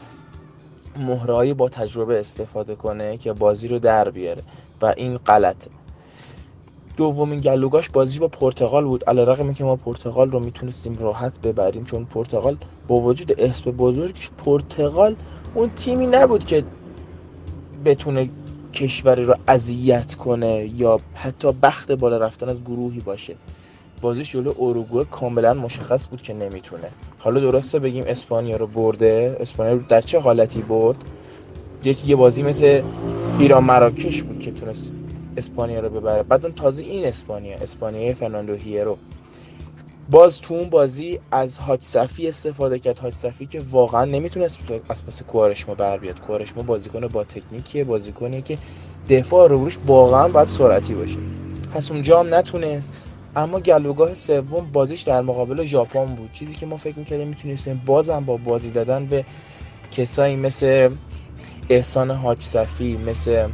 مهرهایی 0.97 1.53
با 1.53 1.69
تجربه 1.69 2.19
استفاده 2.19 2.75
کنه 2.75 3.17
که 3.17 3.33
بازی 3.33 3.67
رو 3.67 3.79
در 3.79 4.09
بیاره. 4.09 4.43
و 4.81 4.93
این 4.97 5.17
غلطه. 5.17 5.71
دومین 6.97 7.39
گلوگاش 7.39 7.89
بازی 7.89 8.19
با 8.19 8.27
پرتغال 8.27 8.85
بود. 8.85 9.03
علیرغم 9.03 9.53
که 9.53 9.63
ما 9.63 9.75
پرتغال 9.75 10.31
رو 10.31 10.39
می‌تونستیم 10.39 10.97
راحت 10.99 11.41
ببریم 11.41 11.83
چون 11.83 12.05
پرتغال 12.05 12.57
با 12.87 12.99
وجود 12.99 13.41
اسم 13.41 13.71
بزرگش 13.71 14.29
پرتغال 14.45 15.15
اون 15.53 15.69
تیمی 15.75 16.07
نبود 16.07 16.45
که 16.45 16.63
بتونه 17.85 18.29
کشوری 18.73 19.23
رو 19.23 19.35
اذیت 19.47 20.15
کنه 20.15 20.65
یا 20.65 20.99
حتی 21.13 21.51
بخت 21.51 21.91
بالا 21.91 22.17
رفتن 22.17 22.49
از 22.49 22.63
گروهی 22.63 22.99
باشه. 22.99 23.35
بازیش 24.01 24.31
جلو 24.31 24.53
اروگوئه 24.59 25.05
کاملا 25.05 25.53
مشخص 25.53 26.07
بود 26.07 26.21
که 26.21 26.33
نمی‌تونه. 26.33 26.89
حالا 27.23 27.39
درسته 27.39 27.79
بگیم 27.79 28.03
اسپانیا 28.07 28.57
رو 28.57 28.67
برده؟ 28.67 29.37
اسپانیا 29.39 29.73
رو 29.73 29.81
در 29.89 30.01
چه 30.01 30.19
حالتی 30.19 30.61
برد؟ 30.61 30.97
یکی 31.83 32.07
یه 32.07 32.15
بازی 32.15 32.43
مثل 32.43 32.81
ایران 33.39 33.63
مراکش 33.63 34.23
بود 34.23 34.39
که 34.39 34.51
تونست 34.51 34.91
اسپانیا 35.37 35.79
رو 35.79 35.89
ببره. 35.89 36.23
بعد 36.23 36.55
تازه 36.55 36.83
این 36.83 37.05
اسپانیا 37.05 37.55
اسپانیای 37.55 38.13
فرناندو 38.13 38.53
هیرو. 38.53 38.97
باز 40.09 40.41
تو 40.41 40.53
اون 40.53 40.69
بازی 40.69 41.19
از 41.31 41.57
حاج 41.57 41.81
صفی 41.81 42.27
استفاده 42.27 42.79
کرد. 42.79 42.99
حاج 42.99 43.13
صفی 43.13 43.45
که 43.45 43.61
واقعا 43.71 44.05
نمی‌تونست 44.05 44.59
از 44.89 45.05
پس 45.05 45.21
کوارشما 45.21 45.75
بر 45.75 45.97
بیاد. 45.97 46.19
کوارشما 46.19 46.63
بازیکن 46.63 47.07
با 47.07 47.23
تکنیکیه 47.23 47.83
بازیکنی 47.83 48.41
که 48.41 48.57
دفاع 49.09 49.49
رو 49.49 49.57
روش 49.57 49.77
واقعا 49.87 50.27
باید 50.27 50.47
سرعتی 50.47 50.93
باشه. 50.93 51.17
پس 51.73 51.91
اونجا 51.91 52.19
هم 52.19 52.33
نتونست. 52.33 52.93
اما 53.35 53.59
گلوگاه 53.59 54.13
سوم 54.13 54.71
بازیش 54.71 55.01
در 55.01 55.21
مقابل 55.21 55.63
ژاپن 55.63 56.05
بود. 56.05 56.31
چیزی 56.31 56.55
که 56.55 56.65
ما 56.65 56.77
فکر 56.77 56.99
می‌کردیم 56.99 57.27
می‌تونستیم 57.27 57.81
بازم 57.85 58.25
با 58.25 58.37
بازی 58.37 58.71
دادن 58.71 59.05
به 59.05 59.25
کسایی 59.91 60.35
مثل 60.35 60.89
احسان 61.69 62.11
حاج 62.11 62.41
صفی 62.41 62.97
مثل 62.97 63.49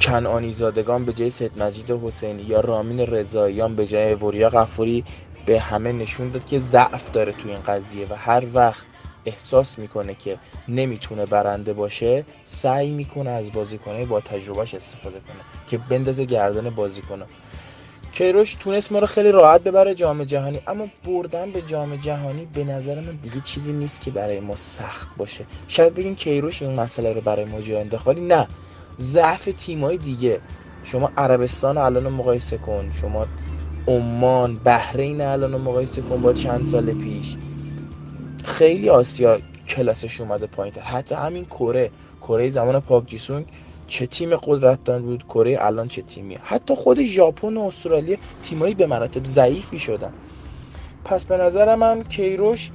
کنعانی 0.00 0.52
زادگان 0.52 1.04
به 1.04 1.12
جای 1.12 1.30
سید 1.30 1.62
مجید 1.62 1.90
حسینی 1.90 2.42
یا 2.42 2.60
رامین 2.60 3.00
رضاییان 3.00 3.76
به 3.76 3.86
جای 3.86 4.14
وریا 4.14 4.48
غفوری 4.50 5.04
به 5.46 5.60
همه 5.60 5.92
نشون 5.92 6.30
داد 6.30 6.44
که 6.44 6.58
ضعف 6.58 7.10
داره 7.10 7.32
تو 7.32 7.48
این 7.48 7.62
قضیه 7.62 8.06
و 8.10 8.14
هر 8.14 8.44
وقت 8.54 8.86
احساس 9.26 9.78
می‌کنه 9.78 10.14
که 10.14 10.38
نمی‌تونه 10.68 11.26
برنده 11.26 11.72
باشه 11.72 12.24
سعی 12.44 12.90
می‌کنه 12.90 13.30
از 13.30 13.52
بازیکنه 13.52 14.04
با 14.04 14.20
تجربهش 14.20 14.74
استفاده 14.74 15.20
کنه 15.20 15.40
که 15.66 15.78
بندازه 15.78 16.24
گردن 16.24 16.70
بازیکنه 16.70 17.24
کیروش 18.14 18.54
تونست 18.54 18.92
ما 18.92 18.98
رو 18.98 19.06
خیلی 19.06 19.32
راحت 19.32 19.62
ببره 19.64 19.94
جام 19.94 20.24
جهانی 20.24 20.60
اما 20.66 20.88
بردن 21.06 21.52
به 21.52 21.62
جام 21.62 21.96
جهانی 21.96 22.46
به 22.46 22.64
نظر 22.64 22.94
من 23.00 23.16
دیگه 23.22 23.40
چیزی 23.40 23.72
نیست 23.72 24.00
که 24.00 24.10
برای 24.10 24.40
ما 24.40 24.56
سخت 24.56 25.08
باشه. 25.16 25.46
شاید 25.68 25.94
بگیم 25.94 26.14
کیروش 26.14 26.62
این 26.62 26.80
مسئله 26.80 27.12
رو 27.12 27.20
برای 27.20 27.44
ما 27.44 27.60
جا 27.60 27.80
انداخت 27.80 28.08
نه. 28.08 28.48
ضعف 28.98 29.48
تیمای 29.58 29.98
دیگه. 29.98 30.40
شما 30.82 31.12
عربستان 31.16 31.78
الان 31.78 32.08
مقایسه 32.12 32.58
کن. 32.58 32.90
شما 32.92 33.26
عمان 33.88 34.58
بحرین 34.58 35.20
الان 35.20 35.56
مقایسه 35.60 36.02
کن 36.02 36.22
با 36.22 36.32
چند 36.32 36.66
سال 36.66 36.92
پیش. 36.92 37.36
خیلی 38.44 38.90
آسیا 38.90 39.38
کلاسش 39.68 40.20
اومده 40.20 40.46
پایین 40.46 40.74
حتی 40.74 41.14
همین 41.14 41.44
کره 41.44 41.90
کره 42.22 42.48
زمان 42.48 42.80
پاک 42.80 43.06
جیسون 43.06 43.46
چه 43.86 44.06
تیم 44.06 44.36
قدرتمند 44.36 45.02
بود 45.02 45.24
کره 45.24 45.56
الان 45.60 45.88
چه 45.88 46.02
تیمیه. 46.02 46.38
حتی 46.42 46.74
خود 46.74 47.02
ژاپن 47.02 47.56
و 47.56 47.60
استرالیا 47.60 48.16
تیمایی 48.42 48.74
به 48.74 48.86
مراتب 48.86 49.24
ضعیفی 49.24 49.78
شدن. 49.78 50.12
پس 51.04 51.24
به 51.24 51.36
نظر 51.36 51.74
من 51.74 52.02
کیروش 52.02 52.70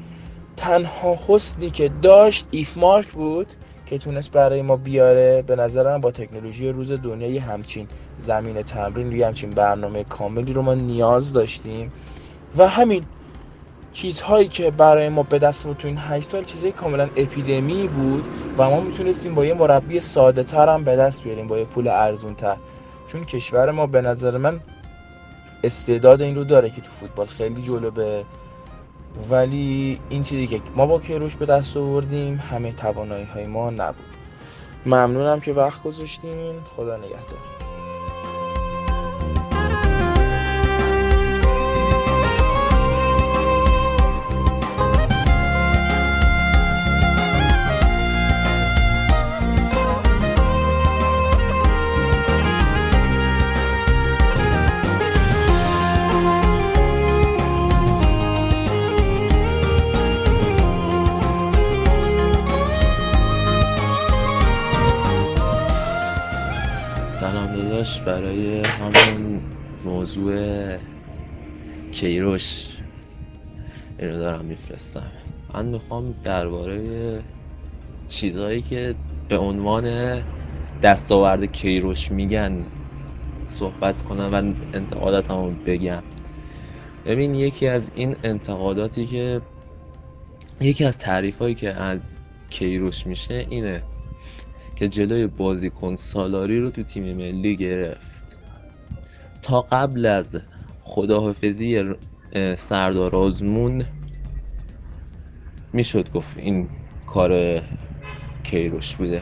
تنها 0.58 1.18
حسنی 1.28 1.70
که 1.70 1.92
داشت 2.02 2.48
ایف 2.52 2.78
مارک 2.78 3.12
بود 3.12 3.48
که 3.86 3.98
تونست 3.98 4.32
برای 4.32 4.62
ما 4.62 4.76
بیاره. 4.76 5.42
به 5.42 5.56
نظر 5.56 5.84
من 5.84 6.02
با 6.02 6.12
تکنولوژی 6.12 6.70
روز 6.70 6.92
دنیا 6.92 7.28
یه 7.28 7.42
همچین 7.42 7.88
زمین 8.20 8.62
تمرین 8.62 9.12
یه 9.12 9.28
همچین 9.28 9.50
برنامه 9.50 10.04
کاملی 10.04 10.54
رو 10.54 10.62
ما 10.62 10.74
نیاز 10.74 11.34
داشتیم. 11.34 11.92
و 12.58 12.68
همین 12.68 13.06
چیزهایی 13.94 14.48
که 14.48 14.72
برای 14.72 15.10
ما 15.10 15.24
به 15.24 15.40
دست 15.40 15.74
تو 15.74 15.88
این 15.88 15.98
8 15.98 16.28
سال 16.28 16.44
چیزهای 16.44 16.72
کاملا 16.72 17.10
اپیدمی 17.16 17.88
بود 17.88 18.26
و 18.58 18.70
ما 18.70 18.82
می‌تونستیم 18.82 19.36
با 19.36 19.46
یه 19.46 19.54
مربی 19.54 20.00
ساده 20.00 20.44
تر 20.44 20.70
هم 20.70 20.84
به 20.84 20.96
دست 20.96 21.24
بیاریم 21.24 21.48
با 21.48 21.58
یه 21.58 21.66
پول 21.66 21.88
ارزون 21.88 22.36
تر 22.36 22.56
چون 23.08 23.26
کشور 23.26 23.72
ما 23.72 23.88
به 23.88 24.02
نظر 24.02 24.38
من 24.38 24.60
استعداد 25.64 26.22
این 26.22 26.36
رو 26.36 26.44
داره 26.44 26.70
که 26.70 26.82
تو 26.82 26.88
فوتبال 27.00 27.28
خیلی 27.28 27.62
جلو 27.62 27.92
به 27.92 28.26
ولی 29.30 30.00
این 30.10 30.24
چیزی 30.24 30.48
که 30.48 30.62
ما 30.76 30.86
با 30.86 31.00
کیروش 31.00 31.36
به 31.36 31.46
دست 31.46 31.78
آوردیم 31.78 32.44
همه 32.52 32.72
توانایی 32.72 33.26
های 33.26 33.46
ما 33.46 33.70
نبود. 33.70 34.06
ممنونم 34.86 35.40
که 35.40 35.54
وقت 35.54 35.84
گذاشتین. 35.84 36.54
خدا 36.76 36.98
نگهدار. 36.98 37.49
موضوع 70.20 70.78
کیروش 71.92 72.68
اینو 74.00 74.18
دارم 74.18 74.46
میفرستم. 74.46 75.12
من 75.54 75.66
می‌خوام 75.66 76.16
درباره 76.24 77.24
چیزهایی 78.08 78.62
که 78.62 78.96
به 79.28 79.38
عنوان 79.38 80.24
دستاورد 80.84 81.46
کیروش 81.46 82.12
میگن 82.12 82.66
صحبت 83.50 84.02
کنم 84.02 84.30
و 84.34 84.36
انتقاداتمو 84.74 85.52
بگم. 85.66 86.04
ببین 87.06 87.36
یکی 87.36 87.68
از 87.68 87.92
این 87.96 88.16
انتقاداتی 88.24 89.06
که 89.06 89.42
یکی 90.62 90.86
از 90.86 90.98
تعریف 90.98 91.38
هایی 91.38 91.56
که 91.56 91.74
از 91.74 92.00
کیروش 92.50 93.08
میشه 93.08 93.46
اینه 93.50 93.84
که 94.76 94.90
جلوی 94.90 95.28
بازیکن 95.28 95.96
سالاری 95.96 96.60
رو 96.60 96.70
تو 96.70 96.84
تیم 96.84 97.18
ملی 97.18 97.56
گرفت. 97.56 98.09
تا 99.50 99.62
قبل 99.62 100.06
از 100.06 100.38
خداحافظی 100.84 101.84
سردار 102.58 103.16
آزمون 103.16 103.86
می‌شد 105.74 106.12
گفت 106.12 106.38
این 106.38 106.70
کار 107.08 107.62
کیروش 108.44 108.96
بوده. 108.96 109.22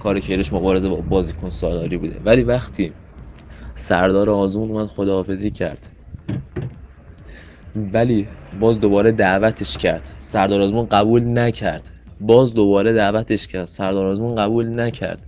کار 0.00 0.20
کیروش 0.20 0.52
مبارزه 0.52 0.88
با 0.88 0.96
بازیکن 0.96 1.50
سالاری 1.50 1.96
بوده. 1.96 2.20
ولی 2.24 2.42
وقتی 2.42 2.92
سردار 3.74 4.30
آزمون 4.30 4.70
اومد 4.70 4.86
خداحافظی 4.86 5.50
کرد 5.50 5.88
ولی 7.76 8.28
باز 8.60 8.80
دوباره 8.80 9.12
دعوتش 9.12 9.78
کرد. 9.78 10.02
سردار 10.20 10.60
آزمون 10.60 10.86
قبول 10.86 11.38
نکرد. 11.38 11.90
باز 12.20 12.54
دوباره 12.54 12.92
دعوتش 12.92 13.46
کرد. 13.46 13.66
سردار 13.66 14.06
آزمون 14.06 14.34
قبول 14.34 14.80
نکرد. 14.80 15.22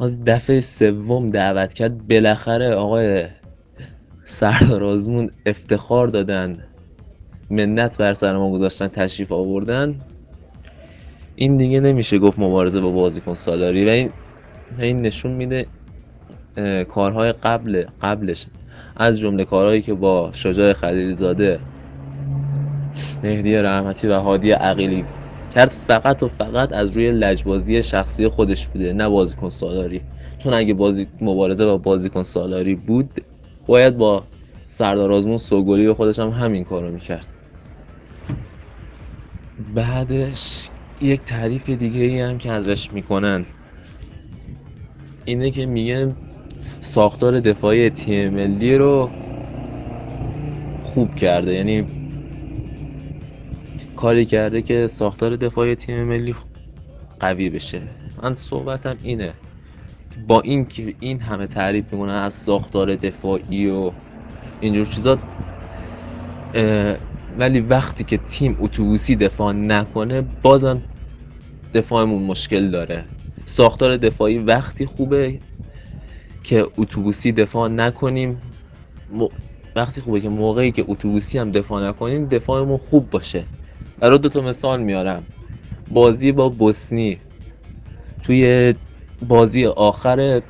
از 0.00 0.24
دفعه 0.24 0.60
سوم 0.60 1.30
دعوت 1.30 1.74
کرد 1.74 2.08
بالاخره 2.08 2.74
آقای 2.74 3.26
سردار 4.24 4.84
آزمون 4.84 5.30
افتخار 5.46 6.06
دادن 6.06 6.58
منت 7.50 7.96
بر 7.96 8.14
سر 8.14 8.36
ما 8.36 8.50
گذاشتن 8.50 8.88
تشریف 8.88 9.32
آوردن. 9.32 9.94
این 11.36 11.56
دیگه 11.56 11.80
نمیشه 11.80 12.18
گفت 12.18 12.38
مبارزه 12.38 12.80
با 12.80 12.90
بازیکن 12.90 13.34
سالاری. 13.34 13.86
و 13.86 13.88
این 13.88 14.10
این 14.78 15.02
نشون 15.02 15.32
میده 15.32 15.66
کارهای 16.88 17.32
قبل 17.32 17.84
قبلش. 18.02 18.46
از 18.96 19.18
جمله 19.18 19.44
کارهایی 19.44 19.82
که 19.82 19.94
با 19.94 20.30
شجاع 20.32 20.72
خلیلی 20.72 21.14
زاده 21.14 21.58
مهدی 23.22 23.56
رحمتی 23.56 24.08
و 24.08 24.14
هادی 24.14 24.50
عقیلی 24.50 25.04
کرد 25.54 25.74
فقط 25.86 26.22
و 26.22 26.28
فقط 26.28 26.72
از 26.72 26.96
روی 26.96 27.12
لجبازی 27.12 27.82
شخصی 27.82 28.28
خودش 28.28 28.66
بوده 28.66 28.92
نه 28.92 29.08
بازیکن 29.08 29.50
سالاری. 29.50 30.00
چون 30.38 30.54
اگه 30.54 30.74
بازی 30.74 31.06
مبارزه 31.20 31.64
با 31.66 31.76
بازیکن 31.76 32.22
سالاری 32.22 32.74
بود 32.74 33.10
باید 33.66 33.96
با 33.96 34.22
سردار 34.68 35.12
آزمون 35.12 35.38
سوگلی 35.38 35.86
و 35.86 35.94
خودش 35.94 36.18
هم 36.18 36.28
همین 36.28 36.64
کارو 36.64 36.90
می‌کرد. 36.90 37.26
بعدش 39.74 40.68
یک 41.00 41.20
تعریف 41.20 41.70
دیگه 41.70 42.00
ای 42.00 42.20
هم 42.20 42.38
که 42.38 42.52
ازش 42.52 42.92
می‌کنن. 42.92 43.44
اینه 45.24 45.50
که 45.50 45.66
میگن 45.66 46.16
ساختار 46.80 47.40
دفاعی 47.40 47.90
تیم 47.90 48.34
ملی 48.34 48.76
رو 48.76 49.10
خوب 50.84 51.14
کرده. 51.14 51.54
یعنی 51.54 51.86
کاری 54.00 54.24
کرده 54.26 54.62
که 54.62 54.86
ساختار 54.86 55.36
دفاعی 55.36 55.74
تیم 55.74 56.04
ملی 56.04 56.34
قوی 57.20 57.50
بشه. 57.50 57.82
من 58.22 58.34
صحبتم 58.34 58.96
اینه. 59.02 59.32
با 60.26 60.40
این 60.40 60.66
که 60.66 60.94
این 61.00 61.20
همه 61.20 61.46
تعریف 61.46 61.92
می‌کنن 61.92 62.14
از 62.14 62.34
ساختار 62.34 62.96
دفاعی 62.96 63.66
و 63.70 63.90
اینجور 64.60 64.86
چیزا 64.86 65.18
ولی 67.38 67.60
وقتی 67.60 68.04
که 68.04 68.16
تیم 68.16 68.56
اتوبوسی 68.60 69.16
دفاع 69.16 69.52
نکنه 69.52 70.22
بازم 70.42 70.82
دفاعمون 71.74 72.22
مشکل 72.22 72.70
داره. 72.70 73.04
ساختار 73.44 73.96
دفاعی 73.96 74.38
وقتی 74.38 74.86
خوبه 74.86 75.38
که 76.42 76.66
اتوبوسی 76.78 77.32
دفاع 77.32 77.68
نکنیم 77.68 78.40
وقتی 79.76 80.00
خوبه 80.00 80.20
که 80.20 80.28
موقعی 80.28 80.72
که 80.72 80.84
اتوبوسی 80.88 81.38
هم 81.38 81.50
دفاع 81.50 81.88
نکنیم 81.88 82.26
دفاعمون 82.26 82.76
خوب 82.76 83.10
باشه. 83.10 83.44
برای 84.00 84.18
دو 84.18 84.28
تا 84.28 84.40
مثال 84.40 84.82
میارم. 84.82 85.22
بازی 85.90 86.32
با 86.32 86.48
بوسنی. 86.48 87.18
توی 88.22 88.74
بازی 89.28 89.66
آخر 89.66 90.42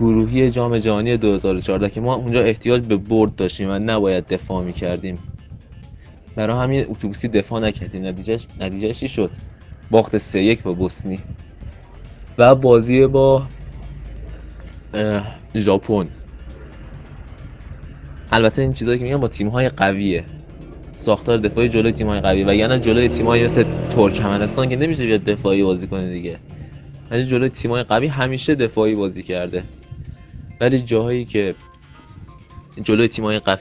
گروهی 0.00 0.50
جام 0.50 0.78
جهانی 0.78 1.16
2014 1.16 1.90
که 1.90 2.00
ما 2.00 2.14
اونجا 2.14 2.42
احتیاج 2.42 2.86
به 2.86 2.96
برد 2.96 3.34
داشتیم 3.36 3.70
و 3.70 3.78
نباید 3.78 4.26
دفاع 4.26 4.64
می‌کردیم. 4.64 5.18
برای 6.36 6.62
همین 6.62 6.86
اتوبوسی 6.88 7.28
دفاع 7.28 7.60
نکردیم. 7.60 8.06
نتیجهش 8.06 8.46
نتیجهش 8.60 9.00
چی 9.00 9.08
شد؟ 9.08 9.30
باخت 9.90 10.18
سه 10.18 10.42
یک 10.42 10.62
با 10.62 10.72
بوسنی. 10.72 11.18
و 12.38 12.54
بازی 12.54 13.06
با 13.06 13.42
ژاپن. 15.54 16.06
البته 18.32 18.62
این 18.62 18.72
چیزایی 18.72 18.98
که 18.98 19.04
میگم 19.04 19.20
با 19.20 19.28
تیم 19.28 19.48
های 19.48 19.68
قویه. 19.68 20.24
ساختار 21.04 21.36
دفاعی 21.38 21.68
جلوی 21.68 21.92
تیم 21.92 22.06
های 22.06 22.20
قوی 22.20 22.44
و 22.44 22.54
یعنی 22.54 22.78
جلوی 22.78 23.08
تیم 23.08 23.26
های 23.26 23.44
مثل 23.44 23.64
ترکمنستان 23.90 24.68
که 24.68 24.76
نمیشه 24.76 25.06
بیاد 25.06 25.24
دفاعی 25.24 25.62
بازی 25.62 25.86
کنه 25.86 26.10
دیگه. 26.10 26.38
ولی 27.10 27.26
جلوی 27.26 27.48
تیم 27.48 27.70
های 27.70 27.82
قوی 27.82 28.06
همیشه 28.06 28.54
دفاعی 28.54 28.94
بازی 28.94 29.22
کرده. 29.22 29.64
ولی 30.60 30.80
جاهایی 30.80 31.24
که 31.24 31.54
جلوی 32.82 33.08
تیم 33.08 33.24
های 33.24 33.38
قوی 33.38 33.58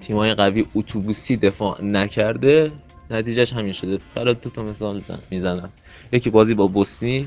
تیمای 0.00 0.34
قوی 0.34 0.66
اتوبوسی 0.74 1.36
دفاع 1.36 1.84
نکرده 1.84 2.72
نتیجهش 3.10 3.52
همین 3.52 3.72
شده. 3.72 3.98
برای 4.14 4.34
دو 4.42 4.50
تا 4.50 4.62
مثال 4.62 5.02
می‌زنم. 5.30 5.70
یکی 6.12 6.30
بازی 6.30 6.54
با 6.54 6.66
بوسنی 6.66 7.26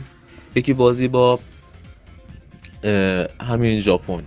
یکی 0.55 0.73
بازی 0.73 1.07
با 1.07 1.39
همین 3.41 3.79
ژاپن. 3.79 4.23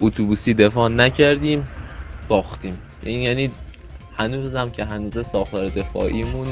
اتوبوسی 0.00 0.54
دفاع 0.54 0.88
نکردیم 0.88 1.68
باختیم. 2.28 2.78
این 3.02 3.20
یعنی 3.20 3.50
هنوزم 4.18 4.68
که 4.68 4.84
هنوز 4.84 5.26
ساختار 5.26 5.68
دفاعیمون 5.68 6.46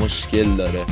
مشکل 0.00 0.56
داره. 0.56 0.84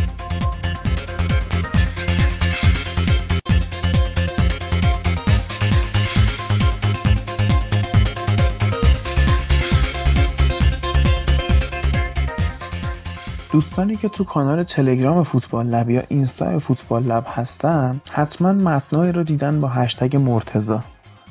دوستانی 13.53 13.97
که 13.97 14.09
تو 14.09 14.24
کانال 14.24 14.62
تلگرام 14.62 15.23
فوتبال 15.23 15.66
لب 15.66 15.91
یا 15.91 16.03
اینستا 16.09 16.59
فوتبال 16.59 17.03
لب 17.03 17.27
هستن 17.28 18.01
حتما 18.12 18.53
متنایی 18.53 19.12
رو 19.12 19.23
دیدن 19.23 19.61
با 19.61 19.69
هشتگ 19.69 20.16
مرتزا 20.16 20.85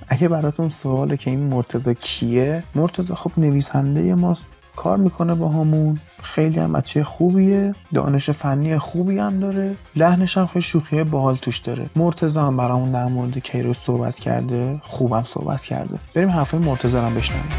اگه 0.07 0.27
براتون 0.27 0.69
سواله 0.69 1.17
که 1.17 1.29
این 1.29 1.39
مرتزا 1.39 1.93
کیه 1.93 2.63
مرتزا 2.75 3.15
خب 3.15 3.31
نویسنده 3.37 4.15
ماست. 4.15 4.62
کار 4.75 4.97
می‌کنه 4.97 5.35
با 5.35 5.49
همون 5.49 5.99
خیلی 6.23 6.59
هم 6.59 6.73
بچه 6.73 7.03
خوبیه. 7.03 7.75
دانش 7.93 8.29
فنی 8.29 8.77
خوبی 8.77 9.19
هم 9.19 9.39
داره. 9.39 9.75
لحنش 9.95 10.37
هم 10.37 10.47
خیلی 10.47 10.61
شوخیه 10.61 11.03
باحال 11.03 11.35
توش 11.35 11.57
داره. 11.57 11.89
مرتزا 11.95 12.45
هم 12.45 12.57
برامون 12.57 12.91
در 12.91 13.05
مورد 13.05 13.37
کیروش 13.37 13.77
صحبت 13.77 14.19
کرده. 14.19 14.81
خوبم 14.83 15.23
صحبت 15.23 15.61
کرده. 15.61 15.99
بریم 16.13 16.29
حرفای 16.29 16.59
مرتزا 16.59 17.01
هم 17.01 17.15
بشنویم. 17.15 17.49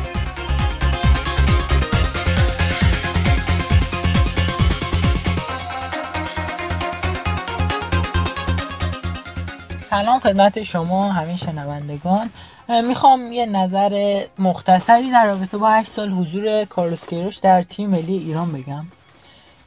سلام 9.91 10.19
خدمت 10.21 10.63
شما 10.63 11.13
همین 11.13 11.37
شنوندگان. 11.37 12.31
می‌خوام 12.69 13.33
یه 13.33 13.47
نظر 13.47 14.25
مختصری 14.39 15.11
در 15.11 15.27
رابطه 15.27 15.59
با 15.59 15.71
8 15.71 15.91
سال 15.91 16.11
حضور 16.11 16.65
کارلوس 16.65 17.07
کیروش 17.07 17.37
در 17.37 17.63
تیم 17.63 17.91
ملی 17.91 18.19
ایران 18.19 18.53
بگم. 18.53 18.87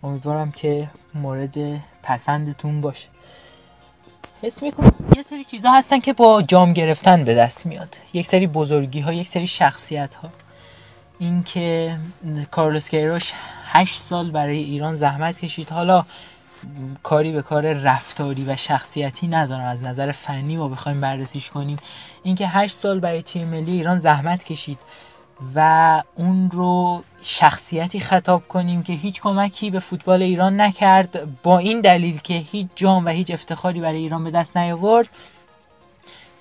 امیدوارم 0.03 0.51
که 0.51 0.89
مورد 1.13 1.57
پسندتون 2.03 2.81
باشه. 2.81 3.07
حس 4.41 4.63
می‌کنم 4.63 4.93
یه 5.15 5.23
سری 5.23 5.43
چیزها 5.43 5.77
هستن 5.77 5.99
که 5.99 6.13
با 6.13 6.41
جام 6.41 6.73
گرفتن 6.73 7.23
به 7.23 7.35
دست 7.35 7.65
میاد. 7.65 7.97
یک 8.13 8.27
سری 8.27 8.47
بزرگی 8.47 8.99
ها 8.99 9.13
یک 9.13 9.27
سری 9.27 9.47
شخصیت 9.47 10.15
ها 10.15 10.29
اینکه 11.19 11.97
کارلوس 12.51 12.89
کیروش 12.89 13.33
8 13.65 14.01
سال 14.01 14.31
برای 14.31 14.57
ایران 14.57 14.95
زحمت 14.95 15.39
کشید. 15.39 15.69
حالا 15.69 16.05
کاری 17.03 17.31
به 17.31 17.41
کار 17.41 17.73
رفتاری 17.73 18.45
و 18.45 18.55
شخصیتی 18.55 19.27
ندارم. 19.27 19.65
از 19.65 19.83
نظر 19.83 20.11
فنی 20.11 20.57
ما 20.57 20.67
بخوایم 20.67 21.01
بررسیش 21.01 21.49
کنیم. 21.49 21.77
اینکه 22.27 22.47
هشت 22.47 22.75
سال 22.75 22.99
برای 22.99 23.21
تیم 23.21 23.47
ملی 23.47 23.71
ایران 23.71 23.97
زحمت 23.97 24.43
کشید 24.43 24.77
و 25.55 26.03
اون 26.15 26.51
رو 26.51 27.03
شخصیتی 27.21 27.99
خطاب 27.99 28.47
کنیم 28.47 28.83
که 28.83 28.93
هیچ 28.93 29.21
کمکی 29.21 29.69
به 29.69 29.79
فوتبال 29.79 30.21
ایران 30.21 30.61
نکرد. 30.61 31.41
با 31.43 31.57
این 31.57 31.81
دلیل 31.81 32.19
که 32.19 32.33
هیچ 32.33 32.67
جام 32.75 33.05
و 33.05 33.09
هیچ 33.09 33.31
افتخاری 33.31 33.81
برای 33.81 33.97
ایران 33.97 34.23
به 34.23 34.31
دست 34.31 34.57
نیاورد 34.57 35.09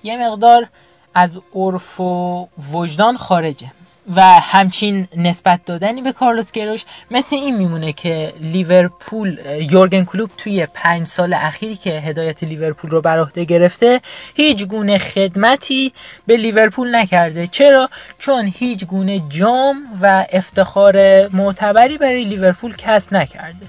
یه 0.03 0.27
مقدار 0.27 0.69
از 1.13 1.39
عرف 1.55 1.99
و 1.99 2.47
وجدان 2.71 3.17
خارجه. 3.17 3.71
و 4.15 4.21
همچین 4.21 5.07
نسبت 5.17 5.65
دادنی 5.65 6.01
به 6.01 6.11
کارلوس 6.11 6.51
کیروش 6.51 6.85
مثل 7.11 7.35
این 7.35 7.57
میمونه 7.57 7.93
که 7.93 8.33
لیورپول 8.41 9.39
یورگن 9.71 10.05
کلوب 10.05 10.29
توی 10.37 10.65
پنج 10.65 11.07
سال 11.07 11.33
اخیری 11.33 11.75
که 11.75 11.89
هدایت 11.89 12.43
لیورپول 12.43 12.91
رو 12.91 13.01
بر 13.01 13.19
عهده 13.19 13.45
گرفته 13.45 14.01
هیچ 14.35 14.65
گونه 14.65 14.97
خدمتی 14.97 15.93
به 16.27 16.37
لیورپول 16.37 16.95
نکرده. 16.95 17.47
چرا؟ 17.47 17.89
چون 18.19 18.53
هیچ 18.55 18.85
گونه 18.85 19.23
جام 19.29 19.83
و 20.01 20.25
افتخار 20.31 21.27
معتبری 21.27 21.97
برای 21.97 22.23
لیورپول 22.23 22.75
کسب 22.75 23.13
نکرده. 23.13 23.65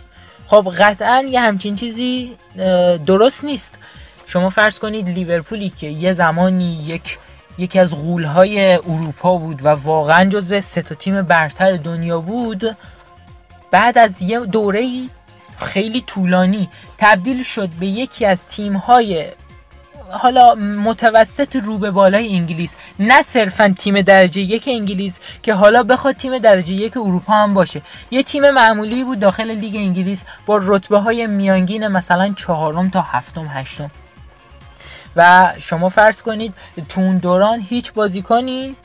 خب 0.46 0.72
قطعا 0.78 1.22
یه 1.30 1.40
همچین 1.40 1.76
چیزی 1.76 2.36
درست 3.06 3.44
نیست. 3.44 3.74
شما 4.26 4.50
فرض 4.50 4.78
کنید 4.78 5.08
لیورپولی 5.08 5.70
که 5.70 5.86
یه 5.86 6.12
زمانی 6.12 6.84
یک 6.86 7.18
یکی 7.58 7.78
از 7.78 7.94
غولهای 7.94 8.74
اروپا 8.74 9.36
بود 9.36 9.64
و 9.64 9.68
واقعا 9.68 10.24
جزو 10.24 10.60
سه 10.60 10.82
تا 10.82 10.94
تیم 10.94 11.22
برتر 11.22 11.76
دنیا 11.76 12.20
بود 12.20 12.76
بعد 13.70 13.98
از 13.98 14.22
یه 14.22 14.40
دوره 14.40 14.88
خیلی 15.56 16.00
طولانی 16.00 16.68
تبدیل 16.98 17.42
شد 17.42 17.68
به 17.68 17.86
یکی 17.86 18.26
از 18.26 18.46
تیمهای 18.46 19.26
حالا 20.10 20.54
متوسط 20.54 21.56
رو 21.56 21.78
به 21.78 21.90
بالای 21.90 22.34
انگلیس 22.36 22.76
نه 22.98 23.22
صرفا 23.22 23.74
تیم 23.78 24.00
درجه 24.00 24.40
یک 24.40 24.64
انگلیس 24.66 25.18
که 25.42 25.54
حالا 25.54 25.82
بخواد 25.82 26.16
تیم 26.16 26.38
درجه 26.38 26.74
یک 26.74 26.96
اروپا 26.96 27.32
هم 27.32 27.54
باشه. 27.54 27.82
یه 28.10 28.22
تیم 28.22 28.50
معمولی 28.50 29.04
بود 29.04 29.18
داخل 29.18 29.50
لیگ 29.50 29.76
انگلیس 29.76 30.24
با 30.46 30.60
رتبه 30.62 30.98
های 30.98 31.26
میانگین 31.26 31.88
مثلا 31.88 32.34
چهارم 32.36 32.90
تا 32.90 33.02
هفتم 33.02 33.46
هشتم. 33.46 33.90
و 35.18 35.52
شما 35.58 35.88
فرض 35.88 36.22
کنید 36.22 36.54
تو 36.88 37.00
اون 37.00 37.18
دوران 37.18 37.60
هیچ 37.68 37.92
بازیکنی 37.92 38.76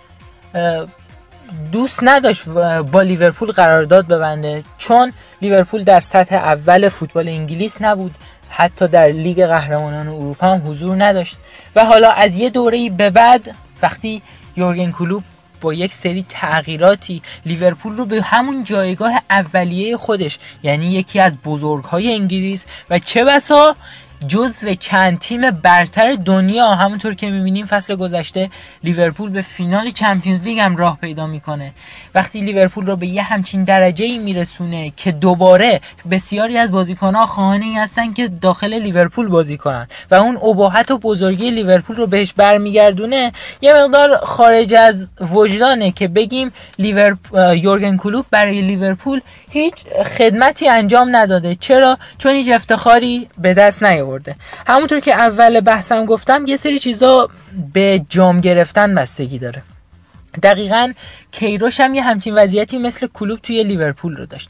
دوست 1.71 1.99
نداشت 2.03 2.49
با 2.91 3.01
لیورپول 3.01 3.51
قرارداد 3.51 4.07
ببنده 4.07 4.63
چون 4.77 5.13
لیورپول 5.41 5.83
در 5.83 5.99
سطح 5.99 6.35
اول 6.35 6.89
فوتبال 6.89 7.29
انگلیس 7.29 7.81
نبود 7.81 8.15
حتی 8.49 8.87
در 8.87 9.07
لیگ 9.07 9.45
قهرمانان 9.45 10.07
اروپا 10.07 10.47
هم 10.47 10.71
حضور 10.71 11.03
نداشت. 11.03 11.37
و 11.75 11.85
حالا 11.85 12.11
از 12.11 12.37
یه 12.37 12.49
دوره 12.49 12.89
به 12.89 13.09
بعد 13.09 13.55
وقتی 13.81 14.21
یورگن 14.55 14.91
کلوب 14.91 15.23
با 15.61 15.73
یک 15.73 15.93
سری 15.93 16.25
تغییراتی 16.29 17.21
لیورپول 17.45 17.97
رو 17.97 18.05
به 18.05 18.21
همون 18.21 18.63
جایگاه 18.63 19.21
اولیه 19.29 19.97
خودش 19.97 20.39
یعنی 20.63 20.85
یکی 20.85 21.19
از 21.19 21.37
بزرگهای 21.41 22.13
انگلیس 22.13 22.65
و 22.89 22.99
چه 22.99 23.23
بسا 23.23 23.75
جزو 24.27 24.73
چند 24.73 25.19
تیم 25.19 25.51
برتر 25.51 26.15
دنیا 26.15 26.75
همونطور 26.75 27.13
که 27.13 27.29
می‌بینیم 27.29 27.65
فصل 27.65 27.95
گذشته 27.95 28.49
لیورپول 28.83 29.29
به 29.29 29.41
فینال 29.41 29.91
Champions 29.91 30.41
League 30.41 30.59
هم 30.59 30.75
راه 30.75 30.97
پیدا 31.01 31.27
می‌کنه. 31.27 31.73
وقتی 32.15 32.41
لیورپول 32.41 32.85
رو 32.85 32.95
به 32.95 33.07
یه 33.07 33.23
همچین 33.23 33.63
درجه 33.63 34.05
ای 34.05 34.17
میرسونه 34.17 34.93
که 34.97 35.11
دوباره 35.11 35.81
بسیاری 36.11 36.57
از 36.57 36.71
بازیکنها 36.71 37.25
خواهان 37.25 37.61
این 37.61 37.77
هستن 37.77 38.13
که 38.13 38.27
داخل 38.27 38.73
لیورپول 38.73 39.27
بازی 39.27 39.57
کنن 39.57 39.87
و 40.11 40.15
اون 40.15 40.37
ابهت 40.37 40.91
و 40.91 40.97
بزرگی 40.97 41.51
لیورپول 41.51 41.95
رو 41.95 42.07
بهش 42.07 42.33
برمیگردونه 42.33 43.31
یه 43.61 43.73
مقدار 43.73 44.17
خارج 44.23 44.73
از 44.73 45.11
وجدانه 45.21 45.91
که 45.91 46.07
بگیم 46.07 46.51
لیورپول 46.79 47.57
یورگن 47.57 47.97
کلوپ 47.97 48.25
برای 48.31 48.61
لیورپول 48.61 49.21
هیچ 49.49 49.73
خدمتی 50.17 50.69
انجام 50.69 51.15
نداده. 51.15 51.57
چرا؟ 51.59 51.97
چون 52.17 52.31
هیچ 52.31 52.49
افتخاری 52.49 53.27
به 53.37 53.53
دست 53.53 53.83
نیاورده 54.13 54.35
همونطور 54.67 54.99
که 54.99 55.13
اول 55.13 55.59
بحثم 55.59 56.05
گفتم 56.05 56.45
یه 56.47 56.57
سری 56.57 56.79
چیزا 56.79 57.29
به 57.73 58.05
جام 58.09 58.41
گرفتن 58.41 58.95
بستگی 58.95 59.39
داره. 59.39 59.61
دقیقا 60.43 60.93
کیروش 61.31 61.79
هم 61.79 61.93
یه 61.93 62.03
همچین 62.03 62.35
وضعیتی 62.35 62.77
مثل 62.77 63.07
کلوب 63.07 63.39
توی 63.39 63.63
لیورپول 63.63 64.17
رو 64.17 64.25
داشت. 64.25 64.49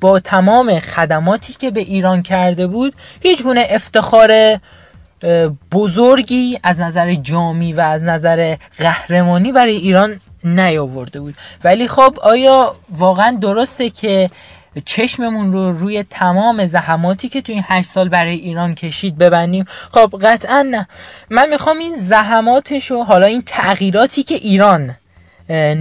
با 0.00 0.20
تمام 0.20 0.80
خدماتی 0.80 1.52
که 1.52 1.70
به 1.70 1.80
ایران 1.80 2.22
کرده 2.22 2.66
بود 2.66 2.94
هیچ 3.22 3.42
گونه 3.42 3.66
افتخار 3.70 4.60
بزرگی 5.72 6.58
از 6.62 6.80
نظر 6.80 7.14
جامی 7.14 7.72
و 7.72 7.80
از 7.80 8.02
نظر 8.02 8.56
قهرمانی 8.78 9.52
برای 9.52 9.76
ایران 9.76 10.20
نیاورده 10.44 11.20
بود. 11.20 11.34
ولی 11.64 11.88
خب 11.88 12.18
آیا 12.22 12.74
واقعا 12.90 13.38
درسته 13.40 13.90
که 13.90 14.30
چشممون 14.84 15.52
رو 15.52 15.78
روی 15.78 16.02
تمام 16.02 16.66
زحماتی 16.66 17.28
که 17.28 17.40
تو 17.40 17.52
این 17.52 17.64
هشت 17.68 17.90
سال 17.90 18.08
برای 18.08 18.34
ایران 18.34 18.74
کشید 18.74 19.18
ببندیم. 19.18 19.64
خب 19.90 20.14
قطعا 20.22 20.62
نه. 20.62 20.88
من 21.30 21.48
می‌خوام 21.48 21.78
این 21.78 21.96
زحماتش 21.96 22.90
و 22.90 23.02
حالا 23.02 23.26
این 23.26 23.42
تغییراتی 23.46 24.22
که 24.22 24.34
ایران 24.34 24.96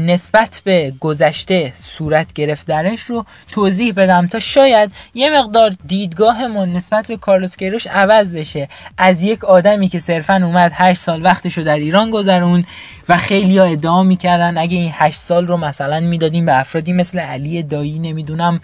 نسبت 0.05 0.61
به 0.63 0.93
گذشته 0.99 1.73
صورت 1.75 2.33
گرفتنش 2.33 3.01
رو 3.01 3.25
توضیح 3.51 3.93
بدم 3.93 4.27
تا 4.27 4.39
شاید 4.39 4.91
یه 5.13 5.39
مقدار 5.39 5.75
دیدگاهمون 5.87 6.69
نسبت 6.69 7.07
به 7.07 7.17
کارلوس 7.17 7.57
کیروش 7.57 7.87
عوض 7.87 8.33
بشه. 8.33 8.69
از 8.97 9.23
یک 9.23 9.43
آدمی 9.43 9.87
که 9.87 9.99
صرفا 9.99 10.35
اومد 10.43 10.71
8 10.75 11.01
سال 11.01 11.23
وقتشو 11.23 11.61
در 11.61 11.75
ایران 11.75 12.11
گذرون 12.11 12.65
و 13.09 13.17
خیلی 13.17 13.57
ها 13.57 13.65
ادعا 13.65 14.03
می‌کردن 14.03 14.57
اگه 14.57 14.77
این 14.77 14.91
8 14.93 15.19
سال 15.19 15.47
رو 15.47 15.57
مثلا 15.57 15.99
می‌دادیم 15.99 16.45
به 16.45 16.59
افرادی 16.59 16.93
مثل 16.93 17.19
علی 17.19 17.63
دایی 17.63 17.99
نمی‌دونم 17.99 18.59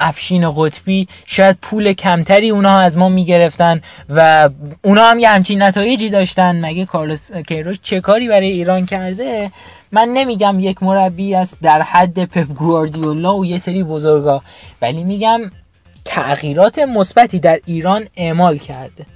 افشین 0.00 0.50
قطبی 0.56 1.08
شاید 1.26 1.56
پول 1.62 1.92
کمتری 1.92 2.50
اونها 2.50 2.80
از 2.80 2.96
ما 2.96 3.08
می‌گرفتن 3.08 3.80
و 4.08 4.50
اونها 4.82 5.10
هم 5.10 5.18
یه 5.18 5.28
همچین 5.28 5.62
نتایجی 5.62 6.10
داشتن. 6.10 6.64
مگه 6.64 6.84
کارلوس 6.84 7.32
کیروش 7.32 7.76
چه 7.82 8.00
کاری 8.00 8.28
برای 8.28 8.48
ایران 8.48 8.86
کرده؟ 8.86 9.50
من 9.92 10.08
نمیگم 10.08 10.60
یک 10.60 10.82
مربی 10.82 11.34
است 11.34 11.58
در 11.62 11.82
حد 11.82 12.24
پپ 12.24 12.46
گواردیولا 12.46 13.36
و 13.36 13.46
یه 13.46 13.58
سری 13.58 13.82
بزرگا 13.82 14.42
ولی 14.82 15.04
میگم 15.04 15.40
تغییرات 16.04 16.78
مثبتی 16.78 17.38
در 17.38 17.60
ایران 17.66 18.08
اعمال 18.16 18.58
کرده. 18.58 19.06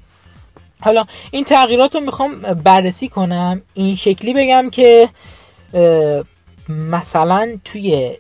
حالا 0.81 1.05
این 1.31 1.45
تغییرات 1.45 1.95
رو 1.95 2.01
می‌خوام 2.01 2.41
بررسی 2.41 3.09
کنم 3.09 3.63
این 3.75 3.95
شکلی 3.95 4.35
بگم 4.35 4.71
که 4.71 5.09
مثلا 6.69 7.59
توی 7.65 8.17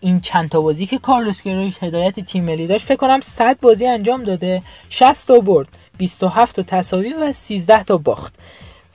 این 0.00 0.20
چند 0.20 0.48
تا 0.48 0.60
بازی 0.60 0.86
که 0.86 0.98
کارلوس 0.98 1.42
گروش 1.42 1.82
هدایت 1.82 2.20
تیم 2.20 2.44
ملی 2.44 2.66
داشت 2.66 2.86
فکر 2.86 2.96
کنم 2.96 3.20
100 3.20 3.60
بازی 3.60 3.86
انجام 3.86 4.22
داده 4.22 4.62
60 4.88 5.26
تا 5.26 5.38
برد 5.38 5.68
27 5.98 6.56
تا 6.56 6.62
تساوی 6.62 7.12
و 7.12 7.32
13 7.32 7.84
تا 7.84 7.96
باخت. 7.96 8.34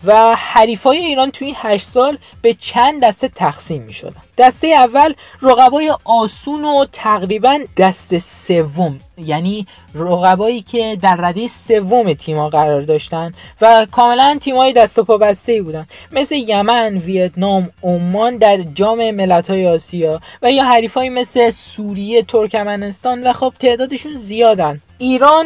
و 0.05 0.35
حریفای 0.35 0.97
ایران 0.97 1.31
توی 1.31 1.47
این 1.47 1.55
8 1.59 1.87
سال 1.87 2.17
به 2.41 2.53
چند 2.53 3.03
دسته 3.03 3.27
تقسیم 3.27 3.81
می 3.81 3.93
شدن 3.93 4.21
دسته 4.37 4.67
اول 4.67 5.13
رقبای 5.41 5.93
آسون 6.03 6.65
و 6.65 6.85
تقریبا 6.91 7.59
دست 7.77 8.17
سوم. 8.17 8.99
یعنی 9.17 9.67
رقبایی 9.95 10.61
که 10.61 10.97
در 11.01 11.15
رده 11.15 11.47
سوم 11.47 12.13
تیم‌ها 12.13 12.49
قرار 12.49 12.81
داشتن 12.81 13.33
و 13.61 13.87
کاملا 13.91 14.37
تیم‌های 14.41 14.73
دست 14.73 14.99
و 14.99 15.03
پا 15.03 15.17
بسته 15.17 15.61
بودن. 15.61 15.87
مثل 16.11 16.35
یمن، 16.35 16.97
ویتنام، 16.97 17.69
عمان 17.83 18.37
در 18.37 18.57
جام 18.57 19.11
ملت‌های 19.11 19.67
آسیا 19.67 20.21
و 20.41 20.51
یا 20.51 20.63
حریفایی 20.63 21.09
مثل 21.09 21.49
سوریه، 21.49 22.21
ترکمنستان 22.21 23.23
و 23.23 23.33
خب 23.33 23.53
تعدادشون 23.59 24.17
زیادن. 24.17 24.81
ایران 24.99 25.45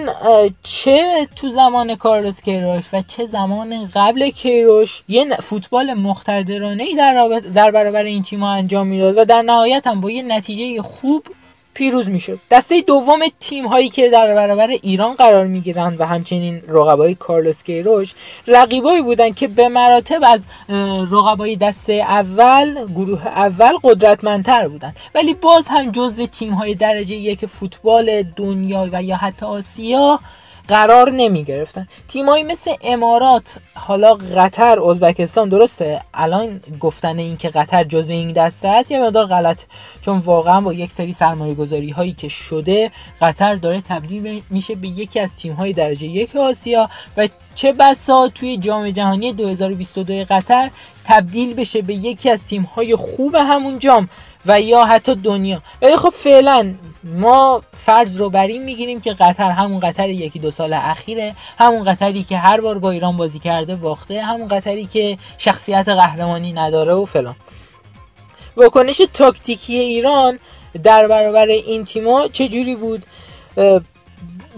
چه 0.64 1.28
تو 1.36 1.50
زمان 1.50 1.96
کارلوس 1.96 2.42
کیروش 2.42 2.84
و 2.94 3.02
چه 3.08 3.26
زمان 3.26 3.90
قبل 3.96 4.30
کیروش 4.30 5.04
یه 5.08 5.36
فوتبال 5.36 5.94
مقتدرانه 5.94 6.84
ای 6.84 6.96
در, 6.96 7.42
در 7.54 7.72
برابر 7.72 8.04
این 8.04 8.24
تیم‌ها 8.24 8.52
انجام 8.52 8.81
می‌داد 8.84 9.18
و 9.18 9.26
در 9.26 9.42
نهایت 9.42 9.88
هم 9.88 10.02
با 10.02 10.12
یه 10.12 10.24
نتیجه 10.24 10.82
خوب 10.82 11.24
پیروز 11.74 12.10
می‌شد. 12.10 12.40
دسته 12.52 12.82
دوم 12.82 13.20
تیم 13.40 13.66
هایی 13.66 13.90
که 13.90 14.10
در 14.10 14.36
برابر 14.36 14.68
ایران 14.68 15.16
قرار 15.16 15.48
می‌گیرند 15.48 16.02
و 16.02 16.06
همچنین 16.06 16.62
رقبای 16.68 17.16
کارلوس 17.16 17.64
کیروش 17.64 18.14
رقیبایی 18.48 19.02
بودند 19.02 19.36
که 19.36 19.48
به 19.48 19.70
مراتب 19.70 20.20
از 20.24 20.48
رقبای 21.12 21.56
دسته 21.56 21.94
اول 21.94 22.88
گروه 22.96 23.28
اول 23.28 23.74
قدرتمندتر 23.84 24.68
بودند. 24.68 24.96
ولی 25.16 25.34
باز 25.34 25.68
هم 25.68 25.92
جزو 25.92 26.26
تیم 26.26 26.54
های 26.54 26.76
درجه 26.76 27.16
یک 27.16 27.46
فوتبال 27.46 28.24
دنیا 28.24 28.90
و 28.92 29.04
یا 29.04 29.16
حتی 29.16 29.46
آسیا 29.46 30.20
قرار 30.68 31.12
نمی 31.12 31.44
گرفتن 31.44 31.88
تیمایی 32.08 32.44
مثل 32.44 32.74
امارات 32.82 33.58
حالا 33.74 34.14
قطر 34.14 34.80
ازبکستان 34.82 35.50
درسته؟ 35.50 36.02
الان 36.14 36.62
گفتن 36.80 37.20
این 37.20 37.38
که 37.38 37.50
قطر 37.50 37.84
جزو 37.84 38.14
این 38.14 38.32
دسته 38.32 38.68
است 38.68 38.92
یه 38.92 39.02
مقدار 39.02 39.26
غلط. 39.26 39.64
چون 40.02 40.18
واقعا 40.18 40.62
با 40.62 40.74
یک 40.74 40.92
سری 40.92 41.14
سرمایه 41.14 41.54
گذاری 41.54 41.90
هایی 41.90 42.12
که 42.14 42.28
شده 42.28 42.92
قطر 43.22 43.56
داره 43.56 43.82
تبدیل 43.82 44.44
میشه 44.50 44.76
به 44.76 44.88
یکی 44.88 45.20
از 45.20 45.36
تیم 45.36 45.54
های 45.54 45.74
درجه 45.74 46.08
یک 46.08 46.36
آسیا 46.36 46.90
و 47.18 47.28
چه 47.56 47.74
بسا 47.74 48.28
توی 48.28 48.58
جام 48.58 48.90
جهانی 48.90 49.34
2022 49.34 50.26
قطر 50.30 50.72
تبدیل 51.06 51.54
بشه 51.54 51.82
به 51.82 51.94
یکی 51.94 52.30
از 52.30 52.48
تیم 52.48 52.62
های 52.62 52.96
خوب 52.96 53.36
همون 53.36 53.80
جام. 53.80 54.10
و 54.46 54.62
یا 54.62 54.86
حتی 54.86 55.16
دنیا. 55.16 55.62
ولی 55.82 55.96
خب 55.96 56.10
فعلا 56.10 56.74
ما 57.04 57.62
فرض 57.78 58.18
رو 58.20 58.30
بر 58.30 58.48
این 58.48 58.64
می‌گیریم 58.64 59.02
که 59.02 59.14
قطر 59.14 59.52
همون 59.52 59.80
قطر 59.80 60.10
یکی 60.10 60.40
دو 60.40 60.52
سال 60.52 60.74
اخیره 60.74 61.36
همون 61.60 61.84
قطری 61.84 62.24
که 62.24 62.38
هر 62.38 62.62
بار 62.62 62.80
با 62.80 62.92
ایران 62.92 63.18
بازی 63.18 63.40
کرده 63.40 63.76
باخته 63.76 64.22
همون 64.22 64.48
قطری 64.48 64.86
که 64.86 65.18
شخصیت 65.38 65.90
قهرمانی 65.90 66.54
نداره 66.54 66.94
و 66.94 67.06
فلان. 67.06 67.36
واکنش 68.58 69.02
تاکتیکی 69.14 69.76
ایران 69.76 70.40
در 70.84 71.08
برابر 71.08 71.46
این 71.46 71.86
تیما 71.86 72.28
چجوری 72.28 72.76
بود؟ 72.76 73.06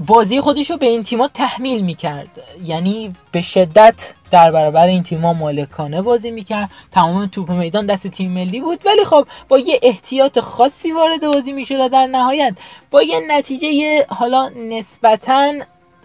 بازی 0.07 0.41
خودش 0.41 0.71
رو 0.71 0.77
به 0.77 0.85
این 0.85 1.03
تیما 1.03 1.27
تحمیل 1.27 1.81
می‌کرد. 1.81 2.41
یعنی 2.63 3.13
به 3.31 3.41
شدت 3.41 4.13
در 4.31 4.51
برابر 4.51 4.87
این 4.87 5.03
تیما 5.03 5.33
مالکانه 5.33 6.01
بازی 6.01 6.31
می‌کرد. 6.31 6.69
تمام 6.91 7.27
توپ 7.27 7.51
میدان 7.51 7.85
دست 7.85 8.07
تیم 8.07 8.31
ملی 8.31 8.61
بود. 8.61 8.85
ولی 8.85 9.05
خب 9.05 9.27
با 9.49 9.59
یه 9.59 9.79
احتیاط 9.83 10.39
خاصی 10.39 10.91
وارد 10.91 11.27
بازی 11.27 11.51
می‌شد 11.51 11.79
و 11.79 11.89
در 11.89 12.07
نهایت 12.07 12.55
با 12.91 13.03
یه 13.03 13.19
نتیجه 13.27 14.05
حالا 14.09 14.49
نسبتا 14.49 15.53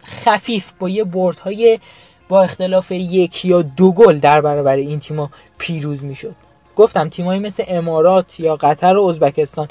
خفیف 0.07 0.73
با 0.79 0.89
یه 0.89 1.05
های 1.45 1.79
با 2.29 2.43
اختلاف 2.43 2.93
یک 2.93 3.45
یا 3.45 3.63
دو 3.63 3.93
گل 3.93 4.19
در 4.19 4.41
برابر 4.41 4.77
این 4.77 5.01
تیما 5.01 5.31
پیروز 5.59 6.05
می‌شد. 6.05 6.35
گفتم 6.77 7.09
تیمایی 7.09 7.41
مثل 7.41 7.65
امارات 7.69 8.41
یا 8.41 8.57
قطر 8.57 8.97
و 8.97 9.05
ازبکستان 9.05 9.69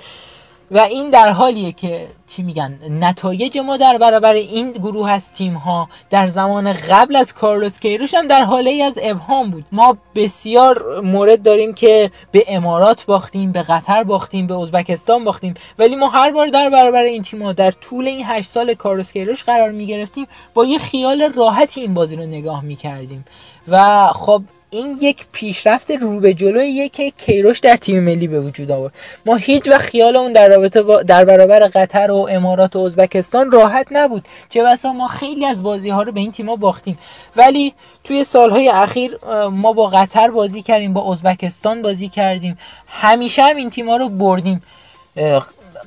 و 0.72 0.80
این 0.80 1.10
در 1.10 1.30
حالیه 1.30 1.72
که 1.72 2.08
چی 2.28 2.44
میگن 2.44 2.80
نتایج 2.90 3.58
ما 3.58 3.78
در 3.78 3.98
برابر 3.98 4.34
این 4.34 4.72
گروه 4.72 5.12
از 5.12 5.32
تیم 5.34 5.54
ها 5.54 5.90
در 6.10 6.28
زمان 6.28 6.74
قبل 6.74 7.16
از 7.16 7.34
کارلوس 7.34 7.80
کیروش 7.80 8.14
هم 8.14 8.28
در 8.28 8.44
حاله 8.44 8.70
ای 8.70 8.82
از 8.82 9.00
ابهام 9.02 9.50
بود. 9.50 9.66
ما 9.72 9.98
بسیار 10.16 11.02
مورد 11.02 11.42
داریم 11.42 11.74
که 11.74 12.12
به 12.32 12.44
امارات 12.48 13.06
باختیم 13.06 13.52
به 13.52 13.62
قطر 13.62 14.04
باختیم 14.04 14.48
به 14.48 14.56
ازبکستان 14.56 15.24
باختیم. 15.24 15.54
ولی 15.80 15.96
ما 15.96 16.10
هر 16.10 16.32
بار 16.32 16.48
در 16.48 16.70
برابر 16.70 17.04
این 17.04 17.22
تیم 17.22 17.44
ها 17.44 17.54
در 17.54 17.72
طول 17.72 18.08
این 18.08 18.26
هشت 18.26 18.50
سال 18.50 18.74
کارلوس 18.74 19.12
کیروش 19.12 19.44
قرار 19.44 19.72
می‌گرفتیم 19.72 20.26
با 20.54 20.66
یه 20.66 20.80
خیال 20.80 21.34
راحتی 21.34 21.82
این 21.82 21.94
بازی 21.94 22.16
رو 22.16 22.26
نگاه 22.26 22.64
می‌کردیم. 22.64 23.26
و 23.68 24.08
خب 24.14 24.42
این 24.70 24.98
یک 25.02 25.26
پیشرفت 25.32 25.92
رو 25.92 26.20
به 26.20 26.34
جلویه 26.34 26.90
که 26.90 27.12
کیروش 27.12 27.60
در 27.60 27.78
تیم 27.78 28.04
ملی 28.04 28.28
به 28.28 28.40
وجود 28.40 28.72
آورد. 28.72 28.94
ما 29.26 29.36
هیچ 29.36 29.68
و 29.68 29.78
خیالمون 29.78 30.34
در 30.34 30.48
رابطه 30.48 30.82
با 30.82 31.04
در 31.04 31.26
برابر 31.26 31.60
قطر 31.60 32.12
و 32.12 32.28
امارات 32.32 32.76
و 32.76 32.80
ازبکستان 32.80 33.52
راحت 33.52 33.88
نبود. 33.92 34.28
چه 34.50 34.64
بسا 34.64 34.94
ما 34.94 35.08
خیلی 35.08 35.46
از 35.46 35.64
بازی 35.64 35.90
ها 35.90 36.04
رو 36.04 36.12
به 36.12 36.20
این 36.20 36.32
تیم‌ها 36.32 36.56
باختیم. 36.56 36.98
ولی 37.36 37.74
توی 38.04 38.24
سالهای 38.24 38.70
اخیر 38.70 39.18
ما 39.52 39.74
با 39.74 39.88
قطر 39.88 40.32
بازی 40.32 40.62
کردیم 40.62 40.94
با 40.94 41.12
ازبکستان 41.12 41.82
بازی 41.82 42.10
کردیم. 42.10 42.58
همیشه 42.88 43.42
هم 43.42 43.56
این 43.56 43.70
تیم‌ها 43.70 43.98
رو 43.98 44.10
بردیم. 44.10 44.64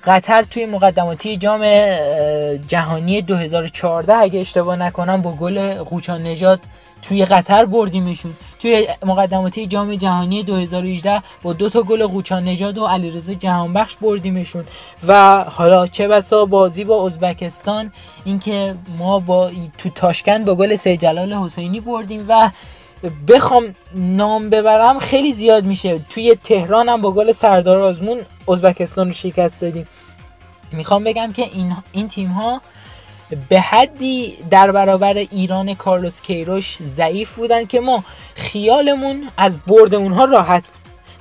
قطر 0.05 0.43
توی 0.43 0.67
مقدماتی 0.67 1.37
جام 1.37 1.65
جهانی 2.69 3.23
2014 3.23 4.15
اگه 4.15 4.41
اشتباه 4.41 4.77
نکنم 4.77 5.23
با 5.23 5.33
گل 5.33 5.75
قوچان 5.75 6.23
نژاد 6.23 6.61
توی 7.03 7.25
قطر 7.25 7.65
بردیمشون. 7.65 8.33
توی 8.59 8.89
مقدماتی 9.07 9.67
جام 9.67 9.95
جهانی 9.95 10.43
2018 10.43 11.23
با 11.43 11.53
دو 11.53 11.69
تا 11.69 11.83
گل 11.83 12.07
قوچان 12.07 12.45
نژاد 12.45 12.79
و 12.79 12.87
علیرضا 12.87 13.35
جهانبخش 13.35 13.97
بردیمشون. 13.97 14.65
و 15.07 15.45
حالا 15.45 15.87
چه 15.87 16.09
بسا 16.09 16.45
بازی 16.45 16.85
با 16.85 17.07
ازبکستان 17.07 17.93
اینکه 18.25 18.75
ما 18.99 19.19
با 19.19 19.51
تو 19.79 19.91
تاشکند 19.91 20.45
با 20.45 20.55
گل 20.55 20.77
سید 20.77 21.01
جلال 21.01 21.33
حسینی 21.33 21.81
بردیم 21.81 22.25
و 22.29 22.51
بخوام 23.29 23.75
نام 23.95 24.51
ببرم 24.51 24.99
خیلی 24.99 25.33
زیاد 25.33 25.65
میشه. 25.65 25.99
توی 25.99 26.37
تهران 26.45 26.89
هم 26.89 27.01
با 27.01 27.13
گل 27.13 27.33
سردار 27.33 27.81
آزمون 27.81 28.19
ازبکستان 28.49 29.07
رو 29.07 29.13
شکست 29.13 29.61
دادیم. 29.61 29.87
می‌خوام 30.73 31.05
بگم 31.05 31.33
که 31.33 31.43
این, 31.43 31.77
این 31.93 32.09
تیم 32.09 32.29
ها 32.29 32.61
به 33.49 33.61
حدی 33.61 34.37
در 34.51 34.73
برابر 34.73 35.15
ایران 35.15 35.75
کارلوس 35.75 36.21
کیروش 36.21 36.79
ضعیف 36.83 37.35
بودن 37.35 37.65
که 37.65 37.81
ما 37.81 38.05
خیالمون 38.35 39.29
از 39.37 39.59
برد 39.67 39.95
اونها 39.95 40.25
راحت 40.25 40.65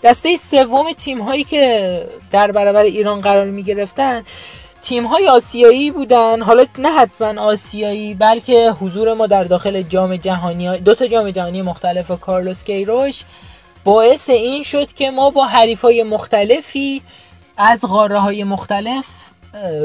دسته 0.03 0.37
سوم 0.37 0.93
تیم 0.93 1.21
هایی 1.21 1.43
که 1.43 2.05
در 2.31 2.51
برابر 2.51 2.83
ایران 2.83 3.21
قرار 3.21 3.45
می 3.45 3.63
گرفتن 3.63 4.23
تیم 4.81 5.05
های 5.05 5.27
آسیایی 5.27 5.91
بودن. 5.91 6.41
حالا 6.41 6.65
نه 6.77 6.91
حتما 6.91 7.41
آسیایی 7.41 8.13
بلکه 8.13 8.71
حضور 8.81 9.13
ما 9.13 9.27
در 9.27 9.43
داخل 9.43 9.81
جام 9.81 10.15
جهانی 10.15 10.77
دو 10.77 10.95
تا 10.95 11.07
جام 11.07 11.31
جهانی 11.31 11.61
مختلف 11.61 12.11
کارلوس 12.21 12.63
کیروش 12.63 13.23
باعث 13.83 14.29
این 14.29 14.63
شد 14.63 14.93
که 14.93 15.11
ما 15.11 15.29
با 15.29 15.45
حریف 15.45 15.81
های 15.81 16.03
مختلفی 16.03 17.01
از 17.57 17.81
قاره 17.81 18.19
های 18.19 18.43
مختلف 18.43 19.05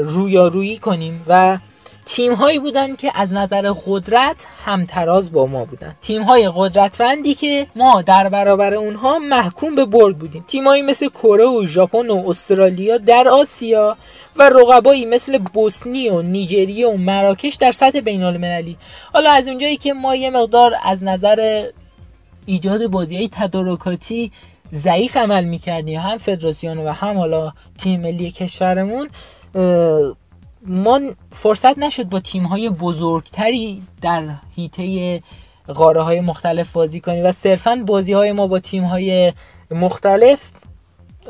رویارویی 0.03 0.77
کنیم 0.77 1.23
و 1.27 1.57
تیم 2.05 2.33
هایی 2.33 2.59
بودن 2.59 2.95
که 2.95 3.11
از 3.15 3.33
نظر 3.33 3.73
قدرت 3.85 4.47
همتراز 4.65 5.31
با 5.31 5.45
ما 5.45 5.65
بودن. 5.65 5.95
تیم 6.01 6.23
های 6.23 6.51
قدرتمندی 6.55 7.35
که 7.35 7.67
ما 7.75 8.01
در 8.01 8.29
برابر 8.29 8.73
اونها 8.73 9.19
محکوم 9.19 9.75
به 9.75 9.85
برد 9.85 10.17
بودیم. 10.17 10.45
تیم 10.47 10.67
هایی 10.67 10.81
مثل 10.81 11.09
کره 11.09 11.45
و 11.45 11.65
ژاپن 11.65 12.09
و 12.09 12.23
استرالیا 12.27 12.97
در 12.97 13.27
آسیا 13.27 13.97
و 14.35 14.49
رقبایی 14.49 15.05
مثل 15.05 15.37
بوسنی 15.37 16.09
و 16.09 16.21
نیجریه 16.21 16.87
و 16.87 16.97
مراکش 16.97 17.55
در 17.55 17.71
سطح 17.71 17.99
بین 17.99 18.23
المللی 18.23 18.77
حالا 19.13 19.31
از 19.31 19.47
اونجایی 19.47 19.77
که 19.77 19.93
ما 19.93 20.15
یه 20.15 20.29
مقدار 20.29 20.75
از 20.83 21.03
نظر 21.03 21.69
ایجاد 22.45 22.87
بازی 22.87 23.15
های 23.15 23.29
تدارکاتی 23.31 24.31
ضعیف 24.73 25.17
عمل 25.17 25.43
می‌کردیم 25.43 25.99
هم 25.99 26.17
فدراسیون 26.17 26.77
و 26.77 26.91
هم 26.91 27.17
حالا 27.17 27.53
تیم 27.77 28.01
ملی 28.01 28.31
کشورمون 28.31 29.09
ما 30.65 30.99
فرصت 31.31 31.77
نشد 31.77 32.03
با 32.03 32.19
تیم 32.19 32.43
های 32.43 32.69
بزرگتری 32.69 33.81
در 34.01 34.29
هیته 34.55 35.21
قاره 35.67 36.01
های 36.01 36.21
مختلف 36.21 36.71
بازی 36.71 36.99
کنیم 36.99 37.25
و 37.25 37.31
صرفا 37.31 37.83
بازی 37.87 38.13
های 38.13 38.31
ما 38.31 38.47
با 38.47 38.59
تیم 38.59 38.83
های 38.83 39.33
مختلف 39.71 40.51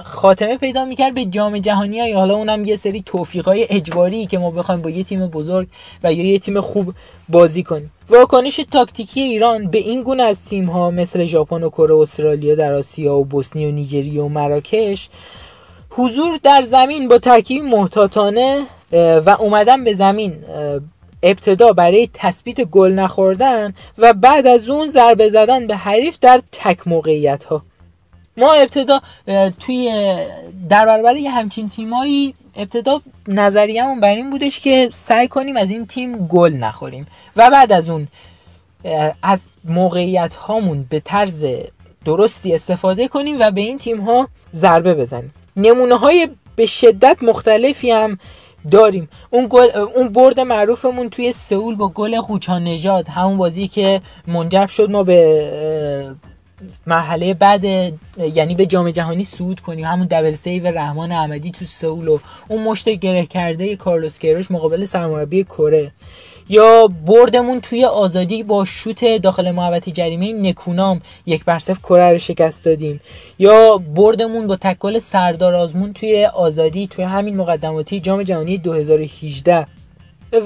خاتمه 0.03 0.57
پیدا 0.57 0.85
می‌کرد 0.85 1.13
به 1.13 1.25
جام 1.25 1.57
جهانی. 1.57 1.99
های 1.99 2.13
حالا 2.13 2.35
اونم 2.35 2.65
یه 2.65 2.75
سری 2.75 3.01
توفیق 3.05 3.45
های 3.45 3.67
اجباری 3.69 4.25
که 4.25 4.37
ما 4.37 4.51
بخوایم 4.51 4.81
با 4.81 4.89
یه 4.89 5.03
تیم 5.03 5.27
بزرگ 5.27 5.67
و 6.03 6.13
یا 6.13 6.25
یه 6.25 6.39
تیم 6.39 6.61
خوب 6.61 6.93
بازی 7.29 7.63
کنیم. 7.63 7.91
واکنش 8.09 8.59
تاکتیکی 8.71 9.21
ایران 9.21 9.67
به 9.67 9.77
این 9.77 10.03
گونه 10.03 10.23
از 10.23 10.45
تیم 10.45 10.65
ها 10.65 10.91
مثل 10.91 11.25
ژاپن 11.25 11.63
و 11.63 11.69
کره 11.69 11.95
استرالیا 11.95 12.55
در 12.55 12.73
آسیا 12.73 13.15
و 13.15 13.25
بوسنی 13.25 13.65
و 13.65 13.71
نیجریه 13.71 14.21
و 14.21 14.27
مراکش 14.27 15.09
حضور 15.97 16.39
در 16.43 16.61
زمین 16.61 17.07
با 17.07 17.17
ترکیب 17.17 17.63
محتاطانه 17.63 18.63
و 18.91 19.35
اومدن 19.39 19.83
به 19.83 19.93
زمین 19.93 20.33
ابتدا 21.23 21.73
برای 21.73 22.09
تثبیت 22.13 22.61
گل 22.61 22.91
نخوردن 22.91 23.73
و 23.97 24.13
بعد 24.13 24.47
از 24.47 24.69
اون 24.69 24.89
ضربه 24.89 25.29
زدن 25.29 25.67
به 25.67 25.75
حریف 25.75 26.17
در 26.21 26.41
تک 26.51 26.87
موقعیت 26.87 27.43
ها 27.43 27.63
ما 28.37 28.53
ابتدا 28.53 29.01
توی 29.59 30.15
در 30.69 30.85
برابر 30.85 31.15
یه 31.15 31.31
همچین 31.31 31.69
تیمایی 31.69 32.33
ابتدا 32.55 33.01
نظریه‌مون 33.27 33.99
بر 33.99 34.15
این 34.15 34.29
بودش 34.29 34.59
که 34.59 34.89
سعی 34.91 35.27
کنیم 35.27 35.57
از 35.57 35.69
این 35.69 35.85
تیم 35.85 36.27
گل 36.27 36.53
نخوریم 36.53 37.07
و 37.35 37.49
بعد 37.49 37.71
از 37.71 37.89
اون 37.89 38.07
از 39.23 39.41
موقعیت 39.63 40.35
هامون 40.35 40.85
به 40.89 40.99
طرز 40.99 41.45
درستی 42.05 42.55
استفاده 42.55 43.07
کنیم 43.07 43.37
و 43.39 43.51
به 43.51 43.61
این 43.61 43.77
تیم 43.77 44.01
ها 44.01 44.27
ضربه 44.53 44.93
بزنیم. 44.93 45.33
نمونه 45.57 45.97
های 45.97 46.29
به 46.55 46.65
شدت 46.65 47.17
مختلفی 47.21 47.91
هم 47.91 48.17
داریم. 48.71 49.09
اون 49.29 49.47
گل 49.49 49.69
اون 49.95 50.09
برد 50.09 50.39
معروفمون 50.39 51.09
توی 51.09 51.31
سئول 51.31 51.75
با 51.75 51.87
گل 51.87 52.21
قوچان 52.21 52.63
نژاد 52.63 53.07
همون 53.07 53.37
بازی 53.37 53.67
که 53.67 54.01
منجر 54.27 54.67
شد 54.67 54.91
ما 54.91 55.03
به 55.03 55.51
مرحله 56.87 57.33
بعد 57.33 57.63
یعنی 58.33 58.55
به 58.55 58.65
جام 58.65 58.91
جهانی 58.91 59.23
صعود 59.23 59.59
کنیم. 59.59 59.85
همون 59.85 60.07
دبل 60.07 60.33
سیو 60.33 60.67
رحمان 60.67 61.11
احمدی 61.11 61.51
تو 61.51 61.65
سئول 61.65 62.07
و 62.07 62.19
اون 62.47 62.63
مشت 62.63 62.89
گره 62.89 63.25
کرده 63.25 63.75
کارلوس 63.75 64.19
کیروش 64.19 64.51
مقابل 64.51 64.85
سرمربی 64.85 65.43
کره. 65.43 65.91
یا 66.49 66.87
بردمون 67.05 67.61
توی 67.61 67.85
آزادی 67.85 68.43
با 68.43 68.65
شوت 68.65 69.21
داخل 69.21 69.51
محوطه 69.51 69.91
جریمه 69.91 70.33
نکونام 70.33 71.01
یک 71.25 71.45
بر 71.45 71.59
صفر 71.59 71.79
کره 71.79 72.11
رو 72.11 72.17
شکست 72.17 72.65
دادیم. 72.65 73.01
یا 73.39 73.77
بردمون 73.77 74.47
با 74.47 74.55
تکل 74.55 74.99
سردار 74.99 75.55
آزمون 75.55 75.93
توی 75.93 76.25
آزادی 76.25 76.87
توی 76.87 77.05
همین 77.05 77.37
مقدماتی 77.37 77.99
جام 77.99 78.23
جهانی 78.23 78.57
2018 78.57 79.67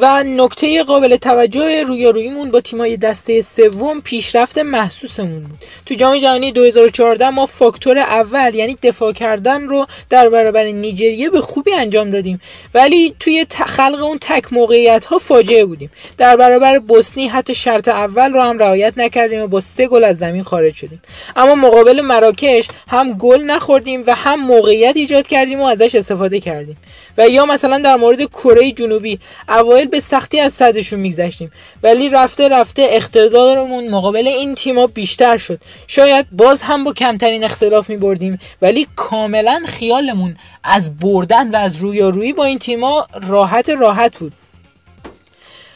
و 0.01 0.23
نکته 0.23 0.83
قابل 0.83 1.15
توجه 1.15 1.83
رویاروییمون 1.83 2.51
با 2.51 2.61
تیمای 2.61 2.97
دسته 2.97 3.41
سوم 3.41 4.01
پیشرفت 4.01 4.57
محسوسمون 4.57 5.39
بود. 5.39 5.59
تو 5.85 5.95
جام 5.95 6.17
جهانی 6.17 6.51
2014 6.51 7.29
ما 7.29 7.45
فاکتور 7.45 7.97
اول 7.97 8.55
یعنی 8.55 8.75
دفاع 8.83 9.13
کردن 9.13 9.61
رو 9.61 9.85
در 10.09 10.29
برابر 10.29 10.63
نیجریه 10.63 11.29
به 11.29 11.41
خوبی 11.41 11.73
انجام 11.73 12.09
دادیم. 12.09 12.41
ولی 12.73 13.15
توی 13.19 13.45
خلق 13.65 14.03
اون 14.03 14.17
تک 14.21 14.53
موقعیت 14.53 15.05
ها 15.05 15.17
فاجعه 15.17 15.65
بودیم. 15.65 15.91
در 16.17 16.37
برابر 16.37 16.79
بوسنی 16.79 17.27
حتی 17.27 17.55
شرط 17.55 17.87
اول 17.87 18.33
رو 18.33 18.41
هم 18.41 18.59
رعایت 18.59 18.93
نکردیم 18.97 19.41
و 19.41 19.47
با 19.47 19.59
سه 19.59 19.87
گل 19.87 20.03
از 20.03 20.17
زمین 20.17 20.43
خارج 20.43 20.73
شدیم. 20.73 21.01
اما 21.35 21.55
مقابل 21.55 22.01
مراکش 22.01 22.67
هم 22.87 23.13
گل 23.13 23.41
نخوردیم 23.41 24.03
و 24.07 24.15
هم 24.15 24.39
موقعیت 24.39 24.97
ایجاد 24.97 25.27
کردیم 25.27 25.61
و 25.61 25.63
ازش 25.63 25.95
استفاده 25.95 26.39
کردیم. 26.39 26.77
و 27.17 27.27
یا 27.27 27.45
مثلا 27.45 27.79
در 27.79 27.95
مورد 27.95 28.23
کره 28.23 28.71
جنوبی 28.71 29.19
اوایل 29.49 29.78
به 29.85 29.99
سختی 29.99 30.39
از 30.39 30.53
صدشون 30.53 30.99
میگذشتیم. 30.99 31.51
ولی 31.83 32.09
رفته 32.09 32.47
رفته 32.47 32.87
اقتدارمون 32.89 33.89
مقابل 33.89 34.27
این 34.27 34.55
تیما 34.55 34.87
بیشتر 34.87 35.37
شد. 35.37 35.59
شاید 35.87 36.25
باز 36.31 36.61
هم 36.61 36.83
با 36.83 36.93
کمترین 36.93 37.43
اختلاف 37.43 37.89
میبردیم 37.89 38.39
ولی 38.61 38.87
کاملا 38.95 39.63
خیالمون 39.65 40.37
از 40.63 40.99
بردن 40.99 41.51
و 41.51 41.55
از 41.55 41.75
رویارویی 41.75 42.33
با 42.33 42.45
این 42.45 42.59
تیما 42.59 43.07
راحت 43.27 43.69
راحت 43.69 44.17
بود. 44.17 44.33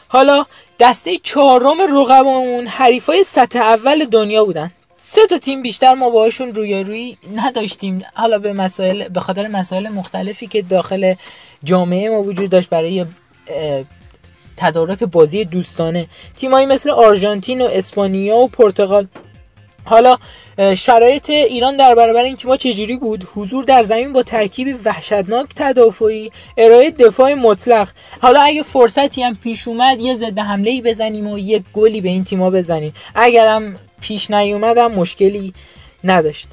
حالا 0.08 0.46
دسته 0.80 1.16
چهارم 1.22 1.80
رقبامون 1.98 2.66
حریفای 2.66 3.24
سطح 3.24 3.58
اول 3.58 4.04
دنیا 4.04 4.44
بودن. 4.44 4.70
سه 5.00 5.26
تا 5.26 5.38
تیم 5.38 5.62
بیشتر 5.62 5.94
ما 5.94 6.10
باهاشون 6.10 6.54
رویارویی 6.54 7.18
نداشتیم. 7.34 8.02
حالا 8.14 8.38
به 8.38 8.52
مسائل 8.52 9.08
به 9.08 9.20
خاطر 9.20 9.48
مسائل 9.48 9.88
مختلفی 9.88 10.46
که 10.46 10.62
داخل 10.62 11.14
جامعه 11.64 12.10
ما 12.10 12.22
وجود 12.22 12.50
داشت 12.50 12.68
برای 12.68 13.06
تدارک 14.56 14.98
بازی 14.98 15.44
دوستانه. 15.44 16.06
تیمایی 16.36 16.66
مثل 16.66 16.90
آرژانتین 16.90 17.60
و 17.60 17.68
اسپانیا 17.72 18.36
و 18.36 18.48
پرتغال. 18.48 19.06
حالا 19.84 20.18
شرایط 20.76 21.30
ایران 21.30 21.76
در 21.76 21.94
برابر 21.94 22.22
این 22.22 22.36
تیم‌ها 22.36 22.56
چجوری 22.56 22.96
بود؟ 22.96 23.28
حضور 23.34 23.64
در 23.64 23.82
زمین 23.82 24.12
با 24.12 24.22
ترکیب 24.22 24.76
وحشتناک 24.84 25.46
تدافعی 25.56 26.32
ارائه 26.56 26.90
دفاع 26.90 27.34
مطلق. 27.34 27.88
حالا 28.20 28.40
اگه 28.40 28.62
فرصتی 28.62 29.22
هم 29.22 29.34
پیش 29.34 29.68
اومد 29.68 30.00
یه 30.00 30.14
ضد 30.14 30.38
حمله 30.38 30.70
ای 30.70 30.82
بزنیم 30.82 31.26
و 31.26 31.38
یک 31.38 31.62
گلی 31.72 32.00
به 32.00 32.08
این 32.08 32.24
تیم‌ها 32.24 32.50
بزنیم. 32.50 32.94
اگرم 33.14 33.76
پیش 34.00 34.30
نیومدم 34.30 34.92
مشکلی 34.92 35.54
نداشت. 36.04 36.48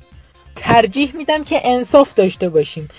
ترجیح 0.56 1.16
میدم 1.16 1.44
که 1.44 1.62
انصاف 1.64 2.14
داشته 2.14 2.50
باشیم. 2.50 2.90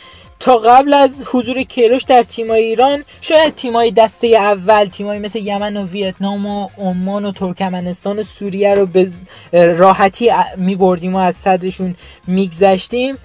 تا 0.43 0.59
قبل 0.59 0.95
از 0.95 1.25
حضور 1.27 1.63
کیروش 1.63 2.03
در 2.03 2.23
تیمای 2.23 2.63
ایران 2.63 3.05
شاید 3.21 3.55
تیمای 3.55 3.91
دسته 3.91 4.27
اول 4.27 4.85
تیمایی 4.85 5.21
مثل 5.21 5.39
یمن 5.39 5.77
و 5.77 5.87
ویتنام 5.87 6.47
و 6.47 6.69
عمان 6.79 7.25
و 7.25 7.33
ترکمنستان 7.33 8.19
و 8.19 8.23
سوریه 8.23 8.75
رو 8.75 8.87
به 8.87 9.11
راحتی 9.53 10.31
میبردیم 10.57 11.15
و 11.15 11.19
از 11.19 11.37
صدرشون 11.37 11.95
میگذشتیم. 12.27 13.19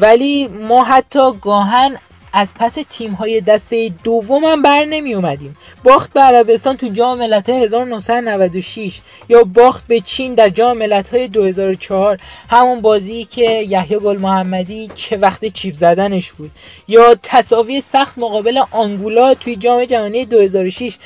ولی 0.00 0.48
ما 0.48 0.84
حتی 0.84 1.32
گاهن 1.40 1.96
از 2.32 2.54
پس 2.54 2.78
تیم 2.90 3.12
های 3.12 3.40
دسته 3.40 3.92
دوم 4.04 4.44
هم 4.44 4.62
بر 4.62 4.84
نمی 4.84 5.14
اومدیم. 5.14 5.56
باخت 5.84 6.12
به 6.12 6.20
عربستان 6.20 6.76
تو 6.76 6.88
جام 6.88 7.18
ملت 7.18 7.48
1996 7.48 9.00
یا 9.28 9.44
باخت 9.44 9.86
به 9.86 10.00
چین 10.00 10.34
در 10.34 10.48
جام 10.48 10.78
ملت 10.78 11.08
های 11.08 11.28
2004 11.28 12.18
همون 12.50 12.80
بازی 12.80 13.24
که 13.24 13.42
یحیی 13.68 13.98
گل 13.98 14.18
محمدی 14.18 14.90
چه 14.94 15.16
وقت 15.16 15.44
چیپ 15.44 15.74
زدنش 15.74 16.32
بود. 16.32 16.50
یا 16.88 17.14
تصاوی 17.22 17.80
سخت 17.80 18.18
مقابل 18.18 18.62
آنگولا 18.70 19.34
توی 19.34 19.56
جام 19.56 19.84
جهانی 19.84 20.24
2006 20.24 20.98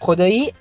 خدایی 0.00 0.52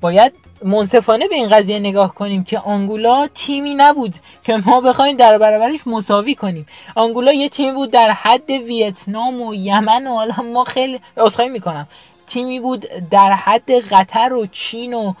باید 0.00 0.32
منصفانه 0.64 1.28
به 1.28 1.34
این 1.34 1.48
قضیه 1.48 1.78
نگاه 1.78 2.14
کنیم 2.14 2.44
که 2.44 2.58
آنگولا 2.58 3.28
تیمی 3.34 3.74
نبود 3.74 4.14
که 4.44 4.56
ما 4.66 4.80
بخوایم 4.80 5.16
در 5.16 5.38
برابرش 5.38 5.80
مساوی 5.86 6.34
کنیم. 6.34 6.66
آنگولا 6.94 7.32
یه 7.32 7.48
تیم 7.48 7.74
بود 7.74 7.90
در 7.90 8.10
حد 8.10 8.50
ویتنام 8.50 9.42
و 9.42 9.54
یمن 9.54 10.06
و 10.06 10.14
حالا 10.14 10.34
ما 10.52 10.64
خیلی 10.64 11.00
اصخایی 11.16 11.48
می‌کنم. 11.48 11.88
تیمی 12.26 12.60
بود 12.60 12.86
در 13.10 13.32
حد 13.32 13.70
قطر 13.70 14.32
و 14.32 14.46
چین 14.46 14.94
و 14.94 15.12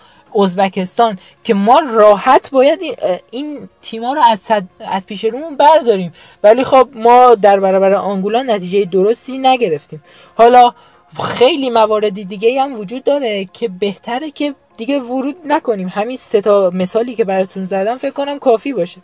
ازبکستان 0.42 1.18
که 1.44 1.54
ما 1.54 1.78
راحت 1.78 2.50
باید 2.50 2.80
این 3.30 3.68
تیما 3.82 4.12
رو 4.12 4.22
از, 4.22 4.40
از 4.80 5.06
پیش 5.06 5.24
رومون 5.24 5.56
برداریم. 5.56 6.12
ولی 6.42 6.64
خب 6.64 6.88
ما 6.94 7.34
در 7.34 7.60
برابر 7.60 7.92
آنگولا 7.92 8.42
نتیجه 8.42 8.84
درستی 8.84 9.38
نگرفتیم. 9.38 10.02
حالا 10.36 10.72
خیلی 11.22 11.70
مواردی 11.70 12.24
دیگه 12.24 12.62
هم 12.62 12.80
وجود 12.80 13.04
داره 13.04 13.48
که 13.52 13.68
بهتره 13.68 14.30
که 14.30 14.54
دیگه 14.76 15.00
ورود 15.00 15.36
نکنیم. 15.46 15.88
همین 15.88 16.16
سه 16.16 16.40
تا 16.40 16.70
مثالی 16.74 17.14
که 17.14 17.24
براتون 17.24 17.64
زدم 17.64 17.98
فکر 17.98 18.10
کنم 18.12 18.38
کافی 18.38 18.72
باشه. 18.72 19.00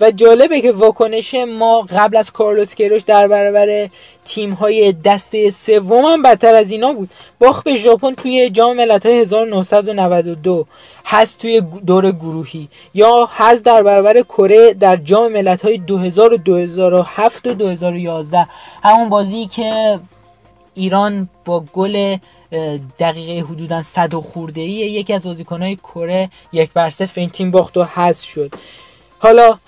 و 0.00 0.10
جالبه 0.10 0.60
که 0.60 0.72
واکنش 0.72 1.34
ما 1.34 1.80
قبل 1.80 2.16
از 2.16 2.30
کارلوس 2.30 2.74
کیروش 2.74 3.02
در 3.02 3.28
برابر 3.28 3.88
تیم 4.24 4.52
های 4.52 4.92
دسته 4.92 5.50
سوم 5.50 6.04
هم 6.04 6.22
بدتر 6.22 6.54
از 6.54 6.70
اینا 6.70 6.92
بود. 6.92 7.10
باخت 7.38 7.64
به 7.64 7.76
ژاپن 7.76 8.14
توی 8.14 8.50
جام 8.50 8.76
ملت‌های 8.76 9.20
1992 9.20 10.66
هست 11.06 11.38
توی 11.40 11.60
دور 11.86 12.12
گروهی. 12.12 12.68
یا 12.94 13.28
هست 13.32 13.64
در 13.64 13.82
برابر 13.82 14.22
کره 14.22 14.74
در 14.74 14.96
جام 14.96 15.32
ملت‌های 15.32 15.78
2000 15.78 16.32
و 16.32 16.36
2007 16.36 17.46
و 17.46 17.54
2011 17.54 18.46
همون 18.82 19.08
بازی 19.08 19.46
که 19.46 20.00
ایران 20.74 21.28
با 21.44 21.64
گل 21.72 22.16
دقیقه 22.98 23.46
حدودا 23.46 23.82
صد 23.82 24.14
و 24.14 24.20
خورده 24.20 24.60
ای 24.60 24.70
یکی 24.70 25.12
از 25.12 25.24
بازیکنهای 25.24 25.76
کره 25.76 26.30
یک 26.52 26.72
بر 26.72 26.90
صفر 26.90 27.20
این 27.20 27.30
تیم 27.30 27.50
باخت 27.50 27.76
و 27.76 27.84
حذف 27.84 28.24
شد. 28.24 28.54
حالا 29.18 29.58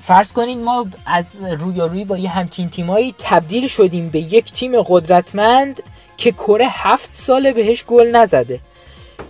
فرض 0.00 0.32
کنید 0.32 0.58
ما 0.58 0.86
از 1.06 1.36
رویارویی 1.58 2.04
با 2.04 2.18
یه 2.18 2.30
همچین 2.30 2.68
تیمایی 2.68 3.14
تبدیل 3.18 3.68
شدیم 3.68 4.08
به 4.08 4.18
یک 4.18 4.52
تیم 4.52 4.82
قدرتمند 4.82 5.82
که 6.16 6.32
کره 6.32 6.66
هفت 6.70 7.10
ساله 7.14 7.52
بهش 7.52 7.84
گل 7.84 8.06
نزده. 8.06 8.60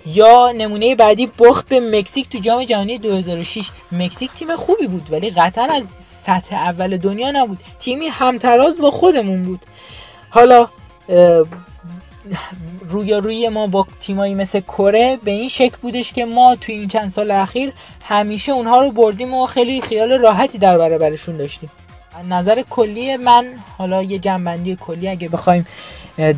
یا 0.06 0.52
نمونه 0.52 0.94
بعدی 0.94 1.26
باخت 1.26 1.68
به 1.68 1.80
مکزیک 1.80 2.28
تو 2.28 2.38
جام 2.38 2.64
جهانی 2.64 2.98
2006 2.98 3.70
مکزیک 3.92 4.30
تیم 4.30 4.56
خوبی 4.56 4.86
بود 4.86 5.08
ولی 5.10 5.30
قطعا 5.30 5.64
از 5.64 5.84
سطح 5.98 6.56
اول 6.56 6.96
دنیا 6.96 7.30
نبود. 7.30 7.58
تیمی 7.78 8.06
همتراز 8.06 8.80
با 8.80 8.90
خودمون 8.90 9.42
بود. 9.42 9.60
حالا 10.30 10.68
روی 12.88 13.48
ما 13.48 13.66
با 13.66 13.86
تیمایی 14.00 14.34
مثل 14.34 14.60
کره 14.60 15.18
به 15.24 15.30
این 15.30 15.48
شکل 15.48 15.76
بودش 15.82 16.12
که 16.12 16.24
ما 16.24 16.56
توی 16.56 16.74
این 16.74 16.88
چند 16.88 17.10
سال 17.10 17.30
اخیر 17.30 17.72
همیشه 18.04 18.52
اونها 18.52 18.80
رو 18.80 18.90
بردیم 18.90 19.34
و 19.34 19.46
خیلی 19.46 19.80
خیال 19.80 20.12
راحتی 20.12 20.58
در 20.58 20.78
برابرشون 20.78 21.36
داشتیم. 21.36 21.70
نظر 22.30 22.62
کلی 22.70 23.16
من 23.16 23.44
حالا 23.78 24.02
یه 24.02 24.18
جنبندی 24.18 24.76
کلی 24.76 25.08
اگه 25.08 25.28
بخوایم 25.28 25.66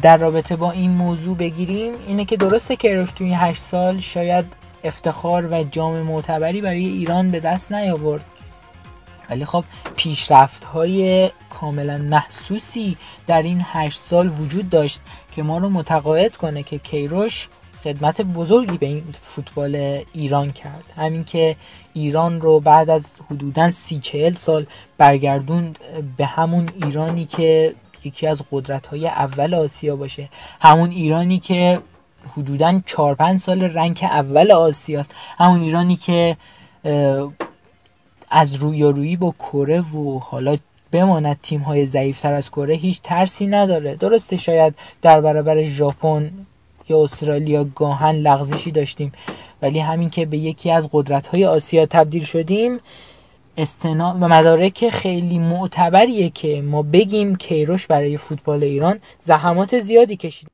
در 0.03 0.17
رابطه 0.17 0.57
با 0.57 0.71
این 0.71 0.91
موضوع 0.91 1.37
بگیریم 1.37 1.93
اینه 2.07 2.25
که 2.25 2.37
درسته 2.37 2.77
که 2.77 2.95
روش 2.95 3.11
توی 3.11 3.35
8 3.35 3.63
سال 3.63 4.01
شاید 4.01 4.45
افتخار 4.85 5.47
و 5.53 5.63
جام 5.63 5.97
معتبری 5.97 6.61
برای 6.61 6.87
ایران 6.87 7.31
به 7.31 7.41
دست 7.41 7.73
نیاورد. 7.73 8.25
ولی 9.31 9.45
خب 9.45 9.65
پیشرفت 9.97 10.65
های 10.65 11.31
کاملا 11.51 11.99
محسوسی 11.99 12.97
در 13.27 13.43
این 13.43 13.63
هشت 13.65 13.99
سال 14.01 14.29
وجود 14.29 14.71
داشت 14.71 15.01
که 15.33 15.43
ما 15.43 15.59
رو 15.59 15.69
متقاعد 15.69 16.37
کنه 16.37 16.63
که 16.63 16.79
کیروش 16.79 17.49
خدمت 17.85 18.21
بزرگی 18.21 18.79
به 18.79 18.87
این 18.87 19.05
فوتبال 19.21 20.03
ایران 20.13 20.53
کرد. 20.53 20.93
همین 20.97 21.25
که 21.25 21.57
ایران 21.95 22.41
رو 22.41 22.61
بعد 22.61 22.91
از 22.91 23.07
حدودا 23.31 23.71
سی 23.71 23.99
چهل 23.99 24.35
سال 24.35 24.67
برگردوند 24.99 25.79
به 26.17 26.27
همون 26.27 26.69
ایرانی 26.83 27.27
که 27.27 27.75
یکی 28.05 28.27
از 28.27 28.43
قدرت 28.51 28.87
های 28.87 29.07
اول 29.07 29.55
آسیا 29.55 29.97
باشه. 29.97 30.29
همون 30.61 30.91
ایرانی 30.91 31.39
که 31.39 31.81
حدودا 32.37 32.81
4 32.87 33.15
5 33.15 33.41
سال 33.41 33.63
رنگ 33.63 33.99
اول 34.03 34.53
آسیاست. 34.53 35.15
همون 35.39 35.63
ایرانی 35.63 35.97
که 35.97 36.37
از 38.31 38.55
رویارویی 38.55 39.17
با 39.17 39.35
کره 39.39 39.81
و 39.81 40.19
حالا 40.19 40.57
بماند 40.93 41.39
تیم 41.43 41.61
های 41.61 41.87
ضعیفتر 41.87 42.33
از 42.33 42.51
کره 42.51 42.75
هیچ 42.75 43.01
ترسی 43.03 43.47
نداره. 43.47 43.95
درسته 43.95 44.37
شاید 44.37 44.75
در 45.03 45.21
برابر 45.21 45.63
ژاپن 45.63 46.31
یا 46.89 47.03
استرالیا 47.03 47.65
گاهن 47.65 48.15
لغزشی 48.15 48.71
داشتیم 48.71 49.13
ولی 49.63 49.79
همین 49.79 50.11
که 50.11 50.27
به 50.27 50.37
یکی 50.37 50.71
از 50.71 50.89
قدرت 50.93 51.27
های 51.27 51.47
آسیا 51.47 51.87
تبدیل 51.87 52.25
شدیم 52.25 52.79
استنا 53.57 54.17
و 54.21 54.29
مدارک 54.29 54.91
خیلی 54.91 55.39
معتبریه 55.39 56.31
که 56.31 56.63
ما 56.63 56.83
بگیم 56.83 57.37
کیروش 57.37 57.87
برای 57.87 58.17
فوتبال 58.17 58.65
ایران 58.65 58.99
زحمات 59.21 59.79
زیادی 59.79 60.17
کشید. 60.17 60.49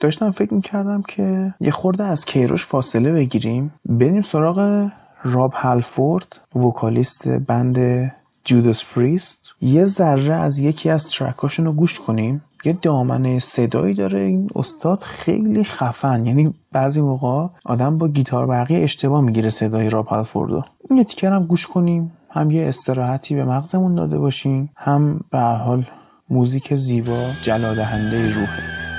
داشتم 0.00 0.30
فکر 0.30 0.54
می‌کردم 0.54 1.02
که 1.02 1.54
یه 1.60 1.70
خورده 1.70 2.04
از 2.04 2.24
کیروش 2.24 2.66
فاصله 2.66 3.12
بگیریم 3.12 3.72
بریم 3.84 4.22
سراغ 4.22 4.88
راب 5.24 5.52
هالفورد 5.52 6.40
وکالیست 6.54 7.28
بند 7.28 8.12
جودس 8.44 8.84
پریست. 8.84 9.48
یه 9.60 9.84
ذره 9.84 10.34
از 10.34 10.58
یکی 10.58 10.90
از 10.90 11.08
ترکاشون 11.08 11.66
رو 11.66 11.72
گوش 11.72 12.00
کنیم. 12.00 12.44
یه 12.64 12.78
دامنه 12.82 13.38
صدایی 13.38 13.94
داره. 13.94 14.20
این 14.20 14.50
استاد 14.56 14.98
خیلی 14.98 15.64
خفن. 15.64 16.26
یعنی 16.26 16.54
بعضی 16.72 17.00
موقع 17.00 17.48
آدم 17.64 17.98
با 17.98 18.08
گیتار 18.08 18.46
برقی 18.46 18.76
اشتباه 18.76 19.20
می‌گیره 19.20 19.50
صدای 19.50 19.90
راب 19.90 20.06
هالفوردو 20.06 20.62
این 20.90 21.06
یه 21.22 21.30
هم 21.30 21.46
گوش 21.46 21.66
کنیم. 21.66 22.12
هم 22.30 22.50
یه 22.50 22.68
استراحتی 22.68 23.34
به 23.34 23.44
مغزمون 23.44 23.94
داده 23.94 24.18
باشیم. 24.18 24.70
هم 24.76 25.20
به 25.30 25.38
حال 25.38 25.86
موزیک 26.30 26.74
زیبا 26.74 27.26
جلادهنده 27.42 28.34
روحه. 28.34 28.97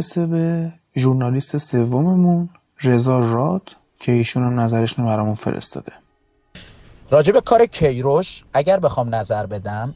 می‌رسه 0.00 0.26
به 0.26 0.72
ژورنالیست 0.96 1.56
سوممون 1.56 2.48
رضا 2.82 3.18
راد 3.18 3.62
که 3.98 4.12
ایشون 4.12 4.42
هم 4.42 4.60
نظرشون 4.60 5.04
رو 5.04 5.10
برامون 5.10 5.34
فرستاده. 5.34 5.92
راجع 7.10 7.40
کار 7.40 7.66
کیروش 7.66 8.44
اگر 8.52 8.80
بخوام 8.80 9.14
نظر 9.14 9.46
بدم 9.46 9.94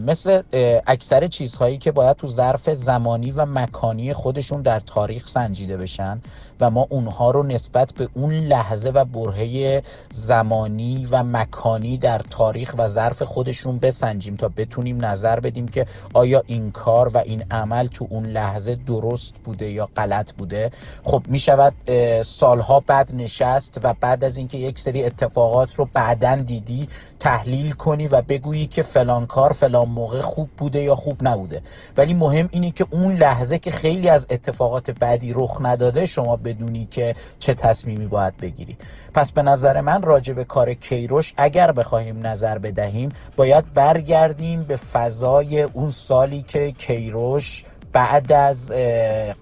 مثل 0.00 0.42
اکثر 0.86 1.26
چیزهایی 1.26 1.78
که 1.78 1.92
باید 1.92 2.16
تو 2.16 2.26
ظرف 2.26 2.70
زمانی 2.70 3.30
و 3.30 3.46
مکانی 3.46 4.12
خودشون 4.12 4.62
در 4.62 4.80
تاریخ 4.80 5.28
سنجیده 5.28 5.76
بشن 5.76 6.20
و 6.60 6.70
ما 6.70 6.86
اونها 6.90 7.30
رو 7.30 7.42
نسبت 7.42 7.92
به 7.92 8.08
اون 8.14 8.34
لحظه 8.34 8.90
و 8.90 9.04
برهه 9.04 9.82
زمانی 10.10 11.08
و 11.10 11.22
مکانی 11.22 11.98
در 11.98 12.18
تاریخ 12.18 12.74
و 12.78 12.88
ظرف 12.88 13.22
خودشون 13.22 13.78
بسنجیم 13.78 14.36
تا 14.36 14.48
بتونیم 14.56 15.04
نظر 15.04 15.40
بدیم 15.40 15.68
که 15.68 15.86
آیا 16.14 16.42
این 16.46 16.70
کار 16.70 17.08
و 17.08 17.18
این 17.18 17.44
عمل 17.50 17.86
تو 17.86 18.06
اون 18.10 18.26
لحظه 18.26 18.74
درست 18.74 19.34
بوده 19.44 19.70
یا 19.70 19.88
غلط 19.96 20.32
بوده. 20.32 20.70
خب 21.04 21.22
می 21.28 21.38
شود 21.38 21.74
سالها 22.22 22.80
بعد 22.80 23.14
نشست 23.14 23.80
و 23.82 23.94
بعد 24.00 24.24
از 24.24 24.36
اینکه 24.36 24.58
یک 24.58 24.78
سری 24.78 25.04
اتفاقات 25.04 25.74
رو 25.74 25.88
بعدا 25.92 26.36
دیدی 26.36 26.88
تحلیل 27.20 27.72
کنی 27.72 28.08
و 28.08 28.22
بگویی 28.22 28.66
که 28.66 28.82
فلان 28.82 29.26
کار 29.26 29.52
فلان 29.64 29.88
موقع 29.88 30.20
خوب 30.20 30.50
بوده 30.58 30.82
یا 30.82 30.94
خوب 30.94 31.28
نبوده. 31.28 31.62
ولی 31.96 32.14
مهم 32.14 32.48
اینه 32.52 32.70
که 32.70 32.86
اون 32.90 33.16
لحظه 33.16 33.58
که 33.58 33.70
خیلی 33.70 34.08
از 34.08 34.26
اتفاقات 34.30 34.90
بعدی 34.90 35.32
رخ 35.32 35.58
نداده 35.60 36.06
شما 36.06 36.36
بدونی 36.36 36.88
که 36.90 37.14
چه 37.38 37.54
تصمیمی 37.54 38.06
باید 38.06 38.36
بگیری. 38.36 38.76
پس 39.14 39.32
به 39.32 39.42
نظر 39.42 39.80
من 39.80 40.02
راجع 40.02 40.32
به 40.32 40.44
کار 40.44 40.74
کیروش 40.74 41.34
اگر 41.36 41.72
بخواهیم 41.72 42.26
نظر 42.26 42.58
بدهیم 42.58 43.08
باید 43.36 43.72
برگردیم 43.72 44.60
به 44.60 44.76
فضای 44.76 45.62
اون 45.62 45.90
سالی 45.90 46.42
که 46.42 46.72
کیروش 46.72 47.64
بعد 47.92 48.32
از 48.32 48.72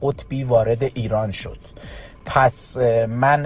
قطبی 0.02 0.44
وارد 0.44 0.82
ایران 0.82 1.30
شد. 1.30 1.58
پس 2.26 2.76
من 3.08 3.40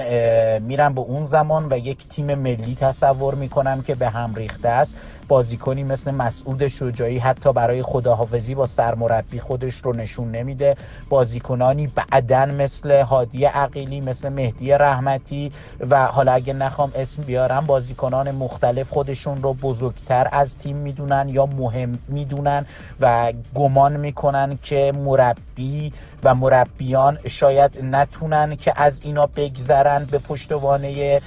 میرم 0.59 0.95
به 0.95 1.01
اون 1.01 1.23
زمان 1.23 1.67
و 1.71 1.79
یک 1.79 2.09
تیم 2.09 2.35
ملی 2.35 2.75
تصور 2.81 3.35
می‌کنم 3.35 3.83
که 3.83 3.95
به 3.95 4.09
هم 4.09 4.35
ریخته 4.35 4.69
است. 4.69 4.97
بازیکنی 5.29 5.85
مثل 5.85 6.11
مسعود 6.11 6.67
شجاعی 6.67 7.19
حتی 7.19 7.53
برای 7.53 7.83
خداحافظی 7.83 8.55
با 8.55 8.67
سرمربی 8.67 9.41
خودش 9.41 9.75
رو 9.75 9.93
نشون 9.93 10.31
نمیده. 10.31 10.77
بازیکنانی 11.09 11.87
بعدن 11.87 12.55
مثل 12.55 13.03
هادی 13.03 13.45
عقیلی 13.45 14.01
مثل 14.01 14.29
مهدی 14.29 14.73
رحمتی 14.73 15.53
و 15.91 16.07
حالا 16.07 16.33
اگه 16.33 16.53
نخوام 16.53 16.93
اسم 16.95 17.23
بیارم 17.23 17.67
بازیکنان 17.67 18.31
مختلف 18.31 18.91
خودشون 18.91 19.43
رو 19.43 19.55
بزرگتر 19.55 20.29
از 20.33 20.57
تیم 20.57 20.77
می‌دونن 20.77 21.29
یا 21.29 21.47
مهم 21.47 21.99
می‌دونن 22.09 22.67
و 23.01 23.33
گمان 23.55 23.97
می‌کنن 23.97 24.59
که 24.63 24.93
مربی 25.05 25.93
و 26.25 26.35
مربیان 26.35 27.19
شاید 27.27 27.79
نتونن 27.83 28.57
که 28.57 28.73
از 28.77 29.01
اینا 29.05 29.27
بگذرن 29.27 30.05
به 30.11 30.19
پشتوانه 30.19 31.21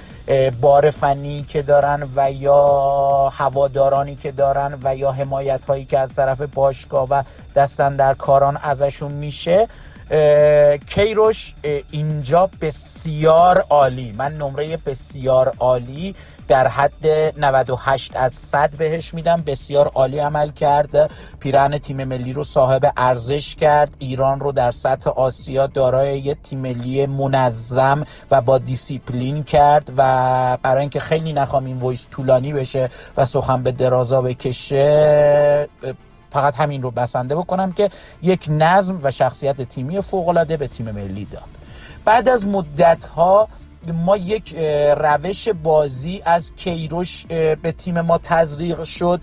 بار 0.62 0.90
فنی 0.90 1.46
که 1.50 1.62
دارن 1.62 2.08
و 2.16 2.32
یا 2.32 3.32
هوادارانی 3.36 4.16
که 4.16 4.32
دارن 4.32 4.80
و 4.84 4.96
یا 4.96 5.12
حمایت 5.12 5.66
هایی 5.66 5.86
که 5.86 6.00
از 6.00 6.14
طرف 6.14 6.42
باشگاه 6.42 7.08
و 7.10 7.24
دستن 7.56 7.96
در 7.96 8.14
کاران 8.14 8.58
ازشون 8.64 9.12
میشه. 9.12 9.68
کیروش 10.90 11.54
اینجا 11.92 12.50
بسیار 12.62 13.66
عالی. 13.70 14.12
من 14.18 14.34
نمره 14.34 14.78
بسیار 14.78 15.54
عالی. 15.60 16.16
در 16.50 16.68
حد 16.68 17.08
98 17.38 18.16
از 18.16 18.34
100 18.34 18.70
بهش 18.70 19.14
میدم. 19.14 19.44
بسیار 19.46 19.88
عالی 19.88 20.20
عمل 20.20 20.50
کرد. 20.50 21.12
پیرن 21.40 21.78
تیم 21.78 22.04
ملی 22.04 22.34
رو 22.34 22.44
صاحب 22.44 22.94
ارزش 22.98 23.56
کرد. 23.56 23.96
ایران 24.00 24.40
رو 24.40 24.52
در 24.52 24.72
سطح 24.72 25.10
آسیا 25.10 25.68
دارای 25.68 26.20
یه 26.20 26.36
تیم 26.36 26.60
ملی 26.60 27.06
منظم 27.06 28.04
و 28.32 28.42
با 28.42 28.58
دیسیپلین 28.58 29.44
کرد 29.44 29.92
و 29.98 30.58
برای 30.62 30.82
اینکه 30.82 31.00
خیلی 31.00 31.34
نخوام 31.34 31.66
این 31.66 31.78
voice 31.78 32.08
طولانی 32.12 32.54
بشه 32.54 32.90
و 33.18 33.26
سخن 33.26 33.64
به 33.64 33.72
درازا 33.72 34.22
بکشه 34.22 35.70
فقط 36.32 36.56
همین 36.56 36.82
رو 36.82 36.92
بسنده 36.92 37.36
بکنم 37.36 37.72
که 37.72 37.90
یک 38.22 38.46
نظم 38.50 39.00
و 39.04 39.12
شخصیت 39.12 39.62
تیمی 39.62 40.02
فوقالعاده 40.02 40.58
به 40.58 40.68
تیم 40.68 40.92
ملی 40.92 41.26
داد. 41.26 41.44
بعد 42.06 42.30
از 42.30 42.48
مدت 42.48 43.06
ها 43.06 43.48
ما 43.88 44.18
یک 44.18 44.56
روش 44.98 45.50
بازی 45.50 46.22
از 46.26 46.52
کیروش 46.56 47.26
به 47.26 47.74
تیم 47.78 48.02
ما 48.02 48.18
تزریق 48.18 48.84
شد 48.84 49.22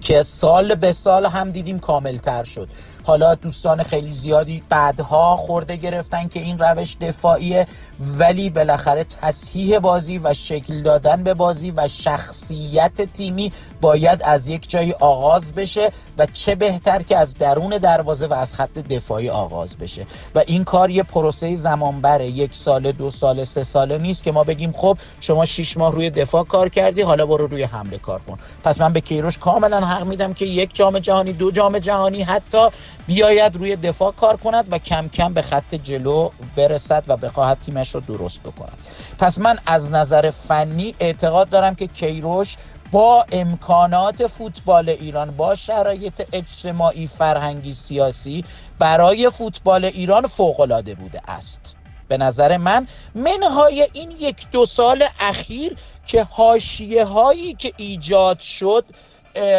که 0.00 0.22
سال 0.22 0.74
به 0.74 0.92
سال 0.92 1.26
هم 1.26 1.50
دیدیم 1.50 1.78
کاملتر 1.78 2.44
شد. 2.44 2.68
حالا 3.02 3.34
دوستان 3.34 3.82
خیلی 3.82 4.12
زیادی 4.12 4.62
بعدها 4.68 5.36
خورده 5.36 5.76
گرفتن 5.76 6.28
که 6.28 6.40
این 6.40 6.58
روش 6.58 6.96
دفاعیه. 7.00 7.66
ولی 8.00 8.50
بالاخره 8.50 9.04
تصحیح 9.04 9.78
بازی 9.78 10.18
و 10.18 10.34
شکل 10.34 10.82
دادن 10.82 11.22
به 11.22 11.34
بازی 11.34 11.70
و 11.76 11.88
شخصیت 11.88 13.12
تیمی 13.12 13.52
باید 13.80 14.22
از 14.22 14.48
یک 14.48 14.70
جایی 14.70 14.92
آغاز 14.92 15.52
بشه 15.52 15.90
و 16.18 16.26
چه 16.26 16.54
بهتر 16.54 17.02
که 17.02 17.16
از 17.16 17.34
درون 17.34 17.78
دروازه 17.78 18.26
و 18.26 18.32
از 18.32 18.54
خط 18.54 18.72
دفاعی 18.78 19.30
آغاز 19.30 19.76
بشه. 19.76 20.06
و 20.34 20.42
این 20.46 20.64
کار 20.64 20.90
یه 20.90 21.02
پروسه 21.02 21.56
زمان 21.56 22.00
بره 22.00 22.26
یک 22.26 22.56
سال 22.56 22.92
دو 22.92 23.10
سال 23.10 23.44
سه 23.44 23.62
ساله 23.62 23.98
نیست 23.98 24.24
که 24.24 24.32
ما 24.32 24.44
بگیم 24.44 24.72
خب 24.72 24.98
شما 25.20 25.44
شیش 25.44 25.76
ماه 25.76 25.92
روی 25.92 26.10
دفاع 26.10 26.44
کار 26.44 26.68
کردی 26.68 27.02
حالا 27.02 27.26
برو 27.26 27.46
روی 27.46 27.62
حمله 27.62 27.98
کار 27.98 28.20
کن. 28.20 28.38
پس 28.64 28.80
من 28.80 28.92
به 28.92 29.00
کیروش 29.00 29.38
کاملا 29.38 29.80
حق 29.80 30.06
میدم 30.06 30.32
که 30.32 30.46
یک 30.46 30.74
جام 30.74 30.98
جهانی 30.98 31.32
دو 31.32 31.50
جام 31.50 31.78
جهانی 31.78 32.22
حتی 32.22 32.68
بیاید 33.06 33.56
روی 33.56 33.76
دفاع 33.76 34.12
کار 34.12 34.36
کند 34.36 34.64
و 34.70 34.78
کم 34.78 35.08
کم 35.08 35.32
به 35.32 35.42
خط 35.42 35.74
جلو 35.74 36.30
برسد 36.56 37.04
و 37.08 37.16
بخواهد 37.16 37.58
تیمش 37.84 37.94
رو 37.94 38.16
درست 38.16 38.40
بکند 38.42 38.78
پس 39.18 39.38
من 39.38 39.58
از 39.66 39.90
نظر 39.90 40.30
فنی 40.30 40.94
اعتقاد 41.00 41.48
دارم 41.48 41.74
که 41.74 41.86
کیروش 41.86 42.56
با 42.92 43.26
امکانات 43.32 44.26
فوتبال 44.26 44.88
ایران 44.88 45.30
با 45.30 45.54
شرایط 45.54 46.28
اجتماعی 46.32 47.06
فرهنگی 47.06 47.74
سیاسی 47.74 48.44
برای 48.78 49.30
فوتبال 49.30 49.84
ایران 49.84 50.26
فوقالعاده 50.26 50.94
بوده 50.94 51.20
است. 51.30 51.76
به 52.08 52.16
نظر 52.18 52.56
من 52.56 52.86
منهای 53.14 53.88
این 53.92 54.10
یک 54.10 54.50
دو 54.52 54.66
سال 54.66 55.04
اخیر 55.20 55.76
که 56.06 56.24
حاشیه 56.30 57.04
هایی 57.04 57.54
که 57.54 57.72
ایجاد 57.76 58.40
شد 58.40 58.84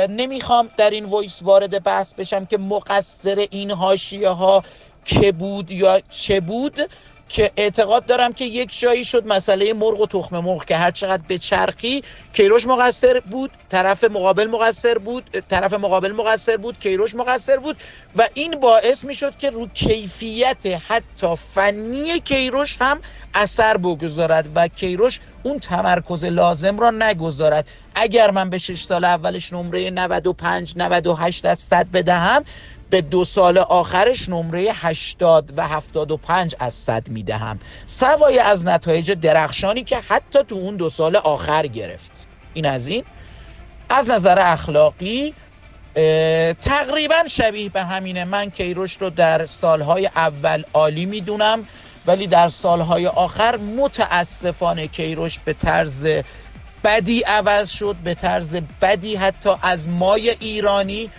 نمی‌خوام 0.09 0.69
در 0.77 0.89
این 0.89 1.05
وایس 1.05 1.39
وارد 1.41 1.83
بحث 1.83 2.13
بشم 2.13 2.45
که 2.45 2.57
مقصر 2.57 3.47
این 3.51 3.71
حاشیه 3.71 4.29
ها 4.29 4.63
که 5.05 5.31
بود 5.31 5.71
یا 5.71 5.99
چه 6.09 6.39
بود. 6.39 6.89
که 7.29 7.51
اعتقاد 7.57 8.05
دارم 8.05 8.33
که 8.33 8.45
یک 8.45 8.79
جایی 8.79 9.05
شد 9.05 9.27
مسئله 9.27 9.73
مرغ 9.73 10.01
و 10.01 10.07
تخم 10.07 10.39
مرغ 10.39 10.65
که 10.65 10.77
هر 10.77 10.91
چقدر 10.91 11.23
به 11.27 11.37
چرخی 11.37 12.03
کیروش 12.33 12.67
مقصر 12.67 13.19
بود 13.19 13.51
طرف 13.69 14.03
مقابل 14.03 14.47
مقصر 14.47 14.97
بود 14.97 15.29
طرف 15.49 15.73
مقابل 15.73 16.11
مقصر 16.11 16.57
بود 16.57 16.79
کیروش 16.79 17.15
مقصر 17.15 17.57
بود 17.57 17.77
و 18.15 18.27
این 18.33 18.59
باعث 18.59 19.03
می‌شد 19.03 19.37
که 19.37 19.49
رو 19.49 19.67
کیفیت 19.67 20.65
حتی 20.87 21.35
فنی 21.35 22.19
کیروش 22.19 22.77
هم 22.81 23.01
اثر 23.33 23.77
بگذارد 23.77 24.49
و 24.55 24.67
کیروش 24.67 25.19
اون 25.43 25.59
تمرکز 25.59 26.23
لازم 26.23 26.79
را 26.79 26.91
نگذارد. 26.91 27.67
اگر 27.95 28.31
من 28.31 28.49
به 28.49 28.57
شش 28.57 28.83
سال 28.83 29.03
اولش 29.03 29.53
نمره 29.53 29.89
95 29.89 30.73
98 30.77 31.45
از 31.45 31.59
100 31.59 31.87
بدهم 31.93 32.43
به 32.89 33.01
دو 33.01 33.25
سال 33.25 33.57
آخرش 33.57 34.29
نمره 34.29 34.61
80 34.73 35.53
و 35.57 35.67
75 35.67 36.55
از 36.59 36.73
100 36.73 37.07
می‌دهم. 37.07 37.59
سوای 37.85 38.39
از 38.39 38.65
نتایج 38.65 39.11
درخشانی 39.11 39.83
که 39.83 39.97
حتی 39.97 40.43
تو 40.43 40.55
اون 40.55 40.75
دو 40.75 40.89
سال 40.89 41.15
آخر 41.15 41.67
گرفت. 41.67 42.11
این 42.53 42.65
از 42.65 42.87
این. 42.87 43.03
از 43.89 44.09
نظر 44.09 44.39
اخلاقی 44.39 45.33
تقریبا 46.61 47.27
شبیه 47.27 47.69
به 47.69 47.83
همینه. 47.83 48.25
من 48.25 48.49
کیروش 48.49 48.97
رو 48.97 49.09
در 49.09 49.45
سالهای 49.45 50.05
اول 50.05 50.63
عالی 50.73 51.05
می‌دونم 51.05 51.67
ولی 52.07 52.27
در 52.27 52.49
سالهای 52.49 53.07
آخر 53.07 53.57
متاسفانه 53.57 54.87
کیروش 54.87 55.39
به 55.39 55.53
طرز 55.53 56.07
بدی 56.83 57.21
عوض 57.21 57.69
شد 57.69 57.95
به 58.03 58.13
طرز 58.13 58.55
بدی 58.81 59.15
حتی 59.15 59.49
از 59.61 59.89
مای 59.89 60.29
ایرانی. 60.29 61.09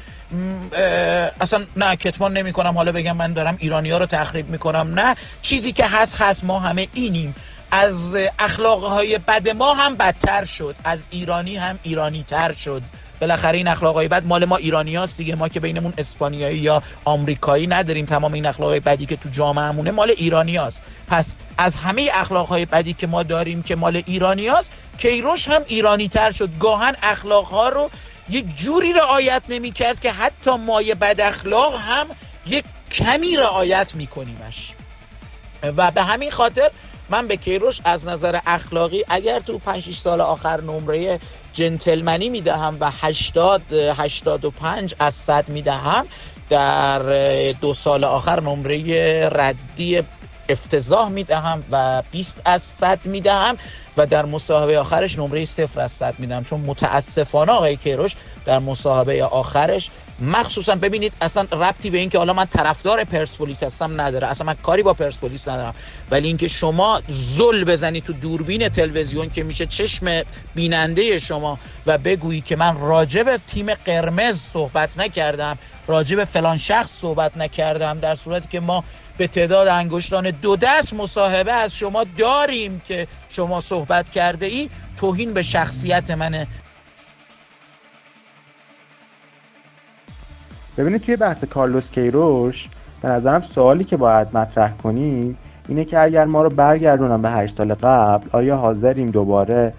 اصلا 1.41 1.67
نه 1.77 1.97
کتمان 1.97 2.33
نمی 2.33 2.53
کنم 2.53 2.75
حالا 2.77 2.93
بگم 2.93 3.17
من 3.17 3.33
دارم 3.33 3.57
ایرانی 3.61 3.91
ها 3.91 3.99
رو 3.99 4.07
تخریب 4.07 4.51
می‌کنم. 4.51 4.95
نه 4.95 5.17
چیزی 5.43 5.73
که 5.73 5.87
هست 5.87 6.21
هست. 6.21 6.45
ما 6.45 6.61
همه 6.61 6.89
اینیم. 6.95 7.35
از 7.71 8.15
اخلاق 8.39 8.85
های 8.85 9.19
بد 9.19 9.49
ما 9.49 9.75
هم 9.75 9.97
بدتر 9.97 10.45
شد. 10.45 10.75
از 10.85 10.99
ایرانی 11.11 11.57
هم 11.57 11.79
ایرانی 11.83 12.25
تر 12.29 12.53
شد. 12.53 12.83
بالاخره 13.21 13.57
این 13.57 13.69
اخلاق 13.69 13.95
های 13.95 14.09
بد 14.09 14.25
مال 14.27 14.45
ما 14.45 14.57
ایرانی 14.57 14.97
هاست 14.97 15.17
دیگه. 15.17 15.35
ما 15.35 15.49
که 15.49 15.61
بینمون 15.61 15.93
اسپانیایی 15.99 16.59
یا 16.59 16.83
آمریکایی 17.05 17.67
نداریم. 17.67 18.07
تمام 18.07 18.33
این 18.33 18.47
اخلاق 18.47 18.69
های 18.69 18.81
بدی 18.81 19.07
که 19.07 19.17
تو 19.17 19.29
جامعهمونه 19.29 19.91
مال 19.91 20.11
ایرانی 20.11 20.57
هاست 20.57 20.83
پس 21.09 21.35
از 21.59 21.77
همه 21.77 22.11
اخلاق 22.15 22.49
های 22.49 22.65
بدی 22.65 22.93
که 22.93 23.07
ما 23.07 23.23
داریم 23.23 23.63
که 23.63 23.77
مال 23.77 24.03
ایرانی 24.07 24.47
هاست 24.47 24.73
کیروش 24.99 25.49
هم 25.49 25.63
ایرانی 25.67 26.09
تر 26.09 26.31
شد. 26.33 26.51
گاهن 26.61 26.95
اخلاق 27.03 27.45
ها 27.45 27.69
رو 27.69 27.91
یک 28.29 28.57
جوری 28.57 28.93
رعایت 28.93 29.43
نمی 29.49 29.73
کرد 29.73 30.01
که 30.01 30.13
حتی 30.13 30.51
مای 30.57 30.95
بد 30.95 31.21
اخلاق 31.21 31.75
هم 31.75 32.07
یک 32.47 32.65
کمی 32.93 33.37
رعایت 33.37 33.95
میکنیمش. 33.95 34.73
و 35.77 35.91
به 35.91 36.03
همین 36.03 36.31
خاطر 36.31 36.71
من 37.11 37.27
به 37.27 37.37
کیروش 37.37 37.81
از 37.85 38.07
نظر 38.07 38.39
اخلاقی 38.47 39.05
اگر 39.09 39.41
تو 39.41 39.59
5 39.59 39.95
سال 39.95 40.21
آخر 40.21 40.61
نمره 40.61 41.21
جنتلمنی 41.53 42.29
می‌دهم 42.29 42.77
و 42.81 42.91
80 43.01 43.73
85 43.73 44.95
از 44.99 45.15
100 45.15 45.49
می‌دهم 45.49 46.07
در 46.51 47.03
دو 47.53 47.75
سال 47.75 48.05
آخر 48.05 48.41
نمره 48.41 49.29
ردی 49.29 50.03
افتضاح 50.49 51.09
می‌دهم 51.09 51.65
و 51.71 52.03
20 52.11 52.43
از 52.45 52.63
100 52.63 52.99
می‌دهم 53.05 53.57
و 53.97 54.07
در 54.07 54.25
مصاحبه 54.25 54.79
آخرش 54.79 55.19
نمره 55.19 55.45
صفر 55.45 55.81
از 55.81 55.93
100 55.93 56.15
میدم 56.19 56.45
چون 56.45 56.61
متاسفانه 56.61 57.53
آقای 57.53 57.77
کیروش 57.77 58.17
در 58.45 58.59
مصاحبه 58.59 59.25
آخرش 59.25 59.91
مخصوصا 60.21 60.75
ببینید 60.75 61.13
اصلا 61.21 61.43
ربطی 61.53 61.91
به 61.91 61.99
اینکه 61.99 62.19
حالا 62.19 62.33
من 62.33 62.45
طرفدار 62.45 63.05
پرسپولیس 63.05 63.63
هستم 63.63 64.01
نداره. 64.01 64.27
اصلا 64.27 64.47
من 64.47 64.55
کاری 64.55 64.83
با 64.83 64.95
پرسپولیس 64.95 65.49
ندارم. 65.49 65.75
ولی 66.11 66.29
اینکه 66.29 66.49
شما 66.49 67.03
زل 67.09 67.65
بزنید 67.65 68.05
تو 68.05 68.13
دوربین 68.13 68.69
تلویزیون 68.69 69.31
که 69.31 69.43
میشه 69.43 69.67
چشم 69.67 70.23
بیننده 70.55 71.19
شما 71.19 71.59
و 71.87 71.99
بگویی 71.99 72.41
که 72.41 72.57
من 72.57 72.81
راجب 72.81 73.41
تیم 73.49 73.75
قرمز 73.75 74.41
صحبت 74.53 74.99
نکردم 74.99 75.59
راجب 75.87 76.25
فلان 76.25 76.57
شخص 76.57 77.01
صحبت 77.01 77.37
نکردم 77.37 77.99
در 77.99 78.15
صورتی 78.15 78.49
که 78.49 78.61
ما 78.61 78.85
به 79.19 79.27
تعداد 79.27 79.69
انگشتان 79.69 80.31
دو 80.31 80.57
دست 80.57 80.95
مصاحبه 80.95 81.53
از 81.53 81.75
شما 81.75 82.05
داریم 82.19 82.83
که 82.89 83.09
شما 83.29 83.61
صحبت 83.61 84.09
کرده 84.09 84.47
ای. 84.47 84.71
توهین 84.97 85.35
به 85.35 85.43
شخصیت 85.43 86.11
منه. 86.11 86.47
ببینید 90.79 91.03
توی 91.03 91.17
بحث 91.17 91.45
کارلوس 91.45 91.91
کیروش 91.91 92.69
به 93.03 93.09
نظرم 93.09 93.43
سوالی 93.43 93.85
که 93.85 93.97
باید 93.97 94.37
مطرح 94.37 94.77
کنیم 94.77 95.39
اینه 95.69 95.85
که 95.85 96.01
اگر 96.01 96.25
ما 96.25 96.43
رو 96.43 96.51
برگردونم 96.51 97.23
به 97.23 97.31
هشت 97.31 97.57
سال 97.57 97.75
قبل 97.75 98.29
آیا 98.33 98.57
حاضریم 98.57 99.11
دوباره 99.11 99.73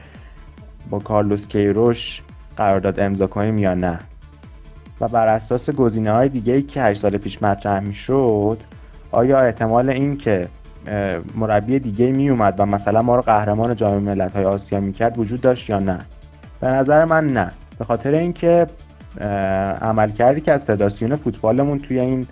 با 0.89 0.99
کارلوس 0.99 1.47
کیروش 1.47 2.21
قرارداد 2.57 2.99
امضا 2.99 3.27
کنیم 3.27 3.57
یا 3.57 3.73
نه؟ 3.73 3.99
و 5.01 5.07
بر 5.07 5.27
اساس 5.27 5.69
گزینه 5.69 6.11
های 6.11 6.29
دیگه 6.29 6.53
ای 6.53 6.61
که 6.61 6.81
8 6.81 7.01
سال 7.01 7.17
پیش 7.17 7.41
مطرح 7.41 7.79
می‌شد 7.79 8.57
آیا 9.17 9.39
احتمال 9.39 9.89
این 9.89 10.17
که 10.17 10.47
مربی 11.35 11.79
دیگه 11.79 12.11
می 12.11 12.29
اومد 12.29 12.59
و 12.59 12.65
مثلا 12.65 13.01
ما 13.01 13.15
رو 13.15 13.21
قهرمان 13.21 13.75
جام 13.75 14.03
ملت‌های 14.03 14.45
آسیا 14.45 14.79
می‌کرد 14.79 15.19
وجود 15.19 15.41
داشت 15.41 15.69
یا 15.69 15.79
نه؟ 15.79 15.99
به 16.61 16.67
نظر 16.67 17.05
من 17.05 17.27
نه. 17.27 17.51
به 17.79 17.85
خاطر 17.85 18.11
اینکه 18.11 18.67
عملکردی 19.81 20.41
که 20.41 20.51
از 20.51 20.65
فدراسیون 20.65 21.15
فوتبالمون 21.15 21.79
توی 21.79 21.99
این 21.99 22.27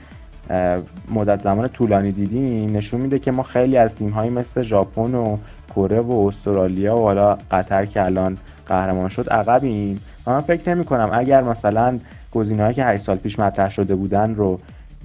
مدت 1.11 1.41
زمان 1.41 1.67
طولانی 1.67 2.11
دیدیم 2.11 2.77
نشون 2.77 3.01
میده 3.01 3.19
که 3.19 3.31
ما 3.31 3.43
خیلی 3.43 3.77
از 3.77 3.95
تیم‌هایی 3.95 4.29
مثل 4.29 4.61
ژاپن 4.61 5.15
و 5.15 5.37
کره 5.75 5.99
و 5.99 6.25
استرالیا 6.27 6.97
و 6.97 7.01
حالا 7.01 7.37
قطر 7.51 7.85
که 7.85 8.05
الان 8.05 8.37
قهرمان 8.67 9.09
شد 9.09 9.29
عقبیم. 9.29 9.99
و 10.27 10.31
من 10.31 10.41
فکر 10.41 10.75
نمی 10.75 10.85
کنم 10.85 11.09
اگر 11.13 11.43
مثلا 11.43 11.99
گزینه‌هایی 12.31 12.75
که 12.75 12.85
8 12.85 13.03
سال 13.03 13.17
پیش 13.17 13.39
مطرح 13.39 13.69
شده 13.69 13.95
بودن 13.95 14.35
رو 14.35 14.59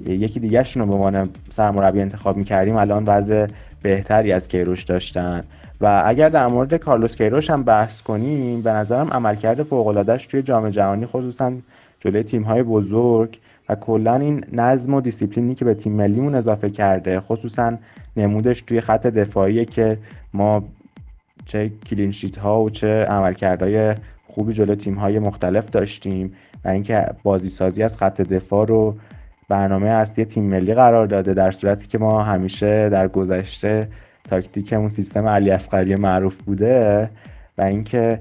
یکی 0.07 0.41
دیگهشون 0.41 0.83
رو 0.83 0.89
به 0.89 0.95
عنوان 0.95 1.29
سرمربی 1.51 2.01
انتخاب 2.01 2.37
می‌کردیم 2.37 2.77
الان 2.77 3.05
وضع 3.07 3.47
بهتری 3.83 4.33
از 4.33 4.49
کیروش 4.49 4.85
داشتن. 4.85 5.45
و 5.81 6.03
اگر 6.07 6.29
در 6.29 6.47
مورد 6.47 6.75
کارلوس 6.75 7.17
کیروش 7.17 7.51
هم 7.51 7.63
بحث 7.63 8.03
کنیم 8.03 8.63
به 8.63 8.71
نظرم 8.71 9.09
عملکرد 9.09 9.63
فوق‌العاده‌اش 9.63 10.27
توی 10.27 10.43
جام 10.43 10.71
جهانی 10.71 11.07
خصوصا 11.07 11.53
جلوی 12.01 12.23
تیم‌های 12.23 12.63
بزرگ 12.63 13.39
و 13.69 13.75
کلا 13.75 14.15
این 14.15 14.45
نظم 14.53 14.95
و 14.95 15.01
دیسیپلینی 15.01 15.55
که 15.55 15.65
به 15.65 15.75
تیم 15.75 15.93
ملیمون 15.93 16.35
اضافه 16.35 16.71
کرده 16.71 17.21
خصوصا 17.21 17.77
نمودش 18.17 18.63
توی 18.63 18.81
خط 18.81 19.07
دفاعی 19.07 19.65
که 19.65 19.99
ما 20.35 20.65
چه 21.45 21.73
کلینشیت 21.87 22.39
ها 22.39 22.63
و 22.63 22.71
چه 22.71 23.05
عملکردهای 23.05 23.95
خوبی 24.27 24.53
جلو 24.53 24.75
تیم 24.75 24.95
های 24.95 25.19
مختلف 25.19 25.71
داشتیم 25.71 26.33
و 26.65 26.69
اینکه 26.69 27.07
بازی 27.23 27.49
سازی 27.49 27.83
از 27.83 27.97
خط 27.97 28.21
دفاع 28.21 28.67
رو 28.67 28.95
برنامه 29.51 29.89
اصلی 29.89 30.25
تیم 30.25 30.45
ملی 30.45 30.75
قرار 30.75 31.07
داده 31.07 31.35
در 31.35 31.51
صورتی 31.51 31.89
که 31.89 31.99
ما 31.99 32.23
همیشه 32.23 32.89
در 32.89 33.09
گذشته 33.09 33.89
تاکتیکمون 34.31 34.89
سیستم 34.89 35.27
علی 35.27 35.51
اصغری 35.51 35.95
معروف 35.95 36.37
بوده 36.37 37.11
و 37.59 37.63
اینکه 37.63 38.21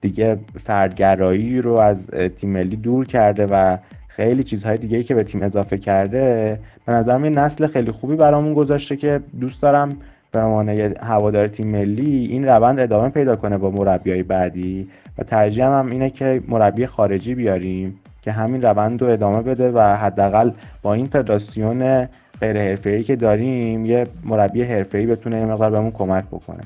دیگه 0.00 0.38
فردگرایی 0.64 1.60
رو 1.60 1.72
از 1.72 2.10
تیم 2.10 2.50
ملی 2.50 2.76
دور 2.76 3.06
کرده 3.06 3.46
و 3.46 3.76
خیلی 4.08 4.44
چیزهای 4.44 4.78
دیگه 4.78 4.96
ای 4.96 5.04
که 5.04 5.14
به 5.14 5.24
تیم 5.24 5.42
اضافه 5.42 5.78
کرده 5.78 6.58
به 6.86 6.92
نظرم 6.92 7.24
یه 7.24 7.30
نسل 7.30 7.66
خیلی 7.66 7.90
خوبی 7.90 8.16
برامون 8.16 8.54
گذاشته 8.54 8.96
که 8.96 9.20
دوست 9.40 9.62
دارم 9.62 9.96
به 10.32 10.42
عنوان 10.42 10.68
هوادار 11.00 11.48
تیم 11.48 11.66
ملی 11.66 12.26
این 12.26 12.44
روند 12.44 12.80
ادامه 12.80 13.08
پیدا 13.08 13.36
کنه 13.36 13.58
با 13.58 13.70
مربیای 13.70 14.22
بعدی. 14.22 14.88
و 15.18 15.22
ترجیحم 15.22 15.72
هم 15.72 15.90
اینه 15.90 16.10
که 16.10 16.42
مربی 16.48 16.86
خارجی 16.86 17.34
بیاریم. 17.34 17.98
که 18.26 18.32
همین 18.32 18.62
روند 18.62 19.02
رو 19.02 19.08
ادامه 19.08 19.42
بده 19.42 19.72
و 19.72 19.80
حداقل 19.80 20.50
با 20.82 20.94
این 20.94 21.06
فدراسیون 21.06 22.08
غیر 22.40 22.58
حرفه‌ای 22.58 23.04
که 23.04 23.16
داریم 23.16 23.84
یه 23.84 24.06
مربی 24.24 24.62
حرفه‌ای 24.62 25.06
بتونه 25.06 25.36
یه 25.38 25.46
مقدار 25.46 25.70
بهمون 25.70 25.90
کمک 25.90 26.24
بکنه. 26.24 26.60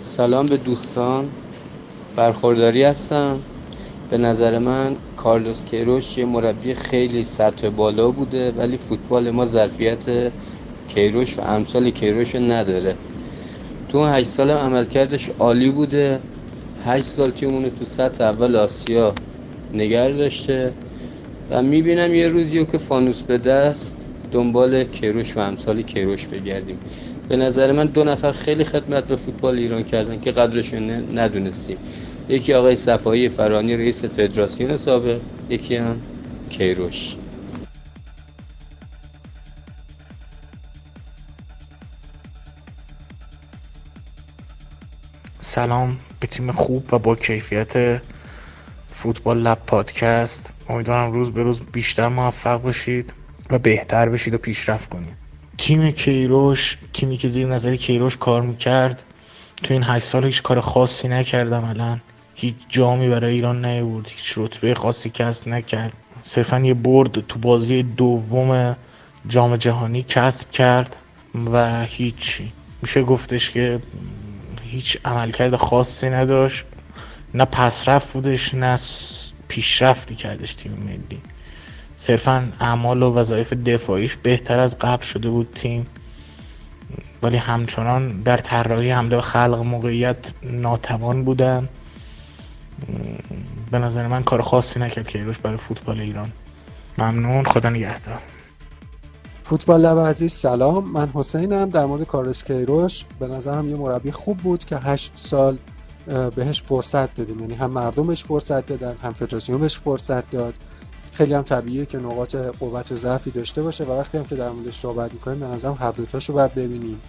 سلام 0.00 0.46
به 0.46 0.56
دوستان. 0.56 1.28
برخورداری 2.16 2.84
هستم. 2.84 3.38
به 4.10 4.18
نظر 4.18 4.58
من 4.58 4.96
کارلوس 5.16 5.64
کیروش 5.64 6.18
یه 6.18 6.24
مربی 6.24 6.74
خیلی 6.74 7.24
سطح 7.24 7.68
بالا 7.68 8.10
بوده 8.10 8.52
ولی 8.52 8.76
فوتبال 8.76 9.30
ما 9.30 9.46
ظرفیت 9.46 10.32
کیروش 10.88 11.38
و 11.38 11.42
امثال 11.42 11.90
کیروش 11.90 12.34
نداره. 12.34 12.94
تو 13.88 14.04
هشت 14.04 14.26
سال 14.26 14.50
عملکردش 14.50 15.30
عالی 15.38 15.70
بوده. 15.70 16.20
هشت 16.86 17.04
سال 17.04 17.30
تیمونه 17.30 17.70
تو 17.70 17.84
سطح 17.84 18.24
اول 18.24 18.56
آسیا 18.56 19.14
نگر 19.74 20.10
داشته 20.10 20.72
و 21.50 21.62
می‌بینم 21.62 22.14
یه 22.14 22.28
روزیو 22.28 22.64
که 22.64 22.78
فانوس 22.78 23.22
به 23.22 23.38
دست 23.38 24.08
دنبال 24.32 24.84
کیروش 24.84 25.36
و 25.36 25.40
امثال 25.40 25.82
کیروش 25.82 26.26
بگردیم. 26.26 26.78
به 27.28 27.36
نظر 27.36 27.72
من 27.72 27.86
دو 27.86 28.04
نفر 28.04 28.32
خیلی 28.32 28.64
خدمت 28.64 29.04
به 29.04 29.16
فوتبال 29.16 29.58
ایران 29.58 29.82
کردن 29.82 30.20
که 30.20 30.32
قدرشون 30.32 31.18
ندونستیم. 31.18 31.76
یکی 32.28 32.54
آقای 32.54 32.76
صفایی 32.76 33.28
فرانی 33.28 33.76
رئیس 33.76 34.04
فدراسیون 34.04 34.76
سابق 34.76 35.20
یکی 35.50 35.76
هم 35.76 36.00
کیروش. 36.50 37.16
سلام. 45.40 45.98
به 46.22 46.28
تیم 46.28 46.52
خوب 46.52 46.94
و 46.94 46.98
با 46.98 47.16
کیفیت 47.16 48.02
فوتبال 48.92 49.38
لب 49.38 49.58
پادکست. 49.66 50.52
امیدوارم 50.68 51.12
روز 51.12 51.30
به 51.30 51.42
روز 51.42 51.62
بیشتر 51.72 52.08
موفق 52.08 52.62
باشید 52.62 53.12
و 53.50 53.58
بهتر 53.58 54.08
بشید 54.08 54.34
و 54.34 54.38
پیشرفت 54.38 54.90
کنید. 54.90 55.16
تیم 55.58 55.90
کیروش 55.90 56.78
تیمی 56.92 57.16
که 57.16 57.28
زیر 57.28 57.46
نظر 57.46 57.76
کیروش 57.76 58.16
کار 58.16 58.42
می‌کرد 58.42 59.02
تو 59.62 59.74
این 59.74 59.82
هشت 59.86 60.06
سال 60.06 60.24
هیچ 60.24 60.42
کار 60.42 60.60
خاصی 60.60 61.08
نکردم 61.08 61.64
الان. 61.64 62.00
هیچ 62.34 62.54
جامی 62.68 63.08
برای 63.08 63.34
ایران 63.34 63.64
نیورد 63.64 64.08
هیچ 64.08 64.34
رتبه 64.36 64.74
خاصی 64.74 65.10
کسب 65.10 65.48
نکرد. 65.48 65.92
صرفا 66.22 66.58
یه 66.58 66.74
برد 66.74 67.26
تو 67.26 67.38
بازی 67.38 67.82
دوم 67.82 68.76
جام 69.28 69.56
جهانی 69.56 70.02
کسب 70.02 70.50
کرد 70.50 70.96
و 71.52 71.84
هیچی. 71.84 72.52
میشه 72.82 73.02
گفتش 73.02 73.50
که 73.50 73.80
هیچ 74.72 74.98
عملکرد 75.04 75.56
خاصی 75.56 76.10
نداشت. 76.10 76.64
نه 77.34 77.44
پسرفت 77.44 78.12
بودش 78.12 78.54
نه 78.54 78.78
پیشرفتی 79.48 80.14
کردش 80.14 80.54
تیم 80.54 80.72
ملی. 80.72 81.22
صرفا 81.96 82.52
اعمال 82.60 83.02
و 83.02 83.14
وظایف 83.14 83.52
دفاعیش 83.52 84.16
بهتر 84.16 84.58
از 84.58 84.78
قبل 84.78 85.04
شده 85.04 85.30
بود 85.30 85.52
تیم. 85.54 85.86
ولی 87.22 87.36
همچنان 87.36 88.22
در 88.22 88.36
طراحی 88.36 88.90
حمله 88.90 89.16
و 89.16 89.20
خلق 89.20 89.62
موقعیت 89.64 90.32
ناتوان 90.42 91.24
بودن. 91.24 91.68
به 93.70 93.78
نظر 93.78 94.06
من 94.06 94.22
کار 94.22 94.42
خاصی 94.42 94.80
نکرد 94.80 95.08
کیروش 95.08 95.38
برای 95.38 95.56
فوتبال 95.56 96.00
ایران. 96.00 96.32
ممنون 96.98 97.44
خدا 97.44 97.70
نگهدار. 97.70 98.20
فوتبال 99.52 99.80
لب 99.80 99.98
عزیز 99.98 100.32
سلام. 100.32 100.90
من 100.90 101.08
حسینم. 101.14 101.68
در 101.68 101.86
مورد 101.86 102.02
کارلوس 102.02 102.44
کیروش 102.44 103.04
به 103.18 103.26
نظرم 103.26 103.70
یه 103.70 103.76
مربی 103.76 104.10
خوب 104.10 104.38
بود 104.38 104.64
که 104.64 104.76
هشت 104.76 105.12
سال 105.14 105.58
بهش 106.36 106.62
فرصت 106.62 107.14
دادیم. 107.14 107.40
یعنی 107.40 107.54
هم 107.54 107.70
مردم 107.70 108.06
بهش 108.06 108.24
فرصت 108.24 108.66
دادن 108.66 108.96
هم 109.02 109.12
فدراسیون 109.12 109.60
بهش 109.60 109.78
فرصت 109.78 110.30
داد. 110.30 110.54
خیلی 111.12 111.34
هم 111.34 111.42
طبیعیه 111.42 111.86
که 111.86 111.98
نقاط 111.98 112.36
قوت 112.36 112.92
و 112.92 112.96
ضعفی 112.96 113.30
داشته 113.30 113.62
باشه 113.62 113.84
و 113.84 113.92
وقتی 113.92 114.18
هم 114.18 114.24
که 114.24 114.36
در 114.36 114.50
موردش 114.50 114.78
صحبت 114.78 115.12
می‌کنیم 115.12 115.40
به 115.40 115.46
نظرم 115.46 115.76
هر 115.80 115.90
دوتاشو 115.90 116.32
باید 116.32 116.54
ببینیم. 116.54 117.00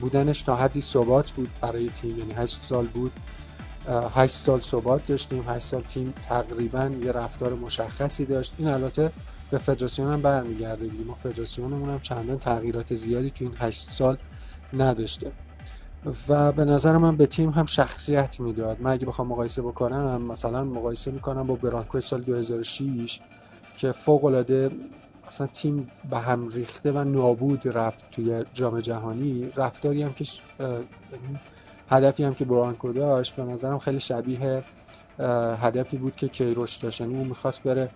بودنش 0.00 0.42
تا 0.42 0.56
حدی 0.56 0.80
ثبات 0.80 1.30
بود 1.30 1.48
برای 1.60 1.88
تیم. 1.88 2.18
یعنی 2.18 2.32
هشت 2.32 2.62
سال 2.62 2.86
بود. 2.86 3.12
هشت 4.14 4.34
سال 4.34 4.60
ثبات 4.60 5.06
داشتیم. 5.06 5.44
هشت 5.48 5.66
سال 5.66 5.82
تیم 5.82 6.14
تقریبا 6.28 6.90
یه 7.04 7.12
رفتار 7.12 7.54
مشخصی 7.54 8.24
داشت. 8.24 8.54
این 8.58 8.68
البته 8.68 9.10
به 9.50 9.58
فدراسیون 9.58 10.12
هم 10.12 10.22
برمیگرده 10.22 10.90
ما 11.04 11.14
فدراسیونمون 11.14 11.90
هم 11.90 12.00
چندان 12.00 12.38
تغییرات 12.38 12.94
زیادی 12.94 13.30
تو 13.30 13.44
این 13.44 13.54
هشت 13.58 13.88
سال 13.90 14.18
نداشته. 14.72 15.34
و 16.28 16.52
به 16.52 16.64
نظر 16.64 16.98
من 16.98 17.16
به 17.16 17.26
تیم 17.26 17.50
هم 17.50 17.64
شخصیت 17.64 18.40
می‌داد. 18.40 18.80
من 18.80 18.90
اگه 18.92 19.06
بخوام 19.06 19.28
مقایسه 19.28 19.62
بکنم 19.62 20.22
مثلا 20.22 20.64
مقایسه 20.64 21.10
می‌کنم 21.10 21.46
با 21.46 21.56
برانکو 21.56 22.00
سال 22.00 22.22
2006 22.22 23.20
که 23.76 23.92
فوق 23.92 24.24
العاده 24.24 24.70
اصلا 25.28 25.46
تیم 25.46 25.92
به 26.04 26.18
هم 26.18 26.48
ریخته 26.48 26.92
و 26.92 27.04
نابود 27.04 27.68
رفت 27.68 28.06
توی 28.10 28.44
جام 28.52 28.80
جهانی. 28.80 29.50
رفتاری 29.56 30.02
هم 30.02 30.12
که 30.12 30.24
یعنی 31.12 31.40
هدفی 31.88 32.24
هم 32.24 32.34
که 32.34 32.44
برانکو 32.44 32.92
داشت 32.92 33.36
به 33.36 33.44
نظرم 33.44 33.78
خیلی 33.78 34.00
شبیه 34.00 34.64
هدفی 35.58 35.96
بود 35.96 36.16
که 36.16 36.28
کیروش 36.28 36.76
داشت. 36.78 37.00
یعنی 37.00 37.14
اون 37.14 37.28
می‌خواست 37.28 37.62
بره 37.62 37.92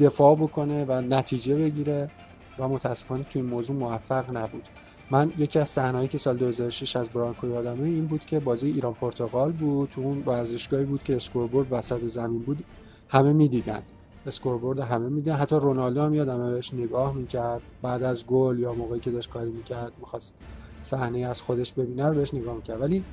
دفاع 0.00 0.36
بکنه 0.36 0.84
و 0.84 0.92
نتیجه 1.02 1.56
بگیره 1.56 2.12
و 2.58 2.68
متاسفانه 2.68 3.24
توی 3.24 3.42
موضوع 3.42 3.76
موفق 3.76 4.36
نبود. 4.36 4.68
من 5.10 5.32
یکی 5.36 5.58
از 5.58 5.68
صحنه‌ای 5.68 6.08
که 6.08 6.18
سال 6.18 6.36
2006 6.38 6.96
از 6.96 7.12
برانکو 7.12 7.48
یادمه 7.48 7.88
این 7.88 8.08
بود 8.08 8.24
که 8.24 8.40
بازی 8.40 8.68
ایران 8.68 8.94
پرتغال 8.94 9.52
بود. 9.52 9.90
تو 9.90 10.00
اون 10.00 10.18
ورزشگاهی 10.26 10.84
بود 10.84 11.02
که 11.02 11.16
اسکوربورد 11.16 11.68
وسط 11.70 12.00
زمین 12.00 12.44
بود 12.44 12.66
همه 13.10 13.32
می‌دیدن. 13.32 13.86
اسکوربورد 14.26 14.80
همه 14.80 15.08
می‌دیدن. 15.08 15.36
حتی 15.36 15.56
رونالدو 15.56 16.02
هم 16.02 16.14
یادمه 16.14 16.50
بهش 16.50 16.74
نگاه 16.74 17.12
می‌کرد. 17.16 17.62
بعد 17.82 18.02
از 18.02 18.26
گل 18.26 18.58
یا 18.58 18.74
موقعی 18.74 19.00
که 19.00 19.10
داشت 19.10 19.28
کاری 19.30 19.50
می‌کرد 19.52 19.92
می‌خواست 19.98 20.34
صحنه 20.80 21.18
از 21.18 21.42
خودش 21.42 21.72
ببینه 21.72 22.08
رو 22.08 22.14
بهش 22.14 22.34
نگاه 22.34 22.56
می‌کرد. 22.56 22.80
ولی 22.80 23.06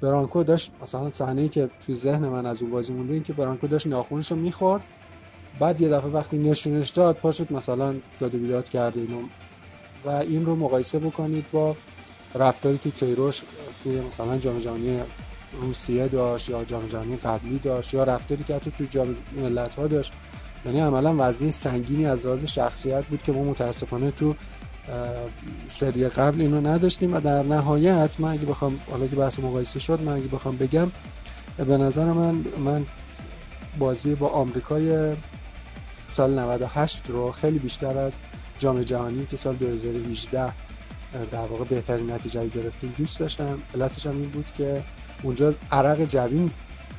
برانکو 0.00 0.44
داشت 0.44 0.76
مثلا 0.80 1.10
صحنه 1.10 1.48
که 1.48 1.70
توی 1.80 1.94
ذهن 1.94 2.28
من 2.28 2.46
از 2.46 2.62
اون 2.62 2.70
بازی 2.70 2.92
مونده 2.94 3.14
این 3.14 3.22
که 3.22 3.32
برانکو 3.32 3.66
داشت 3.66 3.86
ناخونش 3.86 4.30
رو 4.30 4.36
می‌خورد. 4.36 4.84
بعد 5.60 5.80
یه 5.80 5.88
دفعه 5.88 6.10
وقتی 6.10 6.38
نشونش 6.38 6.90
داد 6.90 7.16
پاشت 7.16 7.52
مثلا 7.52 7.94
داد 8.20 8.34
و 8.34 8.38
بیداد 8.38 8.68
کرد 8.68 8.96
اینو 8.96 9.20
و 10.04 10.08
این 10.08 10.46
رو 10.46 10.56
مقایسه 10.56 10.98
بکنید 10.98 11.44
با 11.52 11.76
رفتاری 12.34 12.78
که 12.78 12.90
کیروش 12.90 13.42
توی 13.84 14.00
مثلا 14.00 14.38
جام 14.38 14.58
جهانی 14.58 15.00
روسیه 15.60 16.08
داشت 16.08 16.48
یا 16.48 16.64
جام 16.64 16.86
جهانی 16.86 17.16
قبلی 17.16 17.58
داشت 17.58 17.94
یا 17.94 18.04
رفتاری 18.04 18.44
که 18.44 18.54
حتی 18.54 18.70
توی 18.70 18.86
جام 18.86 19.16
ملت 19.36 19.74
ها 19.74 19.86
داشت. 19.86 20.12
یعنی 20.66 20.80
عملا 20.80 21.14
وزنی 21.18 21.50
سنگینی 21.50 22.06
از 22.06 22.26
لحاظ 22.26 22.44
شخصیت 22.44 23.04
بود 23.04 23.22
که 23.22 23.32
ما 23.32 23.44
متاسفانه 23.44 24.10
تو 24.10 24.34
سری 25.68 26.08
قبل 26.08 26.40
اینو 26.40 26.60
نداشتیم 26.60 27.14
و 27.14 27.20
در 27.20 27.42
نهایت 27.42 28.20
من 28.20 28.32
اگه 28.32 28.46
بخوام 28.46 28.80
حالا 28.90 29.06
که 29.06 29.16
بحث 29.16 29.40
مقایسه 29.40 29.80
شد 29.80 30.02
من 30.02 30.12
اگه 30.12 30.26
بخوام 30.26 30.56
بگم 30.56 30.90
به 31.58 31.76
نظر 31.76 32.04
من 32.04 32.44
من 32.64 32.84
بازی 33.78 34.14
با 34.14 34.28
آمریکای 34.28 35.12
سال 36.08 36.38
98 36.38 37.10
رو 37.10 37.32
خیلی 37.32 37.58
بیشتر 37.58 37.98
از 37.98 38.18
جام 38.58 38.82
جهانی 38.82 39.26
که 39.26 39.36
سال 39.36 39.54
2018 39.54 40.52
در 41.30 41.38
واقع 41.38 41.64
بهترین 41.64 42.10
نتیجه 42.10 42.46
گرفتیم 42.46 42.94
دوست 42.98 43.20
داشتم. 43.20 43.58
علتش 43.74 44.06
هم 44.06 44.12
این 44.12 44.30
بود 44.30 44.46
که 44.58 44.82
اونجا 45.22 45.54
عرق 45.72 46.04
جبین 46.04 46.50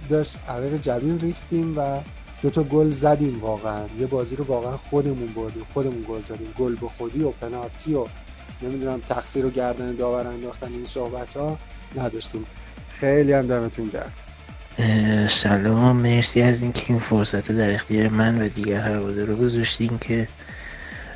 داشت 0.09 0.37
عرق 0.49 0.77
جبین 0.77 1.19
ریختیم 1.19 1.77
و 1.77 2.01
دو 2.41 2.49
تا 2.49 2.63
گل 2.63 2.89
زدیم 2.89 3.39
واقعا. 3.39 3.85
یه 3.99 4.07
بازی 4.07 4.35
رو 4.35 4.43
واقعا 4.43 4.77
خودمون 4.77 5.27
بردیم 5.27 5.65
خودمون 5.73 6.05
گل 6.09 6.21
زدیم. 6.23 6.53
گل 6.59 6.75
به 6.75 6.87
خودی 6.87 7.23
و 7.23 7.31
پنالتی 7.31 7.93
و 7.93 8.05
نمی‌دونم 8.61 8.99
تقصیر 8.99 9.45
و 9.45 9.49
گردن 9.49 9.95
داور 9.95 10.27
انداختن 10.27 10.67
این 10.67 10.85
صحبت 10.85 11.37
ها 11.37 11.57
نداشتیم. 11.95 12.45
خیلی 12.89 13.33
هم 13.33 13.47
دمتون 13.47 13.89
گرم. 13.89 14.13
سلام 15.29 15.95
مرسی 15.95 16.41
از 16.41 16.61
اینکه 16.61 16.83
این 16.87 16.99
فرصت 16.99 17.51
در 17.51 17.73
اختیار 17.73 18.09
من 18.09 18.41
و 18.41 18.49
دیگر 18.49 18.81
هوادارا 18.81 19.35
گذاشتین 19.35 19.97
که 19.99 20.27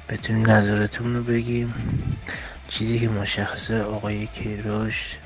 بتونیم 0.10 0.52
نظرتون 0.52 1.16
رو 1.16 1.24
بگیم. 1.24 1.74
چیزی 2.68 3.00
که 3.00 3.10
مشخصه 3.10 3.82
آقای 3.82 4.28
کیروش 4.28 5.18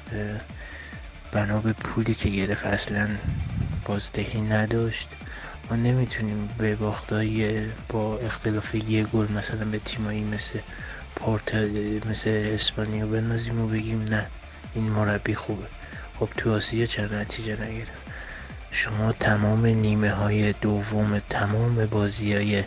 بنا 1.31 1.59
به 1.59 1.73
پولی 1.73 2.13
که 2.13 2.29
گرفت 2.29 2.65
اصلا 2.65 3.09
بازدهی 3.85 4.41
نداشت. 4.41 5.09
ما 5.69 5.75
نمی‌تونیم 5.75 6.49
به 6.57 6.75
باختای 6.75 7.65
با 7.89 8.17
اختلاف 8.17 8.75
یه 8.75 9.03
گل 9.03 9.31
مثلا 9.31 9.65
به 9.65 9.79
تیمایی 9.79 10.23
مثل 10.23 10.59
پورت 11.15 11.55
مثل 12.09 12.29
اسپانیا 12.53 13.07
بنازیم 13.07 13.61
و 13.61 13.67
بگیم 13.67 14.03
نه 14.03 14.25
این 14.73 14.83
مربی 14.83 15.35
خوبه. 15.35 15.65
خب 16.19 16.29
تو 16.37 16.53
آسیا 16.53 16.85
چند 16.85 17.13
نتیجه 17.13 17.53
نگرفت؟ 17.53 18.04
شما 18.75 19.11
تمام 19.11 19.65
نیمه 19.65 20.11
های 20.11 20.53
دوم 20.53 21.19
تمام 21.29 21.85
بازی 21.85 22.33
های 22.33 22.63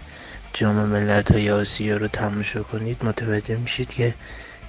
جام 0.52 0.74
ملت 0.74 1.32
های 1.32 1.50
آسیا 1.50 1.96
رو 1.96 2.08
تماشا 2.08 2.62
کنید. 2.62 3.04
متوجه 3.04 3.56
میشید 3.56 3.88
که 3.92 4.14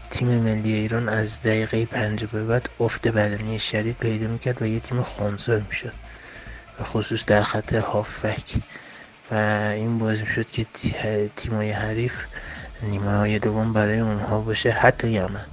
تیم 0.10 0.28
ملی 0.28 0.74
ایران 0.74 1.10
از 1.10 1.42
دقیقه 1.42 1.86
پنج 1.86 2.26
به 2.26 2.44
بعد 2.44 2.70
افت 2.80 3.08
بدنی 3.08 3.60
شدید 3.60 3.98
پیدا 3.98 4.28
می‌کرد 4.28 4.62
و 4.62 4.66
یه 4.66 4.80
تیم 4.80 5.02
خونسا 5.02 5.60
می‌شد. 5.68 5.94
و 6.80 6.84
خصوص 6.84 7.26
در 7.26 7.44
خط 7.44 7.74
هافک 7.74 8.56
و 9.32 9.36
این 9.76 10.00
باعث 10.00 10.22
می‌شد 10.22 10.46
که 10.52 10.66
تیمای 11.36 11.72
حریف 11.72 12.14
نیمه 12.84 13.18
های 13.18 13.40
دوم 13.40 13.74
برای 13.74 14.00
اونها 14.00 14.42
باشه. 14.42 14.72
حتی 14.72 15.08
یمن. 15.10 15.46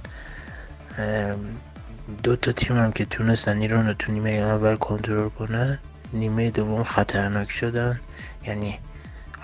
دو 2.23 2.35
تا 2.35 2.51
تیم 2.51 2.77
هم 2.77 2.91
که 2.91 3.05
تونستن 3.05 3.61
ایران 3.61 3.87
رو 3.87 3.93
تو 3.93 4.11
نیمه 4.11 4.29
اول 4.29 4.75
کنترل 4.75 5.29
کنن 5.29 5.79
نیمه 6.13 6.49
دوم 6.49 6.83
خطرناک 6.83 7.51
شدن. 7.51 7.99
یعنی 8.45 8.79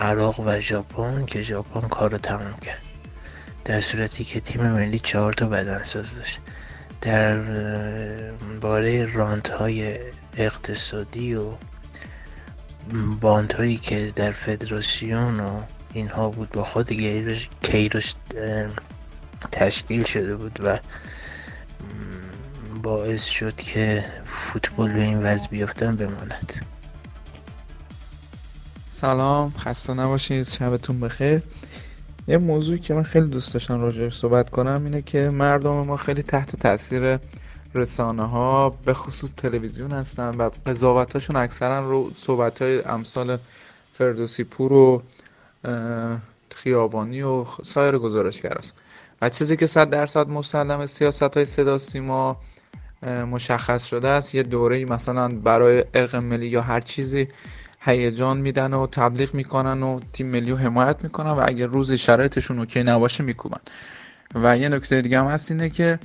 عراق 0.00 0.40
و 0.40 0.60
ژاپن 0.60 1.24
که 1.24 1.42
ژاپن 1.42 1.88
کار 1.88 2.10
رو 2.10 2.18
تمام 2.18 2.56
کرد. 2.62 2.82
در 3.64 3.80
صورتی 3.80 4.24
که 4.24 4.40
تیم 4.40 4.62
ملی 4.62 4.98
چهار 4.98 5.32
تا 5.32 5.46
بدنساز 5.46 6.16
داشت. 6.16 6.40
در 7.00 7.42
باره 8.60 9.12
رانت 9.12 9.48
های 9.48 9.98
اقتصادی 10.36 11.34
و 11.34 11.50
باند 13.20 13.52
هایی 13.52 13.76
که 13.76 14.12
در 14.16 14.32
فدراسیون 14.32 15.40
و 15.40 15.62
اینها 15.92 16.28
بود 16.28 16.50
با 16.50 16.64
خود 16.64 16.92
کیروش 17.62 18.14
تشکیل 19.52 20.04
شده 20.04 20.36
بود 20.36 20.58
و 20.64 20.78
باعث 22.82 23.24
شد 23.24 23.56
که 23.56 24.04
فوتبال 24.24 24.92
به 24.92 25.02
این 25.02 25.22
وضع 25.22 25.48
بیفتن 25.48 25.96
بماند. 25.96 26.66
سلام 28.90 29.54
خسته 29.58 29.94
نباشید 29.94 30.42
شبتون 30.42 31.00
بخیر. 31.00 31.42
یه 32.28 32.38
موضوعی 32.38 32.78
که 32.78 32.94
من 32.94 33.02
خیلی 33.02 33.26
دوست 33.26 33.54
داشتم 33.54 33.80
راجعش 33.80 34.16
صحبت 34.16 34.50
کنم 34.50 34.84
اینه 34.84 35.02
که 35.02 35.28
مردم 35.28 35.70
ما 35.70 35.96
خیلی 35.96 36.22
تحت 36.22 36.56
تاثیر 36.56 37.18
رسانه 37.74 38.22
ها 38.22 38.70
به 38.70 38.94
خصوص 38.94 39.32
تلویزیون 39.36 39.90
هستن 39.90 40.28
و 40.28 40.50
قضاوتاشون 40.66 41.36
اکثرا 41.36 41.90
رو 41.90 42.10
صحبت 42.16 42.62
های 42.62 42.82
امثال 42.84 43.38
فردوسی 43.92 44.44
پور 44.44 44.72
و 44.72 45.02
خیابانی 46.54 47.22
و 47.22 47.44
سایر 47.64 47.98
گزارشگر 47.98 48.52
است 48.52 48.74
و 49.22 49.28
چیزی 49.28 49.56
که 49.56 49.66
صد 49.66 49.90
درصد 49.90 50.28
مسلم 50.28 50.86
سیاست 50.86 51.36
های 51.36 51.44
صدا 51.44 51.78
سیما 51.78 52.36
مشخص 53.10 53.84
شده 53.84 54.08
است. 54.08 54.34
یه 54.34 54.42
دوره 54.42 54.84
مثلا 54.84 55.28
برای 55.28 55.84
ارق 55.94 56.16
ملی 56.16 56.46
یا 56.46 56.62
هر 56.62 56.80
چیزی 56.80 57.28
هیجان 57.80 58.36
میدن 58.36 58.74
و 58.74 58.86
تبلیغ 58.86 59.34
می‌کنن 59.34 59.82
و 59.82 60.00
تیم 60.12 60.26
ملی 60.26 60.50
رو 60.50 60.56
حمایت 60.56 60.96
می‌کنن 61.04 61.30
و 61.30 61.44
اگر 61.46 61.66
روز 61.66 61.92
شرایطشون 61.92 62.58
اوکی 62.58 62.82
نباشه 62.82 63.24
میکوبن. 63.24 63.60
و 64.34 64.58
یه 64.58 64.68
نکته 64.68 65.02
دیگه 65.02 65.20
هم 65.20 65.26
هست 65.26 65.50
اینه 65.50 65.70
که 65.70 65.98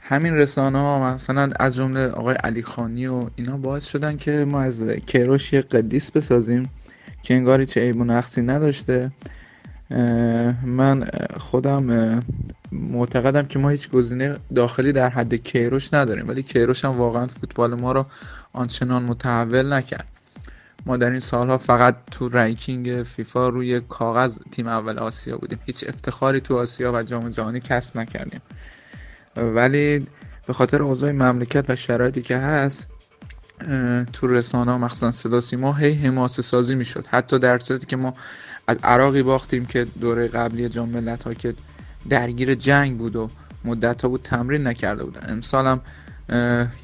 همین 0.00 0.34
رسانه 0.34 0.78
ها 0.78 1.14
مثلا 1.14 1.50
از 1.60 1.76
جمله 1.76 2.08
آقای 2.08 2.34
علی 2.34 2.62
خانی 2.62 3.06
و 3.06 3.26
اینا 3.36 3.56
باعث 3.56 3.86
شدن 3.86 4.16
که 4.16 4.44
ما 4.44 4.60
از 4.60 4.82
کیروش 4.82 5.52
یه 5.52 5.60
قدیس 5.60 6.10
بسازیم 6.10 6.70
که 7.22 7.34
انگاری 7.34 7.66
چه 7.66 7.80
عیب 7.80 8.00
و 8.00 8.04
نقصی 8.04 8.42
نداشته. 8.42 9.10
من 10.64 11.08
خودم 11.36 12.22
معتقدم 12.72 13.46
که 13.46 13.58
ما 13.58 13.68
هیچ 13.68 13.90
گزینه 13.90 14.36
داخلی 14.54 14.92
در 14.92 15.08
حد 15.08 15.34
کیروش 15.34 15.94
نداریم 15.94 16.28
ولی 16.28 16.42
کیروش 16.42 16.84
هم 16.84 16.98
واقعا 16.98 17.26
فوتبال 17.26 17.74
ما 17.74 17.92
رو 17.92 18.06
آنچنان 18.52 19.02
متحول 19.02 19.72
نکرد. 19.72 20.08
ما 20.86 20.96
در 20.96 21.10
این 21.10 21.20
سالها 21.20 21.58
فقط 21.58 21.96
تو 22.10 22.28
رنکینگ 22.28 23.02
فیفا 23.02 23.48
روی 23.48 23.80
کاغذ 23.80 24.38
تیم 24.52 24.68
اول 24.68 24.98
آسیا 24.98 25.36
بودیم. 25.36 25.58
هیچ 25.64 25.84
افتخاری 25.88 26.40
تو 26.40 26.58
آسیا 26.58 26.92
و 26.92 27.02
جام 27.02 27.30
جهانی 27.30 27.60
کسب 27.60 27.98
نکردیم. 27.98 28.40
ولی 29.36 30.06
به 30.46 30.52
خاطر 30.52 30.82
اوضاع 30.82 31.12
مملکت 31.12 31.70
و 31.70 31.76
شرایطی 31.76 32.22
که 32.22 32.36
هست 32.36 32.88
تو 34.12 34.26
رسانه 34.26 34.76
مخصوصا 34.76 35.10
صدا 35.10 35.40
سیما 35.40 35.72
هی 35.72 35.92
حماسه 35.92 36.42
سازی 36.42 36.74
می‌شد. 36.74 37.06
حتی 37.06 37.38
در 37.38 37.58
صورتی 37.58 37.86
که 37.86 37.96
ما 37.96 38.12
از 38.68 38.76
عراقی 38.82 39.22
باختیم 39.22 39.66
که 39.66 39.86
دوره 40.00 40.28
قبلی 40.28 40.68
جام 40.68 40.88
ملت 40.88 41.24
ها 41.24 41.34
که 41.34 41.54
درگیر 42.08 42.54
جنگ 42.54 42.98
بود 42.98 43.16
و 43.16 43.28
مدت 43.64 44.02
ها 44.02 44.08
بود 44.08 44.20
تمرین 44.24 44.66
نکرده 44.66 45.04
بودن. 45.04 45.30
امسال 45.30 45.66
هم 45.66 45.80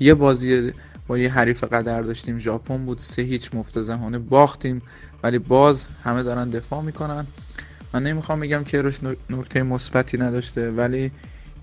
یه 0.00 0.14
بازی 0.14 0.72
با 1.06 1.18
یه 1.18 1.32
حریف 1.32 1.64
قدر 1.64 2.00
داشتیم. 2.02 2.38
ژاپن 2.38 2.84
بود 2.84 2.98
سه 2.98 3.22
هیچ 3.22 3.50
مفتزهانه 3.54 4.18
باختیم. 4.18 4.82
ولی 5.22 5.38
باز 5.38 5.84
همه 6.04 6.22
دارن 6.22 6.50
دفاع 6.50 6.82
می‌کنن. 6.82 7.26
من 7.92 8.02
نمی‌خوام 8.02 8.40
بگم 8.40 8.64
که 8.64 8.82
روش 8.82 9.00
نکته 9.30 9.62
مثبتی 9.62 10.18
نداشته 10.18 10.70
ولی 10.70 11.10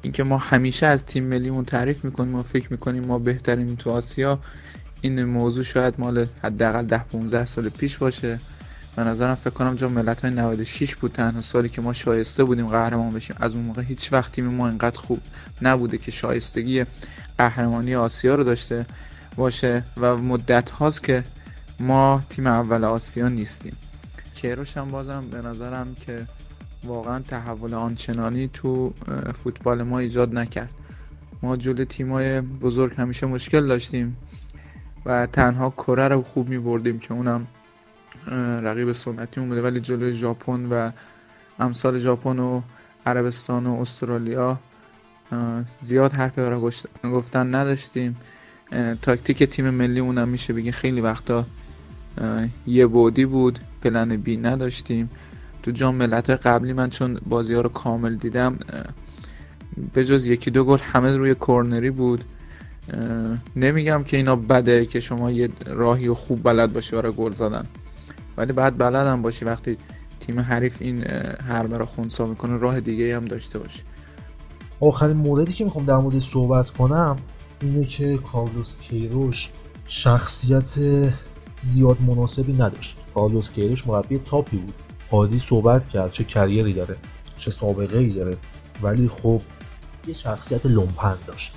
اینکه 0.02 0.24
ما 0.24 0.38
همیشه 0.38 0.86
از 0.86 1.06
تیم 1.06 1.24
ملیمون 1.24 1.66
تعریف 1.66 2.06
می‌کنیم 2.06 2.36
و 2.36 2.44
فکر 2.44 2.68
می‌کنیم 2.72 3.06
ما 3.06 3.20
بهترین 3.20 3.76
تو 3.76 3.90
آسیا 3.90 4.40
این 5.02 5.24
موضوع 5.24 5.64
شاید 5.64 5.94
مال 5.98 6.26
حداقل 6.44 6.86
10 6.86 7.04
15 7.04 7.46
سال 7.46 7.70
پیش 7.70 7.98
باشه. 7.98 8.40
به 8.96 9.04
نظرم 9.04 9.36
فکر 9.36 9.50
کنم 9.50 9.76
جا 9.76 9.90
ملت 9.90 10.22
های 10.22 10.32
96 10.34 10.96
بود 10.96 11.12
تنها 11.12 11.42
سالی 11.42 11.70
که 11.70 11.82
ما 11.82 11.94
شایسته 11.94 12.44
بودیم 12.44 12.68
قهرمان 12.68 13.14
بشیم. 13.14 13.36
از 13.40 13.56
اون 13.56 13.64
موقع 13.64 13.82
هیچ 13.82 14.14
وقت 14.14 14.32
تیم 14.32 14.46
ما 14.46 14.70
اینقدر 14.70 15.00
خوب 15.00 15.20
نبوده 15.62 15.98
که 15.98 16.12
شایستگی 16.12 16.86
قهرمانی 17.38 17.96
آسیا 17.96 18.36
رو 18.36 18.44
داشته 18.44 18.86
باشه 19.36 19.84
و 19.98 20.18
مدت 20.18 20.70
هاست 20.70 21.04
که 21.04 21.24
ما 21.80 22.24
تیم 22.30 22.48
اول 22.48 22.84
آسیا 22.84 23.28
نیستیم. 23.28 23.76
کیروش 24.36 24.78
هم 24.78 24.92
بازم 24.92 25.24
به 25.32 25.42
نظرم 25.42 25.96
که 26.06 26.28
واقعا 26.84 27.20
تحول 27.20 27.74
آنچنانی 27.74 28.48
تو 28.48 28.94
فوتبال 29.44 29.84
ما 29.84 30.00
ایجاد 30.00 30.34
نکرد. 30.34 30.70
ما 31.44 31.56
جلو 31.56 31.86
تیمای 31.86 32.42
بزرگ 32.42 32.94
همیشه 32.98 33.26
مشکل 33.26 33.68
داشتیم 33.68 34.18
و 35.06 35.26
تنها 35.26 35.70
کره 35.70 36.08
رو 36.08 36.22
خوب 36.22 36.50
می 36.50 36.60
بردیم 36.60 37.00
که 37.00 37.14
اونم 37.14 37.48
رقیب 38.64 38.92
سنتی 38.92 39.42
بوده 39.42 39.62
ولی 39.62 39.80
جلوی 39.80 40.14
ژاپن 40.14 40.66
و 40.66 40.92
امثال 41.60 42.00
ژاپن 42.00 42.40
و 42.40 42.62
عربستان 43.06 43.66
و 43.66 43.82
استرالیا 43.82 44.60
زیاد 45.80 46.14
حرف 46.14 46.40
برای 46.40 46.72
گفتن 47.04 47.56
نداشتیم. 47.56 48.18
تاکتیک 49.02 49.44
تیم 49.44 49.70
ملی 49.70 50.00
اونم 50.00 50.28
میشه 50.28 50.54
بگه 50.54 50.72
خیلی 50.72 51.02
وقتا 51.02 51.46
یه 52.68 52.88
بودی 52.88 53.26
بود 53.26 53.60
پلن 53.82 54.18
بی 54.18 54.38
نداشتیم. 54.38 55.10
تو 55.64 55.72
جام 55.72 55.96
ملت 55.96 56.30
قبلی 56.30 56.74
من 56.74 56.90
چون 56.90 57.20
بازی 57.26 57.54
ها 57.54 57.62
رو 57.62 57.70
کامل 57.70 58.16
دیدم 58.16 58.60
به 59.94 60.06
جز 60.06 60.26
یکی 60.26 60.52
دو 60.52 60.64
گل 60.64 60.78
همه 60.78 61.18
روی 61.18 61.36
کورنری 61.36 61.90
بود. 61.90 62.24
نمیگم 63.56 64.04
که 64.04 64.18
اینا 64.18 64.36
بده 64.36 64.86
که 64.86 65.00
شما 65.00 65.32
یه 65.32 65.50
راهی 65.66 66.08
و 66.08 66.14
خوب 66.14 66.44
بلد 66.44 66.74
باشی 66.74 66.96
برای 66.96 67.12
گل 67.12 67.32
زدن. 67.32 67.66
ولی 68.38 68.54
بعد 68.54 68.78
بلدم 68.78 69.22
باشی 69.22 69.46
وقتی 69.46 69.78
تیم 70.20 70.40
حریف 70.40 70.78
این 70.80 71.04
حربه 71.48 71.78
رو 71.78 71.86
خونسا 71.86 72.26
می‌کنه 72.26 72.58
راه 72.58 72.80
دیگه 72.80 73.16
هم 73.16 73.26
داشته 73.26 73.60
باشی. 73.60 73.82
آخرین 74.80 75.18
موردی 75.18 75.54
که 75.54 75.64
می‌خوام 75.64 75.86
در 75.86 75.98
مورد 75.98 76.20
صحبت 76.20 76.70
کنم 76.70 77.16
اینه 77.62 77.86
که 77.86 78.18
کارلوس 78.18 78.78
کیروش 78.78 79.50
شخصیت 79.88 80.80
زیاد 81.60 82.02
مناسبی 82.02 82.54
نداشت. 82.54 82.98
کارلوس 83.16 83.52
کیروش 83.52 83.88
مربی 83.88 84.18
تاپی 84.18 84.58
بود. 84.58 84.74
عادی 85.12 85.40
صحبت 85.40 85.90
کرد 85.90 86.12
چه 86.12 86.24
کریری 86.24 86.74
داره 86.74 86.98
چه 87.38 87.52
سابقه 87.52 87.98
ای 87.98 88.10
داره 88.10 88.38
ولی 88.82 89.08
خب 89.08 89.42
یه 90.08 90.14
شخصیت 90.14 90.66
لومپن 90.66 91.18
داشت. 91.28 91.54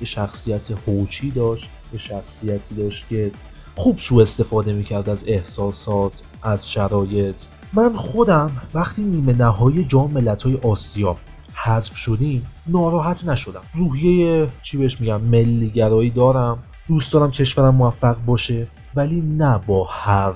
یه 0.00 0.06
شخصیت 0.06 0.70
هوچی 0.86 1.30
داشت 1.30 1.68
یه 1.92 1.98
شخصیتی 1.98 2.74
داشت 2.74 3.08
که 3.08 3.30
خوب 3.76 3.98
سو 3.98 4.18
استفاده 4.18 4.72
می‌کرد 4.72 5.08
از 5.08 5.24
احساسات 5.26 6.22
از 6.42 6.70
شرایط. 6.70 7.34
من 7.72 7.92
خودم 7.96 8.50
وقتی 8.74 9.02
نیمه 9.02 9.32
نهایی 9.32 9.84
جام 9.84 10.10
ملت‌های 10.10 10.56
آسیا 10.56 11.16
حذف 11.54 11.96
شدیم 11.96 12.46
ناراحت 12.66 13.24
نشدم. 13.24 13.60
روحیه 13.74 14.48
چی 14.62 14.78
بهش 14.78 15.00
میگم 15.00 15.20
ملیگرایی 15.20 16.10
دارم. 16.10 16.58
دوست 16.88 17.12
دارم 17.12 17.30
کشورم 17.30 17.74
موفق 17.74 18.16
باشه 18.26 18.66
ولی 18.94 19.20
نه 19.20 19.60
با 19.66 19.84
هر 19.84 20.32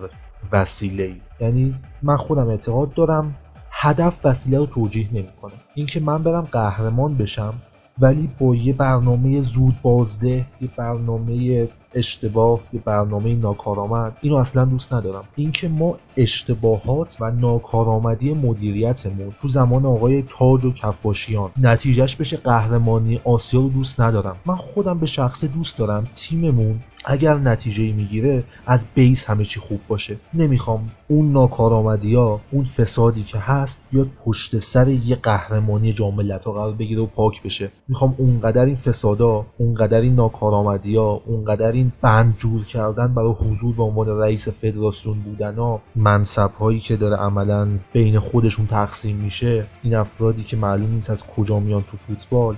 وسیله 0.53 1.17
یعنی 1.41 1.75
من 2.03 2.17
خودم 2.17 2.49
اعتقاد 2.49 2.95
دارم 2.95 3.35
هدف 3.71 4.21
وسیله 4.25 4.59
رو 4.59 4.67
توجیه 4.67 5.09
نمی‌کنه. 5.13 5.53
اینکه 5.75 6.01
من 6.01 6.23
برم 6.23 6.49
قهرمان 6.53 7.15
بشم 7.15 7.55
ولی 7.99 8.31
با 8.39 8.55
یه 8.55 8.73
برنامه 8.73 9.43
زود 9.43 9.75
بازده 9.83 10.47
یه 10.61 10.69
برنامه 10.77 11.69
اشتباه 11.95 12.61
یه 12.73 12.81
برنامه 12.85 13.35
ناکارآمد. 13.35 14.17
اینو 14.21 14.37
اصلا 14.37 14.65
دوست 14.65 14.95
ندارم. 14.95 15.25
اینکه 15.37 15.69
ما 15.69 15.97
اشتباهات 16.17 17.17
و 17.21 17.31
ناکارآمدی 17.31 18.35
مدیریتمون 18.35 19.35
تو 19.43 19.49
زمان 19.49 19.87
آقای 19.87 20.23
تاج 20.23 20.65
و 20.65 20.73
کفاشیان 20.73 21.51
نتیجهش 21.61 22.17
بشه 22.17 22.37
قهرمانی 22.37 23.21
آسیا 23.25 23.61
رو 23.61 23.69
دوست 23.69 24.01
ندارم. 24.01 24.37
من 24.47 24.55
خودم 24.55 24.99
به 24.99 25.07
شخص 25.07 25.45
دوست 25.45 25.79
دارم. 25.79 26.09
تیممون 26.15 26.81
اگر 27.11 27.35
نتیجه 27.35 27.93
می‌گیره 27.93 28.45
از 28.67 28.85
بیس 28.95 29.25
همه 29.25 29.45
چی 29.45 29.61
خوب 29.61 29.81
باشه. 29.89 30.17
نمی‌خوام 30.35 30.91
اون 31.09 31.33
ناکارآمدی 31.33 32.15
ها 32.15 32.41
اون 32.51 32.65
فسادی 32.65 33.23
که 33.23 33.39
هست 33.39 33.81
بیاد 33.91 34.09
پشت 34.25 34.59
سر 34.59 34.89
یه 34.89 35.17
قهرمانی 35.17 35.93
جام 35.93 36.21
ها 36.31 36.53
قرار 36.53 36.73
بگیره 36.73 37.03
و 37.03 37.07
پاک 37.07 37.43
بشه. 37.43 37.71
می‌خوام 37.89 38.15
اونقدر 38.19 38.65
این 38.65 38.77
فسادا 38.77 39.47
اونقدر 39.59 40.01
این 40.01 40.15
ناکارآمدی 40.15 40.97
ها 40.97 41.23
اونقدر 41.27 41.73
این 41.73 41.93
بند 42.03 42.37
جور 42.37 42.65
کردن 42.65 43.15
برای 43.15 43.33
حضور 43.33 43.75
به 43.75 43.83
عنوان 43.83 44.19
رئیس 44.19 44.49
فدراسیون 44.49 45.19
بودن 45.21 45.55
ها 45.55 45.81
منصب 45.97 46.51
هایی 46.61 46.81
که 46.81 46.97
داره 46.97 47.17
عملا 47.17 47.69
بین 47.93 48.19
خودشون 48.19 48.67
تقسیم 48.67 49.17
میشه 49.17 49.67
این 49.83 49.95
افرادی 49.95 50.45
که 50.45 50.57
معلوم 50.57 50.91
نیست 50.91 51.11
از 51.11 51.27
کجا 51.27 51.61
میان 51.61 51.85
تو 51.91 51.97
فوتبال 51.97 52.55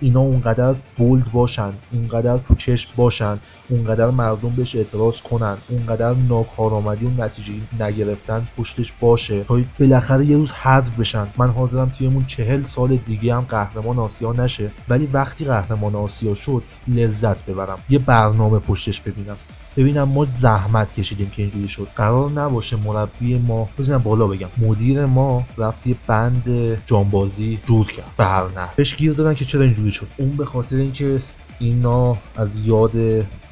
اینا 0.00 0.20
اونقدر 0.20 0.74
بولد 0.96 1.32
باشن 1.32 1.72
اونقدر 1.92 2.38
تو 2.38 2.54
چشم 2.54 2.90
باشن. 2.96 3.38
اونقدر 3.72 4.10
مردم 4.10 4.48
بهش 4.48 4.76
اعتراض 4.76 5.20
کنن 5.20 5.56
اونقدر 5.68 6.14
ناکارآمدی 6.28 7.06
و 7.06 7.24
نتیجه 7.24 7.52
نگرفتن 7.80 8.46
پشتش 8.58 8.92
باشه 9.00 9.44
تا 9.44 9.60
بالاخره 9.80 10.26
یه 10.26 10.36
روز 10.36 10.52
حذف 10.52 10.90
بشن. 10.98 11.26
من 11.38 11.50
حاضرم 11.50 11.88
تیممون 11.88 12.24
چهل 12.26 12.64
سال 12.64 12.96
دیگه 12.96 13.34
هم 13.34 13.40
قهرمان 13.40 13.98
آسیا 13.98 14.32
نشه 14.32 14.70
ولی 14.88 15.08
وقتی 15.12 15.44
قهرمان 15.44 15.94
آسیا 15.94 16.34
شد 16.34 16.62
لذت 16.88 17.46
ببرم. 17.46 17.78
یه 17.88 17.98
برنامه 17.98 18.58
پشتش 18.58 19.00
ببینم. 19.00 19.36
ببینم 19.76 20.08
ما 20.08 20.26
زحمت 20.36 20.94
کشیدیم 20.94 21.30
که 21.30 21.42
اینجوری 21.42 21.68
شد. 21.68 21.88
قرار 21.96 22.30
نباشه 22.30 22.76
مربی 22.76 23.38
ما 23.38 23.68
بزنم 23.78 23.98
بالا 23.98 24.26
بگم. 24.26 24.48
مدیر 24.58 25.06
ما 25.06 25.44
رفت 25.58 25.86
یه 25.86 25.96
بند 26.06 26.78
جانبازی 26.86 27.58
جور 27.66 27.86
کرد. 27.86 28.10
به 28.16 28.24
هر 28.24 28.42
نه 28.42 28.68
بهش 28.76 28.96
گیر 28.96 29.12
دادن 29.12 29.34
که 29.34 29.44
چرا 29.44 29.62
اینجوری 29.62 29.92
شد. 29.92 30.06
اون 30.16 30.30
به 30.30 30.44
خاطر 30.44 30.76
اینکه 30.76 31.22
اینا 31.62 32.16
از 32.36 32.48
یاد 32.64 32.92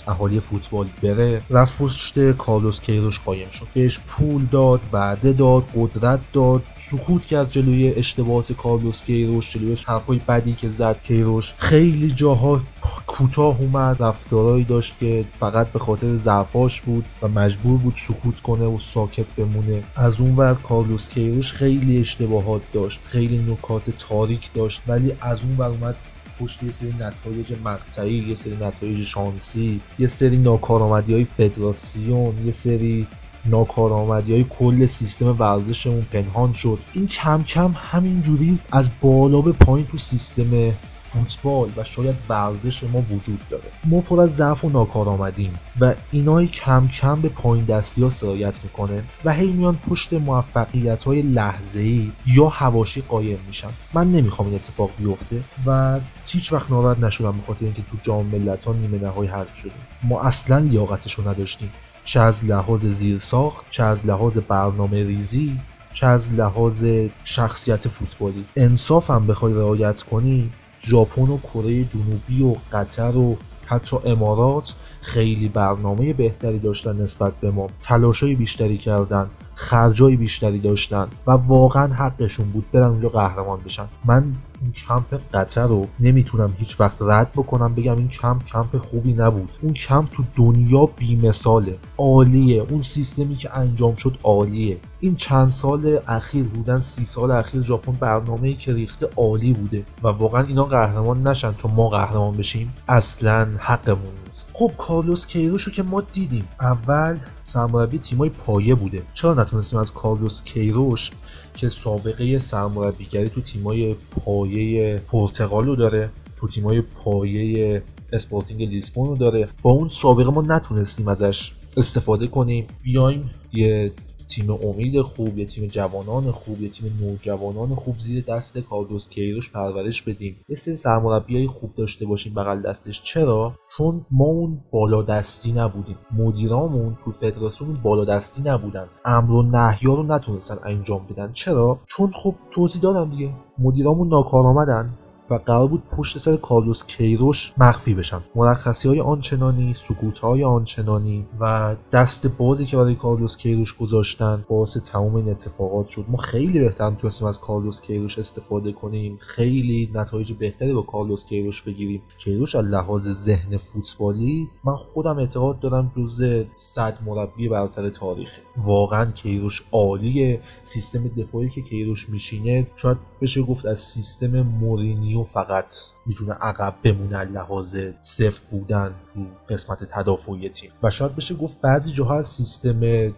اهالی 0.09 0.41
فوتبال 0.41 0.87
بره. 1.03 1.43
رفت 1.51 1.79
پشت 1.79 2.33
کارلوس 2.33 2.81
کیروش 2.81 3.21
قایم 3.21 3.51
شد. 3.51 3.67
بهش 3.75 3.99
پول 4.07 4.47
داد 4.51 4.81
وعده 4.93 5.33
داد 5.33 5.65
قدرت 5.77 6.21
داد. 6.33 6.63
سکوت 6.91 7.25
کرد 7.25 7.51
جلوی 7.51 7.89
اشتباهات 7.89 8.53
کارلوس 8.53 9.03
کیروش 9.03 9.53
جلوی 9.53 9.77
حرفای 9.87 10.21
بدی 10.29 10.53
که 10.53 10.71
زد. 10.71 10.97
کیروش 11.03 11.55
خیلی 11.59 12.13
جاها 12.13 12.61
کوتاه 13.07 13.61
اومد 13.61 14.03
رفتارهایی 14.03 14.65
داشت 14.65 14.95
که 15.01 15.25
فقط 15.41 15.73
به 15.73 15.79
خاطر 15.79 16.17
ضعفاش 16.17 16.81
بود 16.81 17.05
و 17.23 17.29
مجبور 17.29 17.79
بود 17.79 17.95
سکوت 18.09 18.41
کنه 18.41 18.65
و 18.65 18.79
ساکت 18.95 19.27
بمونه. 19.37 19.83
از 19.97 20.21
اون 20.21 20.37
ور 20.37 20.55
کارلوس 20.55 21.09
کیروش 21.09 21.53
خیلی 21.53 22.01
اشتباهات 22.01 22.63
داشت 22.73 23.01
خیلی 23.05 23.53
نکات 23.53 23.83
تاریک 24.09 24.53
داشت 24.55 24.83
ولی 24.87 25.13
از 25.21 25.39
اون 25.43 25.57
ور 25.59 25.67
اومد 25.67 25.97
پشت 26.41 26.63
یه 26.63 26.73
سری 26.81 26.95
نتایج 27.01 27.53
مقطعی 27.65 28.15
یه 28.15 28.35
سری 28.35 28.57
نتایج 28.57 29.07
شانسی 29.07 29.81
یه 29.99 30.09
سری 30.09 30.37
ناکارآمدی 30.37 31.13
های 31.15 31.25
فدراسیون 31.25 32.47
یه 32.47 32.53
سری 32.53 33.07
ناکارآمدی 33.45 34.33
های 34.33 34.45
کل 34.51 34.87
سیستم 34.87 35.37
ورزشمون 35.39 36.07
پنهان 36.13 36.53
شد. 36.53 36.79
این 36.93 37.07
کم 37.07 37.43
کم 37.43 37.75
همینجوری 37.77 38.59
از 38.73 38.89
بالا 39.01 39.41
به 39.41 39.53
پایین 39.53 39.87
تو 39.87 39.99
سیستم 39.99 40.73
فوتبال 41.13 41.69
و 41.77 41.85
شاید 41.85 42.17
ورزش 42.29 42.85
ما 42.85 42.99
وجود 43.11 43.41
داره. 43.51 43.65
ما 43.85 44.01
پر 44.01 44.21
از 44.21 44.37
ضعف 44.37 44.65
و 44.65 44.69
ناکارآمدیم 44.69 45.59
و 45.81 45.95
اینای 46.11 46.47
کم 46.47 46.89
کم 46.89 47.21
به 47.21 47.29
پایین 47.29 47.65
دستی 47.65 48.03
ها 48.03 48.11
سرایت 48.11 48.55
می‌کنه 48.63 49.03
و 49.25 49.33
هی 49.33 49.53
میان 49.53 49.79
پشت 49.91 50.13
موفقیت 50.13 51.05
های 51.05 51.23
لحظه 51.23 51.81
ای 51.81 52.13
یا 52.27 52.49
هواشی 52.49 53.01
قایم 53.01 53.39
میشن. 53.47 53.69
من 53.95 54.13
نمی‌خوام 54.13 54.49
این 54.49 54.57
اتفاق 54.57 54.91
بیفته 54.99 55.41
و 55.67 56.01
هیچ 56.27 56.53
وقت 56.53 56.71
ناراحت 56.71 56.99
نشدم 56.99 57.33
به 57.33 57.47
خاطر 57.47 57.65
اینکه 57.65 57.83
تو 57.83 57.97
جام 58.03 58.27
ملت 58.27 58.65
ها 58.65 58.73
نیمه 58.73 58.99
نهایی 58.99 59.31
حذف 59.31 59.57
شدیم. 59.59 59.73
ما 60.03 60.21
اصلا 60.21 60.59
لیاقتش 60.59 61.15
رو 61.15 61.29
نداشتیم. 61.29 61.71
چه 62.05 62.21
از 62.21 62.45
لحاظ 62.45 62.87
زیرساخت 62.87 63.65
چه 63.71 63.83
از 63.83 64.07
لحاظ 64.07 64.39
برنامه 64.49 65.05
ریزی 65.05 65.59
چه 65.95 66.07
از 66.07 66.33
لحاظ 66.33 66.85
شخصیت 67.25 67.89
فوتبالی. 67.89 68.45
انصاف 68.57 69.11
هم 69.11 69.27
بخوای 69.27 69.55
رعایت 69.55 70.03
کنی 70.03 70.51
ژاپن 70.83 71.23
و 71.23 71.39
کره 71.39 71.85
جنوبی 71.85 72.43
و 72.43 72.55
قطر 72.73 73.17
و 73.17 73.37
حتی 73.67 73.97
امارات 74.05 74.75
خیلی 75.01 75.49
برنامه 75.49 76.13
بهتری 76.13 76.59
داشتن 76.59 77.03
نسبت 77.03 77.33
به 77.41 77.51
ما. 77.51 77.69
تلاشای 77.83 78.35
بیشتری 78.35 78.79
کردن 78.79 79.31
خرجای 79.55 80.17
بیشتری 80.17 80.59
داشتن 80.59 81.09
و 81.27 81.31
واقعا 81.31 81.95
حقشون 81.95 82.51
بود 82.51 82.71
برن 82.73 82.85
اونجا 82.85 83.09
قهرمان 83.09 83.61
بشن. 83.61 83.87
من 84.05 84.25
اون 84.63 84.73
کمپ 84.73 85.21
قطر 85.35 85.67
رو 85.67 85.87
نمی‌تونم 86.01 86.55
هیچ 86.59 86.81
وقت 86.81 86.97
رد 87.01 87.33
بکنم 87.33 87.75
بگم 87.75 87.97
این 87.97 88.09
کمپ 88.09 88.45
کمپ 88.45 88.77
خوبی 88.77 89.13
نبود. 89.13 89.51
اون 89.63 89.73
کمپ 89.73 90.11
تو 90.11 90.25
دنیا 90.37 90.87
بیمثاله 90.87 91.79
عالیه. 91.99 92.67
اون 92.71 92.83
سیستمی 92.83 93.35
که 93.35 93.59
انجام 93.59 93.97
شد 93.97 94.19
عالیه. 94.25 94.79
این 95.01 95.17
چند 95.17 95.49
سال 95.49 95.99
اخیر 96.09 96.45
بودن 96.45 96.81
سی 96.81 97.05
سال 97.05 97.31
اخیر 97.31 97.63
ژاپن 97.63 97.93
برنامه 97.93 98.53
که 98.53 98.75
ریخته 98.75 99.09
عالی 99.17 99.53
بوده 99.53 99.85
و 100.03 100.09
واقعا 100.09 100.43
اینا 100.43 100.63
قهرمان 100.63 101.27
نشن 101.27 101.53
تا 101.53 101.69
ما 101.69 101.89
قهرمان 101.89 102.37
بشیم. 102.37 102.75
اصلا 102.89 103.49
حقمون 103.59 104.15
نیست. 104.27 104.51
خب 104.53 104.73
کارلوس 104.79 105.27
کیروش 105.27 105.69
که 105.69 105.83
ما 105.83 106.01
دیدیم 106.01 106.49
اول 106.61 107.17
سرمربی 107.43 107.99
تیمای 107.99 108.31
پایه 108.31 108.75
بوده. 108.75 109.03
چرا 109.15 109.35
نتونستیم 109.35 109.79
از 109.79 109.93
کارلوس 109.93 110.43
کیروش 110.45 111.11
که 111.55 111.69
سابقه 111.69 112.39
سرمربیگری 112.39 113.29
تو 113.29 113.41
تیمای 113.41 113.95
پایه 113.95 115.03
پرتغال 115.09 115.67
رو 115.67 115.77
داره 115.77 116.11
تو 116.37 116.49
تیمای 116.49 116.81
پایه 116.81 117.83
اسپورتینگ 118.13 118.63
لیسبون 118.63 119.07
رو 119.07 119.17
داره. 119.17 119.49
با 119.63 119.71
اون 119.71 119.89
سابقه 119.89 120.31
ما 120.31 120.43
نتونستیم 120.43 121.09
ازش 121.09 121.53
استفاده 121.77 122.27
کنیم. 122.27 122.67
بیایم 122.83 123.31
یه 123.53 123.93
تیم 124.31 124.51
امید 124.51 125.03
خوب 125.03 125.39
یه 125.39 125.47
تیم 125.47 125.67
جوانان 125.67 126.23
خوب 126.23 126.61
یه 126.63 126.69
تیم 126.69 126.93
نوجوانان 127.01 127.69
خوب 127.75 127.99
زیر 127.99 128.25
دست 128.25 128.59
کارلوس 128.59 129.09
کیروش 129.09 129.53
پرورش 129.53 130.03
بدیم. 130.03 130.37
یه 130.49 130.57
سری 130.57 130.77
سرمربیای 130.77 131.47
خوب 131.47 131.75
داشته 131.77 132.07
باشیم 132.07 132.35
بغل 132.35 132.63
دستش. 132.63 133.03
چرا؟ 133.03 133.53
چون 133.77 134.07
ما 134.11 134.25
اون 134.25 134.61
بالا 134.73 135.03
دستی 135.03 135.53
نبودیم 135.53 135.97
مدیرامون 136.17 136.99
تو 137.05 137.13
فدراسیون 137.13 137.75
بالا 137.83 138.05
دستی 138.05 138.43
نبودن. 138.43 138.87
امر 139.05 139.31
و 139.31 139.43
نهیا 139.43 139.95
رو 139.95 140.03
نتونستن 140.03 140.59
انجام 140.65 141.07
بدن. 141.11 141.33
چرا؟ 141.33 141.79
چون 141.87 142.13
خب 142.23 142.35
توضیح 142.51 142.83
دادم 142.83 143.11
دیگه. 143.11 143.31
مدیرامون 143.59 144.09
ناکارآمدن. 144.09 144.99
و 145.31 145.35
قرار 145.35 145.69
بود 145.69 145.83
پشت 145.97 146.19
سر 146.19 146.37
کارلوس 146.37 146.85
کیروش 146.87 147.53
مخفی 147.59 147.95
بشن 147.95 148.21
مرخصی 148.35 148.89
های 148.89 149.01
آنچنانی 149.01 149.75
سکوت 149.75 150.19
های 150.19 150.45
آنچنانی 150.45 151.27
و 151.41 151.77
دست 151.93 152.27
بازی 152.27 152.67
که 152.67 152.77
برای 152.77 152.95
کارلوس 152.95 153.37
کیروش 153.37 153.77
گذاشتن 153.77 154.45
باعث 154.49 154.77
تمام 154.77 155.15
این 155.15 155.29
اتفاقات 155.29 155.89
شد. 155.89 156.05
ما 156.09 156.19
خیلی 156.19 156.61
بهتر 156.61 156.91
می‌تونستیم 156.91 157.29
از 157.29 157.41
کارلوس 157.41 157.81
کیروش 157.81 158.19
استفاده 158.19 158.73
کنیم. 158.73 159.19
خیلی 159.21 159.91
نتایج 159.95 160.33
بهتری 160.33 160.73
با 160.73 160.83
کارلوس 160.83 161.25
کیروش 161.27 161.63
بگیریم. 161.63 162.03
کیروش 162.19 162.55
از 162.55 162.65
لحاظ 162.65 163.09
ذهن 163.09 163.57
فوتبالی 163.57 164.49
من 164.65 164.77
خودم 164.77 165.19
اعتقاد 165.19 165.61
دارم 165.61 165.93
جز 165.97 166.45
صد 166.55 166.99
مربی 167.07 167.49
برتر 167.49 167.89
تاریخه. 167.89 168.43
واقعا 168.65 169.11
کیروش 169.11 169.63
عالیه. 169.73 170.41
سیستم 170.65 171.09
دفاعی 171.09 171.49
که 171.49 171.63
کیروش 171.63 172.09
میشینه 172.09 172.67
شاید 172.77 172.97
بشه 173.21 173.43
گفت 173.43 173.67
از 173.67 173.81
سیستم 173.81 174.43
مورینیو 174.43 175.20
فقط 175.25 175.73
می‌تونه 176.07 176.33
عقب 176.33 176.75
بمونه 176.83 177.25
لحاظ 177.25 177.79
سفت 178.03 178.51
بودن 178.51 178.95
تو 179.15 179.21
قسمت 179.49 179.85
تدافعی 179.85 180.49
تیم. 180.49 180.71
و 180.83 180.91
شاید 180.91 181.17
بشه 181.17 181.35
گفت 181.35 181.61
بعضی 181.61 181.93
جاها 181.93 182.19
از 182.19 182.27
سیستم 182.27 183.13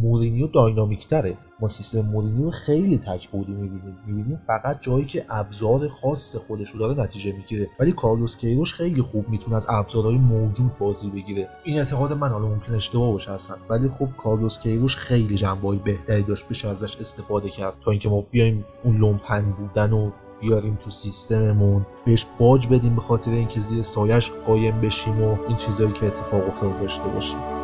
مورینیو 0.00 0.46
dynamic 0.46 1.08
تره 1.08 1.36
ما 1.60 1.68
سیستم 1.68 2.00
مورینیو 2.00 2.50
خیلی 2.50 2.98
تک 2.98 3.28
بعدی 3.28 3.52
می‌بینیم. 3.52 3.98
می‌بینیم 4.06 4.40
فقط 4.46 4.80
جایی 4.80 5.04
که 5.04 5.24
ابزار 5.28 5.88
خاص 5.88 6.36
خودش 6.36 6.70
رو 6.70 6.78
داره 6.78 7.00
نتیجه 7.00 7.32
می‌گیره. 7.32 7.68
ولی 7.80 7.92
کارلوس 7.92 8.36
کیروش 8.36 8.74
خیلی 8.74 9.02
خوب 9.02 9.28
می‌تونه 9.28 9.56
از 9.56 9.66
ابزارهای 9.68 10.16
موجود 10.16 10.78
بازی 10.78 11.10
بگیره. 11.10 11.48
این 11.64 11.78
اعتقاد 11.78 12.12
من 12.12 12.28
حالا 12.28 12.46
ممکن 12.46 12.74
اشتباه 12.74 13.12
باشه 13.12 13.32
هستن 13.32 13.54
ولی 13.70 13.88
خب 13.88 14.08
کارلوس 14.18 14.60
کیروش 14.60 14.96
خیلی 14.96 15.36
جنبه‌های 15.36 15.78
بهتری 15.78 16.22
داشت 16.22 16.48
بشه 16.48 16.68
ازش 16.68 16.96
استفاده 16.96 17.50
کرد. 17.50 17.74
تا 17.84 17.90
اینکه 17.90 18.08
ما 18.08 18.20
بیایم 18.20 18.64
اون 18.84 18.96
لومپن 18.96 19.42
بودن 19.42 19.92
و 19.92 20.10
بیاریم 20.40 20.78
تو 20.84 20.90
سیستممون 20.90 21.86
بهش 22.04 22.26
باج 22.38 22.68
بدیم 22.68 22.94
به 22.94 23.00
خاطر 23.00 23.30
اینکه 23.30 23.60
زیر 23.60 23.82
سایش 23.82 24.30
قایم 24.46 24.80
بشیم 24.80 25.22
و 25.22 25.36
این 25.48 25.56
چیزایی 25.56 25.92
که 25.92 26.06
اتفاق 26.06 26.46
افتاد 26.46 26.80
داشته 26.80 27.08
باشیم. 27.08 27.55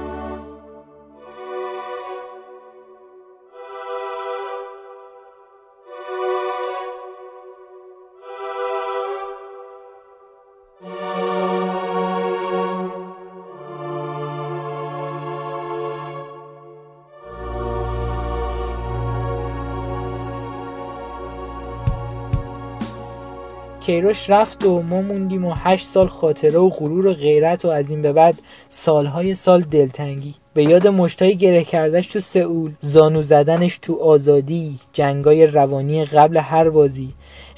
کیروش 23.93 24.31
رفت 24.31 24.65
و 24.65 24.83
ما 24.83 25.03
موندیم 25.03 25.45
و 25.45 25.53
هشت 25.55 25.87
سال 25.87 26.07
خاطره 26.07 26.59
و 26.59 26.69
غرور 26.69 27.07
و 27.07 27.13
غیرت 27.13 27.65
و 27.65 27.69
از 27.69 27.91
این 27.91 28.03
به 28.03 28.13
بعد 28.13 28.35
سالهای 28.69 29.35
سال 29.35 29.61
دلتنگی. 29.61 30.35
به 30.55 30.65
یاد 30.65 30.89
مشتای 30.89 31.37
گره 31.37 31.65
کردش 31.65 32.07
تو 32.07 32.21
سئول 32.21 32.73
زانو 32.81 33.23
زدنش 33.23 33.79
تو 33.83 33.97
آزادی 34.03 34.79
جنگای 34.93 35.47
روانی 35.47 36.05
قبل 36.05 36.37
هر 36.37 36.71
بازی. 36.71 37.09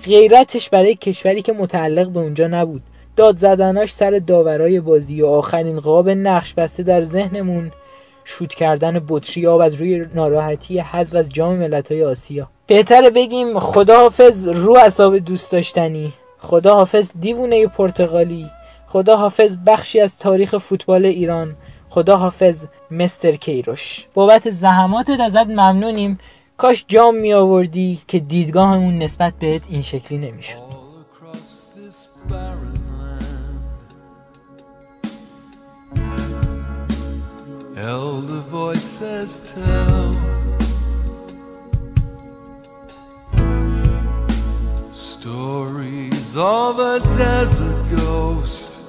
غیرتش 0.05 0.69
برای 0.69 0.95
کشوری 0.95 1.43
که 1.43 1.53
متعلق 1.53 2.09
به 2.09 2.21
اونجا 2.21 2.47
نبود. 2.47 2.83
داد 3.17 3.37
زدناش 3.37 3.93
سر 3.95 4.11
داورای 4.27 4.81
بازی 4.81 5.23
و 5.23 5.27
آخرین 5.27 5.81
قاب 5.81 6.09
نقش 6.11 6.55
بسته 6.55 6.83
در 6.83 7.03
ذهنمون. 7.03 7.71
شوت 8.25 8.55
کردن 8.55 9.05
بطری 9.09 9.47
آب 9.47 9.61
از 9.61 9.75
روی 9.75 10.07
ناراحتی 10.15 10.79
حذف 10.79 11.15
از 11.15 11.31
جام 11.31 11.57
ملت‌های 11.57 12.05
آسیا. 12.05 12.49
بهتره 12.67 13.11
بگیم 13.11 13.59
خدا 13.59 13.97
حافظ 13.97 14.49
رو 14.49 14.77
اصاب 14.77 15.19
دوست 15.19 15.53
داشتنی. 15.53 16.13
خدا 16.45 16.75
حافظ 16.75 17.11
دیوونه 17.21 17.67
پرتغالی. 17.67 18.51
خدا 18.87 19.17
حافظ 19.17 19.57
بخشی 19.67 20.01
از 20.01 20.19
تاریخ 20.19 20.59
فوتبال 20.59 21.05
ایران. 21.07 21.57
خدا 21.89 22.17
حافظ 22.17 22.67
مستر 22.91 23.33
کیروش. 23.33 24.07
بابت 24.15 24.51
زحماتت 24.51 25.21
ازت 25.21 25.47
ممنونیم. 25.47 26.19
کاش 26.57 26.85
جام 26.89 27.17
می 27.17 27.35
آوردی 27.35 27.99
که 28.09 28.19
دیدگاهمون 28.19 28.99
نسبت 28.99 29.33
بهت 29.41 29.63
این 29.69 29.83
شکلی 29.83 30.19
نمی‌شد. 30.19 30.85
Elder 37.95 38.45
voices 38.57 39.33
tell 39.51 40.13
stories 45.09 46.14
of 46.37 46.79
a 46.81 47.01
desert 47.17 47.97
ghost, 47.97 48.81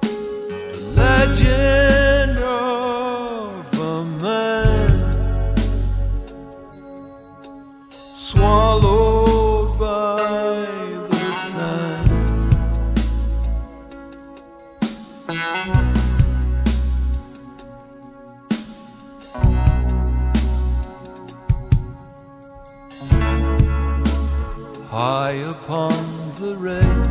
the 0.00 0.92
legend 0.94 2.38
of 2.38 3.78
a 3.78 4.04
man 4.22 5.56
swallowed 8.16 9.78
by 9.78 10.66
the 11.10 11.34
sand. 11.34 12.10
high 24.88 25.32
upon 25.32 26.15
the 26.38 26.54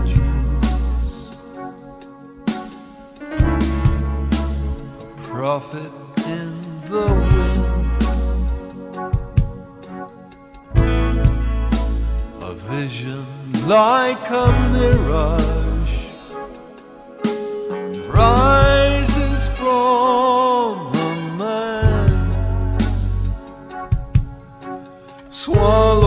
Jews. 0.05 1.13
A 5.01 5.03
prophet 5.23 5.91
in 6.27 6.51
the 6.91 7.07
wind. 7.31 7.97
A 12.43 12.53
vision 12.69 13.25
like 13.67 14.29
a 14.29 14.47
mirage 14.71 15.97
rises 18.07 19.49
from 19.57 20.91
the 20.93 21.11
man. 21.39 22.11
Swallow 25.31 26.04